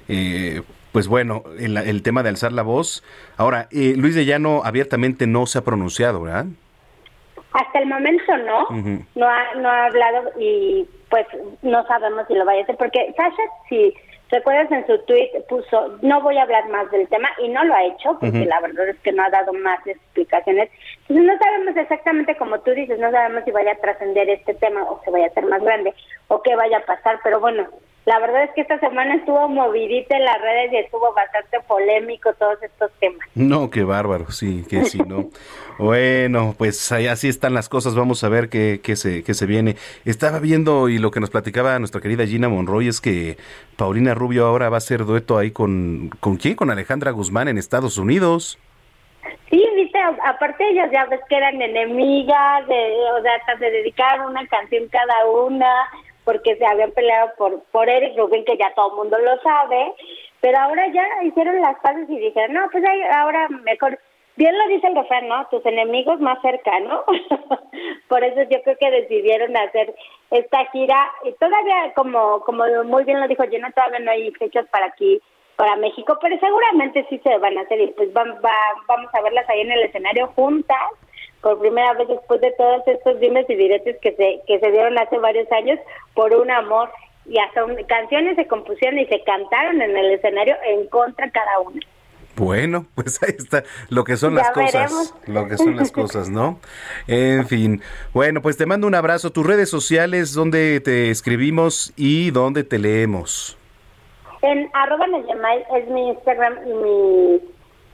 eh, 0.10 0.64
pues 0.92 1.08
bueno, 1.08 1.44
el, 1.58 1.78
el, 1.78 2.04
tema 2.04 2.24
de 2.24 2.30
alzar 2.30 2.52
la 2.52 2.64
voz. 2.64 3.06
Ahora, 3.38 3.70
eh, 3.72 3.94
Luis 3.96 4.16
de 4.16 4.26
Llano 4.26 4.64
abiertamente 4.66 5.28
no 5.28 5.46
se 5.46 5.60
ha 5.60 5.64
pronunciado, 5.64 6.22
¿verdad? 6.24 6.48
Hasta 7.60 7.80
el 7.80 7.88
momento 7.88 8.38
no, 8.38 8.62
uh 8.64 8.74
-huh. 8.74 9.06
no, 9.16 9.28
ha, 9.28 9.56
no 9.56 9.70
ha 9.70 9.86
hablado 9.86 10.32
y 10.40 10.86
pues 11.10 11.26
no 11.62 11.86
sabemos 11.88 12.28
si 12.28 12.34
lo 12.34 12.46
vaya 12.46 12.62
a 12.62 12.64
hacer, 12.64 12.78
porque 12.78 13.14
Sasha 13.16 13.44
sí 13.70 13.94
¿Recuerdas 14.32 14.72
en 14.72 14.88
su 14.88 14.98
tweet 15.06 15.30
puso, 15.48 15.98
no 16.02 16.20
voy 16.22 16.38
a 16.38 16.44
hablar 16.44 16.68
más 16.70 16.90
del 16.90 17.08
tema 17.08 17.30
y 17.38 17.48
no 17.50 17.64
lo 17.64 17.76
ha 17.76 17.86
hecho 17.86 18.18
porque 18.20 18.46
la 18.46 18.60
verdad 18.60 18.90
es 18.90 19.00
que 19.00 19.12
no 19.12 19.24
ha 19.24 19.30
dado 19.30 19.54
más 19.54 19.86
explicaciones. 19.86 20.70
Entonces 21.08 21.26
no 21.26 21.38
sabemos 21.38 21.78
exactamente 21.78 22.36
como 22.36 22.60
tú 22.62 22.72
dices, 22.72 22.98
no 22.98 23.12
sabemos 23.12 23.44
si 23.46 23.52
vaya 23.52 23.74
a 23.74 23.82
trascender 23.82 24.28
este 24.30 24.56
tema 24.56 24.84
o 24.84 25.00
se 25.04 25.12
vaya 25.12 25.26
a 25.26 25.30
hacer 25.30 25.46
más 25.46 25.62
grande 25.62 25.94
o 26.28 26.42
qué 26.42 26.56
vaya 26.56 26.80
a 26.80 26.86
pasar, 26.86 27.20
pero 27.24 27.40
bueno, 27.40 27.68
la 28.06 28.20
verdad 28.20 28.44
es 28.44 28.52
que 28.52 28.62
esta 28.62 28.80
semana 28.80 29.16
estuvo 29.16 29.50
movidita 29.50 30.16
en 30.16 30.26
las 30.26 30.40
redes 30.40 30.74
y 30.74 30.78
estuvo 30.78 31.12
bastante 31.14 31.60
polémico 31.62 32.34
todos 32.36 32.62
estos 32.62 32.92
temas. 33.00 33.28
No, 33.34 33.72
qué 33.72 33.84
bárbaro, 33.84 34.30
sí, 34.32 34.64
que 34.70 34.86
sí, 34.86 35.00
¿no? 35.00 35.30
bueno, 35.80 36.54
pues 36.56 36.92
ahí 36.92 37.08
así 37.08 37.28
están 37.28 37.56
las 37.56 37.68
cosas, 37.68 37.96
vamos 37.96 38.24
a 38.24 38.30
ver 38.30 38.50
qué, 38.50 38.80
qué, 38.84 38.96
se, 38.96 39.24
qué 39.24 39.34
se 39.34 39.48
viene. 39.48 39.76
Estaba 40.06 40.38
viendo 40.38 40.88
y 40.88 41.00
lo 41.00 41.10
que 41.10 41.20
nos 41.20 41.32
platicaba 41.32 41.80
nuestra 41.80 42.00
querida 42.00 42.28
Gina 42.28 42.48
Monroy 42.48 42.88
es 42.88 43.02
que 43.02 43.38
Paulina 43.76 44.14
Rubio 44.14 44.46
ahora 44.46 44.70
va 44.70 44.78
a 44.78 44.80
hacer 44.80 45.06
dueto 45.06 45.40
ahí 45.40 45.50
con, 45.50 46.12
¿con 46.20 46.38
quién? 46.38 46.56
Con 46.56 46.70
Alejandra 46.70 47.10
Guzmán 47.10 47.48
en 47.48 47.58
Estados 47.58 47.98
Unidos. 47.98 48.60
Sí, 49.50 49.68
viste, 49.76 50.00
aparte 50.24 50.70
ellas 50.70 50.90
ya 50.92 51.06
ves 51.06 51.22
que 51.28 51.38
eran 51.38 51.60
enemigas, 51.60 52.68
de, 52.68 52.94
o 53.18 53.22
sea, 53.24 53.36
hasta 53.36 53.58
se 53.58 53.72
dedicaron 53.72 54.32
una 54.32 54.46
canción 54.48 54.88
cada 54.90 55.26
una, 55.26 55.72
porque 56.26 56.56
se 56.58 56.66
habían 56.66 56.92
peleado 56.92 57.32
por, 57.38 57.64
por 57.72 57.88
Eric 57.88 58.18
Rubin, 58.18 58.44
que 58.44 58.58
ya 58.58 58.74
todo 58.76 58.90
el 58.90 58.98
mundo 58.98 59.18
lo 59.20 59.40
sabe, 59.42 59.94
pero 60.42 60.58
ahora 60.60 60.88
ya 60.88 61.06
hicieron 61.24 61.62
las 61.62 61.80
paces 61.80 62.10
y 62.10 62.18
dijeron, 62.20 62.54
no, 62.54 62.68
pues 62.72 62.84
ahora 63.12 63.48
mejor, 63.50 63.98
bien 64.36 64.58
lo 64.58 64.68
dice 64.68 64.88
el 64.88 64.96
refrán, 64.96 65.28
¿no? 65.28 65.48
Tus 65.48 65.66
enemigos 65.66 66.20
más 66.20 66.42
cerca, 66.42 66.80
¿no? 66.82 67.04
por 68.10 68.24
eso 68.24 68.42
yo 68.50 68.62
creo 68.64 68.78
que 68.80 68.92
decidieron 68.92 69.56
hacer 69.56 69.94
esta 70.32 70.66
gira, 70.72 71.12
y 71.24 71.32
todavía, 71.34 71.94
como, 71.96 72.42
como 72.42 72.64
muy 72.84 73.04
bien 73.06 73.22
lo 73.22 73.28
dijo 73.28 73.44
Jenna, 73.50 73.72
todavía 73.72 74.00
no 74.00 74.12
hay 74.12 74.32
fechas 74.32 74.66
para 74.72 74.88
aquí 74.88 75.22
para 75.56 75.78
México, 75.78 76.18
pero 76.22 76.38
seguramente 76.38 77.06
sí 77.10 77.18
se 77.24 77.38
van 77.38 77.58
a 77.58 77.62
hacer 77.62 77.80
y 77.80 77.88
pues 77.92 78.12
van, 78.12 78.30
va- 78.44 78.82
vamos 78.88 79.10
a 79.14 79.22
verlas 79.22 79.48
ahí 79.48 79.62
en 79.62 79.72
el 79.72 79.84
escenario 79.84 80.28
juntas 80.36 80.78
por 81.46 81.60
primera 81.60 81.94
vez 81.94 82.08
después 82.08 82.42
de 82.42 82.52
todos 82.54 82.82
estos 82.88 83.20
dimes 83.20 83.46
y 83.48 83.54
diretes 83.54 83.98
que 84.02 84.16
se 84.16 84.42
que 84.48 84.60
se 84.60 84.72
dieron 84.72 84.98
hace 84.98 85.20
varios 85.20 85.50
años 85.52 85.78
por 86.16 86.34
un 86.34 86.50
amor 86.50 86.90
y 87.30 87.38
hasta 87.38 87.64
un- 87.64 87.76
canciones 87.84 88.36
se 88.36 88.48
compusieron 88.48 88.98
y 88.98 89.06
se 89.06 89.22
cantaron 89.24 89.80
en 89.80 89.96
el 89.96 90.12
escenario 90.14 90.56
en 90.68 90.88
contra 90.88 91.30
cada 91.30 91.60
una. 91.60 91.80
Bueno, 92.36 92.88
pues 92.96 93.22
ahí 93.22 93.36
está 93.38 93.64
lo 93.90 94.04
que 94.04 94.18
son 94.18 94.34
Ya 94.34 94.42
las 94.42 94.50
cosas, 94.50 95.14
lo 95.28 95.48
que 95.48 95.58
son 95.58 95.78
las 95.78 95.92
cosas, 95.92 96.30
¿no? 96.32 96.60
En 97.06 97.46
fin, 97.46 97.80
bueno, 98.12 98.42
pues 98.42 98.58
te 98.58 98.66
mando 98.66 98.88
un 98.88 98.96
abrazo. 98.96 99.30
Tus 99.30 99.46
redes 99.46 99.70
sociales, 99.70 100.34
donde 100.34 100.80
te 100.80 101.12
escribimos 101.12 101.94
y 101.96 102.32
dónde 102.32 102.64
te 102.64 102.80
leemos. 102.80 103.56
En 104.42 104.68
arroba 104.74 105.06
Neyamay 105.06 105.64
es 105.76 105.88
mi 105.90 106.10
Instagram 106.10 106.58
y 106.68 106.74
mi 106.74 107.40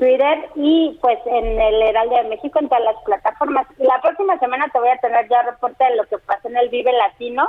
Twitter 0.02 0.50
y 0.56 0.98
pues 1.00 1.20
en 1.28 1.62
el 1.62 1.80
Heraldo 1.80 2.16
de 2.16 2.24
México 2.24 2.58
en 2.58 2.68
todas 2.68 2.84
las 2.84 2.96
plataformas. 3.04 3.68
La 3.78 4.02
próxima 4.02 4.36
semana 4.40 4.66
te 4.74 4.80
voy 4.80 4.90
a 4.90 4.98
tener 4.98 5.30
ya 5.30 5.44
reporte 5.44 5.84
de 5.84 5.96
lo 5.96 6.06
que 6.06 6.18
pasó 6.18 6.48
en 6.48 6.58
el 6.58 6.70
Vive 6.70 6.92
Latino. 6.92 7.48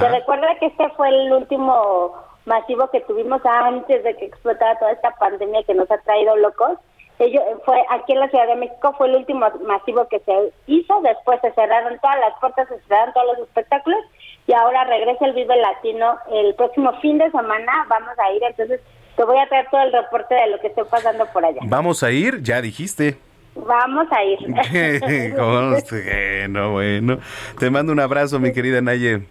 Te 0.00 0.08
recuerda 0.08 0.58
que 0.58 0.66
este 0.66 0.88
fue 0.96 1.08
el 1.08 1.32
último 1.32 2.12
masivo 2.46 2.90
que 2.90 3.00
tuvimos 3.02 3.46
antes 3.46 4.02
de 4.02 4.16
que 4.16 4.24
explotara 4.24 4.76
toda 4.80 4.90
esta 4.90 5.12
pandemia 5.12 5.62
que 5.62 5.74
nos 5.74 5.88
ha 5.88 5.98
traído 5.98 6.34
locos. 6.34 6.78
Ello, 7.20 7.40
fue 7.64 7.80
aquí 7.90 8.12
en 8.12 8.18
la 8.18 8.28
Ciudad 8.28 8.48
de 8.48 8.56
México 8.56 8.92
fue 8.98 9.06
el 9.06 9.14
último 9.14 9.46
masivo 9.64 10.08
que 10.08 10.18
se 10.18 10.52
hizo, 10.66 11.00
después 11.02 11.40
se 11.42 11.52
cerraron 11.52 11.96
todas 12.00 12.18
las 12.18 12.36
puertas, 12.40 12.66
se 12.66 12.80
cerraron 12.88 13.14
todos 13.14 13.38
los 13.38 13.46
espectáculos 13.46 14.00
y 14.48 14.52
ahora 14.52 14.82
regresa 14.82 15.26
el 15.26 15.34
Vive 15.34 15.56
Latino 15.58 16.18
el 16.32 16.56
próximo 16.56 16.92
fin 16.94 17.18
de 17.18 17.30
semana, 17.30 17.86
vamos 17.88 18.18
a 18.18 18.32
ir, 18.32 18.42
entonces 18.42 18.80
te 19.16 19.24
voy 19.24 19.38
a 19.38 19.46
traer 19.48 19.66
todo 19.70 19.82
el 19.82 19.92
reporte 19.92 20.34
de 20.34 20.50
lo 20.50 20.60
que 20.60 20.66
esté 20.68 20.84
pasando 20.84 21.26
por 21.32 21.44
allá. 21.44 21.60
Vamos 21.64 22.02
a 22.02 22.10
ir, 22.10 22.42
ya 22.42 22.60
dijiste. 22.60 23.16
Vamos 23.54 24.06
a 24.10 24.24
ir. 24.24 24.38
Bueno, 25.34 26.72
bueno. 26.72 27.18
Te 27.58 27.70
mando 27.70 27.92
un 27.92 28.00
abrazo, 28.00 28.38
mi 28.40 28.52
querida 28.52 28.80
Naye. 28.80 29.22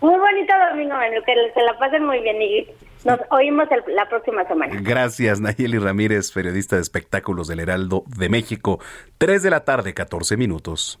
Muy 0.00 0.18
bonito 0.18 0.52
domingo, 0.70 0.94
Manuel, 0.94 1.22
que 1.24 1.34
se 1.54 1.62
la 1.62 1.78
pasen 1.78 2.04
muy 2.04 2.20
bien 2.20 2.40
y 2.42 2.66
nos 3.04 3.18
oímos 3.30 3.66
el- 3.70 3.94
la 3.94 4.06
próxima 4.08 4.44
semana. 4.46 4.74
Gracias, 4.80 5.40
Nayeli 5.40 5.78
Ramírez, 5.78 6.30
periodista 6.32 6.76
de 6.76 6.82
espectáculos 6.82 7.48
del 7.48 7.60
Heraldo 7.60 8.04
de 8.06 8.28
México. 8.28 8.80
3 9.18 9.42
de 9.42 9.50
la 9.50 9.60
tarde, 9.64 9.94
14 9.94 10.36
minutos. 10.36 11.00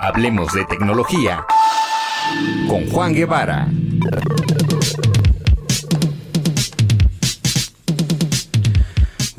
Hablemos 0.00 0.52
de 0.54 0.64
tecnología 0.64 1.44
con 2.68 2.88
Juan 2.90 3.12
Guevara. 3.14 3.66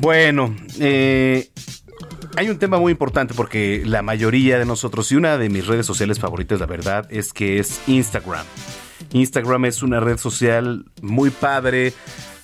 Bueno, 0.02 0.52
eh, 0.80 1.48
hay 2.34 2.50
un 2.50 2.58
tema 2.58 2.76
muy 2.76 2.90
importante 2.90 3.34
porque 3.34 3.84
la 3.86 4.02
mayoría 4.02 4.58
de 4.58 4.66
nosotros, 4.66 5.12
y 5.12 5.14
una 5.14 5.38
de 5.38 5.48
mis 5.48 5.68
redes 5.68 5.86
sociales 5.86 6.18
favoritas, 6.18 6.58
la 6.58 6.66
verdad, 6.66 7.06
es 7.08 7.32
que 7.32 7.60
es 7.60 7.80
Instagram. 7.86 8.44
Instagram 9.12 9.64
es 9.66 9.80
una 9.80 10.00
red 10.00 10.16
social 10.16 10.86
muy 11.02 11.30
padre, 11.30 11.92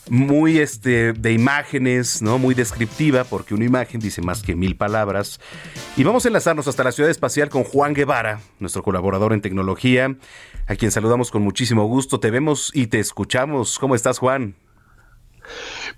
muy 0.08 0.58
este 0.58 1.12
de 1.14 1.32
imágenes, 1.32 2.22
¿no? 2.22 2.38
Muy 2.38 2.54
descriptiva, 2.54 3.24
porque 3.24 3.54
una 3.54 3.64
imagen 3.64 4.00
dice 4.00 4.22
más 4.22 4.40
que 4.40 4.54
mil 4.54 4.76
palabras. 4.76 5.40
Y 5.96 6.04
vamos 6.04 6.24
a 6.24 6.28
enlazarnos 6.28 6.68
hasta 6.68 6.84
la 6.84 6.92
ciudad 6.92 7.10
espacial 7.10 7.48
con 7.48 7.64
Juan 7.64 7.92
Guevara, 7.92 8.38
nuestro 8.60 8.84
colaborador 8.84 9.32
en 9.32 9.40
tecnología, 9.40 10.14
a 10.68 10.76
quien 10.76 10.92
saludamos 10.92 11.32
con 11.32 11.42
muchísimo 11.42 11.86
gusto. 11.86 12.20
Te 12.20 12.30
vemos 12.30 12.70
y 12.72 12.86
te 12.86 13.00
escuchamos. 13.00 13.80
¿Cómo 13.80 13.96
estás, 13.96 14.20
Juan? 14.20 14.54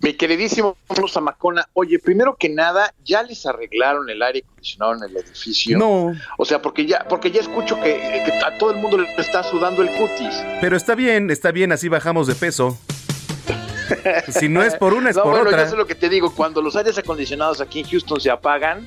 Mi 0.00 0.14
queridísimo 0.14 0.76
Zamacona, 1.10 1.68
oye, 1.74 1.98
primero 1.98 2.36
que 2.36 2.48
nada, 2.48 2.94
¿ya 3.04 3.22
les 3.22 3.44
arreglaron 3.46 4.08
el 4.08 4.22
aire 4.22 4.44
acondicionado 4.46 4.94
en 4.94 5.02
el 5.10 5.16
edificio? 5.16 5.76
No. 5.78 6.14
O 6.38 6.44
sea, 6.44 6.62
porque 6.62 6.86
ya, 6.86 7.06
porque 7.08 7.30
ya 7.30 7.40
escucho 7.40 7.76
que, 7.80 8.22
que 8.24 8.32
a 8.44 8.56
todo 8.58 8.70
el 8.70 8.76
mundo 8.78 8.98
le 8.98 9.12
está 9.18 9.42
sudando 9.42 9.82
el 9.82 9.90
cutis. 9.90 10.34
Pero 10.60 10.76
está 10.76 10.94
bien, 10.94 11.30
está 11.30 11.50
bien, 11.50 11.72
así 11.72 11.88
bajamos 11.88 12.26
de 12.26 12.34
peso. 12.34 12.78
Si 14.28 14.48
no 14.48 14.62
es 14.62 14.76
por 14.76 14.94
una, 14.94 15.10
es 15.10 15.16
no, 15.16 15.24
por 15.24 15.32
bueno, 15.32 15.48
otra. 15.48 15.64
yo 15.64 15.70
sé 15.70 15.76
lo 15.76 15.86
que 15.86 15.96
te 15.96 16.08
digo, 16.08 16.32
cuando 16.34 16.62
los 16.62 16.76
aires 16.76 16.96
acondicionados 16.96 17.60
aquí 17.60 17.80
en 17.80 17.88
Houston 17.88 18.20
se 18.20 18.30
apagan, 18.30 18.86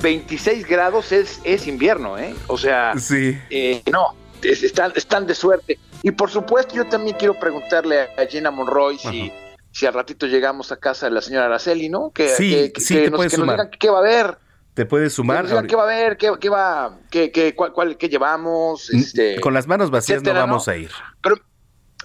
26 0.00 0.66
grados 0.66 1.12
es, 1.12 1.40
es 1.44 1.66
invierno, 1.66 2.16
¿eh? 2.18 2.34
O 2.46 2.56
sea, 2.56 2.94
Sí. 2.96 3.38
eh, 3.50 3.82
no, 3.92 4.14
es- 4.42 4.62
están, 4.62 4.92
están 4.96 5.26
de 5.26 5.34
suerte. 5.34 5.78
Y 6.02 6.12
por 6.12 6.30
supuesto, 6.30 6.74
yo 6.74 6.86
también 6.86 7.16
quiero 7.18 7.34
preguntarle 7.38 8.00
a 8.16 8.24
Gina 8.26 8.50
Monroy 8.50 8.96
si, 8.98 9.30
si 9.72 9.86
al 9.86 9.94
ratito 9.94 10.26
llegamos 10.26 10.72
a 10.72 10.76
casa 10.78 11.06
de 11.06 11.12
la 11.12 11.20
señora 11.20 11.46
Araceli, 11.46 11.88
¿no? 11.88 12.10
Que, 12.10 12.28
Sí, 12.30 12.50
que- 12.50 12.72
que- 12.72 12.80
sí, 12.80 12.94
que 12.94 13.00
te 13.04 13.10
nos, 13.10 13.18
puedes 13.18 13.32
que 13.32 13.38
nos 13.38 13.44
sumar. 13.44 13.56
digan 13.56 13.70
qué 13.78 13.90
va 13.90 13.96
a 13.96 14.00
haber. 14.00 14.38
Te 14.74 14.86
puedes 14.86 15.08
Que 15.12 15.16
sumar. 15.16 15.42
nos 15.42 15.50
digan 15.50 15.66
qué 15.66 15.76
va 15.76 15.82
a 15.82 15.86
haber, 15.86 16.16
qué, 16.16 16.32
qué 16.40 16.48
va, 16.48 16.98
qué, 17.10 17.32
qué, 17.32 17.54
cuál, 17.54 17.72
cuál- 17.72 17.96
qué 17.96 18.08
llevamos. 18.08 18.90
Este, 18.90 19.40
Con 19.40 19.54
las 19.54 19.66
manos 19.66 19.90
vacías 19.90 20.16
etcétera, 20.18 20.40
no 20.40 20.46
¿no? 20.46 20.52
vamos 20.52 20.68
a 20.68 20.76
ir. 20.76 20.90
Pero, 21.22 21.36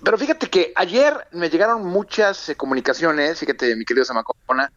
pero 0.04 0.18
fíjate 0.18 0.48
que 0.50 0.74
ayer 0.76 1.14
me 1.32 1.50
llegaron 1.50 1.86
muchas 1.86 2.50
eh, 2.50 2.56
comunicaciones, 2.56 3.40
fíjate, 3.40 3.76
mi 3.76 3.86
querido 3.86 4.04
Samacona, 4.06 4.72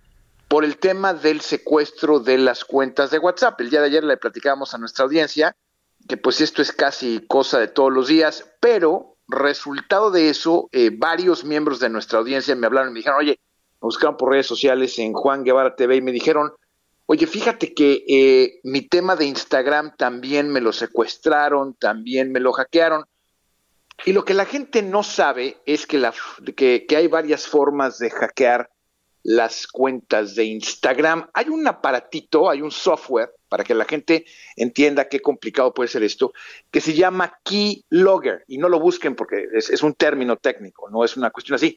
por 0.48 0.64
el 0.64 0.76
tema 0.76 1.12
del 1.14 1.40
secuestro 1.40 2.20
de 2.20 2.38
las 2.38 2.64
cuentas 2.64 3.10
de 3.10 3.18
WhatsApp. 3.18 3.60
El 3.60 3.70
día 3.70 3.80
de 3.80 3.86
ayer 3.86 4.04
le 4.04 4.16
platicábamos 4.16 4.74
a 4.74 4.78
nuestra 4.78 5.04
audiencia 5.04 5.56
que 6.08 6.16
pues 6.16 6.40
esto 6.40 6.62
es 6.62 6.70
casi 6.70 7.24
cosa 7.26 7.58
de 7.58 7.66
todos 7.66 7.92
los 7.92 8.06
días, 8.06 8.44
pero 8.60 9.15
resultado 9.28 10.10
de 10.10 10.28
eso, 10.28 10.68
eh, 10.72 10.90
varios 10.92 11.44
miembros 11.44 11.80
de 11.80 11.88
nuestra 11.88 12.18
audiencia 12.18 12.54
me 12.54 12.66
hablaron 12.66 12.90
y 12.90 12.92
me 12.92 12.98
dijeron, 13.00 13.18
oye, 13.18 13.40
me 13.74 13.86
buscaron 13.86 14.16
por 14.16 14.30
redes 14.30 14.46
sociales 14.46 14.98
en 14.98 15.12
Juan 15.12 15.44
Guevara 15.44 15.76
TV 15.76 15.96
y 15.96 16.02
me 16.02 16.12
dijeron, 16.12 16.52
oye, 17.06 17.26
fíjate 17.26 17.74
que 17.74 18.04
eh, 18.08 18.60
mi 18.64 18.82
tema 18.82 19.16
de 19.16 19.26
Instagram 19.26 19.96
también 19.96 20.50
me 20.50 20.60
lo 20.60 20.72
secuestraron, 20.72 21.74
también 21.74 22.32
me 22.32 22.40
lo 22.40 22.52
hackearon. 22.52 23.04
Y 24.04 24.12
lo 24.12 24.24
que 24.24 24.34
la 24.34 24.44
gente 24.44 24.82
no 24.82 25.02
sabe 25.02 25.56
es 25.64 25.86
que, 25.86 25.98
la, 25.98 26.12
que, 26.56 26.84
que 26.86 26.96
hay 26.96 27.06
varias 27.06 27.46
formas 27.46 27.98
de 27.98 28.10
hackear 28.10 28.70
las 29.26 29.66
cuentas 29.66 30.36
de 30.36 30.44
Instagram. 30.44 31.28
Hay 31.34 31.48
un 31.48 31.66
aparatito, 31.66 32.48
hay 32.48 32.62
un 32.62 32.70
software, 32.70 33.34
para 33.48 33.64
que 33.64 33.74
la 33.74 33.84
gente 33.84 34.24
entienda 34.54 35.08
qué 35.08 35.18
complicado 35.18 35.74
puede 35.74 35.88
ser 35.88 36.04
esto, 36.04 36.32
que 36.70 36.80
se 36.80 36.94
llama 36.94 37.36
Keylogger. 37.42 38.44
Y 38.46 38.58
no 38.58 38.68
lo 38.68 38.78
busquen 38.78 39.16
porque 39.16 39.48
es, 39.52 39.82
un 39.82 39.94
término 39.94 40.36
técnico, 40.36 40.88
no 40.90 41.04
es 41.04 41.16
una 41.16 41.30
cuestión 41.30 41.56
así. 41.56 41.76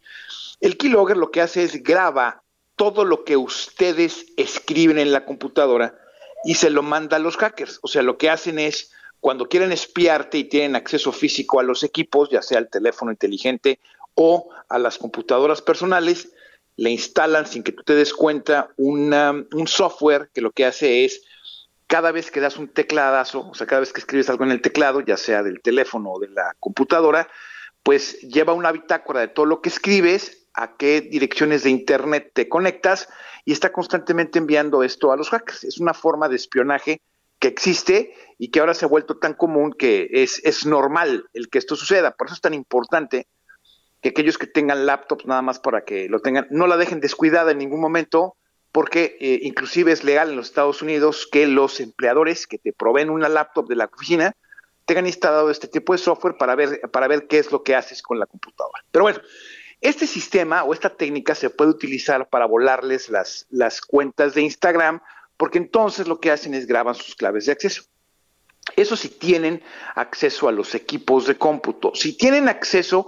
El 0.61 0.77
Keylogger 0.77 1.17
lo 1.17 1.31
que 1.31 1.41
hace 1.41 1.63
es 1.63 1.81
graba 1.81 2.43
todo 2.75 3.03
lo 3.03 3.23
que 3.23 3.35
ustedes 3.35 4.27
escriben 4.37 4.99
en 4.99 5.11
la 5.11 5.25
computadora 5.25 5.97
y 6.43 6.53
se 6.53 6.69
lo 6.69 6.83
manda 6.83 7.17
a 7.17 7.19
los 7.19 7.35
hackers. 7.35 7.79
O 7.81 7.87
sea, 7.87 8.03
lo 8.03 8.19
que 8.19 8.29
hacen 8.29 8.59
es, 8.59 8.91
cuando 9.21 9.49
quieren 9.49 9.71
espiarte 9.71 10.37
y 10.37 10.43
tienen 10.43 10.75
acceso 10.75 11.11
físico 11.11 11.59
a 11.59 11.63
los 11.63 11.81
equipos, 11.81 12.29
ya 12.29 12.43
sea 12.43 12.59
al 12.59 12.69
teléfono 12.69 13.09
inteligente 13.09 13.79
o 14.13 14.49
a 14.69 14.77
las 14.77 14.99
computadoras 14.99 15.63
personales, 15.63 16.31
le 16.79 16.91
instalan 16.91 17.45
sin 17.45 17.61
que 17.61 17.73
tú 17.73 17.83
te 17.83 17.93
des 17.93 18.13
cuenta 18.13 18.69
una- 18.77 19.33
un 19.51 19.67
software 19.67 20.29
que 20.33 20.39
lo 20.39 20.51
que 20.51 20.65
hace 20.65 21.03
es, 21.03 21.21
cada 21.87 22.13
vez 22.13 22.31
que 22.31 22.39
das 22.39 22.55
un 22.55 22.69
tecladazo, 22.69 23.49
o 23.49 23.53
sea, 23.53 23.67
cada 23.67 23.81
vez 23.81 23.91
que 23.91 23.99
escribes 23.99 24.29
algo 24.29 24.45
en 24.45 24.51
el 24.51 24.61
teclado, 24.61 25.01
ya 25.01 25.17
sea 25.17 25.43
del 25.43 25.61
teléfono 25.61 26.13
o 26.13 26.19
de 26.19 26.29
la 26.29 26.55
computadora, 26.59 27.27
pues 27.83 28.21
lleva 28.21 28.53
una 28.53 28.71
bitácora 28.71 29.19
de 29.19 29.27
todo 29.27 29.45
lo 29.45 29.61
que 29.61 29.67
escribes 29.67 30.47
a 30.53 30.77
qué 30.77 31.01
direcciones 31.01 31.63
de 31.63 31.69
Internet 31.69 32.31
te 32.33 32.47
conectas 32.47 33.09
y 33.43 33.51
está 33.51 33.73
constantemente 33.73 34.39
enviando 34.39 34.81
esto 34.81 35.11
a 35.11 35.17
los 35.17 35.29
hackers. 35.29 35.65
Es 35.65 35.79
una 35.79 35.93
forma 35.93 36.29
de 36.29 36.37
espionaje 36.37 37.01
que 37.39 37.49
existe 37.49 38.13
y 38.37 38.51
que 38.51 38.61
ahora 38.61 38.73
se 38.73 38.85
ha 38.85 38.87
vuelto 38.87 39.17
tan 39.17 39.33
común 39.33 39.73
que 39.73 40.07
es, 40.11 40.41
es 40.45 40.65
normal 40.65 41.29
el 41.33 41.49
que 41.49 41.57
esto 41.57 41.75
suceda. 41.75 42.11
Por 42.11 42.27
eso 42.27 42.35
es 42.35 42.41
tan 42.41 42.53
importante 42.53 43.27
que 44.01 44.09
aquellos 44.09 44.37
que 44.37 44.47
tengan 44.47 44.85
laptops 44.85 45.25
nada 45.25 45.41
más 45.41 45.59
para 45.59 45.83
que 45.83 46.07
lo 46.07 46.19
tengan, 46.21 46.47
no 46.49 46.67
la 46.67 46.77
dejen 46.77 46.99
descuidada 46.99 47.51
en 47.51 47.57
ningún 47.57 47.81
momento, 47.81 48.35
porque 48.71 49.17
eh, 49.19 49.39
inclusive 49.43 49.91
es 49.91 50.03
legal 50.03 50.29
en 50.29 50.35
los 50.35 50.47
Estados 50.47 50.81
Unidos 50.81 51.27
que 51.31 51.47
los 51.47 51.79
empleadores 51.79 52.47
que 52.47 52.57
te 52.57 52.71
proveen 52.71 53.09
una 53.09 53.29
laptop 53.29 53.67
de 53.67 53.75
la 53.75 53.85
oficina 53.85 54.35
tengan 54.85 55.05
instalado 55.05 55.51
este 55.51 55.67
tipo 55.67 55.93
de 55.93 55.99
software 55.99 56.37
para 56.37 56.55
ver, 56.55 56.81
para 56.91 57.07
ver 57.07 57.27
qué 57.27 57.39
es 57.39 57.51
lo 57.51 57.63
que 57.63 57.75
haces 57.75 58.01
con 58.01 58.19
la 58.19 58.25
computadora. 58.25 58.83
Pero 58.91 59.03
bueno, 59.03 59.19
este 59.81 60.07
sistema 60.07 60.63
o 60.63 60.73
esta 60.73 60.89
técnica 60.89 61.35
se 61.35 61.49
puede 61.49 61.71
utilizar 61.71 62.27
para 62.29 62.45
volarles 62.45 63.09
las, 63.09 63.45
las 63.49 63.81
cuentas 63.81 64.33
de 64.33 64.41
Instagram, 64.41 65.01
porque 65.37 65.57
entonces 65.57 66.07
lo 66.07 66.19
que 66.19 66.31
hacen 66.31 66.53
es 66.53 66.67
graban 66.67 66.95
sus 66.95 67.15
claves 67.15 67.45
de 67.45 67.51
acceso. 67.51 67.83
Eso 68.75 68.95
si 68.95 69.09
tienen 69.09 69.63
acceso 69.95 70.47
a 70.47 70.51
los 70.51 70.75
equipos 70.75 71.27
de 71.27 71.37
cómputo. 71.37 71.91
Si 71.95 72.17
tienen 72.17 72.49
acceso 72.49 73.07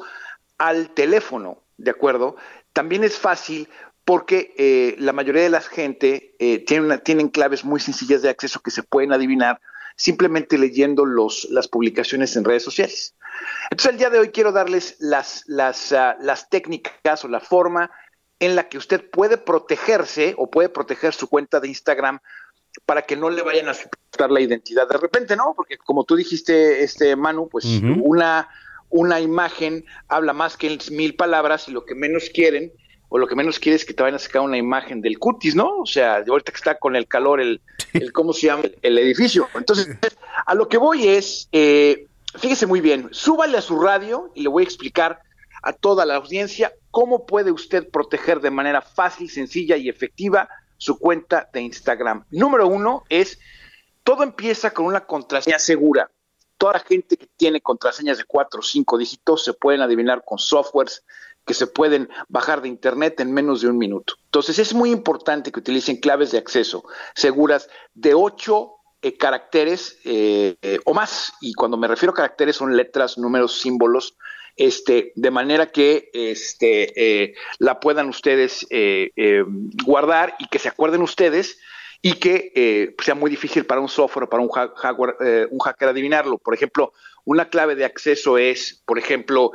al 0.62 0.92
teléfono, 0.92 1.58
¿de 1.78 1.90
acuerdo? 1.90 2.36
También 2.72 3.04
es 3.04 3.18
fácil 3.18 3.68
porque 4.06 4.54
eh, 4.60 4.96
la 5.00 5.12
mayoría 5.12 5.42
de 5.42 5.50
la 5.50 5.62
gente 5.62 6.36
eh, 6.38 6.60
tiene 6.60 7.00
tienen 7.00 7.30
claves 7.30 7.66
muy 7.66 7.80
sencillas 7.80 8.22
de 8.22 8.30
acceso 8.30 8.60
que 8.60 8.70
se 8.70 8.84
pueden 8.84 9.12
adivinar 9.12 9.60
simplemente 9.96 10.60
leyendo 10.60 11.04
los, 11.04 11.48
las 11.50 11.68
publicaciones 11.68 12.36
en 12.36 12.44
redes 12.44 12.64
sociales. 12.64 13.16
Entonces, 13.72 13.92
el 13.92 13.98
día 13.98 14.12
de 14.12 14.20
hoy 14.20 14.30
quiero 14.30 14.52
darles 14.52 14.98
las, 15.00 15.44
las, 15.48 15.94
ah, 15.94 16.16
las 16.22 16.48
técnicas 16.50 17.26
o 17.26 17.28
la 17.28 17.40
forma 17.40 17.90
en 18.40 18.56
la 18.56 18.70
que 18.70 18.78
usted 18.78 19.10
puede 19.10 19.38
protegerse 19.38 20.36
o 20.38 20.52
puede 20.52 20.70
proteger 20.70 21.14
su 21.14 21.28
cuenta 21.28 21.60
de 21.60 21.70
Instagram 21.70 22.20
para 22.86 23.02
que 23.02 23.16
no 23.16 23.32
le 23.32 23.42
vayan 23.42 23.68
a 23.68 23.74
suplicar 23.74 24.30
la 24.30 24.42
identidad 24.42 24.88
de 24.88 24.98
repente, 24.98 25.36
¿no? 25.36 25.54
Porque 25.56 25.80
como 25.80 26.04
tú 26.04 26.16
dijiste, 26.16 26.84
este 26.84 27.16
Manu, 27.16 27.50
pues 27.50 27.66
una, 28.04 28.48
una 28.92 29.20
imagen 29.20 29.86
habla 30.08 30.34
más 30.34 30.58
que 30.58 30.78
mil 30.92 31.16
palabras 31.16 31.68
y 31.68 31.72
lo 31.72 31.86
que 31.86 31.96
menos 31.96 32.30
quieren 32.30 32.72
o 33.10 33.18
lo 33.18 33.28
que 33.28 33.36
menos 33.36 33.60
quieres 33.60 33.82
es 33.82 33.88
que 33.88 33.94
te 33.94 34.04
vayan 34.04 34.16
a 34.16 34.20
sacar 34.20 34.42
una 34.42 34.58
imagen 34.58 35.02
del 35.02 35.20
cutis, 35.20 35.54
¿no? 35.54 35.80
O 35.80 35.86
sea, 35.86 36.24
ahorita 36.26 36.54
que 36.54 36.58
está 36.58 36.80
con 36.80 36.96
el 36.96 37.08
calor, 37.08 37.42
el, 37.42 37.60
el 37.94 38.14
¿cómo 38.14 38.32
se 38.32 38.48
llama? 38.48 38.64
El 38.82 38.98
edificio. 38.98 39.50
Entonces, 39.54 39.90
a 40.46 40.56
lo 40.56 40.70
que 40.70 40.78
voy 40.78 41.10
es, 41.10 41.50
eh, 41.52 42.08
fíjese 42.38 42.68
muy 42.68 42.80
bien, 42.80 43.10
súbale 43.12 43.58
a 43.58 43.62
su 43.62 43.82
radio 43.82 44.32
y 44.34 44.44
le 44.44 44.50
voy 44.50 44.64
a 44.64 44.66
explicar 44.66 45.20
a 45.62 45.74
toda 45.74 46.06
la 46.06 46.16
audiencia 46.16 46.72
cómo 46.90 47.26
puede 47.26 47.52
usted 47.52 47.90
proteger 47.90 48.40
de 48.40 48.50
manera 48.52 48.82
fácil, 48.82 49.30
sencilla 49.30 49.76
y 49.76 49.90
efectiva 49.90 50.48
su 50.78 50.98
cuenta 50.98 51.50
de 51.54 51.62
Instagram. 51.62 52.26
Número 52.32 52.68
uno 52.68 53.04
es, 53.10 53.40
todo 54.04 54.24
empieza 54.24 54.72
con 54.72 54.86
una 54.86 55.06
contraseña 55.06 55.60
segura. 55.60 56.10
Toda 56.62 56.74
la 56.74 56.80
gente 56.82 57.18
que 57.18 57.26
tiene 57.38 57.60
contraseñas 57.60 58.20
de 58.20 58.24
cuatro 58.24 58.60
o 58.60 58.62
cinco 58.62 58.96
dígitos 58.96 59.44
se 59.44 59.54
pueden 59.54 59.82
adivinar 59.82 60.22
con 60.24 60.38
softwares 60.38 61.04
que 61.44 61.56
se 61.56 61.66
pueden 61.66 62.08
bajar 62.28 62.62
de 62.62 62.68
Internet 62.68 63.20
en 63.20 63.34
menos 63.34 63.62
de 63.62 63.68
un 63.68 63.80
minuto. 63.80 64.14
Entonces 64.26 64.60
es 64.60 64.76
muy 64.76 64.92
importante 64.92 65.52
que 65.52 65.60
utilicen 65.60 65.98
claves 65.98 66.30
de 66.30 66.38
acceso 66.38 66.84
seguras 67.16 67.68
de 67.96 68.14
ocho 68.14 68.76
eh, 69.02 69.18
caracteres 69.18 69.98
eh, 70.06 70.56
eh, 70.62 70.78
o 70.86 70.94
más. 70.94 71.34
Y 71.42 71.56
cuando 71.56 71.78
me 71.78 71.88
refiero 71.88 72.12
a 72.12 72.18
caracteres 72.18 72.58
son 72.58 72.78
letras, 72.78 73.18
números, 73.18 73.60
símbolos, 73.60 74.16
este, 74.56 75.14
de 75.16 75.32
manera 75.32 75.72
que 75.72 76.12
este, 76.14 77.34
la 77.58 77.80
puedan 77.80 78.08
ustedes 78.08 78.68
guardar 79.84 80.36
y 80.38 80.48
que 80.48 80.60
se 80.60 80.70
acuerden 80.70 81.02
ustedes 81.02 81.58
y 82.02 82.14
que 82.14 82.96
sea 83.00 83.16
muy 83.16 83.30
difícil 83.30 83.66
para 83.66 83.82
un 83.82 83.90
software 83.90 84.28
para 84.28 84.42
un, 84.42 84.50
un 85.50 85.60
hacker 85.60 85.90
adivinarlo. 85.90 86.38
Por 86.40 86.54
ejemplo, 86.54 86.94
una 87.26 87.50
clave 87.50 87.76
de 87.76 87.86
acceso 87.86 88.38
es, 88.38 88.82
por 88.86 88.98
ejemplo, 88.98 89.52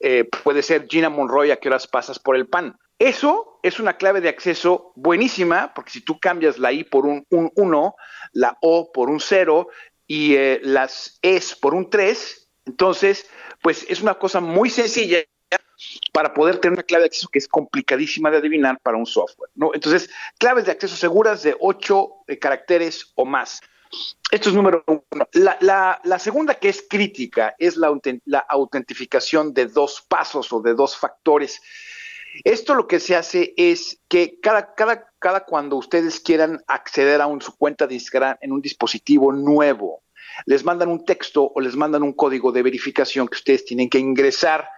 eh, 0.00 0.28
puede 0.44 0.62
ser 0.62 0.86
Gina 0.88 1.10
Monroy 1.10 1.50
a 1.50 1.56
qué 1.56 1.68
horas 1.68 1.86
pasas 1.86 2.18
por 2.18 2.36
el 2.36 2.46
pan. 2.46 2.78
Eso 2.98 3.60
es 3.62 3.80
una 3.80 3.96
clave 3.96 4.20
de 4.20 4.28
acceso 4.28 4.92
buenísima, 4.96 5.72
porque 5.74 5.90
si 5.90 6.00
tú 6.00 6.18
cambias 6.18 6.58
la 6.58 6.72
I 6.72 6.84
por 6.84 7.06
un 7.06 7.24
1, 7.30 7.96
la 8.32 8.58
O 8.60 8.92
por 8.92 9.08
un 9.08 9.20
0 9.20 9.68
y 10.06 10.34
eh, 10.34 10.60
las 10.62 11.18
Es 11.22 11.54
por 11.54 11.74
un 11.74 11.90
3, 11.90 12.48
entonces, 12.66 13.28
pues 13.62 13.86
es 13.88 14.00
una 14.00 14.14
cosa 14.14 14.40
muy 14.40 14.70
sencilla 14.70 15.18
para 16.12 16.34
poder 16.34 16.58
tener 16.58 16.74
una 16.74 16.82
clave 16.82 17.02
de 17.02 17.06
acceso 17.06 17.28
que 17.28 17.38
es 17.38 17.48
complicadísima 17.48 18.30
de 18.30 18.38
adivinar 18.38 18.80
para 18.80 18.96
un 18.96 19.06
software. 19.06 19.50
Entonces, 19.74 20.10
claves 20.38 20.66
de 20.66 20.72
acceso 20.72 20.96
seguras 20.96 21.42
de 21.42 21.56
8 21.58 22.10
eh, 22.26 22.38
caracteres 22.38 23.12
o 23.14 23.24
más. 23.24 23.60
Esto 24.30 24.50
es 24.50 24.54
número 24.54 24.84
uno. 24.86 25.04
La, 25.32 26.18
segunda 26.18 26.54
que 26.54 26.68
es 26.68 26.84
crítica 26.88 27.54
es 27.58 27.76
la, 27.76 27.88
autentificación 28.48 29.54
de 29.54 29.66
dos 29.66 30.04
pasos 30.06 30.52
o 30.52 30.60
de 30.60 30.74
dos 30.74 30.96
factores. 30.96 31.62
Esto 32.44 32.74
lo 32.74 32.86
que 32.86 33.00
se 33.00 33.16
hace 33.16 33.54
es 33.56 34.00
que 34.08 34.38
cada, 34.40 34.74
cuando 35.46 35.76
ustedes 35.76 36.20
quieran 36.20 36.62
acceder 36.66 37.22
a 37.22 37.28
su 37.40 37.56
cuenta 37.56 37.86
de 37.86 37.94
Instagram 37.94 38.36
en 38.40 38.52
un 38.52 38.60
dispositivo 38.60 39.32
nuevo, 39.32 40.02
les 40.44 40.62
mandan 40.64 40.88
un 40.88 41.04
texto 41.04 41.50
o 41.54 41.60
les 41.60 41.74
mandan 41.74 42.02
un 42.02 42.12
código 42.12 42.52
de 42.52 42.62
verificación 42.62 43.26
que 43.28 43.36
ustedes 43.36 43.64
tienen 43.64 43.88
que 43.88 43.98
ingresar. 43.98 44.68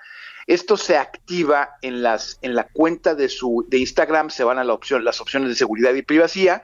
Esto 0.47 0.77
se 0.77 0.97
activa 0.97 1.71
en, 1.83 2.03
las, 2.03 2.39
en 2.43 2.55
la 2.55 2.69
cuenta 2.69 3.15
de, 3.15 3.29
su, 3.29 3.65
de 3.69 3.79
Instagram, 3.79 4.31
se 4.31 4.45
van 4.45 4.59
a 4.59 4.65
la 4.65 4.75
opción, 4.75 5.05
las 5.05 5.21
opciones 5.21 5.49
de 5.49 5.55
seguridad 5.55 5.95
y 5.95 6.03
privacidad 6.03 6.63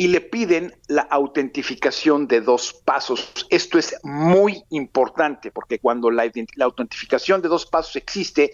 y 0.00 0.08
le 0.08 0.22
piden 0.22 0.74
la 0.88 1.02
autentificación 1.02 2.26
de 2.26 2.40
dos 2.40 2.72
pasos. 2.86 3.46
Esto 3.50 3.78
es 3.78 3.94
muy 4.02 4.64
importante 4.70 5.50
porque 5.50 5.78
cuando 5.78 6.10
la, 6.10 6.24
autentificación 6.60 7.42
de 7.42 7.48
dos 7.48 7.66
pasos 7.66 7.96
existe, 7.96 8.52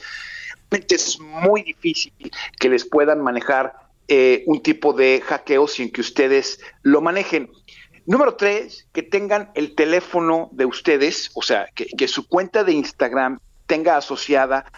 es 0.71 1.21
muy 1.21 1.63
difícil 1.63 2.13
que 2.59 2.69
les 2.69 2.85
puedan 2.85 3.21
manejar 3.21 3.75
eh, 4.09 4.43
un 4.47 4.61
tipo 4.61 4.93
de 4.93 5.23
hackeo 5.25 5.69
sin 5.69 5.93
que 5.93 6.01
ustedes 6.01 6.59
lo 6.83 7.01
manejen. 7.01 7.49
Número 8.07 8.35
tres, 8.35 8.89
que 8.93 9.05
tengan 9.05 9.53
el 9.55 9.77
teléfono 9.77 10.49
de 10.51 10.65
ustedes, 10.65 11.31
o 11.35 11.43
sea, 11.43 11.69
que, 11.77 11.87
que 11.87 12.09
su 12.09 12.27
cuenta 12.27 12.65
de 12.65 12.73
Instagram 12.73 13.39
tenga 13.67 13.97
asociada 13.97 14.71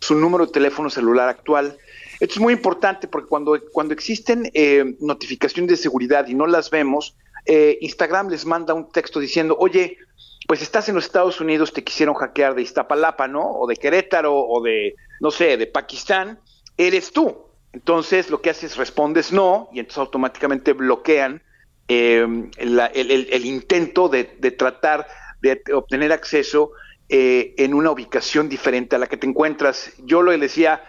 su 0.00 0.14
número 0.14 0.46
de 0.46 0.52
teléfono 0.52 0.90
celular 0.90 1.28
actual, 1.28 1.78
esto 2.20 2.34
es 2.34 2.40
muy 2.40 2.52
importante 2.52 3.08
porque 3.08 3.28
cuando, 3.28 3.58
cuando 3.72 3.94
existen 3.94 4.50
eh, 4.54 4.96
notificaciones 5.00 5.70
de 5.70 5.76
seguridad 5.76 6.26
y 6.28 6.34
no 6.34 6.46
las 6.46 6.70
vemos, 6.70 7.16
eh, 7.46 7.78
Instagram 7.80 8.28
les 8.28 8.46
manda 8.46 8.74
un 8.74 8.90
texto 8.90 9.20
diciendo, 9.20 9.56
oye, 9.58 9.98
pues 10.46 10.62
estás 10.62 10.88
en 10.88 10.94
los 10.94 11.04
Estados 11.04 11.40
Unidos, 11.40 11.72
te 11.72 11.82
quisieron 11.82 12.14
hackear 12.14 12.54
de 12.54 12.62
Iztapalapa, 12.62 13.28
¿no? 13.28 13.50
O 13.50 13.66
de 13.66 13.76
Querétaro, 13.76 14.34
o 14.34 14.62
de, 14.62 14.94
no 15.20 15.30
sé, 15.30 15.56
de 15.56 15.66
Pakistán, 15.66 16.38
eres 16.76 17.12
tú. 17.12 17.36
Entonces 17.72 18.30
lo 18.30 18.40
que 18.40 18.50
haces, 18.50 18.76
respondes 18.76 19.32
no, 19.32 19.68
y 19.72 19.80
entonces 19.80 19.98
automáticamente 19.98 20.72
bloquean 20.74 21.42
eh, 21.88 22.26
el, 22.56 23.44
intento 23.44 24.08
de, 24.08 24.24
tratar 24.56 25.06
de 25.42 25.60
obtener 25.74 26.12
acceso 26.12 26.70
en 27.08 27.74
una 27.74 27.90
ubicación 27.90 28.48
diferente 28.48 28.96
a 28.96 28.98
la 28.98 29.06
que 29.06 29.16
te 29.16 29.26
encuentras. 29.26 29.92
Yo 29.98 30.22
lo 30.22 30.36
decía, 30.36 30.82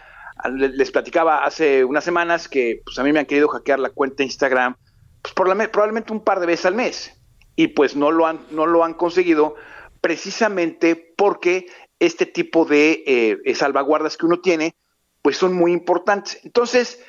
les 0.54 0.92
platicaba 0.92 1.44
hace 1.44 1.84
unas 1.84 2.04
semanas 2.04 2.48
que 2.48 2.82
pues 2.84 2.98
a 3.00 3.04
mí 3.04 3.14
me 3.14 3.20
han 3.20 3.26
querido 3.26 3.48
hackear 3.48 3.80
la 3.80 3.90
cuenta 3.90 4.18
de 4.18 4.26
Instagram 4.26 4.76
pues, 5.22 5.34
probablemente 5.34 6.14
un 6.14 6.24
par 6.24 6.40
de 6.40 6.46
veces 6.46 6.66
al 6.66 6.76
mes 6.76 7.14
y 7.56 7.68
pues 7.68 7.96
no 7.96 8.12
lo 8.12 8.28
han, 8.28 8.40
no 8.52 8.66
lo 8.66 8.84
han 8.84 8.94
conseguido 8.94 9.56
precisamente 10.02 11.14
porque 11.18 11.68
este 12.00 12.26
tipo 12.26 12.66
de 12.66 13.04
eh, 13.08 13.56
salvaguardas 13.56 14.18
que 14.18 14.26
uno 14.26 14.40
tiene 14.40 14.76
pues 15.22 15.38
son 15.38 15.54
muy 15.54 15.72
importantes. 15.72 16.40
Entonces, 16.44 17.02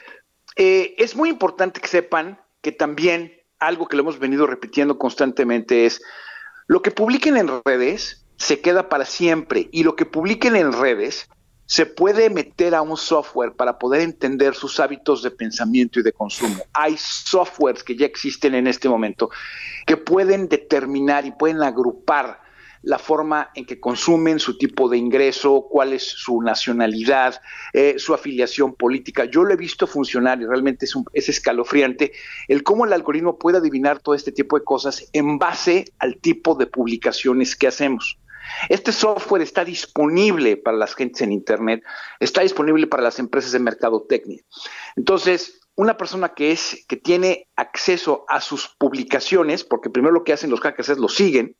eh, 0.56 0.94
es 0.96 1.16
muy 1.16 1.28
importante 1.28 1.80
que 1.80 1.88
sepan 1.88 2.40
que 2.62 2.72
también 2.72 3.32
algo 3.58 3.88
que 3.88 3.96
lo 3.96 4.02
hemos 4.02 4.18
venido 4.18 4.46
repitiendo 4.46 4.98
constantemente 4.98 5.84
es 5.84 6.00
lo 6.66 6.80
que 6.80 6.90
publiquen 6.90 7.36
en 7.36 7.60
redes 7.64 8.25
se 8.36 8.60
queda 8.60 8.88
para 8.88 9.04
siempre 9.04 9.68
y 9.72 9.82
lo 9.82 9.96
que 9.96 10.06
publiquen 10.06 10.56
en 10.56 10.72
redes 10.72 11.28
se 11.66 11.84
puede 11.84 12.30
meter 12.30 12.74
a 12.74 12.82
un 12.82 12.96
software 12.96 13.52
para 13.52 13.78
poder 13.78 14.00
entender 14.00 14.54
sus 14.54 14.78
hábitos 14.78 15.22
de 15.22 15.32
pensamiento 15.32 15.98
y 15.98 16.04
de 16.04 16.12
consumo. 16.12 16.62
Hay 16.72 16.96
softwares 16.96 17.82
que 17.82 17.96
ya 17.96 18.06
existen 18.06 18.54
en 18.54 18.68
este 18.68 18.88
momento 18.88 19.30
que 19.84 19.96
pueden 19.96 20.48
determinar 20.48 21.26
y 21.26 21.32
pueden 21.32 21.62
agrupar 21.62 22.40
la 22.82 23.00
forma 23.00 23.50
en 23.56 23.66
que 23.66 23.80
consumen, 23.80 24.38
su 24.38 24.58
tipo 24.58 24.88
de 24.88 24.96
ingreso, 24.96 25.66
cuál 25.68 25.92
es 25.92 26.04
su 26.04 26.40
nacionalidad, 26.40 27.40
eh, 27.72 27.96
su 27.98 28.14
afiliación 28.14 28.76
política. 28.76 29.24
Yo 29.24 29.42
lo 29.42 29.52
he 29.52 29.56
visto 29.56 29.88
funcionar 29.88 30.40
y 30.40 30.46
realmente 30.46 30.84
es, 30.84 30.94
es 31.12 31.28
escalofriante 31.28 32.12
el 32.46 32.62
cómo 32.62 32.84
el 32.84 32.92
algoritmo 32.92 33.40
puede 33.40 33.58
adivinar 33.58 33.98
todo 33.98 34.14
este 34.14 34.30
tipo 34.30 34.56
de 34.56 34.64
cosas 34.64 35.08
en 35.12 35.36
base 35.36 35.86
al 35.98 36.18
tipo 36.18 36.54
de 36.54 36.68
publicaciones 36.68 37.56
que 37.56 37.66
hacemos. 37.66 38.20
Este 38.68 38.92
software 38.92 39.42
está 39.42 39.64
disponible 39.64 40.56
para 40.56 40.76
las 40.76 40.94
gentes 40.94 41.22
en 41.22 41.32
Internet, 41.32 41.82
está 42.20 42.42
disponible 42.42 42.86
para 42.86 43.02
las 43.02 43.18
empresas 43.18 43.52
de 43.52 43.58
mercadotecnia. 43.58 44.42
Entonces, 44.96 45.60
una 45.74 45.96
persona 45.96 46.30
que 46.30 46.52
es 46.52 46.84
que 46.88 46.96
tiene 46.96 47.48
acceso 47.56 48.24
a 48.28 48.40
sus 48.40 48.68
publicaciones, 48.78 49.62
porque 49.62 49.90
primero 49.90 50.12
lo 50.12 50.24
que 50.24 50.32
hacen 50.32 50.50
los 50.50 50.60
hackers 50.60 50.88
es 50.88 50.98
lo 50.98 51.08
siguen, 51.08 51.54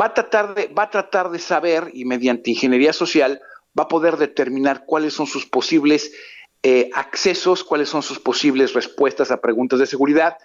va 0.00 0.06
a 0.06 0.14
tratar 0.14 0.54
de, 0.54 0.68
va 0.68 0.84
a 0.84 0.90
tratar 0.90 1.30
de 1.30 1.38
saber 1.38 1.90
y 1.92 2.04
mediante 2.04 2.50
ingeniería 2.50 2.92
social 2.92 3.40
va 3.78 3.84
a 3.84 3.88
poder 3.88 4.16
determinar 4.16 4.84
cuáles 4.86 5.14
son 5.14 5.26
sus 5.26 5.46
posibles 5.46 6.12
eh, 6.62 6.90
accesos, 6.94 7.62
cuáles 7.62 7.88
son 7.88 8.02
sus 8.02 8.18
posibles 8.18 8.72
respuestas 8.72 9.30
a 9.30 9.40
preguntas 9.40 9.78
de 9.78 9.86
seguridad. 9.86 10.38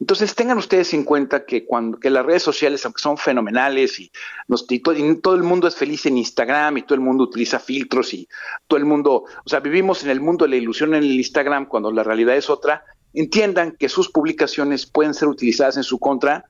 Entonces 0.00 0.34
tengan 0.34 0.58
ustedes 0.58 0.92
en 0.94 1.04
cuenta 1.04 1.44
que 1.44 1.64
cuando 1.64 1.98
que 1.98 2.10
las 2.10 2.24
redes 2.24 2.42
sociales, 2.42 2.84
aunque 2.84 3.00
son 3.00 3.16
fenomenales 3.16 3.98
y, 4.00 4.10
nos, 4.48 4.66
y 4.68 4.80
todo 4.80 5.34
el 5.34 5.42
mundo 5.42 5.68
es 5.68 5.76
feliz 5.76 6.06
en 6.06 6.18
Instagram 6.18 6.78
y 6.78 6.82
todo 6.82 6.94
el 6.94 7.00
mundo 7.00 7.24
utiliza 7.24 7.58
filtros 7.58 8.14
y 8.14 8.28
todo 8.66 8.78
el 8.78 8.84
mundo, 8.84 9.24
o 9.44 9.48
sea, 9.48 9.60
vivimos 9.60 10.02
en 10.04 10.10
el 10.10 10.20
mundo 10.20 10.44
de 10.44 10.50
la 10.50 10.56
ilusión 10.56 10.94
en 10.94 11.02
el 11.02 11.12
Instagram 11.12 11.66
cuando 11.66 11.90
la 11.92 12.02
realidad 12.02 12.36
es 12.36 12.50
otra, 12.50 12.84
entiendan 13.14 13.72
que 13.72 13.88
sus 13.88 14.10
publicaciones 14.10 14.86
pueden 14.86 15.14
ser 15.14 15.28
utilizadas 15.28 15.76
en 15.76 15.84
su 15.84 15.98
contra 15.98 16.44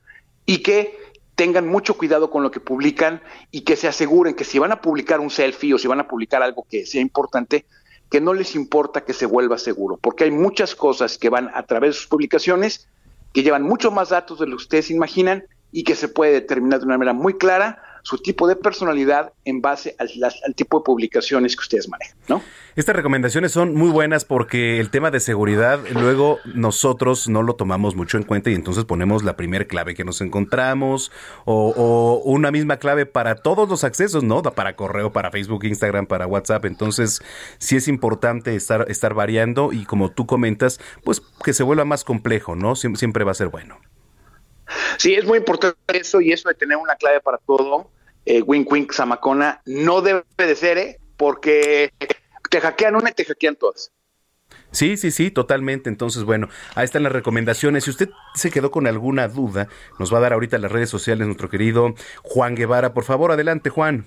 y 0.45 0.59
que 0.59 0.97
tengan 1.35 1.67
mucho 1.67 1.97
cuidado 1.97 2.29
con 2.29 2.43
lo 2.43 2.51
que 2.51 2.59
publican 2.59 3.21
y 3.51 3.61
que 3.61 3.75
se 3.75 3.87
aseguren 3.87 4.33
que 4.33 4.43
si 4.43 4.57
van 4.59 4.71
a 4.71 4.81
publicar 4.81 5.19
un 5.19 5.29
selfie 5.29 5.73
o 5.73 5.77
si 5.77 5.87
van 5.87 5.99
a 5.99 6.07
publicar 6.07 6.41
algo 6.41 6.65
que 6.69 6.85
sea 6.85 7.01
importante, 7.01 7.65
que 8.09 8.21
no 8.21 8.33
les 8.33 8.55
importa 8.55 9.05
que 9.05 9.13
se 9.13 9.25
vuelva 9.25 9.57
seguro, 9.57 9.97
porque 9.97 10.23
hay 10.23 10.31
muchas 10.31 10.75
cosas 10.75 11.17
que 11.17 11.29
van 11.29 11.51
a 11.53 11.63
través 11.63 11.89
de 11.89 11.93
sus 11.93 12.07
publicaciones 12.07 12.87
que 13.37 13.43
llevan 13.43 13.61
mucho 13.61 13.91
más 13.91 14.09
datos 14.09 14.39
de 14.39 14.47
lo 14.47 14.57
que 14.57 14.63
ustedes 14.63 14.89
imaginan 14.89 15.43
y 15.71 15.83
que 15.83 15.93
se 15.93 16.07
puede 16.07 16.31
determinar 16.31 16.79
de 16.79 16.87
una 16.87 16.97
manera 16.97 17.13
muy 17.13 17.37
clara 17.37 17.83
su 18.07 18.17
tipo 18.19 18.47
de 18.47 18.55
personalidad 18.55 19.33
en 19.43 19.59
base 19.61 19.93
al, 19.99 20.55
tipo 20.55 20.79
de 20.79 20.83
publicaciones 20.85 21.57
que 21.57 21.59
ustedes 21.59 21.89
manejan, 21.89 22.17
¿no? 22.29 22.41
Estas 22.77 22.95
recomendaciones 22.95 23.51
son 23.51 23.75
muy 23.75 23.89
buenas 23.89 24.23
porque 24.23 24.79
el 24.79 24.89
tema 24.91 25.11
de 25.11 25.19
seguridad 25.19 25.81
luego 25.91 26.39
nosotros 26.45 27.27
no 27.27 27.43
lo 27.43 27.55
tomamos 27.55 27.95
mucho 27.95 28.15
en 28.15 28.23
cuenta 28.23 28.49
y 28.49 28.53
entonces 28.53 28.85
ponemos 28.85 29.25
la 29.25 29.35
primera 29.35 29.65
clave 29.65 29.93
que 29.93 30.05
nos 30.05 30.21
encontramos 30.21 31.11
o, 31.43 31.73
o, 31.75 32.21
una 32.31 32.49
misma 32.49 32.77
clave 32.77 33.05
para 33.05 33.35
todos 33.35 33.67
los 33.67 33.83
accesos, 33.83 34.23
¿no? 34.23 34.41
Para 34.41 34.77
correo, 34.77 35.11
para 35.11 35.29
Facebook, 35.29 35.65
Instagram, 35.65 36.07
para 36.07 36.27
WhatsApp. 36.27 36.63
Entonces 36.63 37.21
sí 37.57 37.75
es 37.75 37.89
importante 37.89 38.55
estar, 38.55 38.85
estar 38.89 39.15
variando 39.15 39.73
y 39.73 39.83
como 39.83 40.11
tú 40.11 40.25
comentas, 40.25 40.79
pues 41.03 41.21
que 41.43 41.51
se 41.51 41.63
vuelva 41.63 41.83
más 41.83 42.05
complejo, 42.05 42.55
¿no? 42.55 42.77
Siempre 42.77 43.25
va 43.25 43.31
a 43.31 43.35
ser 43.35 43.49
bueno. 43.49 43.81
Sí, 44.97 45.13
es 45.13 45.25
muy 45.25 45.39
importante 45.39 45.77
eso 45.99 46.21
y 46.21 46.31
eso 46.31 46.47
de 46.47 46.55
tener 46.55 46.77
una 46.77 46.95
clave 46.95 47.19
para 47.19 47.37
todo 47.37 47.91
eh, 48.27 48.41
Wink 48.41 48.69
Wink 48.69 48.91
Samacona, 48.91 49.61
no 49.65 50.01
debe 50.01 50.23
de 50.37 50.55
ser, 50.55 50.77
¿eh? 50.77 50.99
porque 51.15 51.93
te 52.49 52.59
hackean 52.59 52.95
una 52.95 53.09
y 53.09 53.13
te 53.13 53.23
hackean 53.23 53.55
todas. 53.55 53.93
Sí, 54.71 54.97
sí, 54.97 55.11
sí, 55.11 55.31
totalmente. 55.31 55.89
Entonces, 55.89 56.25
bueno, 56.25 56.49
ahí 56.75 56.83
están 56.83 57.03
las 57.03 57.13
recomendaciones. 57.13 57.85
Si 57.85 57.89
usted 57.89 58.09
se 58.35 58.51
quedó 58.51 58.69
con 58.69 58.85
alguna 58.85 59.29
duda, 59.29 59.69
nos 59.97 60.13
va 60.13 60.17
a 60.17 60.21
dar 60.21 60.33
ahorita 60.33 60.57
las 60.57 60.71
redes 60.71 60.89
sociales 60.89 61.25
nuestro 61.25 61.49
querido 61.49 61.95
Juan 62.21 62.55
Guevara. 62.55 62.93
Por 62.93 63.05
favor, 63.05 63.31
adelante, 63.31 63.69
Juan. 63.69 64.05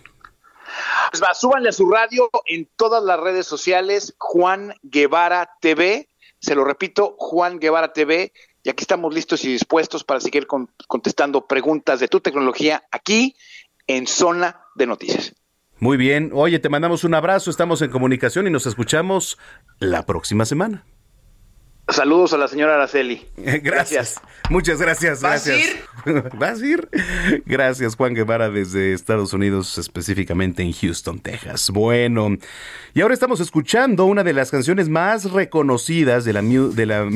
Pues 1.11 1.23
va, 1.23 1.35
súbanle 1.35 1.71
a 1.71 1.73
su 1.73 1.91
radio 1.91 2.29
en 2.45 2.69
todas 2.77 3.03
las 3.03 3.19
redes 3.19 3.47
sociales, 3.47 4.15
Juan 4.19 4.75
Guevara 4.83 5.51
TV. 5.61 6.09
Se 6.41 6.55
lo 6.55 6.65
repito, 6.65 7.17
Juan 7.19 7.59
Guevara 7.59 7.95
TV. 7.95 8.33
Y 8.63 8.69
aquí 8.69 8.83
estamos 8.83 9.15
listos 9.15 9.45
y 9.47 9.53
dispuestos 9.53 10.05
para 10.05 10.21
seguir 10.21 10.47
contestando 10.47 11.47
preguntas 11.47 12.01
de 12.01 12.09
tu 12.09 12.21
tecnología 12.21 12.83
aquí 12.91 13.35
en 13.97 14.07
Zona 14.07 14.61
de 14.77 14.87
Noticias. 14.87 15.35
Muy 15.81 15.97
bien. 15.97 16.31
Oye, 16.33 16.61
te 16.61 16.69
mandamos 16.69 17.03
un 17.03 17.15
abrazo, 17.15 17.51
estamos 17.51 17.83
en 17.83 17.91
comunicación 17.91 18.47
y 18.47 18.51
nos 18.51 18.67
escuchamos 18.67 19.37
la 19.81 20.07
próxima 20.07 20.45
semana. 20.45 20.85
Saludos 21.89 22.33
a 22.33 22.39
la 22.39 22.47
señora 22.47 22.77
Araceli. 22.77 23.27
Gracias. 23.37 24.21
Muchas 24.49 24.81
gracias. 24.81 25.23
¿Vas 25.23 25.45
gracias. 25.45 25.77
a 26.07 26.11
ir? 26.11 26.25
¿Vas 26.39 26.63
a 26.63 26.67
ir? 26.67 26.89
Gracias, 27.47 27.97
Juan 27.97 28.15
Guevara, 28.15 28.49
desde 28.49 28.93
Estados 28.93 29.33
Unidos, 29.33 29.77
específicamente 29.79 30.63
en 30.63 30.73
Houston, 30.73 31.19
Texas. 31.19 31.71
Bueno, 31.71 32.37
y 32.95 33.01
ahora 33.01 33.15
estamos 33.15 33.41
escuchando 33.41 34.05
una 34.05 34.23
de 34.23 34.33
las 34.33 34.51
canciones 34.51 34.89
más 34.89 35.33
reconocidas 35.33 36.25
de 36.25 36.33
la, 36.33 36.43
de 36.43 36.87
la 36.87 37.09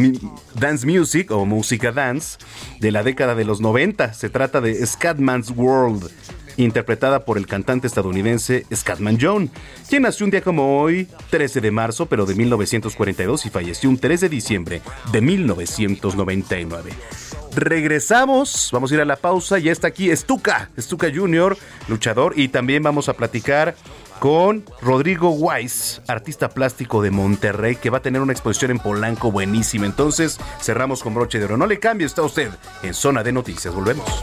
dance 0.54 0.86
music 0.86 1.30
o 1.30 1.44
música 1.44 1.92
dance 1.92 2.38
de 2.80 2.90
la 2.90 3.02
década 3.02 3.34
de 3.34 3.44
los 3.44 3.60
90. 3.60 4.14
Se 4.14 4.28
trata 4.28 4.60
de 4.60 4.84
Scatman's 4.86 5.50
World 5.50 6.10
interpretada 6.56 7.24
por 7.24 7.38
el 7.38 7.46
cantante 7.46 7.86
estadounidense 7.86 8.66
Scatman 8.74 9.18
John, 9.20 9.50
quien 9.88 10.02
nació 10.02 10.24
un 10.24 10.30
día 10.30 10.42
como 10.42 10.80
hoy, 10.80 11.08
13 11.30 11.60
de 11.60 11.70
marzo, 11.70 12.06
pero 12.06 12.26
de 12.26 12.34
1942 12.34 13.46
y 13.46 13.50
falleció 13.50 13.90
un 13.90 13.98
3 13.98 14.20
de 14.20 14.28
diciembre 14.28 14.82
de 15.12 15.20
1999. 15.20 16.92
Regresamos, 17.54 18.70
vamos 18.72 18.90
a 18.90 18.94
ir 18.94 19.00
a 19.00 19.04
la 19.04 19.16
pausa, 19.16 19.58
ya 19.58 19.70
está 19.70 19.88
aquí 19.88 20.14
Stuka, 20.14 20.70
Stuka 20.78 21.08
Jr., 21.14 21.56
luchador, 21.88 22.34
y 22.36 22.48
también 22.48 22.82
vamos 22.82 23.08
a 23.08 23.14
platicar 23.14 23.76
con 24.18 24.64
Rodrigo 24.80 25.30
Weiss, 25.30 26.00
artista 26.06 26.48
plástico 26.48 27.02
de 27.02 27.10
Monterrey, 27.10 27.76
que 27.76 27.90
va 27.90 27.98
a 27.98 28.02
tener 28.02 28.22
una 28.22 28.32
exposición 28.32 28.70
en 28.70 28.78
Polanco 28.78 29.30
buenísima. 29.30 29.86
Entonces, 29.86 30.38
cerramos 30.60 31.02
con 31.02 31.14
broche 31.14 31.38
de 31.38 31.44
oro. 31.44 31.56
No 31.56 31.66
le 31.66 31.78
cambie, 31.78 32.06
está 32.06 32.22
usted 32.22 32.50
en 32.82 32.94
Zona 32.94 33.22
de 33.22 33.32
Noticias. 33.32 33.74
Volvemos. 33.74 34.22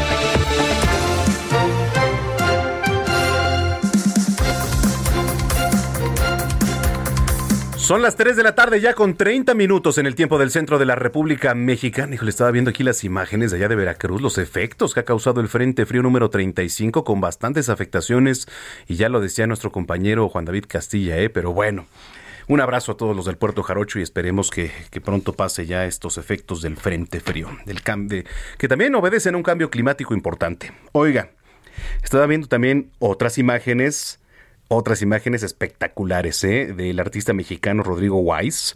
Son 7.91 8.01
las 8.01 8.15
3 8.15 8.37
de 8.37 8.43
la 8.43 8.55
tarde 8.55 8.79
ya 8.79 8.93
con 8.93 9.17
30 9.17 9.53
minutos 9.53 9.97
en 9.97 10.05
el 10.05 10.15
tiempo 10.15 10.39
del 10.39 10.49
centro 10.49 10.79
de 10.79 10.85
la 10.85 10.95
República 10.95 11.53
Mexicana. 11.53 12.15
Híjole, 12.15 12.29
estaba 12.29 12.49
viendo 12.49 12.69
aquí 12.69 12.83
las 12.83 13.03
imágenes 13.03 13.51
de 13.51 13.57
allá 13.57 13.67
de 13.67 13.75
Veracruz, 13.75 14.21
los 14.21 14.37
efectos 14.37 14.93
que 14.93 15.01
ha 15.01 15.03
causado 15.03 15.41
el 15.41 15.49
Frente 15.49 15.85
Frío 15.85 16.01
número 16.01 16.29
35 16.29 17.03
con 17.03 17.19
bastantes 17.19 17.67
afectaciones 17.67 18.47
y 18.87 18.95
ya 18.95 19.09
lo 19.09 19.19
decía 19.19 19.45
nuestro 19.45 19.73
compañero 19.73 20.29
Juan 20.29 20.45
David 20.45 20.67
Castilla, 20.69 21.17
¿eh? 21.17 21.29
pero 21.29 21.51
bueno. 21.51 21.85
Un 22.47 22.61
abrazo 22.61 22.93
a 22.93 22.95
todos 22.95 23.13
los 23.13 23.25
del 23.25 23.35
Puerto 23.35 23.61
Jarocho 23.61 23.99
y 23.99 24.03
esperemos 24.03 24.51
que, 24.51 24.71
pronto 25.03 25.33
pase 25.33 25.65
ya 25.65 25.85
estos 25.85 26.17
efectos 26.17 26.61
del 26.61 26.77
Frente 26.77 27.19
Frío, 27.19 27.49
del 27.65 27.81
que 28.57 28.67
también 28.69 28.95
obedecen 28.95 29.35
a 29.35 29.37
un 29.37 29.43
cambio 29.43 29.69
climático 29.69 30.13
importante. 30.13 30.71
Oiga, 30.93 31.31
estaba 32.01 32.25
viendo 32.25 32.47
también 32.47 32.89
otras 32.99 33.37
imágenes 33.37 34.20
otras 34.71 35.01
imágenes 35.01 35.43
espectaculares 35.43 36.43
¿eh? 36.43 36.73
del 36.73 36.99
artista 36.99 37.33
mexicano 37.33 37.83
Rodrigo 37.83 38.19
Weiss. 38.19 38.73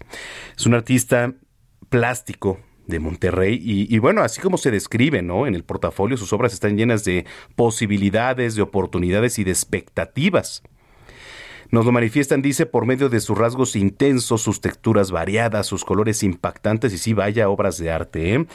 Es 0.57 0.65
un 0.65 0.73
artista 0.73 1.33
plástico 1.89 2.59
de 2.85 2.99
Monterrey 2.99 3.59
y, 3.63 3.97
bueno, 3.97 4.21
así 4.21 4.41
como 4.41 4.57
se 4.57 4.69
describe 4.69 5.21
¿no? 5.21 5.47
en 5.47 5.55
el 5.55 5.63
portafolio, 5.63 6.17
sus 6.17 6.33
obras 6.33 6.53
están 6.53 6.77
llenas 6.77 7.03
de 7.03 7.25
posibilidades, 7.55 8.55
de 8.55 8.61
oportunidades 8.61 9.39
y 9.39 9.43
de 9.43 9.51
expectativas. 9.51 10.61
Nos 11.71 11.85
lo 11.85 11.91
manifiestan, 11.91 12.43
dice, 12.43 12.67
por 12.67 12.85
medio 12.85 13.09
de 13.09 13.19
sus 13.19 13.35
rasgos 13.35 13.75
intensos, 13.75 14.41
sus 14.41 14.61
texturas 14.61 15.09
variadas, 15.09 15.65
sus 15.65 15.83
colores 15.83 16.21
impactantes 16.21 16.93
y 16.93 16.99
sí, 16.99 17.13
vaya 17.13 17.49
obras 17.49 17.79
de 17.79 17.89
arte. 17.89 18.35
¿eh? 18.35 18.45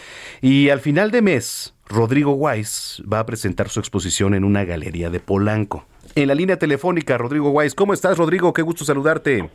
Y 0.43 0.69
al 0.69 0.81
final 0.81 1.11
de 1.11 1.23
mes, 1.23 1.75
Rodrigo 1.87 2.35
Weiss 2.35 3.03
va 3.11 3.19
a 3.19 3.27
presentar 3.27 3.69
su 3.69 3.81
exposición 3.81 4.35
en 4.35 4.45
una 4.45 4.65
galería 4.65 5.11
de 5.11 5.19
Polanco 5.19 5.87
en 6.15 6.29
la 6.29 6.35
línea 6.35 6.59
telefónica, 6.59 7.19
Rodrigo 7.19 7.51
Guayes. 7.51 7.75
¿Cómo 7.75 7.93
estás, 7.93 8.19
Rodrigo? 8.19 8.53
Qué 8.53 8.63
gusto 8.63 8.85
saludarte. 8.85 9.49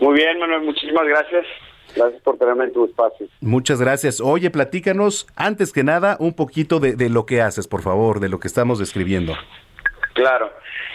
Muy 0.00 0.14
bien, 0.14 0.38
Manuel, 0.38 0.62
muchísimas 0.62 1.06
gracias. 1.06 1.46
Gracias 1.94 2.22
por 2.22 2.38
tenerme 2.38 2.64
en 2.64 2.72
tu 2.72 2.86
espacio. 2.86 3.26
Muchas 3.40 3.80
gracias. 3.80 4.20
Oye, 4.20 4.50
platícanos, 4.50 5.26
antes 5.36 5.72
que 5.72 5.84
nada, 5.84 6.16
un 6.20 6.34
poquito 6.34 6.80
de, 6.80 7.10
lo 7.10 7.26
que 7.26 7.42
haces, 7.42 7.68
por 7.68 7.82
favor, 7.82 8.20
de 8.20 8.28
lo 8.28 8.40
que 8.40 8.48
estamos 8.48 8.78
describiendo. 8.78 9.34
Claro. 10.14 10.50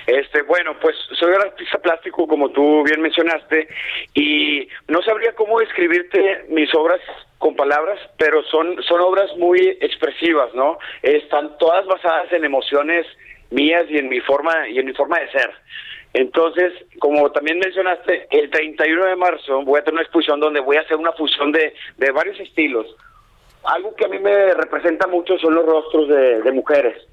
Este, 0.07 0.41
bueno, 0.43 0.72
pues 0.81 0.95
soy 1.19 1.34
artista 1.34 1.80
plástico, 1.80 2.27
como 2.27 2.49
tú 2.49 2.84
bien 2.84 3.01
mencionaste, 3.01 3.68
y 4.14 4.68
no 4.88 5.01
sabría 5.01 5.34
cómo 5.35 5.59
describirte 5.59 6.45
mis 6.49 6.73
obras 6.73 7.01
con 7.38 7.55
palabras, 7.55 7.99
pero 8.18 8.41
son, 8.43 8.81
son 8.84 9.01
obras 9.01 9.30
muy 9.38 9.59
expresivas, 9.81 10.53
¿no? 10.55 10.80
Están 11.03 11.57
todas 11.57 11.85
basadas 11.85 12.31
en 12.31 12.45
emociones 12.45 13.05
mías 13.49 13.85
y 13.89 13.97
en 13.97 14.09
mi 14.09 14.19
forma, 14.21 14.67
y 14.69 14.79
en 14.79 14.85
mi 14.85 14.93
forma 14.93 15.19
de 15.19 15.31
ser. 15.31 15.51
Entonces, 16.13 16.73
como 16.99 17.31
también 17.31 17.59
mencionaste, 17.59 18.27
el 18.31 18.49
31 18.49 19.05
de 19.05 19.15
marzo 19.15 19.61
voy 19.63 19.79
a 19.79 19.83
tener 19.83 19.95
una 19.95 20.03
exposición 20.03 20.39
donde 20.39 20.61
voy 20.61 20.77
a 20.77 20.81
hacer 20.81 20.97
una 20.97 21.11
fusión 21.13 21.51
de, 21.51 21.73
de 21.97 22.11
varios 22.11 22.39
estilos. 22.39 22.87
Algo 23.63 23.93
que 23.95 24.05
a 24.05 24.07
mí 24.07 24.17
me 24.19 24.53
representa 24.53 25.07
mucho 25.07 25.37
son 25.37 25.55
los 25.55 25.65
rostros 25.65 26.07
de, 26.07 26.51
mujeres, 26.53 27.05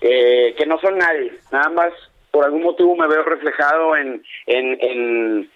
eh, 0.00 0.54
que 0.58 0.66
no 0.66 0.78
son 0.80 0.98
nadie, 0.98 1.32
nada 1.52 1.70
más 1.70 1.92
por 2.30 2.44
algún 2.44 2.64
motivo 2.64 2.96
me 2.96 3.06
veo 3.06 3.22
reflejado 3.22 3.96
en, 3.96 4.22
en, 4.46 5.48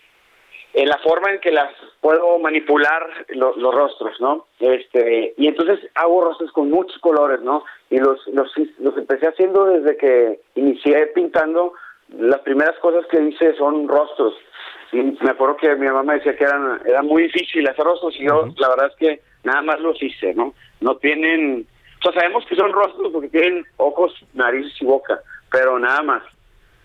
en 0.75 0.89
la 0.89 0.99
forma 0.99 1.31
en 1.33 1.41
que 1.41 1.51
las 1.51 1.73
puedo 2.01 2.39
manipular 2.39 3.07
lo- 3.31 3.57
los 3.57 3.75
rostros, 3.75 4.21
¿no? 4.21 4.47
Este, 4.61 5.35
y 5.37 5.49
entonces 5.49 5.81
hago 5.95 6.23
rostros 6.25 6.53
con 6.53 6.71
muchos 6.71 6.99
colores, 7.01 7.41
¿no? 7.41 7.65
Y 7.91 7.99
los, 7.99 8.25
los, 8.29 8.53
los 8.79 8.97
empecé 8.97 9.29
haciendo 9.29 9.65
desde 9.67 9.97
que 9.97 10.41
inicié 10.55 11.07
pintando. 11.09 11.73
Las 12.19 12.41
primeras 12.41 12.79
cosas 12.79 13.05
que 13.11 13.21
hice 13.21 13.55
son 13.57 13.87
rostros. 13.89 14.35
Y 14.93 14.97
me 15.03 15.31
acuerdo 15.31 15.57
que 15.59 15.75
mi 15.77 15.87
mamá 15.87 16.03
me 16.03 16.15
decía 16.15 16.37
que 16.37 16.45
eran, 16.45 16.81
era 16.87 17.03
muy 17.03 17.25
difícil 17.25 17.69
hacer 17.69 17.85
rostros 17.85 18.15
y 18.19 18.25
yo 18.27 18.47
la 18.57 18.69
verdad 18.71 18.87
es 18.87 18.97
que 18.97 19.21
nada 19.45 19.61
más 19.63 19.81
los 19.81 20.03
hice, 20.03 20.33
¿no? 20.35 20.55
No 20.81 20.97
tienen, 20.97 21.67
o 21.99 22.03
sea, 22.03 22.13
sabemos 22.21 22.47
que 22.47 22.57
son 22.57 22.73
rostros 22.73 23.11
porque 23.13 23.29
tienen 23.29 23.65
ojos, 23.77 24.15
nariz 24.33 24.67
y 24.81 24.85
boca, 24.87 25.21
pero 25.51 25.79
nada 25.79 26.03
más. 26.03 26.23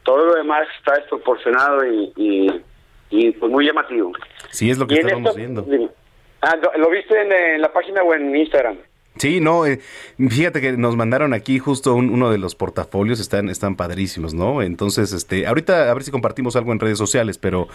Todo 0.03 0.25
lo 0.25 0.33
demás 0.35 0.67
está 0.79 0.95
desproporcionado 0.95 1.85
y, 1.85 2.11
y, 2.17 2.61
y, 3.09 3.31
pues 3.31 3.51
muy 3.51 3.65
llamativo. 3.65 4.11
Sí, 4.51 4.69
es 4.69 4.77
lo 4.77 4.87
que 4.87 4.95
estábamos 4.95 5.37
esto- 5.37 5.63
viendo. 5.63 5.93
Ah, 6.41 6.55
¿lo- 6.61 6.77
¿lo 6.83 6.89
viste 6.89 7.19
en, 7.21 7.31
en 7.31 7.61
la 7.61 7.71
página 7.71 8.03
o 8.03 8.13
en 8.13 8.35
Instagram? 8.35 8.77
Sí, 9.15 9.39
no, 9.39 9.65
eh, 9.67 9.79
fíjate 10.17 10.59
que 10.59 10.71
nos 10.71 10.95
mandaron 10.95 11.33
aquí 11.33 11.59
justo 11.59 11.93
un- 11.93 12.09
uno 12.09 12.31
de 12.31 12.39
los 12.39 12.55
portafolios, 12.55 13.19
están, 13.19 13.47
están 13.49 13.75
padrísimos, 13.75 14.33
¿no? 14.33 14.63
Entonces, 14.63 15.13
este, 15.13 15.45
ahorita 15.45 15.91
a 15.91 15.93
ver 15.93 16.01
si 16.03 16.09
compartimos 16.11 16.55
algo 16.55 16.71
en 16.71 16.79
redes 16.79 16.97
sociales, 16.97 17.37
pero 17.37 17.67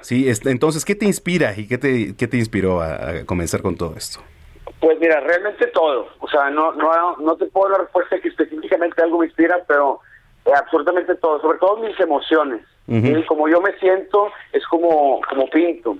sí, 0.00 0.28
este, 0.30 0.50
entonces, 0.50 0.84
¿qué 0.86 0.94
te 0.94 1.04
inspira 1.04 1.52
y 1.56 1.68
qué 1.68 1.76
te, 1.76 2.16
qué 2.16 2.26
te 2.26 2.38
inspiró 2.38 2.80
a, 2.80 2.94
a 3.10 3.24
comenzar 3.26 3.60
con 3.60 3.76
todo 3.76 3.94
esto? 3.96 4.20
Pues 4.80 4.98
mira, 4.98 5.20
realmente 5.20 5.66
todo. 5.68 6.08
O 6.20 6.28
sea, 6.28 6.48
no 6.50 6.72
no 6.72 7.16
no 7.18 7.36
te 7.36 7.46
puedo 7.46 7.70
dar 7.72 7.82
respuesta 7.82 8.18
que 8.20 8.28
específicamente 8.28 9.02
algo 9.02 9.18
me 9.18 9.26
inspira, 9.26 9.58
pero 9.68 10.00
absolutamente 10.56 11.14
todo. 11.16 11.40
Sobre 11.42 11.58
todo 11.58 11.76
mis 11.78 11.98
emociones. 12.00 12.62
Y 12.88 13.22
como 13.26 13.48
yo 13.48 13.60
me 13.60 13.72
siento, 13.78 14.32
es 14.52 14.66
como, 14.66 15.20
como 15.28 15.48
pinto. 15.50 15.98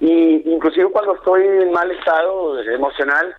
Y 0.00 0.42
inclusive 0.50 0.90
cuando 0.90 1.14
estoy 1.14 1.42
en 1.46 1.72
mal 1.72 1.90
estado 1.90 2.62
emocional, 2.62 3.34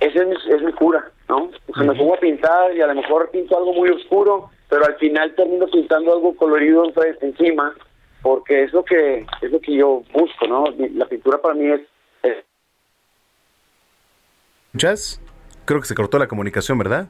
ese 0.00 0.18
es 0.18 0.26
mi, 0.26 0.34
es 0.54 0.62
mi 0.62 0.72
cura, 0.72 1.08
¿no? 1.28 1.50
O 1.68 1.74
sea, 1.74 1.84
me 1.84 1.94
pongo 1.94 2.14
a 2.14 2.20
pintar 2.20 2.74
y 2.74 2.80
a 2.80 2.86
lo 2.88 2.94
mejor 2.96 3.30
pinto 3.30 3.56
algo 3.56 3.72
muy 3.72 3.90
oscuro, 3.90 4.50
pero 4.68 4.84
al 4.84 4.96
final 4.96 5.34
termino 5.36 5.66
pintando 5.66 6.14
algo 6.14 6.34
colorido 6.34 6.84
encima, 7.20 7.74
porque 8.22 8.64
es 8.64 8.72
lo 8.72 8.84
que 8.84 9.24
es 9.40 9.52
lo 9.52 9.60
que 9.60 9.74
yo 9.74 10.02
busco, 10.12 10.46
¿no? 10.48 10.64
La 10.94 11.06
pintura 11.06 11.40
para 11.40 11.54
mí 11.54 11.66
es, 11.66 11.80
es 12.24 12.44
¿Escuchas? 14.68 15.20
Creo 15.64 15.80
que 15.80 15.86
se 15.86 15.94
cortó 15.94 16.18
la 16.18 16.28
comunicación, 16.28 16.78
¿verdad? 16.78 17.08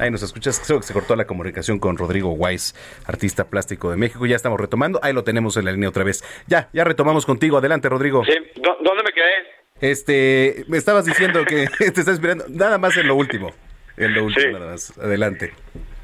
Ahí 0.00 0.10
nos 0.10 0.22
escuchas, 0.22 0.60
creo 0.66 0.80
que 0.80 0.86
se 0.86 0.94
cortó 0.94 1.14
la 1.14 1.26
comunicación 1.26 1.78
con 1.78 1.96
Rodrigo 1.98 2.32
Weiss, 2.32 2.74
artista 3.06 3.44
plástico 3.44 3.90
de 3.90 3.96
México. 3.96 4.24
Ya 4.26 4.36
estamos 4.36 4.58
retomando, 4.58 4.98
ahí 5.02 5.12
lo 5.12 5.24
tenemos 5.24 5.56
en 5.58 5.66
la 5.66 5.72
línea 5.72 5.88
otra 5.90 6.04
vez. 6.04 6.24
Ya, 6.46 6.68
ya 6.72 6.84
retomamos 6.84 7.26
contigo. 7.26 7.58
Adelante, 7.58 7.88
Rodrigo. 7.88 8.24
Sí, 8.24 8.32
¿dó- 8.56 8.78
¿dónde 8.82 9.02
me 9.04 9.12
quedé? 9.12 9.30
Este, 9.80 10.64
me 10.68 10.78
estabas 10.78 11.04
diciendo 11.04 11.44
que 11.44 11.66
te 11.78 11.84
estás 11.86 12.08
esperando, 12.08 12.44
nada 12.48 12.78
más 12.78 12.96
en 12.96 13.08
lo 13.08 13.14
último. 13.14 13.50
En 13.96 14.14
lo 14.14 14.24
último, 14.24 14.58
nada 14.58 14.72
más. 14.72 14.96
Adelante. 14.98 15.52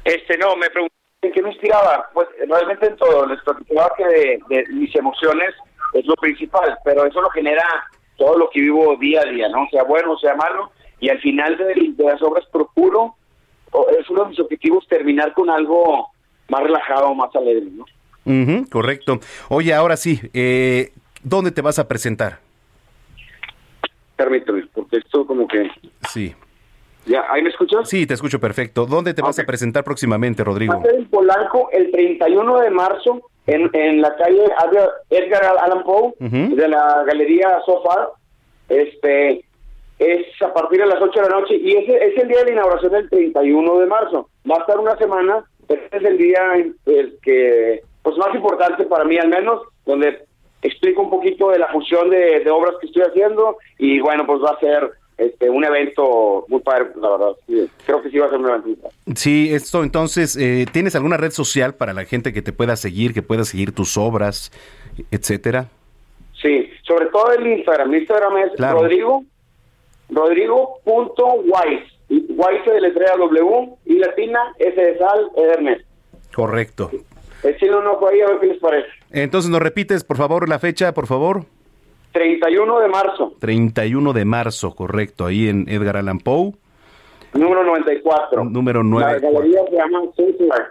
Este, 0.03 0.37
no, 0.37 0.55
me 0.55 0.69
pregunté 0.69 0.93
en 1.23 1.31
qué 1.31 1.41
me 1.41 1.49
inspiraba. 1.49 2.09
Pues 2.13 2.27
realmente 2.47 2.85
en 2.87 2.95
todo. 2.97 3.25
Les 3.25 3.41
platicaba 3.41 3.91
que 3.97 4.05
de, 4.05 4.39
de 4.49 4.65
mis 4.73 4.95
emociones 4.95 5.53
es 5.93 6.05
lo 6.05 6.15
principal, 6.15 6.77
pero 6.85 7.05
eso 7.05 7.21
lo 7.21 7.29
genera 7.31 7.63
todo 8.17 8.37
lo 8.37 8.49
que 8.51 8.61
vivo 8.61 8.95
día 8.97 9.21
a 9.21 9.25
día, 9.25 9.47
¿no? 9.49 9.67
Sea 9.71 9.83
bueno, 9.83 10.17
sea 10.19 10.35
malo. 10.35 10.71
Y 10.99 11.09
al 11.09 11.19
final 11.21 11.57
de, 11.57 11.73
de 11.95 12.03
las 12.03 12.21
obras 12.21 12.45
procuro, 12.51 13.15
es 13.99 14.09
uno 14.09 14.23
de 14.23 14.29
mis 14.29 14.39
objetivos, 14.39 14.85
terminar 14.87 15.33
con 15.33 15.49
algo 15.49 16.09
más 16.49 16.63
relajado, 16.63 17.13
más 17.15 17.35
alegre, 17.35 17.67
¿no? 17.71 17.85
Correcto. 18.69 19.19
Oye, 19.49 19.73
ahora 19.73 19.95
sí, 19.97 20.19
eh, 20.33 20.91
¿dónde 21.23 21.51
te 21.51 21.61
vas 21.61 21.79
a 21.79 21.87
presentar? 21.87 22.39
Permíteme, 24.15 24.65
porque 24.73 24.97
esto 24.97 25.25
como 25.25 25.47
que... 25.47 25.69
Sí. 26.09 26.35
¿Ya? 27.05 27.23
¿Ahí 27.29 27.41
me 27.41 27.49
escuchas? 27.49 27.87
Sí, 27.87 28.05
te 28.05 28.15
escucho 28.15 28.39
perfecto. 28.39 28.85
¿Dónde 28.85 29.13
te 29.13 29.21
vas 29.21 29.37
a 29.39 29.45
presentar 29.45 29.83
próximamente, 29.83 30.43
Va 30.43 30.47
Rodrigo? 30.47 30.73
a 30.73 30.81
ser 30.81 30.95
en 30.95 31.05
Polanco 31.09 31.69
el 31.71 31.89
31 31.91 32.59
de 32.59 32.69
marzo 32.69 33.21
en, 33.45 33.69
en 33.73 34.01
la 34.01 34.13
calle 34.17 34.43
Edgar- 35.09 35.57
Allan 35.63 35.83
Poe 35.83 36.13
de 36.19 36.67
la 36.67 37.03
Galería 37.07 37.59
Sofar. 37.65 38.09
Este 38.67 39.45
es 39.99 40.25
a 40.41 40.53
partir 40.53 40.79
de 40.79 40.85
las 40.85 41.01
8 41.01 41.21
de 41.21 41.29
la 41.29 41.39
noche 41.39 41.55
y 41.55 41.75
ese 41.75 41.95
es 42.05 42.17
el 42.17 42.27
día 42.27 42.39
de 42.39 42.45
la 42.45 42.51
inauguración 42.51 42.91
del 42.91 43.09
31 43.09 43.79
de 43.79 43.85
marzo. 43.87 44.29
Va 44.49 44.55
a 44.57 44.59
estar 44.59 44.79
una 44.79 44.97
semana, 44.97 45.43
pero 45.67 45.81
este 45.83 45.97
es 45.97 46.03
el 46.03 46.17
día 46.17 46.39
el 46.85 47.17
que 47.21 47.81
pues 48.03 48.17
más 48.17 48.33
importante 48.35 48.85
para 48.85 49.03
mí 49.03 49.17
al 49.17 49.29
menos, 49.29 49.61
donde 49.85 50.19
explico 50.61 51.01
un 51.01 51.09
poquito 51.09 51.49
de 51.49 51.59
la 51.59 51.67
fusión 51.67 52.09
de, 52.09 52.39
de 52.39 52.49
obras 52.49 52.75
que 52.79 52.87
estoy 52.87 53.03
haciendo 53.03 53.57
y 53.77 53.99
bueno, 53.99 54.25
pues 54.25 54.41
va 54.41 54.51
a 54.51 54.59
ser 54.59 54.91
este 55.17 55.49
un 55.49 55.63
evento 55.65 56.45
muy 56.47 56.61
padre, 56.61 56.89
la 57.01 57.09
verdad. 57.09 57.31
Sí, 57.47 57.67
creo 57.85 58.01
que 58.01 58.09
sí 58.11 58.17
va 58.19 58.27
a 58.27 58.29
ser 58.29 58.39
un 58.39 58.49
evento. 58.49 58.89
Sí, 59.15 59.49
esto 59.51 59.83
entonces, 59.83 60.37
eh, 60.37 60.65
¿tienes 60.71 60.95
alguna 60.95 61.17
red 61.17 61.31
social 61.31 61.73
para 61.73 61.93
la 61.93 62.05
gente 62.05 62.33
que 62.33 62.41
te 62.43 62.53
pueda 62.53 62.75
seguir, 62.75 63.13
que 63.13 63.23
pueda 63.23 63.43
seguir 63.43 63.71
tus 63.73 63.97
obras, 63.97 64.51
etcétera? 65.11 65.69
Sí, 66.41 66.69
sobre 66.83 67.07
todo 67.07 67.31
el 67.33 67.47
Instagram. 67.47 67.89
Mi 67.89 67.97
Instagram 67.97 68.37
es 68.37 68.51
Claro. 68.55 68.79
Rodrigo, 68.81 69.23
Rodrigo.wise. 70.09 71.85
Wise 72.09 72.63
se 72.65 72.71
deletrea 72.71 73.15
W 73.17 73.69
y 73.85 73.99
latina 73.99 74.39
S 74.59 74.79
de 74.81 74.97
sal, 74.97 75.29
E 75.35 75.41
de 75.41 75.49
Ernest. 75.53 75.85
Correcto. 76.33 76.91
Échenle 77.43 77.77
un 77.77 77.87
ojo 77.87 78.07
ahí 78.07 78.21
a 78.21 78.27
ver 78.27 78.39
qué 78.39 78.45
les 78.47 78.59
parece. 78.59 78.87
Entonces, 79.11 79.49
¿nos 79.51 79.61
repites, 79.61 80.03
por 80.03 80.17
favor, 80.17 80.47
la 80.49 80.59
fecha, 80.59 80.93
por 80.93 81.07
favor? 81.07 81.45
31 82.13 82.79
de 82.79 82.87
marzo, 82.87 83.33
31 83.39 84.13
de 84.13 84.25
marzo, 84.25 84.73
correcto, 84.73 85.25
ahí 85.25 85.49
en 85.49 85.65
Edgar 85.69 85.97
Allan 85.97 86.17
Poe, 86.19 86.53
número 87.33 87.63
94. 87.63 88.43
número 88.45 88.81
La 88.81 88.89
9. 88.89 89.19
galería 89.21 89.59
se 89.69 89.75
llama 89.75 90.01
Sanctuary. 90.15 90.63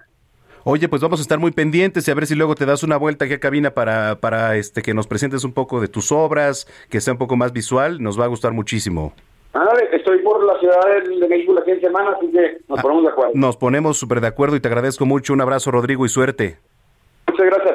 Oye, 0.69 0.89
pues 0.89 1.01
vamos 1.01 1.21
a 1.21 1.23
estar 1.23 1.39
muy 1.39 1.53
pendientes 1.53 2.09
y 2.09 2.11
a 2.11 2.15
ver 2.15 2.27
si 2.27 2.35
luego 2.35 2.57
te 2.57 2.67
das 2.67 2.83
una 2.83 2.97
vuelta 2.97 3.25
aquí 3.25 3.35
a 3.35 3.39
cabina 3.39 3.71
para, 3.71 4.19
para 4.19 4.57
este, 4.57 4.83
que 4.83 4.95
nos 4.95 5.07
presentes 5.07 5.45
un 5.45 5.53
poco 5.53 5.81
de 5.81 5.87
tus 5.87 6.11
obras, 6.11 6.67
que 6.91 7.01
sea 7.01 7.13
un 7.13 7.21
poco 7.21 7.37
más 7.37 7.53
visual, 7.53 8.03
nos 8.03 8.19
va 8.19 8.25
a 8.25 8.27
gustar 8.27 8.51
muchísimo. 8.51 9.13
Ándale, 9.53 9.89
estoy 9.93 10.19
por 10.25 10.45
la 10.45 10.59
ciudad 10.59 10.81
de, 11.05 11.21
de 11.21 11.29
México 11.29 11.53
la 11.53 11.61
siguiente 11.61 11.87
semana, 11.87 12.17
así 12.17 12.33
que 12.33 12.59
nos 12.69 12.83
ponemos 12.83 13.05
de 13.05 13.11
acuerdo. 13.11 13.33
Nos 13.35 13.57
ponemos 13.57 13.97
súper 13.97 14.21
de 14.21 14.27
acuerdo 14.27 14.57
y 14.57 14.61
te 14.61 14.67
agradezco 14.67 15.07
mucho. 15.07 15.35
Un 15.35 15.41
abrazo, 15.41 15.71
Rodrigo, 15.71 16.05
y 16.05 16.09
suerte. 16.09 16.59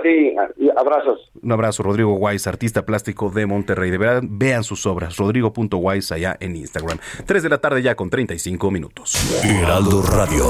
A 0.02 0.03
ti 0.03 0.69
abrazos. 0.76 1.30
Un 1.41 1.52
abrazo, 1.52 1.84
Rodrigo 1.84 2.14
Weiss, 2.15 2.48
artista 2.48 2.86
plástico 2.86 3.30
de 3.30 3.45
Monterrey. 3.45 3.91
De 3.91 3.98
verdad, 3.98 4.23
vean 4.23 4.64
sus 4.64 4.86
obras. 4.86 5.18
Rodrigo.weiss 5.18 6.11
allá 6.11 6.38
en 6.40 6.56
Instagram. 6.56 6.98
3 7.26 7.44
de 7.44 7.49
la 7.49 7.60
tarde 7.60 7.82
ya 7.82 7.95
con 7.95 8.10
35 8.10 8.72
minutos. 8.72 9.15
Heraldo 9.44 10.02
Radio. 10.02 10.45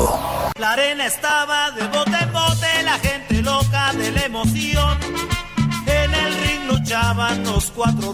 La 0.60 0.74
arena 0.74 1.06
estaba 1.06 1.72
de 1.72 1.86
bote 1.88 2.18
en 2.22 2.32
bote, 2.32 2.84
la 2.84 3.00
gente 3.00 3.42
loca 3.42 3.94
de 3.94 4.12
la 4.12 4.26
emoción. 4.26 4.98
En 5.88 6.14
el 6.14 6.34
ring 6.44 6.72
luchaban 6.72 7.44
los 7.44 7.72
cuatro 7.72 8.14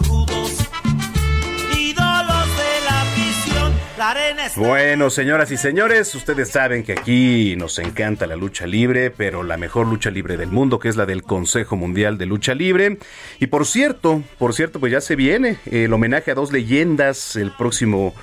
Bueno, 4.56 5.10
señoras 5.10 5.50
y 5.50 5.56
señores, 5.56 6.14
ustedes 6.14 6.50
saben 6.50 6.84
que 6.84 6.92
aquí 6.92 7.56
nos 7.56 7.80
encanta 7.80 8.28
la 8.28 8.36
lucha 8.36 8.64
libre, 8.64 9.10
pero 9.10 9.42
la 9.42 9.56
mejor 9.56 9.88
lucha 9.88 10.10
libre 10.10 10.36
del 10.36 10.50
mundo, 10.50 10.78
que 10.78 10.88
es 10.88 10.96
la 10.96 11.04
del 11.04 11.24
Consejo 11.24 11.74
Mundial 11.74 12.16
de 12.16 12.26
Lucha 12.26 12.54
Libre. 12.54 12.98
Y 13.40 13.48
por 13.48 13.66
cierto, 13.66 14.22
por 14.38 14.54
cierto, 14.54 14.78
pues 14.78 14.92
ya 14.92 15.00
se 15.00 15.16
viene 15.16 15.58
el 15.66 15.92
homenaje 15.92 16.30
a 16.30 16.34
dos 16.34 16.52
leyendas 16.52 17.34
el 17.34 17.50
próximo 17.50 18.14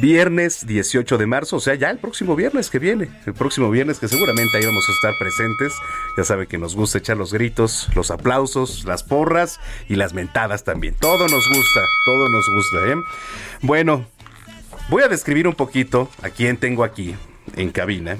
viernes 0.00 0.66
18 0.66 1.18
de 1.18 1.26
marzo, 1.26 1.56
o 1.56 1.60
sea, 1.60 1.74
ya 1.74 1.90
el 1.90 1.98
próximo 1.98 2.36
viernes 2.36 2.70
que 2.70 2.78
viene, 2.78 3.08
el 3.26 3.34
próximo 3.34 3.70
viernes 3.70 3.98
que 3.98 4.08
seguramente 4.08 4.56
ahí 4.56 4.64
vamos 4.64 4.84
a 4.88 4.92
estar 4.92 5.14
presentes. 5.18 5.72
Ya 6.16 6.22
sabe 6.22 6.46
que 6.46 6.58
nos 6.58 6.76
gusta 6.76 6.98
echar 6.98 7.16
los 7.16 7.32
gritos, 7.32 7.88
los 7.96 8.12
aplausos, 8.12 8.84
las 8.84 9.02
porras 9.02 9.58
y 9.88 9.96
las 9.96 10.14
mentadas 10.14 10.62
también. 10.62 10.94
Todo 11.00 11.26
nos 11.26 11.48
gusta, 11.48 11.80
todo 12.04 12.28
nos 12.28 12.48
gusta, 12.48 12.88
¿eh? 12.88 12.94
Bueno, 13.62 14.06
Voy 14.88 15.02
a 15.02 15.08
describir 15.08 15.48
un 15.48 15.54
poquito 15.54 16.10
a 16.22 16.28
quién 16.28 16.58
tengo 16.58 16.84
aquí 16.84 17.14
en 17.56 17.70
cabina. 17.70 18.18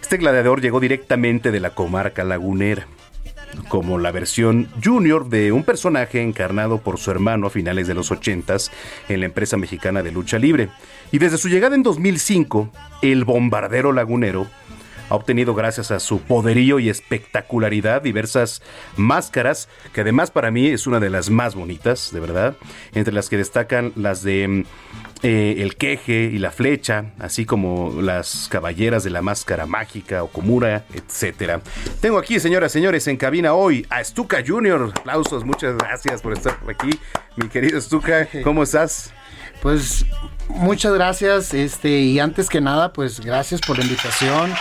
Este 0.00 0.16
gladiador 0.16 0.60
llegó 0.60 0.80
directamente 0.80 1.52
de 1.52 1.60
la 1.60 1.70
comarca 1.70 2.24
lagunera 2.24 2.86
como 3.68 3.98
la 3.98 4.10
versión 4.10 4.68
junior 4.82 5.28
de 5.28 5.52
un 5.52 5.62
personaje 5.62 6.22
encarnado 6.22 6.78
por 6.78 6.98
su 6.98 7.10
hermano 7.10 7.46
a 7.46 7.50
finales 7.50 7.86
de 7.86 7.94
los 7.94 8.10
80 8.10 8.56
en 9.08 9.20
la 9.20 9.26
empresa 9.26 9.56
mexicana 9.56 10.02
de 10.02 10.10
lucha 10.10 10.38
libre. 10.38 10.70
Y 11.10 11.18
desde 11.18 11.38
su 11.38 11.48
llegada 11.48 11.74
en 11.74 11.82
2005, 11.82 12.70
el 13.02 13.24
bombardero 13.24 13.92
lagunero 13.92 14.46
ha 15.12 15.14
obtenido 15.14 15.54
gracias 15.54 15.90
a 15.90 16.00
su 16.00 16.20
poderío 16.22 16.78
y 16.78 16.88
espectacularidad 16.88 18.00
diversas 18.00 18.62
máscaras, 18.96 19.68
que 19.92 20.00
además 20.00 20.30
para 20.30 20.50
mí 20.50 20.68
es 20.68 20.86
una 20.86 21.00
de 21.00 21.10
las 21.10 21.28
más 21.28 21.54
bonitas, 21.54 22.12
de 22.12 22.20
verdad, 22.20 22.56
entre 22.94 23.12
las 23.12 23.28
que 23.28 23.36
destacan 23.36 23.92
las 23.94 24.22
de 24.22 24.48
mm, 24.48 24.64
eh, 25.22 25.56
el 25.58 25.76
queje 25.76 26.30
y 26.32 26.38
la 26.38 26.50
flecha, 26.50 27.12
así 27.18 27.44
como 27.44 28.00
las 28.00 28.48
caballeras 28.50 29.04
de 29.04 29.10
la 29.10 29.20
máscara 29.20 29.66
mágica 29.66 30.22
o 30.22 30.28
comura, 30.28 30.86
etcétera. 30.94 31.60
Tengo 32.00 32.16
aquí, 32.16 32.40
señoras 32.40 32.72
y 32.72 32.78
señores, 32.78 33.06
en 33.06 33.18
cabina 33.18 33.52
hoy 33.52 33.86
a 33.90 34.02
Stuka 34.02 34.42
Junior. 34.46 34.94
Aplausos, 34.96 35.44
muchas 35.44 35.76
gracias 35.76 36.22
por 36.22 36.32
estar 36.32 36.58
aquí, 36.66 36.98
mi 37.36 37.50
querido 37.50 37.78
Stuka. 37.78 38.26
¿Cómo 38.44 38.62
estás? 38.62 39.12
Pues 39.60 40.06
muchas 40.48 40.94
gracias, 40.94 41.52
este, 41.52 42.00
y 42.00 42.18
antes 42.18 42.48
que 42.48 42.62
nada, 42.62 42.94
pues 42.94 43.20
gracias 43.20 43.60
por 43.60 43.76
la 43.76 43.84
invitación. 43.84 44.54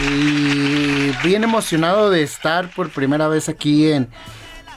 Y 0.00 1.12
bien 1.22 1.44
emocionado 1.44 2.10
de 2.10 2.22
estar 2.22 2.70
por 2.74 2.90
primera 2.90 3.28
vez 3.28 3.48
aquí 3.48 3.90
en, 3.92 4.08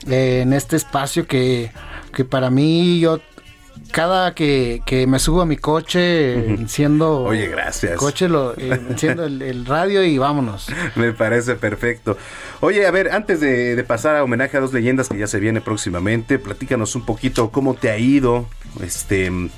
en 0.05 0.53
este 0.53 0.75
espacio 0.75 1.25
que, 1.25 1.71
que 2.13 2.23
para 2.23 2.49
mí 2.49 2.99
yo 2.99 3.19
cada 3.91 4.33
que, 4.33 4.81
que, 4.85 5.07
me 5.07 5.19
subo 5.19 5.41
a 5.41 5.45
mi 5.45 5.57
coche, 5.57 6.33
enciendo. 6.33 7.23
Oye, 7.23 7.47
gracias. 7.47 7.97
Coche, 7.97 8.27
lo, 8.27 8.53
eh, 8.53 8.79
enciendo 8.89 9.25
el, 9.25 9.65
radio 9.65 10.03
y 10.03 10.17
vámonos. 10.17 10.67
Me 10.95 11.13
parece 11.13 11.55
perfecto. 11.55 12.17
Oye, 12.59 12.85
a 12.85 12.91
ver, 12.91 13.11
antes 13.11 13.39
de, 13.39 13.83
pasar 13.87 14.15
a 14.15 14.23
homenaje 14.23 14.57
a 14.57 14.59
dos 14.59 14.73
leyendas 14.73 15.09
que 15.09 15.17
ya 15.17 15.27
se 15.27 15.39
viene 15.39 15.61
próximamente, 15.61 16.39
platícanos 16.39 16.95
un 16.95 17.05
poquito 17.05 17.51
cómo 17.51 17.75
te 17.75 17.89
ha 17.89 17.97
ido 17.97 18.47
este, 18.81 19.27
eh, 19.27 19.49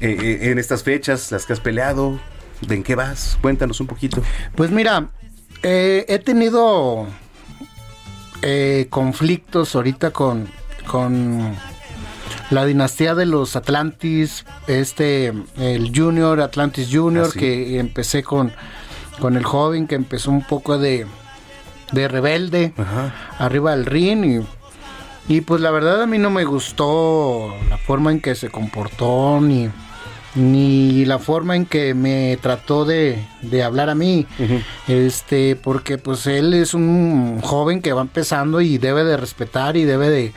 eh, 0.00 0.38
en 0.42 0.58
estas 0.58 0.82
fechas, 0.82 1.32
las 1.32 1.46
que 1.46 1.52
has 1.52 1.60
peleado, 1.60 2.20
de 2.60 2.74
en 2.74 2.82
qué 2.82 2.94
vas. 2.94 3.38
Cuéntanos 3.40 3.80
un 3.80 3.86
poquito. 3.86 4.22
Pues 4.54 4.70
mira, 4.70 5.08
he 5.62 6.20
tenido 6.24 7.06
conflictos 8.90 9.74
ahorita 9.74 10.10
con. 10.10 10.48
con 10.86 11.56
la 12.50 12.64
dinastía 12.64 13.14
de 13.14 13.26
los 13.26 13.56
Atlantis, 13.56 14.44
este, 14.66 15.32
el 15.56 15.92
Junior, 15.94 16.40
Atlantis 16.40 16.88
Junior, 16.90 17.28
ah, 17.28 17.36
que 17.36 17.78
empecé 17.78 18.22
con, 18.22 18.52
con 19.18 19.36
el 19.36 19.44
joven, 19.44 19.86
que 19.86 19.96
empezó 19.96 20.30
un 20.30 20.44
poco 20.44 20.78
de, 20.78 21.06
de 21.92 22.08
rebelde, 22.08 22.72
arriba 23.38 23.72
del 23.72 23.86
ring 23.86 24.24
y, 25.28 25.34
y 25.34 25.40
pues 25.40 25.60
la 25.60 25.70
verdad 25.70 26.02
a 26.02 26.06
mí 26.06 26.18
no 26.18 26.30
me 26.30 26.44
gustó 26.44 27.52
la 27.68 27.78
forma 27.78 28.12
en 28.12 28.20
que 28.20 28.34
se 28.34 28.48
comportó 28.48 29.40
ni, 29.40 29.68
ni 30.36 31.04
la 31.04 31.18
forma 31.18 31.56
en 31.56 31.66
que 31.66 31.94
me 31.94 32.38
trató 32.40 32.84
de, 32.84 33.24
de 33.42 33.62
hablar 33.64 33.90
a 33.90 33.94
mí, 33.94 34.26
este, 34.86 35.56
porque 35.56 35.98
pues 35.98 36.26
él 36.26 36.54
es 36.54 36.74
un 36.74 37.40
joven 37.40 37.82
que 37.82 37.92
va 37.92 38.02
empezando 38.02 38.60
y 38.60 38.78
debe 38.78 39.02
de 39.02 39.16
respetar 39.16 39.76
y 39.76 39.84
debe 39.84 40.08
de 40.10 40.32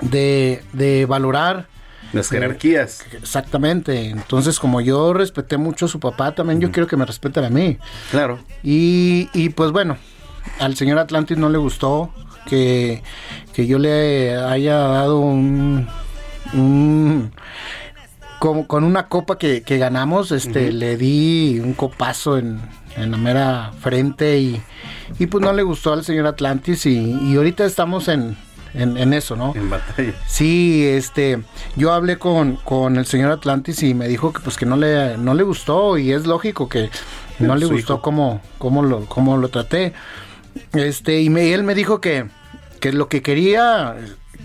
de, 0.00 0.62
de 0.72 1.06
valorar 1.06 1.66
las 2.12 2.28
jerarquías. 2.28 3.04
exactamente. 3.12 4.10
Entonces, 4.10 4.58
como 4.58 4.80
yo 4.80 5.12
respeté 5.14 5.56
mucho 5.56 5.86
a 5.86 5.88
su 5.88 5.98
papá, 6.00 6.34
también 6.34 6.60
yo 6.60 6.70
quiero 6.70 6.86
que 6.86 6.96
me 6.96 7.04
respeten 7.06 7.44
a 7.44 7.50
mí. 7.50 7.78
Claro. 8.10 8.38
Y, 8.62 9.28
y 9.32 9.50
pues 9.50 9.70
bueno, 9.72 9.96
al 10.58 10.76
señor 10.76 10.98
Atlantis 10.98 11.38
no 11.38 11.48
le 11.48 11.58
gustó 11.58 12.12
que, 12.46 13.02
que 13.54 13.66
yo 13.66 13.78
le 13.78 14.36
haya 14.36 14.76
dado 14.76 15.20
un, 15.20 15.88
un 16.52 17.32
con 18.42 18.84
una 18.84 19.06
copa 19.06 19.38
que, 19.38 19.62
que 19.62 19.78
ganamos, 19.78 20.32
este, 20.32 20.72
le 20.72 20.96
di 20.96 21.60
un 21.62 21.74
copazo 21.74 22.38
en, 22.38 22.60
en 22.96 23.12
la 23.12 23.16
mera 23.16 23.72
frente 23.80 24.38
y, 24.38 24.60
y, 25.18 25.26
pues 25.26 25.44
no 25.44 25.52
le 25.52 25.62
gustó 25.62 25.92
al 25.92 26.04
señor 26.04 26.26
Atlantis 26.26 26.86
y, 26.86 26.98
y 26.98 27.36
ahorita 27.36 27.64
estamos 27.64 28.08
en, 28.08 28.36
en, 28.74 29.12
eso, 29.12 29.36
¿no? 29.36 29.54
En 29.54 29.70
batalla. 29.70 30.12
Sí, 30.26 30.84
este, 30.84 31.40
yo 31.76 31.92
hablé 31.92 32.18
con, 32.18 32.56
con 32.56 32.96
el 32.96 33.06
señor 33.06 33.30
Atlantis 33.30 33.82
y 33.84 33.94
me 33.94 34.08
dijo 34.08 34.32
que 34.32 34.40
pues 34.40 34.56
que 34.56 34.66
no 34.66 34.76
le, 34.76 35.16
no 35.18 35.34
le 35.34 35.44
gustó 35.44 35.96
y 35.96 36.12
es 36.12 36.26
lógico 36.26 36.68
que 36.68 36.90
no 37.38 37.54
le 37.54 37.66
gustó 37.66 38.02
cómo, 38.02 38.40
cómo, 38.58 38.82
lo, 38.82 39.06
cómo 39.06 39.36
lo 39.36 39.48
traté. 39.48 39.92
Este, 40.72 41.20
y 41.20 41.30
me, 41.30 41.54
él 41.54 41.62
me 41.62 41.74
dijo 41.74 42.00
que, 42.00 42.26
que 42.80 42.92
lo 42.92 43.08
que 43.08 43.22
quería, 43.22 43.96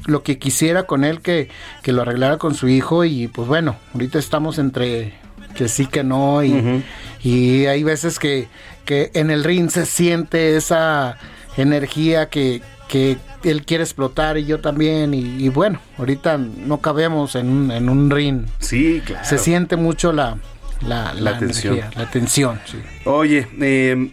lo 0.08 0.24
que 0.24 0.40
quisiera 0.40 0.84
con 0.84 1.04
él, 1.04 1.22
que, 1.22 1.50
que 1.84 1.92
lo 1.92 2.02
arreglara 2.02 2.38
con 2.38 2.56
su 2.56 2.68
hijo 2.68 3.06
y 3.06 3.28
pues 3.28 3.48
bueno, 3.48 3.76
ahorita 3.94 4.18
estamos 4.18 4.58
entre 4.58 5.14
que 5.56 5.68
sí, 5.68 5.86
que 5.86 6.04
no 6.04 6.44
y, 6.44 6.84
y 7.24 7.66
hay 7.66 7.84
veces 7.84 8.18
que, 8.18 8.48
que 8.86 9.12
en 9.14 9.30
el 9.30 9.44
ring 9.44 9.70
se 9.70 9.86
siente 9.86 10.56
esa 10.56 11.18
energía 11.58 12.30
que, 12.30 12.62
que 12.88 13.18
él 13.44 13.66
quiere 13.66 13.84
explotar 13.84 14.38
y 14.38 14.46
yo 14.46 14.60
también. 14.60 15.14
Y, 15.14 15.50
bueno, 15.50 15.80
ahorita 15.98 16.38
no 16.38 16.80
cabemos 16.80 17.36
en, 17.36 17.72
en, 17.72 17.90
un 17.90 18.10
ring. 18.10 18.46
Sí, 18.60 19.02
claro. 19.06 19.26
Se 19.26 19.38
siente 19.38 19.76
mucho 19.76 20.14
la, 20.14 20.38
la, 20.82 21.14
la, 21.14 21.38
tensión. 21.38 21.80
la 21.96 22.10
tensión, 22.10 22.60
sí. 22.66 22.78
Oye, 23.06 23.48
eh, 23.60 24.12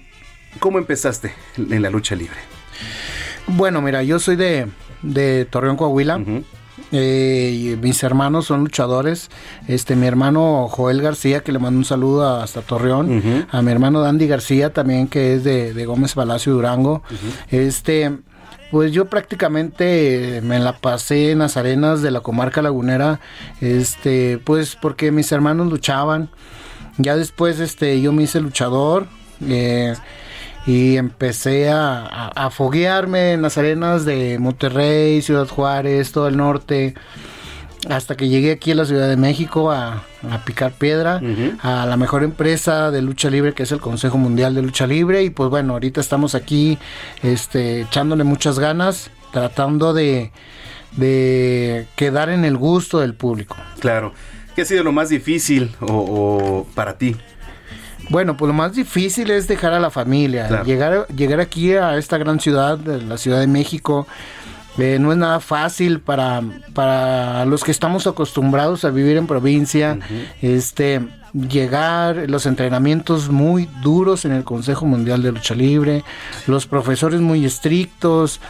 ¿cómo 0.59 0.79
empezaste 0.79 1.33
en 1.57 1.83
la 1.83 1.91
lucha 1.91 2.15
libre? 2.15 2.37
Bueno, 3.47 3.83
mira, 3.83 4.03
yo 4.03 4.19
soy 4.19 4.37
de, 4.37 4.67
de 5.05 5.45
Torreón, 5.45 5.77
Coahuila. 5.77 6.21
Eh, 6.91 7.79
mis 7.81 8.03
hermanos 8.03 8.47
son 8.47 8.61
luchadores. 8.61 9.31
Este, 9.69 9.97
mi 9.97 10.07
hermano 10.07 10.69
Joel 10.69 11.03
García, 11.03 11.41
que 11.41 11.53
le 11.53 11.59
mando 11.59 11.79
un 11.79 11.85
saludo 11.85 12.41
hasta 12.41 12.63
Torreón. 12.63 13.47
A 13.51 13.63
mi 13.63 13.71
hermano 13.73 14.01
Dandy 14.01 14.27
García, 14.27 14.73
también, 14.73 15.09
que 15.09 15.35
es 15.35 15.45
de, 15.45 15.73
de 15.73 15.87
Gómez 15.87 16.15
Palacio 16.15 16.53
Durango. 16.53 17.03
Este, 17.51 18.19
pues 18.71 18.93
yo 18.93 19.05
prácticamente 19.05 20.41
me 20.43 20.59
la 20.59 20.79
pasé 20.79 21.31
en 21.31 21.39
las 21.39 21.57
arenas 21.57 22.03
de 22.03 22.11
la 22.11 22.21
comarca 22.21 22.61
lagunera, 22.61 23.21
este, 23.61 24.39
pues 24.43 24.77
porque 24.81 25.13
mis 25.13 25.31
hermanos 25.31 25.69
luchaban. 25.69 26.31
Ya 26.99 27.17
después, 27.17 27.61
este, 27.61 28.01
yo 28.01 28.13
me 28.13 28.25
hice 28.25 28.41
luchador 28.41 29.07
eh, 29.49 29.95
y 30.67 30.97
empecé 30.97 31.71
a, 31.71 32.05
a, 32.29 32.51
foguearme 32.51 33.33
en 33.33 33.43
las 33.43 33.59
arenas 33.59 34.05
de 34.05 34.39
Monterrey, 34.39 35.21
Ciudad 35.23 35.47
Juárez, 35.47 36.13
todo 36.13 36.29
el 36.29 36.37
norte 36.37 36.95
hasta 37.89 38.17
que 38.17 38.29
llegué 38.29 38.53
aquí 38.53 38.73
a 38.73 38.75
la 38.75 38.85
Ciudad 38.85 39.09
de 39.09 39.17
México 39.17 39.71
a, 39.71 40.05
picar 40.45 40.73
piedra, 40.73 41.21
a 41.63 41.87
la 41.87 41.97
mejor 41.97 42.23
empresa 42.23 42.91
de 42.91 43.03
lucha 43.03 43.29
libre 43.29 43.53
que 43.53 43.65
es 43.65 43.73
el 43.73 43.81
Consejo 43.81 44.17
Mundial 44.17 44.55
de 44.55 44.63
Lucha 44.63 44.87
Libre 44.87 45.23
y 45.23 45.31
pues 45.31 45.51
bueno, 45.51 45.75
ahorita 45.75 46.01
estamos 46.01 46.35
aquí 46.35 46.79
este, 47.23 47.83
echándole 47.83 48.25
muchas 48.25 48.59
ganas, 48.59 49.11
tratando 49.33 49.93
de, 49.93 50.33
de 50.93 51.87
quedar 51.97 52.31
en 52.31 52.45
el 52.45 52.57
gusto 52.57 53.01
del 53.01 53.15
público. 53.15 53.57
Claro. 53.81 54.15
¿Qué 54.55 54.63
ha 54.63 54.65
sido 54.65 54.85
lo 54.85 54.93
más 54.93 55.09
difícil 55.09 55.75
o, 55.81 56.67
para 56.75 56.97
ti? 56.97 57.17
Bueno, 58.11 58.37
pues 58.37 58.49
lo 58.49 58.55
más 58.55 58.75
difícil 58.75 59.31
es 59.31 59.49
dejar 59.49 59.73
a 59.73 59.81
la 59.81 59.91
familia, 59.91 60.63
llegar, 60.63 61.07
llegar 61.09 61.41
aquí 61.41 61.73
a 61.73 61.97
esta 61.97 62.19
gran 62.19 62.41
ciudad, 62.41 62.79
la 62.79 63.17
Ciudad 63.17 63.41
de 63.41 63.47
México, 63.47 64.07
eh, 64.77 64.99
no 65.01 65.13
es 65.13 65.19
nada 65.19 65.41
fácil 65.41 66.01
para, 66.01 66.43
para 66.73 67.45
los 67.45 67.63
que 67.63 67.71
estamos 67.71 68.07
acostumbrados 68.07 68.85
a 68.85 68.91
vivir 68.91 69.17
en 69.17 69.27
provincia. 69.27 69.99
Este 70.43 71.01
llegar, 71.33 72.29
los 72.29 72.47
entrenamientos 72.47 73.29
muy 73.29 73.69
duros 73.83 74.25
en 74.25 74.33
el 74.33 74.45
Consejo 74.45 74.87
Mundial 74.87 75.23
de 75.23 75.33
Lucha 75.33 75.55
Libre, 75.55 76.05
los 76.47 76.67
profesores 76.67 77.21
muy 77.21 77.45
estrictos, 77.45 78.41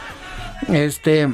este 0.67 1.29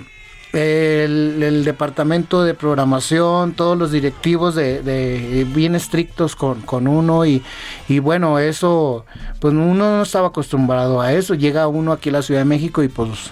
el, 0.54 1.64
departamento 1.64 2.44
de 2.44 2.54
programación, 2.54 3.54
todos 3.54 3.78
los 3.78 3.92
directivos 3.92 4.56
de, 4.56 5.48
bien 5.54 5.76
estrictos 5.76 6.36
con, 6.36 6.62
con 6.62 6.88
uno 6.88 7.26
y, 7.26 7.42
y, 7.88 8.00
bueno, 8.00 8.40
eso, 8.40 9.06
pues 9.40 9.54
uno 9.54 9.74
no 9.74 10.02
estaba 10.02 10.30
acostumbrado 10.30 11.02
a 11.02 11.14
eso, 11.14 11.36
llega 11.36 11.68
uno 11.68 11.92
aquí 11.92 12.10
a 12.10 12.14
la 12.14 12.22
Ciudad 12.22 12.42
de 12.42 12.46
México 12.46 12.84
y 12.84 12.88
pues 12.88 13.32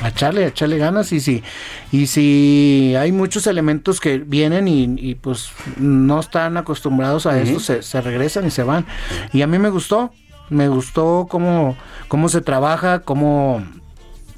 a 0.00 0.08
echarle, 0.08 0.44
a 0.44 0.48
echarle 0.48 0.78
ganas 0.78 1.12
y 1.12 1.20
si, 1.20 1.42
y 1.90 2.06
si 2.06 2.94
hay 2.98 3.12
muchos 3.12 3.46
elementos 3.46 4.00
que 4.00 4.18
vienen 4.18 4.68
y, 4.68 5.14
pues 5.16 5.50
no 5.76 6.20
están 6.20 6.56
acostumbrados 6.56 7.26
a 7.26 7.40
eso, 7.40 7.60
se, 7.60 8.00
regresan 8.00 8.46
y 8.46 8.50
se 8.50 8.62
van. 8.62 8.86
Y 9.32 9.42
a 9.42 9.46
mí 9.46 9.58
me 9.58 9.70
gustó, 9.70 10.12
me 10.50 10.68
gustó 10.68 11.26
cómo, 11.28 11.76
cómo 12.08 12.28
se 12.28 12.40
trabaja, 12.40 13.00
cómo 13.00 13.62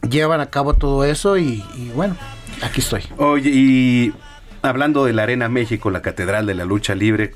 llevan 0.08 0.40
a 0.40 0.46
cabo 0.46 0.74
todo 0.74 1.04
eso 1.04 1.38
y, 1.38 1.64
bueno, 1.94 2.16
aquí 2.62 2.80
estoy. 2.80 3.02
Oye, 3.18 3.50
y 3.50 4.14
hablando 4.62 5.04
de 5.04 5.12
la 5.12 5.24
Arena 5.24 5.48
México, 5.48 5.90
la 5.90 6.02
Catedral 6.02 6.46
de 6.46 6.54
la 6.54 6.64
Lucha 6.64 6.94
Libre, 6.94 7.32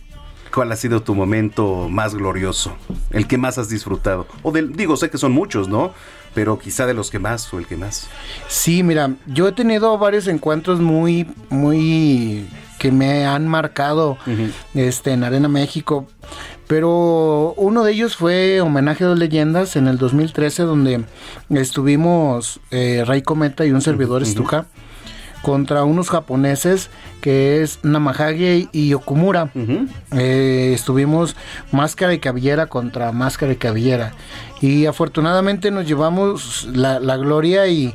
¿Cuál 0.53 0.73
ha 0.73 0.77
sido 0.77 1.03
tu 1.03 1.15
momento 1.15 1.89
más 1.89 2.15
glorioso? 2.15 2.75
El 3.11 3.27
que 3.27 3.37
más 3.37 3.59
has 3.59 3.69
disfrutado. 3.69 4.27
O 4.43 4.51
del, 4.51 4.73
digo, 4.73 4.97
sé 4.97 5.11
que 5.11 5.19
son 5.19 5.33
muchos, 5.33 5.69
¿no? 5.69 5.93
Pero 6.35 6.59
quizá 6.59 6.87
de 6.87 6.95
los 6.95 7.11
que 7.11 7.19
más 7.19 7.53
o 7.53 7.59
el 7.59 7.67
que 7.67 7.77
más. 7.77 8.09
Sí, 8.49 8.83
mira, 8.83 9.13
yo 9.27 9.49
he 9.49 9.53
tenido 9.53 9.99
varios 9.99 10.27
encuentros 10.27 10.81
muy, 10.81 11.27
muy 11.51 12.49
que 12.79 12.93
me 12.93 13.27
han 13.27 13.47
marcado 13.49 14.19
este, 14.75 15.13
en 15.13 15.25
Arena 15.25 15.49
México. 15.49 16.07
Pero 16.69 17.55
uno 17.57 17.83
de 17.83 17.93
ellos 17.93 18.15
fue 18.15 18.61
Homenaje 18.61 19.03
a 19.03 19.09
dos 19.09 19.19
leyendas 19.19 19.75
en 19.75 19.89
el 19.89 19.97
2013, 19.97 20.65
donde 20.65 21.05
estuvimos 21.49 22.61
eh, 22.71 23.05
Ray 23.07 23.23
Cometa 23.23 23.65
y 23.65 23.73
un 23.73 23.81
servidor 23.81 24.23
Estuja 24.23 24.67
contra 25.43 25.85
unos 25.85 26.11
japoneses 26.11 26.91
que 27.23 27.63
es 27.63 27.79
Namahage 27.83 28.69
y 28.71 28.93
Okumura. 28.93 29.51
Eh, 30.13 30.73
estuvimos 30.75 31.37
máscara 31.73 32.13
y 32.13 32.19
cabellera 32.19 32.67
contra 32.67 33.13
máscara 33.13 33.53
y 33.53 33.57
cabellera. 33.57 34.13
Y 34.61 34.87
afortunadamente 34.87 35.71
nos 35.71 35.87
llevamos 35.87 36.69
la, 36.73 37.17
gloria 37.17 37.67
y, 37.69 37.95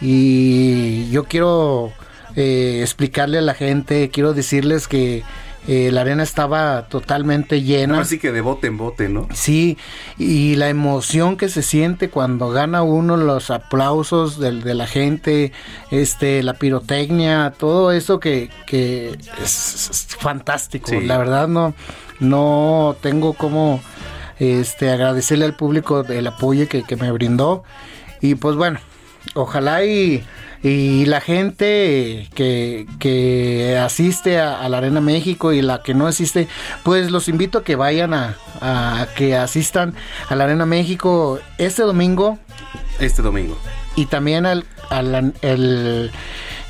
y 0.00 1.10
yo 1.10 1.24
quiero 1.24 1.92
eh, 2.36 2.80
explicarle 2.82 3.38
a 3.38 3.42
la 3.42 3.54
gente, 3.54 4.10
quiero 4.10 4.32
decirles 4.32 4.88
que 4.88 5.22
eh, 5.66 5.90
la 5.90 6.02
arena 6.02 6.22
estaba 6.22 6.88
totalmente 6.88 7.62
llena. 7.62 8.00
Así 8.00 8.18
que 8.18 8.32
de 8.32 8.42
bote 8.42 8.66
en 8.66 8.76
bote, 8.76 9.08
¿no? 9.08 9.28
Sí, 9.32 9.78
y 10.18 10.56
la 10.56 10.68
emoción 10.68 11.36
que 11.36 11.48
se 11.48 11.62
siente 11.62 12.10
cuando 12.10 12.50
gana 12.50 12.82
uno, 12.82 13.16
los 13.16 13.50
aplausos 13.50 14.38
de, 14.38 14.52
la 14.52 14.86
gente, 14.86 15.52
este, 15.90 16.42
la 16.42 16.54
pirotecnia, 16.54 17.54
todo 17.56 17.92
eso 17.92 18.20
que, 18.20 18.50
es, 18.70 20.06
fantástico. 20.18 20.92
La 21.00 21.16
verdad 21.16 21.48
no, 21.48 21.74
no 22.20 22.96
tengo 23.00 23.32
como 23.32 23.80
este, 24.38 24.90
agradecerle 24.90 25.46
al 25.46 25.56
público 25.56 26.04
el 26.06 26.26
apoyo 26.26 26.68
que, 26.68 26.82
que 26.82 26.96
me 26.96 27.10
brindó. 27.10 27.64
Y 28.20 28.34
pues 28.34 28.56
bueno, 28.56 28.80
ojalá 29.34 29.84
y 29.84 30.24
y 30.64 31.04
la 31.04 31.20
gente 31.20 32.26
que, 32.34 33.78
asiste 33.84 34.40
a, 34.40 34.66
la 34.70 34.78
Arena 34.78 35.02
México 35.02 35.52
y 35.52 35.60
la 35.60 35.82
que 35.82 35.92
no 35.92 36.06
asiste, 36.06 36.48
pues 36.82 37.10
los 37.10 37.28
invito 37.28 37.58
a 37.58 37.64
que 37.64 37.76
vayan 37.76 38.14
a, 38.14 39.06
que 39.14 39.36
asistan 39.36 39.94
a 40.30 40.34
la 40.34 40.44
Arena 40.44 40.64
México 40.64 41.38
este 41.58 41.82
domingo. 41.82 42.38
Este 42.98 43.20
domingo. 43.20 43.58
Y 43.94 44.06
también 44.06 44.46
al, 44.46 44.64
el 45.42 46.10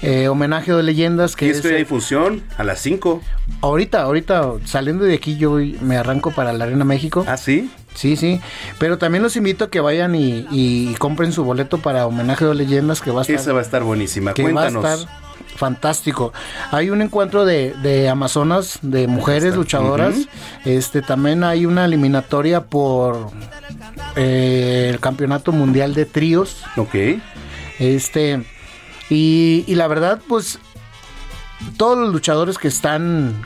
eh, 0.05 0.28
homenaje 0.28 0.70
de 0.72 0.82
leyendas 0.82 1.35
que 1.35 1.47
¿Y 1.47 1.51
esto 1.51 1.68
hay 1.68 1.86
función 1.86 2.43
a 2.59 2.64
las 2.64 2.81
5. 2.81 3.22
Ahorita, 3.62 4.02
ahorita 4.02 4.52
saliendo 4.66 5.05
de 5.05 5.14
aquí 5.14 5.39
yo 5.39 5.59
me 5.81 5.97
arranco 5.97 6.31
para 6.31 6.52
la 6.52 6.64
Arena 6.64 6.85
México. 6.85 7.24
¿Ah, 7.26 7.39
sí? 7.39 7.70
Sí, 7.94 8.16
sí. 8.16 8.39
Pero 8.78 8.98
también 8.98 9.22
los 9.22 9.35
invito 9.36 9.64
a 9.64 9.70
que 9.70 9.81
vayan 9.81 10.14
y, 10.14 10.94
compren 10.98 11.32
su 11.32 11.43
boleto 11.44 11.78
para 11.78 12.06
homenaje 12.06 12.44
de 12.44 12.55
leyendas 12.55 13.01
que 13.01 13.10
va 13.10 13.20
a 13.20 13.22
estar. 13.22 13.36
Esa 13.36 13.52
va 13.55 13.60
a 13.60 13.62
estar 13.62 13.82
buenísima. 13.82 14.35
Que 14.35 14.43
Cuéntanos. 14.43 14.85
Va 14.85 14.90
a 14.90 14.94
estar 14.94 15.09
fantástico. 15.56 16.35
Hay 16.70 16.90
un 16.90 17.01
encuentro 17.01 17.47
de, 17.47 18.09
amazonas, 18.10 18.81
de 18.82 19.06
mujeres 19.06 19.55
luchadoras. 19.55 20.16
Este 20.66 21.01
también 21.01 21.44
hay 21.44 21.64
una 21.64 21.86
eliminatoria 21.86 22.64
por 22.64 23.31
eh, 24.16 24.90
el 24.93 25.01
campeonato 25.01 25.52
mundial 25.52 25.94
de 25.94 26.05
tríos. 26.05 26.62
Ok. 26.76 26.94
Este 27.78 28.44
y, 29.14 29.64
y 29.66 29.74
la 29.74 29.86
verdad, 29.86 30.20
pues 30.28 30.58
todos 31.76 31.98
los 31.98 32.12
luchadores 32.12 32.58
que 32.58 32.68
están 32.68 33.42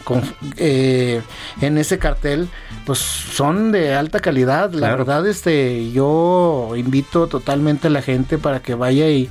eh, 0.56 1.22
en 1.60 1.78
ese 1.78 1.98
cartel 1.98 2.48
pues 2.84 2.98
son 2.98 3.72
de 3.72 3.94
alta 3.94 4.20
calidad. 4.20 4.72
La 4.72 4.90
verdad 4.90 5.26
este 5.26 5.90
yo 5.92 6.72
invito 6.76 7.28
totalmente 7.28 7.88
a 7.88 7.90
la 7.90 8.02
gente 8.02 8.38
para 8.38 8.60
que 8.60 8.74
vaya 8.74 9.08
y, 9.08 9.28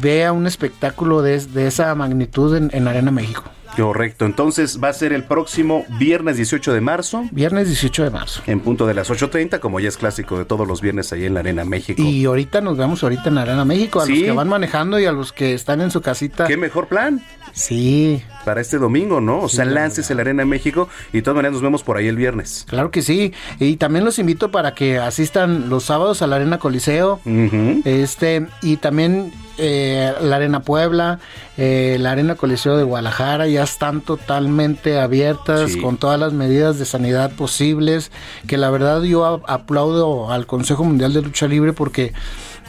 vea 0.00 0.32
un 0.32 0.46
espectáculo 0.46 1.22
de, 1.22 1.36
esa 1.66 1.94
magnitud 1.94 2.56
en 2.56 2.88
Arena 2.88 3.10
México 3.10 3.44
Correcto, 3.82 4.24
entonces 4.24 4.80
va 4.82 4.88
a 4.88 4.92
ser 4.92 5.12
el 5.12 5.24
próximo 5.24 5.84
viernes 5.98 6.36
18 6.36 6.72
de 6.72 6.80
marzo. 6.80 7.24
Viernes 7.30 7.68
18 7.68 8.04
de 8.04 8.10
marzo. 8.10 8.42
En 8.46 8.60
punto 8.60 8.86
de 8.86 8.94
las 8.94 9.10
8.30, 9.10 9.60
como 9.60 9.80
ya 9.80 9.88
es 9.88 9.96
clásico 9.96 10.38
de 10.38 10.44
todos 10.44 10.66
los 10.66 10.80
viernes 10.80 11.12
ahí 11.12 11.24
en 11.24 11.34
la 11.34 11.40
Arena 11.40 11.64
México. 11.64 12.02
Y 12.02 12.24
ahorita 12.24 12.60
nos 12.60 12.76
vemos 12.76 13.02
ahorita 13.02 13.28
en 13.28 13.34
la 13.36 13.42
Arena 13.42 13.64
México, 13.64 14.00
a 14.00 14.06
los 14.06 14.18
que 14.18 14.32
van 14.32 14.48
manejando 14.48 14.98
y 14.98 15.06
a 15.06 15.12
los 15.12 15.32
que 15.32 15.54
están 15.54 15.80
en 15.80 15.90
su 15.90 16.00
casita. 16.00 16.46
¿Qué 16.46 16.56
mejor 16.56 16.88
plan? 16.88 17.22
Sí. 17.52 18.22
Para 18.44 18.60
este 18.60 18.78
domingo, 18.78 19.20
¿no? 19.20 19.40
O 19.40 19.48
sea, 19.48 19.64
lances 19.64 20.10
en 20.10 20.16
la 20.16 20.22
Arena 20.22 20.44
México 20.44 20.88
y 21.12 21.18
de 21.18 21.22
todas 21.22 21.36
maneras 21.36 21.54
nos 21.54 21.62
vemos 21.62 21.82
por 21.82 21.96
ahí 21.96 22.08
el 22.08 22.16
viernes. 22.16 22.64
Claro 22.68 22.90
que 22.90 23.02
sí. 23.02 23.32
Y 23.58 23.76
también 23.76 24.04
los 24.04 24.18
invito 24.18 24.50
para 24.50 24.74
que 24.74 24.98
asistan 24.98 25.68
los 25.68 25.84
sábados 25.84 26.22
a 26.22 26.26
la 26.26 26.36
Arena 26.36 26.58
Coliseo. 26.58 27.20
Este, 27.84 28.46
y 28.62 28.76
también 28.76 29.32
eh, 29.60 30.12
la 30.20 30.36
Arena 30.36 30.60
Puebla, 30.60 31.18
eh, 31.56 31.96
la 31.98 32.12
Arena 32.12 32.36
Coliseo 32.36 32.76
de 32.76 32.84
Guadalajara 32.84 33.48
ya 33.48 33.64
están 33.64 34.02
totalmente 34.02 35.00
abiertas 35.00 35.76
con 35.76 35.96
todas 35.96 36.18
las 36.18 36.32
medidas 36.32 36.78
de 36.78 36.84
sanidad 36.84 37.32
posibles, 37.32 38.12
que 38.46 38.56
la 38.56 38.70
verdad 38.70 39.02
yo 39.02 39.42
aplaudo 39.48 40.30
al 40.30 40.46
Consejo 40.46 40.84
Mundial 40.84 41.12
de 41.12 41.22
Lucha 41.22 41.48
Libre 41.48 41.72
porque 41.72 42.12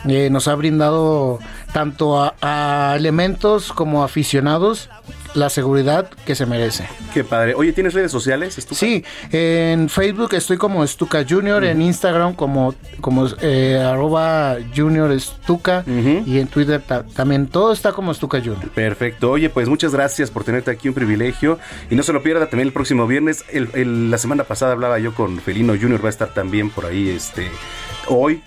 eh, 0.07 0.30
nos 0.30 0.47
ha 0.47 0.55
brindado 0.55 1.39
tanto 1.73 2.31
a, 2.41 2.95
elementos 2.95 3.71
como 3.71 4.03
aficionados 4.03 4.89
la 5.35 5.49
seguridad 5.49 6.09
que 6.26 6.34
se 6.34 6.47
merece. 6.47 6.88
Qué 7.13 7.23
padre. 7.23 7.53
Oye, 7.53 7.71
¿tienes 7.71 7.93
redes 7.93 8.11
sociales? 8.11 8.57
Sí, 8.71 9.03
en 9.31 9.88
Facebook 9.88 10.34
estoy 10.34 10.57
como 10.57 10.85
Stuka 10.85 11.23
Junior, 11.27 11.63
en 11.63 11.81
Instagram 11.84 12.34
como, 12.34 12.73
como 12.99 13.27
eh, 13.41 13.77
arroba 13.80 14.57
Junior 14.76 15.19
Stuka 15.19 15.84
y 16.26 16.39
en 16.39 16.47
Twitter 16.47 16.81
también 17.15 17.47
todo 17.47 17.71
está 17.71 17.91
como 17.91 18.13
Stuka 18.13 18.39
Junior. 18.39 18.69
Perfecto. 18.69 19.31
Oye, 19.31 19.49
pues 19.49 19.69
muchas 19.69 19.93
gracias 19.93 20.31
por 20.31 20.43
tenerte 20.43 20.71
aquí, 20.71 20.88
un 20.88 20.95
privilegio. 20.95 21.59
Y 21.91 21.95
no 21.95 22.01
se 22.01 22.11
lo 22.11 22.23
pierda 22.23 22.49
también 22.49 22.67
el 22.67 22.73
próximo 22.73 23.05
viernes. 23.05 23.45
la 23.53 24.17
semana 24.17 24.45
pasada 24.45 24.71
hablaba 24.71 24.97
yo 24.97 25.13
con 25.13 25.39
Felino 25.39 25.73
Junior, 25.80 26.03
va 26.03 26.07
a 26.07 26.11
estar 26.11 26.34
también 26.34 26.71
por 26.71 26.85
ahí 26.85 27.09
este 27.09 27.51
hoy 28.07 28.41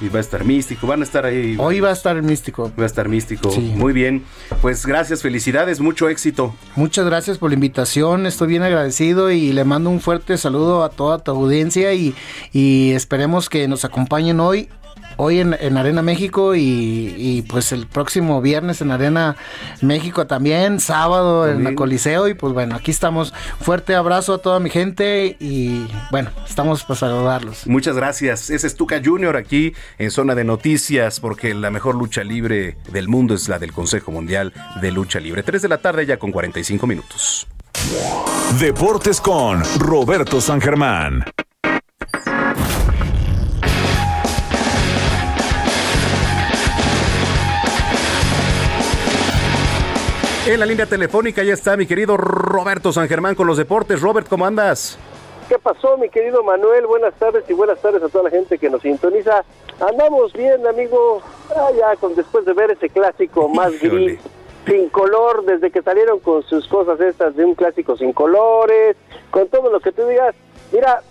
y 0.00 0.08
va 0.08 0.18
a 0.18 0.20
estar 0.20 0.44
místico, 0.44 0.86
van 0.86 1.00
a 1.00 1.04
estar 1.04 1.24
ahí. 1.24 1.56
Hoy 1.58 1.80
va 1.80 1.90
a 1.90 1.92
estar 1.92 2.20
místico. 2.22 2.72
Va 2.78 2.84
a 2.84 2.86
estar 2.86 3.08
místico. 3.08 3.50
Muy 3.50 3.92
bien. 3.92 4.24
Pues 4.60 4.84
gracias, 4.86 5.22
felicidades, 5.22 5.80
mucho 5.80 6.08
éxito. 6.08 6.54
Muchas 6.74 7.06
gracias 7.06 7.38
por 7.38 7.50
la 7.50 7.54
invitación, 7.54 8.26
estoy 8.26 8.48
bien 8.48 8.62
agradecido 8.62 9.30
y 9.30 9.52
le 9.52 9.64
mando 9.64 9.90
un 9.90 10.00
fuerte 10.00 10.36
saludo 10.38 10.84
a 10.84 10.90
toda 10.90 11.18
tu 11.18 11.30
audiencia 11.30 11.94
y, 11.94 12.14
y 12.52 12.92
esperemos 12.92 13.48
que 13.48 13.68
nos 13.68 13.84
acompañen 13.84 14.40
hoy 14.40 14.68
hoy 15.16 15.40
en, 15.40 15.76
Arena 15.76 16.02
México 16.02 16.54
y, 16.54 17.44
pues 17.48 17.72
el 17.72 17.86
próximo 17.86 18.40
viernes 18.40 18.80
en 18.80 18.90
Arena 18.90 19.36
México 19.80 20.26
también, 20.26 20.80
sábado 20.80 21.48
en 21.48 21.64
la 21.64 21.74
Coliseo 21.74 22.28
y 22.28 22.34
pues 22.34 22.52
bueno, 22.52 22.74
aquí 22.76 22.90
estamos. 22.90 23.32
Fuerte 23.60 23.94
abrazo 23.94 24.34
a 24.34 24.38
toda 24.38 24.60
mi 24.60 24.70
gente 24.70 25.36
y 25.40 25.86
bueno, 26.10 26.30
estamos 26.48 26.84
para 26.84 27.00
saludarlos. 27.00 27.66
Muchas 27.66 27.96
gracias. 27.96 28.50
Ese 28.50 28.66
es 28.66 28.76
Tuca 28.76 29.00
Junior 29.04 29.36
aquí 29.36 29.74
en 29.98 30.10
Zona 30.10 30.34
de 30.34 30.44
Noticias 30.44 31.20
porque 31.20 31.54
la 31.54 31.70
mejor 31.70 31.94
lucha 31.94 32.24
libre 32.24 32.76
del 32.90 33.08
mundo 33.08 33.34
es 33.34 33.48
la 33.48 33.58
del 33.58 33.72
Consejo 33.72 34.10
Mundial 34.10 34.52
de 34.80 34.90
Lucha 34.90 35.20
Libre. 35.20 35.42
3 35.42 35.62
de 35.62 35.68
la 35.68 35.78
tarde 35.78 36.06
ya 36.06 36.18
con 36.18 36.32
45 36.32 36.86
minutos. 36.86 37.46
Deportes 38.58 39.20
con 39.20 39.62
Roberto 39.78 40.40
San 40.40 40.60
Germán. 40.60 41.24
En 50.46 50.60
la 50.60 50.66
línea 50.66 50.86
telefónica 50.86 51.42
ya 51.42 51.54
está 51.54 51.76
mi 51.76 51.86
querido 51.86 52.16
Roberto 52.16 52.92
San 52.92 53.08
Germán 53.08 53.34
con 53.34 53.48
los 53.48 53.56
deportes. 53.56 54.00
Robert, 54.00 54.28
¿cómo 54.28 54.46
andas? 54.46 54.96
¿Qué 55.48 55.58
pasó, 55.58 55.98
mi 55.98 56.08
querido 56.08 56.44
Manuel? 56.44 56.86
Buenas 56.86 57.14
tardes 57.14 57.42
y 57.48 57.52
buenas 57.52 57.80
tardes 57.80 58.00
a 58.00 58.08
toda 58.08 58.22
la 58.22 58.30
gente 58.30 58.56
que 58.56 58.70
nos 58.70 58.80
sintoniza. 58.80 59.42
Andamos 59.80 60.32
bien, 60.34 60.64
amigo. 60.64 61.20
Ah, 61.50 61.70
ya 61.76 61.96
con 61.96 62.14
después 62.14 62.44
de 62.44 62.52
ver 62.52 62.70
ese 62.70 62.88
clásico 62.88 63.48
más 63.48 63.72
gris, 63.80 64.20
sin 64.64 64.88
color, 64.90 65.44
desde 65.44 65.72
que 65.72 65.82
salieron 65.82 66.20
con 66.20 66.44
sus 66.44 66.68
cosas 66.68 67.00
estas 67.00 67.34
de 67.34 67.44
un 67.44 67.56
clásico 67.56 67.96
sin 67.96 68.12
colores, 68.12 68.96
con 69.32 69.48
todo 69.48 69.68
lo 69.68 69.80
que 69.80 69.90
tú 69.90 70.06
digas. 70.06 70.36
Mira, 70.70 71.02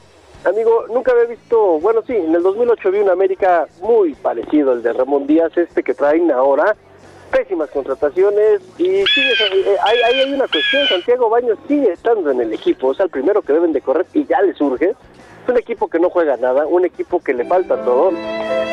amigo, 0.45 0.85
nunca 0.93 1.11
había 1.11 1.25
visto, 1.25 1.77
bueno, 1.81 2.01
sí, 2.07 2.15
en 2.15 2.33
el 2.33 2.41
2008 2.41 2.89
vi 2.89 2.99
un 2.99 3.09
América 3.09 3.67
muy 3.81 4.15
parecido 4.15 4.71
al 4.71 4.81
de 4.81 4.93
Ramón 4.93 5.27
Díaz, 5.27 5.57
este 5.57 5.83
que 5.83 5.93
traen 5.93 6.31
ahora 6.31 6.77
pésimas 7.35 7.69
contrataciones 7.69 8.61
y 8.77 9.05
sigue, 9.07 9.33
eh, 9.51 9.75
ahí, 9.83 10.21
hay 10.21 10.33
una 10.33 10.47
cuestión, 10.47 10.87
Santiago 10.87 11.29
Baños 11.29 11.57
sigue 11.67 11.91
estando 11.91 12.31
en 12.31 12.39
el 12.39 12.53
equipo, 12.53 12.93
es 12.93 12.99
el 13.01 13.09
primero 13.09 13.41
que 13.41 13.51
deben 13.51 13.73
de 13.73 13.81
correr 13.81 14.05
y 14.13 14.25
ya 14.25 14.41
le 14.41 14.53
surge. 14.53 14.91
Es 14.91 15.49
un 15.49 15.57
equipo 15.57 15.89
que 15.89 15.99
no 15.99 16.09
juega 16.09 16.37
nada, 16.37 16.65
un 16.65 16.85
equipo 16.85 17.21
que 17.21 17.33
le 17.33 17.43
falta 17.43 17.83
todo. 17.83 18.11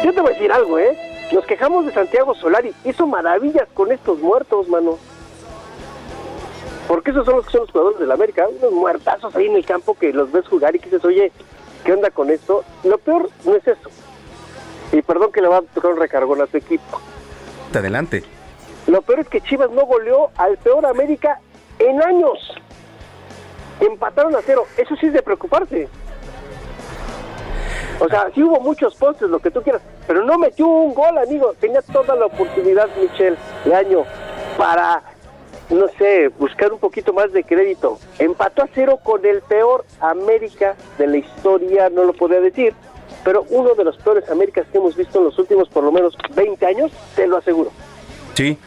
Yo 0.04 0.12
te 0.12 0.20
voy 0.20 0.30
a 0.30 0.34
decir 0.34 0.52
algo, 0.52 0.78
¿eh? 0.78 0.96
Nos 1.32 1.44
quejamos 1.44 1.86
de 1.86 1.92
Santiago 1.92 2.36
Solari, 2.36 2.72
hizo 2.84 3.06
maravillas 3.06 3.68
con 3.74 3.90
estos 3.90 4.20
muertos, 4.20 4.68
mano. 4.68 4.96
Porque 6.86 7.10
esos 7.10 7.24
son 7.26 7.36
los 7.36 7.46
que 7.46 7.52
son 7.52 7.62
los 7.62 7.70
jugadores 7.72 7.98
del 7.98 8.12
América, 8.12 8.46
unos 8.48 8.72
muertazos 8.72 9.34
ahí 9.34 9.46
en 9.46 9.56
el 9.56 9.66
campo 9.66 9.94
que 9.94 10.12
los 10.12 10.30
ves 10.30 10.46
jugar 10.46 10.76
y 10.76 10.78
que 10.78 10.86
dices, 10.86 11.04
oye, 11.04 11.32
¿qué 11.84 11.92
onda 11.92 12.10
con 12.10 12.30
esto? 12.30 12.64
Lo 12.84 12.98
peor 12.98 13.28
no 13.44 13.56
es 13.56 13.66
eso. 13.66 13.90
Y 14.92 15.02
perdón 15.02 15.32
que 15.32 15.42
le 15.42 15.48
va 15.48 15.58
a 15.58 15.62
tocar 15.62 15.90
un 15.92 15.98
recargón 15.98 16.40
a 16.40 16.46
tu 16.46 16.58
equipo. 16.58 17.00
Adelante. 17.74 18.22
Lo 18.86 19.02
peor 19.02 19.20
es 19.20 19.28
que 19.28 19.40
Chivas 19.40 19.70
no 19.70 19.86
goleó 19.86 20.30
al 20.36 20.56
peor 20.58 20.86
América 20.86 21.40
en 21.78 22.02
años. 22.02 22.38
Empataron 23.80 24.34
a 24.36 24.40
cero. 24.44 24.64
Eso 24.76 24.96
sí 24.96 25.06
es 25.06 25.12
de 25.12 25.22
preocuparse. 25.22 25.88
O 28.00 28.08
sea, 28.08 28.30
sí 28.34 28.42
hubo 28.42 28.58
muchos 28.60 28.96
postes, 28.96 29.30
lo 29.30 29.38
que 29.38 29.50
tú 29.50 29.62
quieras, 29.62 29.80
pero 30.08 30.24
no 30.24 30.36
metió 30.36 30.66
un 30.66 30.92
gol, 30.92 31.16
amigo. 31.18 31.54
Tenía 31.60 31.82
toda 31.82 32.16
la 32.16 32.26
oportunidad, 32.26 32.88
Michel, 33.00 33.36
de 33.64 33.74
año, 33.74 34.04
para, 34.58 35.02
no 35.70 35.86
sé, 35.98 36.28
buscar 36.28 36.72
un 36.72 36.80
poquito 36.80 37.12
más 37.12 37.32
de 37.32 37.44
crédito. 37.44 38.00
Empató 38.18 38.62
a 38.62 38.68
cero 38.74 38.98
con 39.04 39.24
el 39.24 39.40
peor 39.42 39.84
América 40.00 40.74
de 40.98 41.06
la 41.06 41.18
historia, 41.18 41.90
no 41.90 42.02
lo 42.02 42.12
podía 42.12 42.40
decir, 42.40 42.74
pero 43.22 43.46
uno 43.50 43.74
de 43.74 43.84
los 43.84 43.96
peores 43.98 44.28
Américas 44.28 44.66
que 44.72 44.78
hemos 44.78 44.96
visto 44.96 45.18
en 45.18 45.26
los 45.26 45.38
últimos 45.38 45.68
por 45.68 45.84
lo 45.84 45.92
menos 45.92 46.16
20 46.34 46.66
años, 46.66 46.90
te 47.14 47.28
lo 47.28 47.36
aseguro. 47.36 47.70
Sí. 48.34 48.58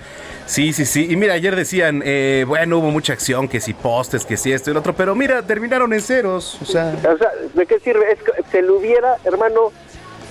Sí, 0.45 0.73
sí, 0.73 0.85
sí. 0.85 1.07
Y 1.09 1.15
mira, 1.15 1.33
ayer 1.33 1.55
decían, 1.55 2.03
eh, 2.05 2.45
bueno, 2.47 2.77
hubo 2.77 2.91
mucha 2.91 3.13
acción, 3.13 3.47
que 3.47 3.59
si 3.59 3.73
postes, 3.73 4.25
que 4.25 4.37
si 4.37 4.53
esto 4.53 4.69
y 4.69 4.71
el 4.71 4.77
otro, 4.77 4.93
pero 4.93 5.15
mira, 5.15 5.41
terminaron 5.41 5.91
en 5.91 6.01
ceros. 6.01 6.59
O 6.61 6.65
sea, 6.65 6.95
O 7.11 7.17
sea, 7.17 7.31
¿de 7.53 7.65
qué 7.65 7.79
sirve? 7.79 8.11
Es 8.11 8.19
que 8.21 8.31
se 8.51 8.61
lo 8.61 8.77
hubiera, 8.77 9.17
hermano, 9.23 9.71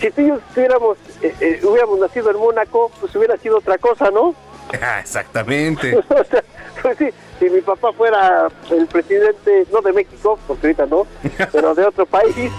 si 0.01 0.11
tú 0.11 0.21
y 0.21 0.29
yo 0.29 0.37
estuviéramos, 0.37 0.99
eh, 1.21 1.35
eh, 1.41 1.61
hubiéramos 1.65 1.99
nacido 1.99 2.31
en 2.31 2.37
Mónaco, 2.37 2.93
pues 3.01 3.15
hubiera 3.17 3.37
sido 3.39 3.59
otra 3.59 3.77
cosa, 3.79 4.11
¿no? 4.11 4.37
ah, 4.83 5.01
exactamente. 5.01 5.97
o 6.09 6.25
sea, 6.25 6.45
pues 6.81 6.97
sí, 6.97 7.09
si 7.41 7.51
mi 7.51 7.61
papá 7.61 7.93
fuera 7.93 8.49
el 8.71 8.87
presidente, 8.87 9.67
no 9.73 9.81
de 9.81 9.93
México, 9.93 10.39
porque 10.47 10.69
ahorita 10.69 10.87
no, 10.87 11.09
pero 11.51 11.75
de 11.75 11.87
otro 11.87 12.07
país, 12.07 12.53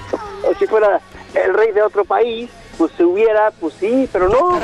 o 0.44 0.54
si 0.56 0.68
fuera 0.68 1.00
el 1.34 1.54
rey 1.54 1.72
de 1.72 1.82
otro 1.82 2.04
país, 2.04 2.50
pues 2.78 2.92
se 2.98 3.06
hubiera, 3.06 3.52
pues 3.52 3.76
sí, 3.80 4.10
pero 4.12 4.28
no. 4.28 4.60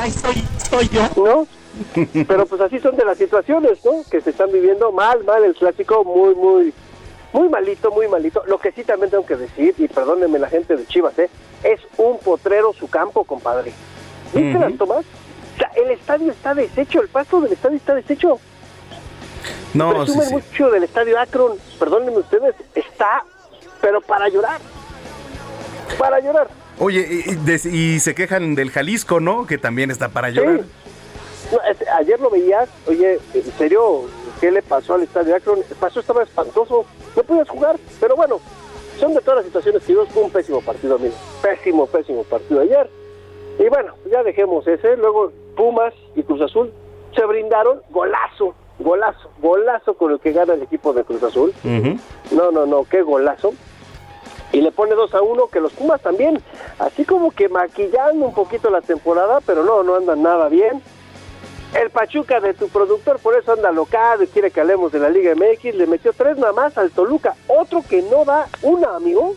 soy, 0.70 0.90
yo. 0.90 1.10
¿No? 1.16 1.48
Pero 2.28 2.46
pues 2.46 2.62
así 2.62 2.80
son 2.80 2.96
de 2.96 3.06
las 3.06 3.18
situaciones, 3.18 3.84
¿no? 3.86 4.04
Que 4.10 4.22
se 4.22 4.32
están 4.32 4.52
viviendo 4.52 4.92
mal, 4.92 5.24
mal, 5.24 5.44
el 5.44 5.56
clásico 5.56 6.04
muy, 6.04 6.36
muy, 6.36 6.74
muy 7.34 7.50
malito, 7.50 7.92
muy 7.92 8.08
malito. 8.08 8.44
Lo 8.48 8.60
que 8.60 8.72
sí 8.72 8.84
también 8.84 9.10
tengo 9.10 9.26
que 9.26 9.38
decir, 9.38 9.74
y 9.78 9.88
perdónenme 9.88 10.40
la 10.40 10.50
gente 10.50 10.76
de 10.76 10.86
Chivas, 10.86 11.18
¿eh? 11.20 11.30
Es 11.64 11.80
un 11.98 12.18
potrero 12.20 12.74
su 12.74 12.90
campo, 12.90 13.24
compadre. 13.24 13.72
¿Viste 14.34 14.60
las 14.60 14.78
tomas? 14.78 15.06
O 15.56 15.58
sea, 15.58 15.72
el 15.76 15.92
estadio 15.92 16.32
está 16.32 16.54
deshecho, 16.54 17.02
el 17.02 17.10
pasto 17.10 17.42
del 17.42 17.54
estadio 17.54 17.78
está 17.78 17.96
deshecho. 17.96 18.40
No, 19.74 19.94
Presumen 19.96 20.28
sí. 20.28 20.34
mucho 20.34 20.70
del 20.72 20.84
estadio 20.84 21.20
Akron, 21.20 21.58
perdónenme 21.80 22.20
ustedes, 22.20 22.56
está, 22.76 23.24
pero 23.80 24.02
para 24.02 24.28
llorar. 24.30 24.60
Para 25.98 26.20
llorar. 26.20 26.48
Oye, 26.80 27.24
y, 27.26 27.68
y 27.70 28.00
se 28.00 28.16
quejan 28.16 28.56
del 28.56 28.72
Jalisco, 28.72 29.20
¿no? 29.20 29.46
Que 29.46 29.58
también 29.58 29.92
está 29.92 30.10
para 30.10 30.30
llorar. 30.30 30.62
No, 31.52 31.60
ayer 31.98 32.20
lo 32.20 32.30
veías, 32.30 32.70
oye, 32.88 33.20
en 33.34 33.52
serio, 33.58 34.04
¿qué 34.40 34.52
le 34.52 34.62
pasó 34.62 34.94
al 34.94 35.04
estadio 35.04 35.36
Akron? 35.36 35.60
El 35.60 35.76
paso 35.76 36.00
estaba 36.00 36.24
espantoso, 36.24 36.86
no 37.16 37.24
podías 37.24 37.50
jugar, 37.50 37.78
pero 38.00 38.16
bueno, 38.16 38.40
son 39.00 39.14
de 39.14 39.22
todas 39.22 39.38
las 39.38 39.46
situaciones 39.46 39.84
que 39.84 39.94
fue 39.94 40.24
un 40.24 40.32
pésimo 40.32 40.62
partido, 40.62 40.96
amigo. 40.96 41.16
Pésimo, 41.42 41.88
pésimo 41.88 42.24
partido 42.24 42.62
ayer. 42.62 42.90
Y 43.60 43.68
bueno, 43.68 43.96
ya 44.10 44.24
dejemos 44.24 44.68
ese. 44.68 44.96
Luego 44.98 45.32
Pumas 45.56 45.94
y 46.16 46.24
Cruz 46.24 46.42
Azul 46.42 46.72
se 47.16 47.26
brindaron 47.26 47.82
golazo, 47.90 48.54
golazo, 48.80 49.30
golazo 49.42 49.96
con 49.96 50.12
el 50.12 50.20
que 50.20 50.32
gana 50.32 50.54
el 50.54 50.62
equipo 50.62 50.94
de 50.94 51.04
Cruz 51.04 51.24
Azul. 51.24 51.54
No, 52.32 52.52
no, 52.52 52.66
no, 52.66 52.86
qué 52.90 53.02
golazo. 53.02 53.54
Y 54.54 54.62
le 54.62 54.72
pone 54.72 54.96
2 54.96 55.16
a 55.16 55.22
1 55.22 55.48
que 55.48 55.62
los 55.62 55.74
Pumas 55.74 56.02
también, 56.02 56.42
así 56.78 57.06
como 57.06 57.32
que 57.32 57.50
maquillando 57.50 58.26
un 58.26 58.34
poquito 58.34 58.70
la 58.70 58.82
temporada, 58.82 59.40
pero 59.46 59.64
no, 59.64 59.82
no 59.82 59.96
andan 59.96 60.22
nada 60.22 60.50
bien. 60.50 60.82
El 61.74 61.90
Pachuca 61.90 62.42
de 62.42 62.54
tu 62.54 62.68
productor, 62.68 63.20
por 63.20 63.36
eso 63.36 63.54
anda 63.54 63.72
locado 63.72 64.24
y 64.24 64.28
quiere 64.28 64.52
que 64.52 64.60
hablemos 64.60 64.92
de 64.92 65.00
la 65.00 65.10
Liga 65.10 65.34
MX, 65.36 65.76
le 65.76 65.88
metió 65.88 66.12
tres 66.12 66.38
nada 66.38 66.52
más 66.52 66.78
al 66.78 66.92
Toluca, 66.92 67.36
otro 67.48 67.82
que 67.88 68.02
no 68.02 68.26
da 68.26 68.48
una, 68.62 68.96
amigo. 68.96 69.36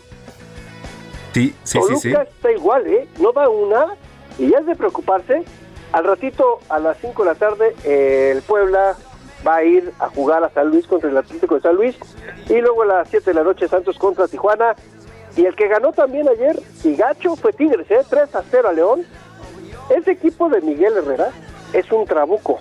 Sí, 1.33 1.55
sí, 1.63 1.79
sí, 1.79 1.79
Toluca 1.79 2.25
sí. 2.25 2.29
está 2.35 2.51
igual, 2.51 2.87
¿eh? 2.87 3.07
No 3.19 3.31
da 3.31 3.47
una 3.47 3.95
y 4.37 4.49
ya 4.49 4.59
es 4.59 4.65
de 4.65 4.75
preocuparse. 4.75 5.43
Al 5.93 6.03
ratito, 6.03 6.59
a 6.67 6.79
las 6.79 6.97
5 6.99 7.23
de 7.23 7.29
la 7.29 7.35
tarde, 7.35 7.75
eh, 7.85 8.31
el 8.35 8.41
Puebla 8.41 8.97
va 9.47 9.55
a 9.55 9.63
ir 9.63 9.93
a 9.99 10.09
jugar 10.09 10.43
a 10.43 10.49
San 10.49 10.69
Luis 10.69 10.85
contra 10.87 11.09
el 11.09 11.17
Atlético 11.17 11.55
de 11.55 11.61
San 11.61 11.75
Luis. 11.75 11.95
Y 12.49 12.59
luego 12.59 12.81
a 12.81 12.85
las 12.85 13.09
7 13.09 13.31
de 13.31 13.33
la 13.33 13.43
noche, 13.43 13.69
Santos 13.69 13.97
contra 13.97 14.27
Tijuana. 14.27 14.75
Y 15.37 15.45
el 15.45 15.55
que 15.55 15.69
ganó 15.69 15.93
también 15.93 16.27
ayer, 16.27 16.61
y 16.83 16.95
gacho, 16.95 17.37
fue 17.37 17.53
Tigres, 17.53 17.89
¿eh? 17.89 18.01
3 18.09 18.35
a 18.35 18.43
0 18.49 18.67
a 18.67 18.73
León. 18.73 19.05
Ese 19.89 20.11
equipo 20.11 20.49
de 20.49 20.59
Miguel 20.61 20.97
Herrera 20.97 21.31
es 21.77 21.91
un 21.91 22.05
trabuco. 22.05 22.59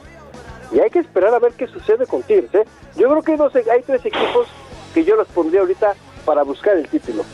Y 0.73 0.81
hay 0.81 0.91
que 0.91 0.99
esperar 0.99 1.33
a 1.35 1.39
ver 1.39 1.53
qué 1.53 1.67
sucede 1.67 2.07
con 2.07 2.23
Tigres, 2.23 2.53
¿eh? 2.55 2.65
Yo 2.97 3.09
creo 3.09 3.23
que 3.23 3.33
hay, 3.33 3.39
dos- 3.39 3.55
hay 3.55 3.83
tres 3.83 4.05
equipos 4.05 4.49
que 4.93 5.05
yo 5.05 5.15
los 5.17 5.29
pondría 5.29 5.61
ahorita 5.61 5.95
para 6.25 6.43
buscar 6.43 6.77
el 6.77 6.89
título. 6.89 7.25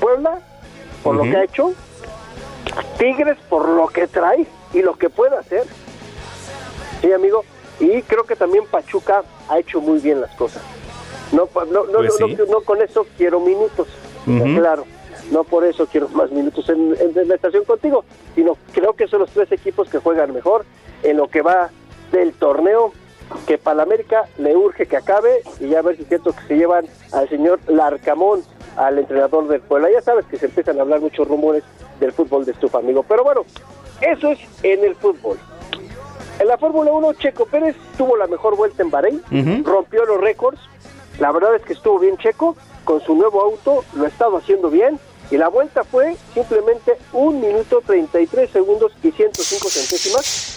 Puebla, 0.00 0.38
por 1.02 1.14
lo 1.16 1.22
que 1.24 1.36
ha 1.36 1.44
hecho. 1.44 1.72
Tigres, 2.98 3.38
por 3.48 3.68
lo 3.68 3.86
que 3.88 4.06
trae 4.06 4.46
y 4.72 4.82
lo 4.82 4.94
que 4.96 5.08
puede 5.08 5.36
hacer. 5.36 5.64
Sí, 7.00 7.12
amigo. 7.12 7.44
Y 7.80 8.02
creo 8.02 8.24
que 8.24 8.36
también 8.36 8.64
Pachuca 8.66 9.22
ha 9.48 9.58
hecho 9.58 9.80
muy 9.80 9.98
bien 9.98 10.20
las 10.20 10.34
cosas. 10.36 10.62
No, 11.32 11.46
pa- 11.46 11.64
no, 11.64 11.84
no, 11.86 11.98
Pues 11.98 12.20
no, 12.20 12.26
sí. 12.28 12.36
no- 12.36 12.46
no 12.46 12.60
con 12.62 12.80
eso 12.82 13.06
quiero 13.16 13.40
minutos. 13.40 13.88
Claro. 14.24 14.84
No 15.30 15.42
por 15.44 15.64
eso 15.64 15.86
quiero 15.86 16.08
más 16.10 16.30
minutos 16.30 16.68
en, 16.68 16.96
en- 17.00 17.18
en 17.18 17.28
la 17.28 17.34
estación 17.34 17.64
contigo, 17.64 18.04
sino 18.34 18.56
creo 18.72 18.92
que 18.94 19.08
son 19.08 19.20
los 19.20 19.30
tres 19.30 19.50
equipos 19.52 19.88
que 19.88 19.98
juegan 19.98 20.32
mejor 20.32 20.64
en 21.02 21.16
lo 21.16 21.28
que 21.28 21.42
va 21.42 21.70
del 22.12 22.32
torneo, 22.32 22.92
que 23.46 23.58
para 23.58 23.78
la 23.78 23.82
América 23.82 24.26
le 24.38 24.56
urge 24.56 24.86
que 24.86 24.96
acabe 24.96 25.42
y 25.60 25.68
ya 25.68 25.82
ver 25.82 25.96
si 25.96 26.02
es 26.02 26.08
cierto 26.08 26.32
que 26.32 26.46
se 26.46 26.56
llevan 26.56 26.86
al 27.12 27.28
señor 27.28 27.58
Larcamón, 27.66 28.42
al 28.76 28.98
entrenador 28.98 29.48
del 29.48 29.60
Puebla. 29.60 29.90
Ya 29.90 30.02
sabes 30.02 30.26
que 30.26 30.38
se 30.38 30.46
empiezan 30.46 30.78
a 30.78 30.82
hablar 30.82 31.00
muchos 31.00 31.26
rumores 31.26 31.64
del 32.00 32.12
fútbol 32.12 32.44
de 32.44 32.52
estufa, 32.52 32.78
amigo. 32.78 33.02
Pero 33.02 33.24
bueno, 33.24 33.44
eso 34.00 34.30
es 34.30 34.38
en 34.62 34.84
el 34.84 34.94
fútbol. 34.94 35.38
En 36.38 36.48
la 36.48 36.58
Fórmula 36.58 36.92
1, 36.92 37.14
Checo 37.14 37.46
Pérez 37.46 37.74
tuvo 37.96 38.16
la 38.16 38.26
mejor 38.26 38.56
vuelta 38.56 38.82
en 38.82 38.90
Bahrein, 38.90 39.22
rompió 39.64 40.04
los 40.04 40.20
récords. 40.20 40.60
La 41.18 41.32
verdad 41.32 41.56
es 41.56 41.62
que 41.62 41.72
estuvo 41.72 41.98
bien 41.98 42.18
Checo, 42.18 42.56
con 42.84 43.00
su 43.00 43.14
nuevo 43.14 43.40
auto 43.40 43.84
lo 43.94 44.04
ha 44.04 44.08
estado 44.08 44.36
haciendo 44.36 44.70
bien. 44.70 45.00
Y 45.30 45.38
la 45.38 45.48
vuelta 45.48 45.82
fue 45.82 46.16
simplemente 46.34 46.96
un 47.12 47.40
minuto 47.40 47.82
33 47.84 48.48
segundos 48.50 48.92
y 49.02 49.10
105 49.10 49.68
centésimas. 49.68 50.55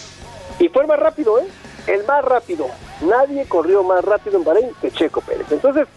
Y 0.59 0.67
fue 0.69 0.83
el 0.83 0.87
más 0.87 0.99
rápido, 0.99 1.39
¿eh? 1.39 1.47
El 1.87 2.05
más 2.05 2.23
rápido. 2.23 2.67
Nadie 3.01 3.45
corrió 3.47 3.83
más 3.83 4.03
rápido 4.03 4.37
en 4.37 4.43
Bahrein 4.43 4.71
que 4.81 4.91
Checo 4.91 5.21
Pérez. 5.21 5.47
Entonces, 5.51 5.87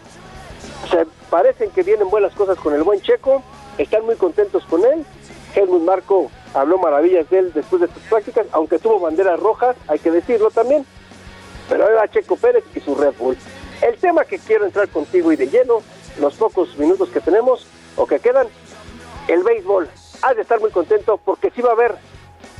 se 0.90 1.06
parecen 1.28 1.70
que 1.70 1.82
vienen 1.82 2.08
buenas 2.08 2.32
cosas 2.34 2.56
con 2.58 2.74
el 2.74 2.82
buen 2.82 3.00
Checo, 3.00 3.42
están 3.78 4.04
muy 4.04 4.16
contentos 4.16 4.64
con 4.66 4.84
él. 4.84 5.04
Helmut 5.54 5.82
Marco 5.82 6.30
habló 6.54 6.78
maravillas 6.78 7.28
de 7.28 7.40
él 7.40 7.52
después 7.52 7.82
de 7.82 7.88
sus 7.88 8.02
prácticas, 8.04 8.46
aunque 8.52 8.78
tuvo 8.78 9.00
banderas 9.00 9.38
rojas, 9.40 9.76
hay 9.88 9.98
que 9.98 10.10
decirlo 10.10 10.50
también. 10.50 10.86
Pero 11.68 11.84
ahora 11.84 12.08
Checo 12.08 12.36
Pérez 12.36 12.64
y 12.74 12.80
su 12.80 12.94
Red 12.94 13.14
Bull. 13.18 13.36
El 13.80 13.96
tema 13.96 14.24
que 14.24 14.38
quiero 14.38 14.64
entrar 14.64 14.88
contigo 14.88 15.32
y 15.32 15.36
de 15.36 15.48
lleno, 15.48 15.82
los 16.20 16.34
pocos 16.34 16.76
minutos 16.78 17.08
que 17.08 17.20
tenemos 17.20 17.66
o 17.96 18.06
que 18.06 18.20
quedan, 18.20 18.46
el 19.28 19.42
béisbol. 19.42 19.88
Has 20.22 20.36
de 20.36 20.42
estar 20.42 20.60
muy 20.60 20.70
contento 20.70 21.18
porque 21.24 21.50
sí 21.50 21.62
va 21.62 21.70
a 21.70 21.72
haber 21.72 21.96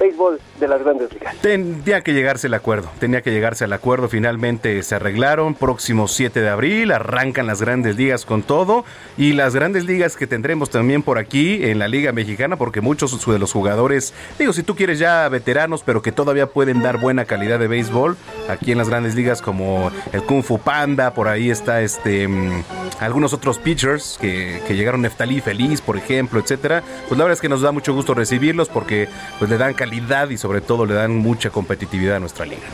béisbol 0.03 0.41
de 0.59 0.69
las 0.69 0.83
grandes 0.83 1.13
ligas. 1.13 1.37
Tenía 1.37 2.03
que 2.03 2.13
llegarse 2.13 2.49
el 2.49 2.55
acuerdo, 2.55 2.91
tenía 2.99 3.23
que 3.23 3.31
llegarse 3.31 3.65
al 3.65 3.73
acuerdo, 3.73 4.09
finalmente 4.09 4.83
se 4.83 4.97
arreglaron, 4.97 5.55
próximo 5.55 6.09
7 6.09 6.41
de 6.41 6.49
abril, 6.49 6.91
arrancan 6.91 7.47
las 7.47 7.61
grandes 7.61 7.97
ligas 7.97 8.25
con 8.25 8.43
todo 8.43 8.85
y 9.17 9.33
las 9.33 9.55
grandes 9.55 9.85
ligas 9.85 10.17
que 10.17 10.27
tendremos 10.27 10.71
también 10.71 11.03
por 11.03 11.19
aquí 11.19 11.65
en 11.65 11.79
la 11.79 11.87
Liga 11.87 12.13
Mexicana, 12.13 12.57
porque 12.57 12.81
muchos 12.81 13.13
de 13.25 13.39
los 13.39 13.53
jugadores, 13.53 14.13
digo, 14.39 14.53
si 14.53 14.65
tú 14.65 14.75
quieres 14.75 14.99
ya 14.99 15.29
veteranos, 15.29 15.83
pero 15.85 16.03
que 16.03 16.11
todavía 16.11 16.49
pueden 16.49 16.83
dar 16.83 16.99
buena 16.99 17.25
calidad 17.25 17.61
de 17.61 17.69
béisbol, 17.69 18.17
aquí 18.49 18.73
en 18.73 18.79
las 18.79 18.89
grandes 18.89 19.15
ligas 19.15 19.41
como 19.41 19.93
el 20.13 20.23
Kung 20.25 20.43
Fu 20.43 20.59
Panda, 20.59 21.15
por 21.15 21.29
ahí 21.29 21.51
está 21.51 21.81
este 21.83 22.27
mm, 22.27 22.65
algunos 22.99 23.33
otros 23.33 23.59
pitchers 23.59 24.19
que, 24.21 24.61
llegaron 24.73 25.03
Neftalí 25.03 25.43
Feliz, 25.43 25.83
por 25.83 25.99
ejemplo, 25.99 26.41
etcétera, 26.41 26.83
pues 27.07 27.19
la 27.19 27.25
verdad 27.25 27.35
es 27.35 27.41
que 27.43 27.49
nos 27.51 27.61
da 27.61 27.71
mucho 27.71 27.93
gusto 27.93 28.15
recibirlos 28.15 28.71
porque 28.71 29.07
pues 29.39 29.51
le 29.51 29.59
dan 29.59 29.75
calidad 29.75 29.92
y 29.95 30.39
sobre 30.39 30.61
todo 30.61 30.87
le 30.87 30.95
dan 30.95 31.17
mucha 31.17 31.51
competitividad 31.51 32.17
a 32.17 32.21
nuestra 32.21 32.47
liga. 32.47 32.67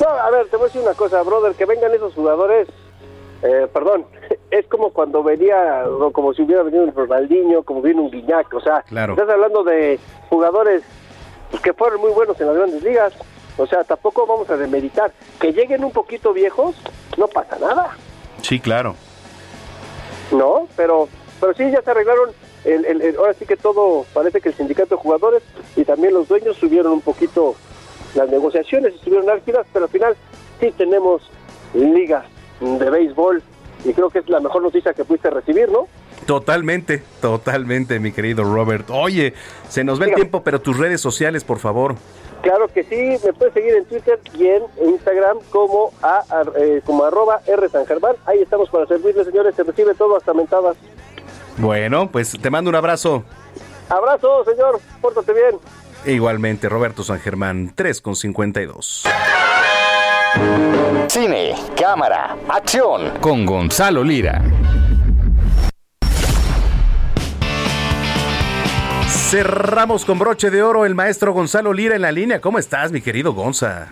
No, 0.00 0.08
a 0.08 0.30
ver, 0.30 0.48
te 0.48 0.56
voy 0.56 0.64
a 0.64 0.66
decir 0.68 0.82
una 0.82 0.94
cosa, 0.94 1.22
brother, 1.22 1.54
que 1.54 1.66
vengan 1.66 1.92
esos 1.92 2.14
jugadores, 2.14 2.68
eh, 3.42 3.66
perdón, 3.72 4.06
es 4.50 4.66
como 4.66 4.90
cuando 4.90 5.22
venía, 5.22 5.84
o 5.88 6.10
como 6.12 6.32
si 6.32 6.42
hubiera 6.42 6.62
venido 6.62 6.84
un 6.84 6.94
Ronaldinho, 6.94 7.62
como 7.62 7.82
viene 7.82 8.00
un 8.00 8.10
Guiñac, 8.10 8.52
o 8.54 8.60
sea, 8.60 8.82
Claro. 8.82 9.12
estás 9.12 9.28
hablando 9.28 9.62
de 9.62 9.98
jugadores 10.30 10.82
pues, 11.50 11.62
que 11.62 11.72
fueron 11.74 12.00
muy 12.00 12.10
buenos 12.12 12.40
en 12.40 12.46
las 12.46 12.56
grandes 12.56 12.82
ligas, 12.82 13.12
o 13.56 13.66
sea, 13.66 13.84
tampoco 13.84 14.26
vamos 14.26 14.48
a 14.50 14.56
demeritar, 14.56 15.12
que 15.38 15.52
lleguen 15.52 15.84
un 15.84 15.92
poquito 15.92 16.32
viejos, 16.32 16.74
no 17.16 17.28
pasa 17.28 17.56
nada. 17.60 17.90
Sí, 18.42 18.58
claro. 18.58 18.94
No, 20.32 20.66
pero, 20.76 21.08
pero 21.40 21.54
sí, 21.54 21.70
ya 21.70 21.80
se 21.82 21.90
arreglaron. 21.90 22.30
El, 22.64 22.84
el, 22.84 23.16
ahora 23.16 23.34
sí 23.34 23.44
que 23.44 23.56
todo, 23.56 24.06
parece 24.14 24.40
que 24.40 24.48
el 24.48 24.54
sindicato 24.54 24.96
de 24.96 25.02
jugadores 25.02 25.42
y 25.76 25.84
también 25.84 26.14
los 26.14 26.28
dueños 26.28 26.56
subieron 26.56 26.92
un 26.92 27.00
poquito 27.02 27.54
las 28.14 28.28
negociaciones, 28.30 28.94
estuvieron 28.94 29.28
álgidas, 29.28 29.66
pero 29.72 29.84
al 29.84 29.90
final 29.90 30.16
sí 30.60 30.72
tenemos 30.76 31.22
ligas 31.74 32.24
de 32.60 32.90
béisbol 32.90 33.42
y 33.84 33.92
creo 33.92 34.08
que 34.08 34.20
es 34.20 34.28
la 34.28 34.40
mejor 34.40 34.62
noticia 34.62 34.94
que 34.94 35.04
pudiste 35.04 35.28
recibir, 35.30 35.68
¿no? 35.70 35.88
Totalmente, 36.26 37.02
totalmente, 37.20 38.00
mi 38.00 38.12
querido 38.12 38.44
Robert. 38.44 38.88
Oye, 38.90 39.34
se 39.68 39.84
nos 39.84 39.98
ve 39.98 40.06
el 40.06 40.14
tiempo, 40.14 40.42
pero 40.42 40.60
tus 40.60 40.78
redes 40.78 41.00
sociales, 41.00 41.44
por 41.44 41.58
favor. 41.58 41.96
Claro 42.40 42.68
que 42.68 42.84
sí, 42.84 43.16
me 43.24 43.32
puedes 43.32 43.54
seguir 43.54 43.74
en 43.74 43.84
Twitter 43.86 44.18
y 44.38 44.46
en 44.46 44.62
Instagram 44.86 45.38
como, 45.50 45.92
a, 46.02 46.22
eh, 46.56 46.82
como 46.84 47.04
arroba 47.04 47.40
R 47.46 47.68
San 47.68 47.86
Germán. 47.86 48.16
Ahí 48.26 48.40
estamos 48.40 48.68
para 48.70 48.86
servirles, 48.86 49.26
señores. 49.26 49.54
Se 49.54 49.64
recibe 49.64 49.94
todo 49.94 50.16
hasta 50.16 50.32
mentadas. 50.34 50.76
Bueno, 51.58 52.10
pues 52.10 52.36
te 52.40 52.50
mando 52.50 52.70
un 52.70 52.76
abrazo. 52.76 53.24
Abrazo, 53.88 54.44
señor. 54.44 54.80
Pórtate 55.00 55.32
bien. 55.32 56.14
igualmente, 56.14 56.68
Roberto 56.68 57.02
San 57.04 57.20
Germán, 57.20 57.72
3 57.74 58.00
con 58.00 58.16
52. 58.16 59.04
Cine, 61.08 61.54
cámara, 61.80 62.36
acción. 62.48 63.10
Con 63.20 63.46
Gonzalo 63.46 64.02
Lira. 64.02 64.42
Cerramos 69.08 70.04
con 70.04 70.18
broche 70.18 70.50
de 70.50 70.62
oro 70.62 70.84
el 70.84 70.94
maestro 70.94 71.32
Gonzalo 71.32 71.72
Lira 71.72 71.96
en 71.96 72.02
la 72.02 72.12
línea. 72.12 72.40
¿Cómo 72.40 72.58
estás, 72.58 72.92
mi 72.92 73.00
querido 73.00 73.32
Gonza? 73.32 73.88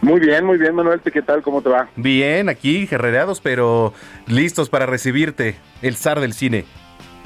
Muy 0.00 0.20
bien, 0.20 0.44
muy 0.44 0.58
bien, 0.58 0.74
Manuel. 0.74 1.00
¿Qué 1.00 1.22
tal? 1.22 1.42
¿Cómo 1.42 1.60
te 1.62 1.68
va? 1.68 1.88
Bien, 1.96 2.48
aquí, 2.48 2.86
gerreados, 2.86 3.40
pero 3.40 3.92
listos 4.26 4.68
para 4.68 4.86
recibirte, 4.86 5.56
el 5.82 5.96
zar 5.96 6.20
del 6.20 6.32
cine. 6.32 6.64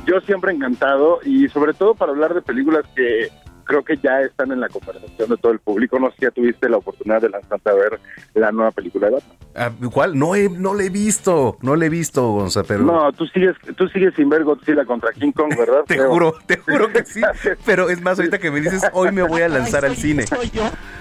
Yo 0.07 0.21
siempre 0.21 0.53
encantado 0.53 1.21
y 1.25 1.49
sobre 1.49 1.75
todo 1.75 1.95
para 1.95 2.13
hablar 2.13 2.35
de 2.35 2.43
películas 2.43 2.85
que 2.95 3.31
creo 3.65 3.85
que 3.85 3.97
ya 3.97 4.21
están 4.21 4.53
en 4.53 4.61
la 4.61 4.69
conversación 4.69 5.29
de 5.31 5.37
todo 5.37 5.53
el 5.53 5.59
público. 5.59 5.99
No 5.99 6.11
sé 6.11 6.17
si 6.19 6.23
ya 6.25 6.31
tuviste 6.31 6.69
la 6.69 6.77
oportunidad 6.79 7.21
de 7.23 7.29
lanzarte 7.31 7.71
a 7.71 7.75
ver 7.75 8.01
la 8.35 8.53
nueva 8.53 8.71
película 8.71 9.09
de 9.09 9.15
Batman. 9.15 9.37
Ah, 9.55 9.71
¿Cuál? 9.93 10.19
No, 10.19 10.35
he, 10.35 10.49
no 10.49 10.75
le 10.75 10.87
he 10.87 10.91
visto, 10.91 11.59
no 11.61 11.77
le 11.77 11.87
he 11.87 11.89
visto, 11.91 12.27
Gonza, 12.33 12.63
pero... 12.65 12.85
No, 12.85 13.13
tú 13.13 13.27
sigues, 13.27 13.55
tú 13.77 13.87
sigues 13.89 14.15
sin 14.15 14.29
ver 14.31 14.45
Godzilla 14.45 14.85
contra 14.87 15.13
King 15.13 15.33
Kong, 15.33 15.55
¿verdad? 15.59 15.83
te 15.87 15.99
juro, 15.99 16.35
te 16.47 16.57
juro 16.59 16.89
que 16.91 17.05
sí. 17.05 17.21
pero 17.67 17.91
es 17.91 18.01
más, 18.01 18.19
ahorita 18.19 18.39
que 18.39 18.51
me 18.51 18.61
dices, 18.61 18.83
hoy 18.93 19.13
me 19.13 19.23
voy 19.23 19.43
a 19.43 19.49
lanzar 19.49 19.85
al 19.85 19.97
cine. 19.97 20.25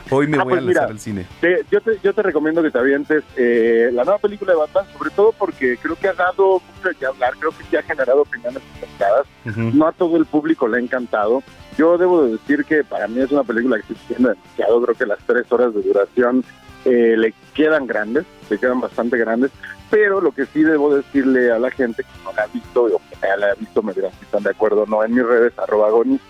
Hoy 0.10 0.28
me 0.28 0.38
Ah, 0.40 0.44
voy 0.44 0.54
a 0.54 0.62
lanzar 0.62 0.66
mira, 0.66 0.86
al 0.86 1.00
cine. 1.00 1.26
te- 1.40 1.64
yo, 1.72 1.80
te, 1.80 1.92
yo 2.04 2.14
te 2.14 2.22
recomiendo 2.22 2.62
que 2.62 2.70
te 2.72 2.78
avientes 2.78 3.24
eh, 3.38 3.90
la 3.94 4.04
nueva 4.04 4.20
película 4.20 4.52
de 4.52 4.60
Batman, 4.60 4.86
sobre 4.98 5.10
todo 5.12 5.32
porque 5.38 5.78
creo 5.82 5.96
que 5.96 6.10
ha 6.10 6.14
dado 6.14 6.62
mucho 6.76 6.90
qué 7.00 7.06
hablar, 7.06 7.34
creo 7.40 7.52
que 7.52 7.64
sí 7.70 7.78
ha 7.78 7.84
generado 7.84 8.24
opiniones 8.24 8.62
encontradas. 8.76 9.26
No 9.74 9.88
a 9.88 9.92
todo 9.94 10.18
el 10.18 10.26
público 10.26 10.68
le 10.68 10.78
ha 10.78 10.82
encantado. 10.82 11.42
Yo 11.78 11.98
debo 11.98 12.24
de 12.24 12.32
decir 12.34 12.66
que 12.66 12.84
para 12.84 13.08
mí 13.08 13.20
es 13.22 13.32
una 13.32 13.44
película 13.44 13.78
que 13.78 13.88
se 13.88 13.94
extiende 13.94 14.30
demasiado, 14.30 14.82
creo 14.82 14.96
que 14.96 15.06
las 15.06 15.20
tres 15.26 15.52
horas 15.52 15.74
de 15.74 15.82
duración 15.82 16.44
eh, 16.86 17.16
le 17.18 17.34
quedan 17.54 17.88
grandes, 17.88 18.26
le 18.50 18.58
quedan 18.58 18.82
bastante 18.82 19.18
grandes, 19.18 19.52
pero 19.90 20.22
lo 20.22 20.32
que 20.32 20.46
sí 20.48 20.64
debo 20.64 20.96
decirle 20.96 21.52
a 21.52 21.60
la 21.60 21.72
gente 21.72 22.04
que 22.04 22.24
no 22.24 22.34
la 22.34 22.44
ha 22.44 22.48
visto 22.48 22.84
o 22.84 23.02
que 23.10 23.28
la 23.38 23.52
ha 23.52 23.56
visto, 23.56 23.84
me 23.84 23.94
dirán 23.94 24.12
si 24.18 24.26
están 24.26 24.44
de 24.44 24.50
acuerdo 24.50 24.86
no, 24.86 25.04
en 25.04 25.14
mis 25.14 25.26
redes, 25.26 25.58
arroba 25.60 25.90
Gonis, 25.90 26.22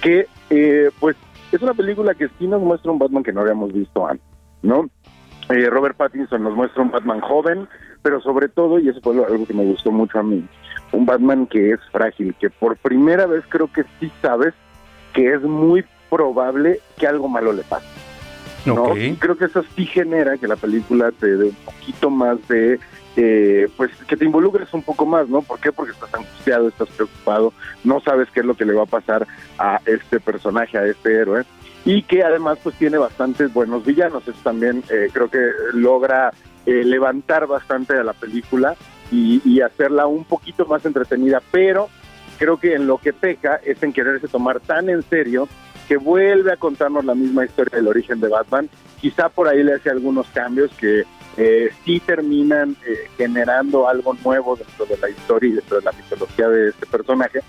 que 0.00 0.28
eh, 0.50 0.90
pues 1.00 1.16
es 1.52 1.62
una 1.62 1.74
película 1.74 2.14
que 2.14 2.28
sí 2.38 2.46
nos 2.46 2.62
muestra 2.62 2.90
un 2.90 2.98
Batman 2.98 3.22
que 3.22 3.32
no 3.32 3.40
habíamos 3.40 3.72
visto 3.72 4.06
antes, 4.06 4.26
¿no? 4.62 4.88
Eh, 5.48 5.68
Robert 5.70 5.96
Pattinson 5.96 6.42
nos 6.42 6.54
muestra 6.54 6.82
un 6.82 6.90
Batman 6.90 7.20
joven, 7.20 7.68
pero 8.02 8.20
sobre 8.20 8.48
todo, 8.48 8.78
y 8.78 8.88
eso 8.88 9.00
fue 9.00 9.14
algo 9.24 9.46
que 9.46 9.54
me 9.54 9.64
gustó 9.64 9.92
mucho 9.92 10.18
a 10.18 10.22
mí, 10.22 10.44
un 10.92 11.06
Batman 11.06 11.46
que 11.46 11.72
es 11.72 11.80
frágil, 11.92 12.34
que 12.38 12.50
por 12.50 12.76
primera 12.76 13.26
vez 13.26 13.44
creo 13.48 13.72
que 13.72 13.84
sí 13.98 14.10
sabes 14.20 14.54
que 15.16 15.32
es 15.32 15.42
muy 15.42 15.82
probable 16.10 16.80
que 16.98 17.06
algo 17.06 17.26
malo 17.26 17.54
le 17.54 17.62
pase. 17.62 17.86
¿no? 18.66 18.96
Y 18.96 19.14
creo 19.16 19.36
que 19.38 19.46
eso 19.46 19.64
sí 19.74 19.86
genera 19.86 20.36
que 20.36 20.46
la 20.46 20.56
película 20.56 21.10
te 21.10 21.36
dé 21.36 21.44
un 21.44 21.56
poquito 21.64 22.10
más 22.10 22.36
de, 22.48 22.78
eh, 23.16 23.68
pues 23.76 23.90
que 24.06 24.16
te 24.16 24.26
involucres 24.26 24.74
un 24.74 24.82
poco 24.82 25.06
más, 25.06 25.26
¿no? 25.28 25.40
¿Por 25.40 25.58
qué? 25.58 25.72
Porque 25.72 25.92
estás 25.92 26.12
angustiado, 26.12 26.68
estás 26.68 26.88
preocupado, 26.90 27.54
no 27.82 28.00
sabes 28.00 28.28
qué 28.30 28.40
es 28.40 28.46
lo 28.46 28.56
que 28.56 28.66
le 28.66 28.74
va 28.74 28.82
a 28.82 28.86
pasar 28.86 29.26
a 29.58 29.80
este 29.86 30.20
personaje, 30.20 30.76
a 30.76 30.84
este 30.84 31.14
héroe, 31.14 31.44
y 31.86 32.02
que 32.02 32.22
además 32.22 32.58
pues 32.62 32.74
tiene 32.76 32.98
bastantes 32.98 33.54
buenos 33.54 33.86
villanos, 33.86 34.28
eso 34.28 34.38
también 34.42 34.82
eh, 34.90 35.08
creo 35.12 35.30
que 35.30 35.38
logra 35.72 36.32
eh, 36.66 36.84
levantar 36.84 37.46
bastante 37.46 37.96
a 37.96 38.04
la 38.04 38.12
película 38.12 38.74
y, 39.10 39.40
y 39.48 39.60
hacerla 39.62 40.06
un 40.08 40.24
poquito 40.24 40.66
más 40.66 40.84
entretenida, 40.84 41.40
pero 41.52 41.88
creo 42.38 42.58
que 42.58 42.74
en 42.74 42.86
lo 42.86 42.98
que 42.98 43.12
peca 43.12 43.60
es 43.64 43.82
en 43.82 43.92
quererse 43.92 44.28
tomar 44.28 44.60
tan 44.60 44.88
en 44.88 45.02
serio 45.02 45.48
que 45.88 45.96
vuelve 45.96 46.52
a 46.52 46.56
contarnos 46.56 47.04
la 47.04 47.14
misma 47.14 47.44
historia 47.44 47.76
del 47.76 47.86
origen 47.88 48.20
de 48.20 48.28
Batman. 48.28 48.68
Quizá 49.00 49.28
por 49.28 49.46
ahí 49.48 49.62
le 49.62 49.74
hace 49.74 49.90
algunos 49.90 50.26
cambios 50.28 50.70
que 50.78 51.04
eh, 51.36 51.70
sí 51.84 52.00
terminan 52.00 52.76
eh, 52.86 53.08
generando 53.16 53.88
algo 53.88 54.14
nuevo 54.24 54.56
dentro 54.56 54.86
de 54.86 54.96
la 54.98 55.10
historia 55.10 55.50
y 55.50 55.52
dentro 55.52 55.76
de 55.78 55.84
la 55.84 55.92
mitología 55.92 56.48
de 56.48 56.70
este 56.70 56.86
personaje, 56.86 57.40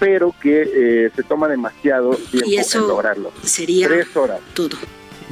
pero 0.00 0.34
que 0.40 0.62
eh, 1.06 1.10
se 1.14 1.22
toma 1.22 1.46
demasiado 1.48 2.10
tiempo 2.30 2.48
Y 2.48 2.56
eso 2.56 2.80
en 2.80 2.88
lograrlo. 2.88 3.30
sería 3.42 3.88
Tres 3.88 4.16
horas. 4.16 4.40
todo. 4.54 4.76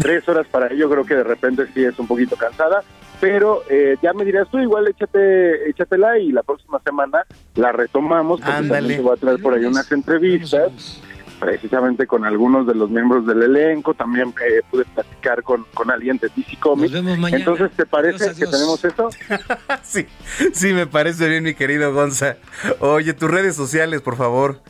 Tres 0.00 0.28
horas 0.28 0.46
para 0.48 0.72
ello 0.72 0.90
creo 0.90 1.04
que 1.04 1.14
de 1.14 1.24
repente 1.24 1.66
sí 1.72 1.84
es 1.84 1.98
un 1.98 2.06
poquito 2.06 2.36
cansada, 2.36 2.82
pero 3.24 3.62
eh, 3.70 3.96
ya 4.02 4.12
me 4.12 4.22
dirás 4.22 4.50
tú, 4.50 4.58
igual 4.58 4.86
échate, 4.86 5.70
échatela 5.70 6.18
y 6.18 6.30
la 6.30 6.42
próxima 6.42 6.78
semana 6.84 7.24
la 7.54 7.72
retomamos, 7.72 8.38
porque 8.40 8.52
Ándale. 8.54 8.80
también 8.80 8.98
te 8.98 9.02
voy 9.02 9.16
a 9.16 9.18
traer 9.18 9.40
por 9.40 9.54
ahí 9.54 9.64
unas 9.64 9.90
entrevistas, 9.92 11.00
precisamente 11.40 12.06
con 12.06 12.26
algunos 12.26 12.66
de 12.66 12.74
los 12.74 12.90
miembros 12.90 13.26
del 13.26 13.44
elenco, 13.44 13.94
también 13.94 14.34
eh, 14.46 14.60
pude 14.70 14.84
platicar 14.84 15.42
con, 15.42 15.64
con 15.72 15.90
alguien 15.90 16.18
de 16.18 16.28
DC 16.36 16.58
Comics. 16.60 17.02
mañana. 17.02 17.34
Entonces, 17.34 17.70
¿te 17.74 17.86
parece 17.86 18.24
Adiós, 18.24 18.38
que 18.38 18.44
tenemos 18.44 18.84
eso? 18.84 19.08
sí, 19.82 20.06
sí, 20.52 20.74
me 20.74 20.86
parece 20.86 21.26
bien, 21.26 21.44
mi 21.44 21.54
querido 21.54 21.94
Gonza. 21.94 22.36
Oye, 22.80 23.14
tus 23.14 23.30
redes 23.30 23.56
sociales, 23.56 24.02
por 24.02 24.16
favor. 24.16 24.60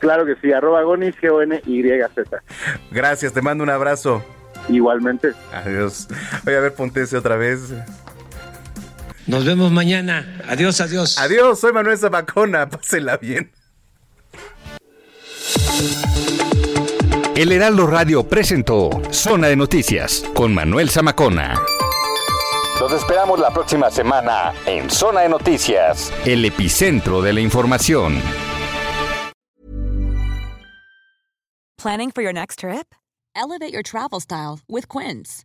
Claro 0.00 0.26
que 0.26 0.34
sí, 0.42 0.52
arroba 0.52 0.82
gonis, 0.82 1.14
G-O-N-Y-Z. 1.14 2.42
Gracias, 2.90 3.32
te 3.32 3.40
mando 3.40 3.62
un 3.62 3.70
abrazo. 3.70 4.20
Igualmente. 4.68 5.32
Adiós. 5.52 6.08
Voy 6.44 6.54
a 6.54 6.60
ver, 6.60 6.74
ponte 6.74 7.02
ese 7.02 7.16
otra 7.16 7.36
vez. 7.36 7.72
Nos 9.30 9.44
vemos 9.44 9.70
mañana. 9.70 10.42
Adiós, 10.48 10.80
adiós. 10.80 11.16
Adiós, 11.16 11.60
soy 11.60 11.72
Manuel 11.72 11.96
Zamacona. 11.96 12.68
Pásela 12.68 13.16
bien. 13.16 13.52
El 17.36 17.52
Heraldo 17.52 17.86
Radio 17.86 18.24
presentó 18.24 18.90
Zona 19.12 19.46
de 19.46 19.54
Noticias 19.54 20.24
con 20.34 20.52
Manuel 20.52 20.90
Zamacona. 20.90 21.54
Los 22.80 22.90
esperamos 22.90 23.38
la 23.38 23.52
próxima 23.52 23.88
semana 23.88 24.52
en 24.66 24.90
Zona 24.90 25.20
de 25.20 25.28
Noticias, 25.28 26.12
el 26.24 26.44
epicentro 26.44 27.22
de 27.22 27.32
la 27.32 27.40
información. 27.40 28.20
Planning 31.80 32.10
for 32.10 32.22
your 32.22 32.32
next 32.32 32.58
trip? 32.58 32.96
Elevate 33.36 33.72
your 33.72 33.84
travel 33.84 34.18
style 34.18 34.58
with 34.68 34.88
Quince. 34.88 35.44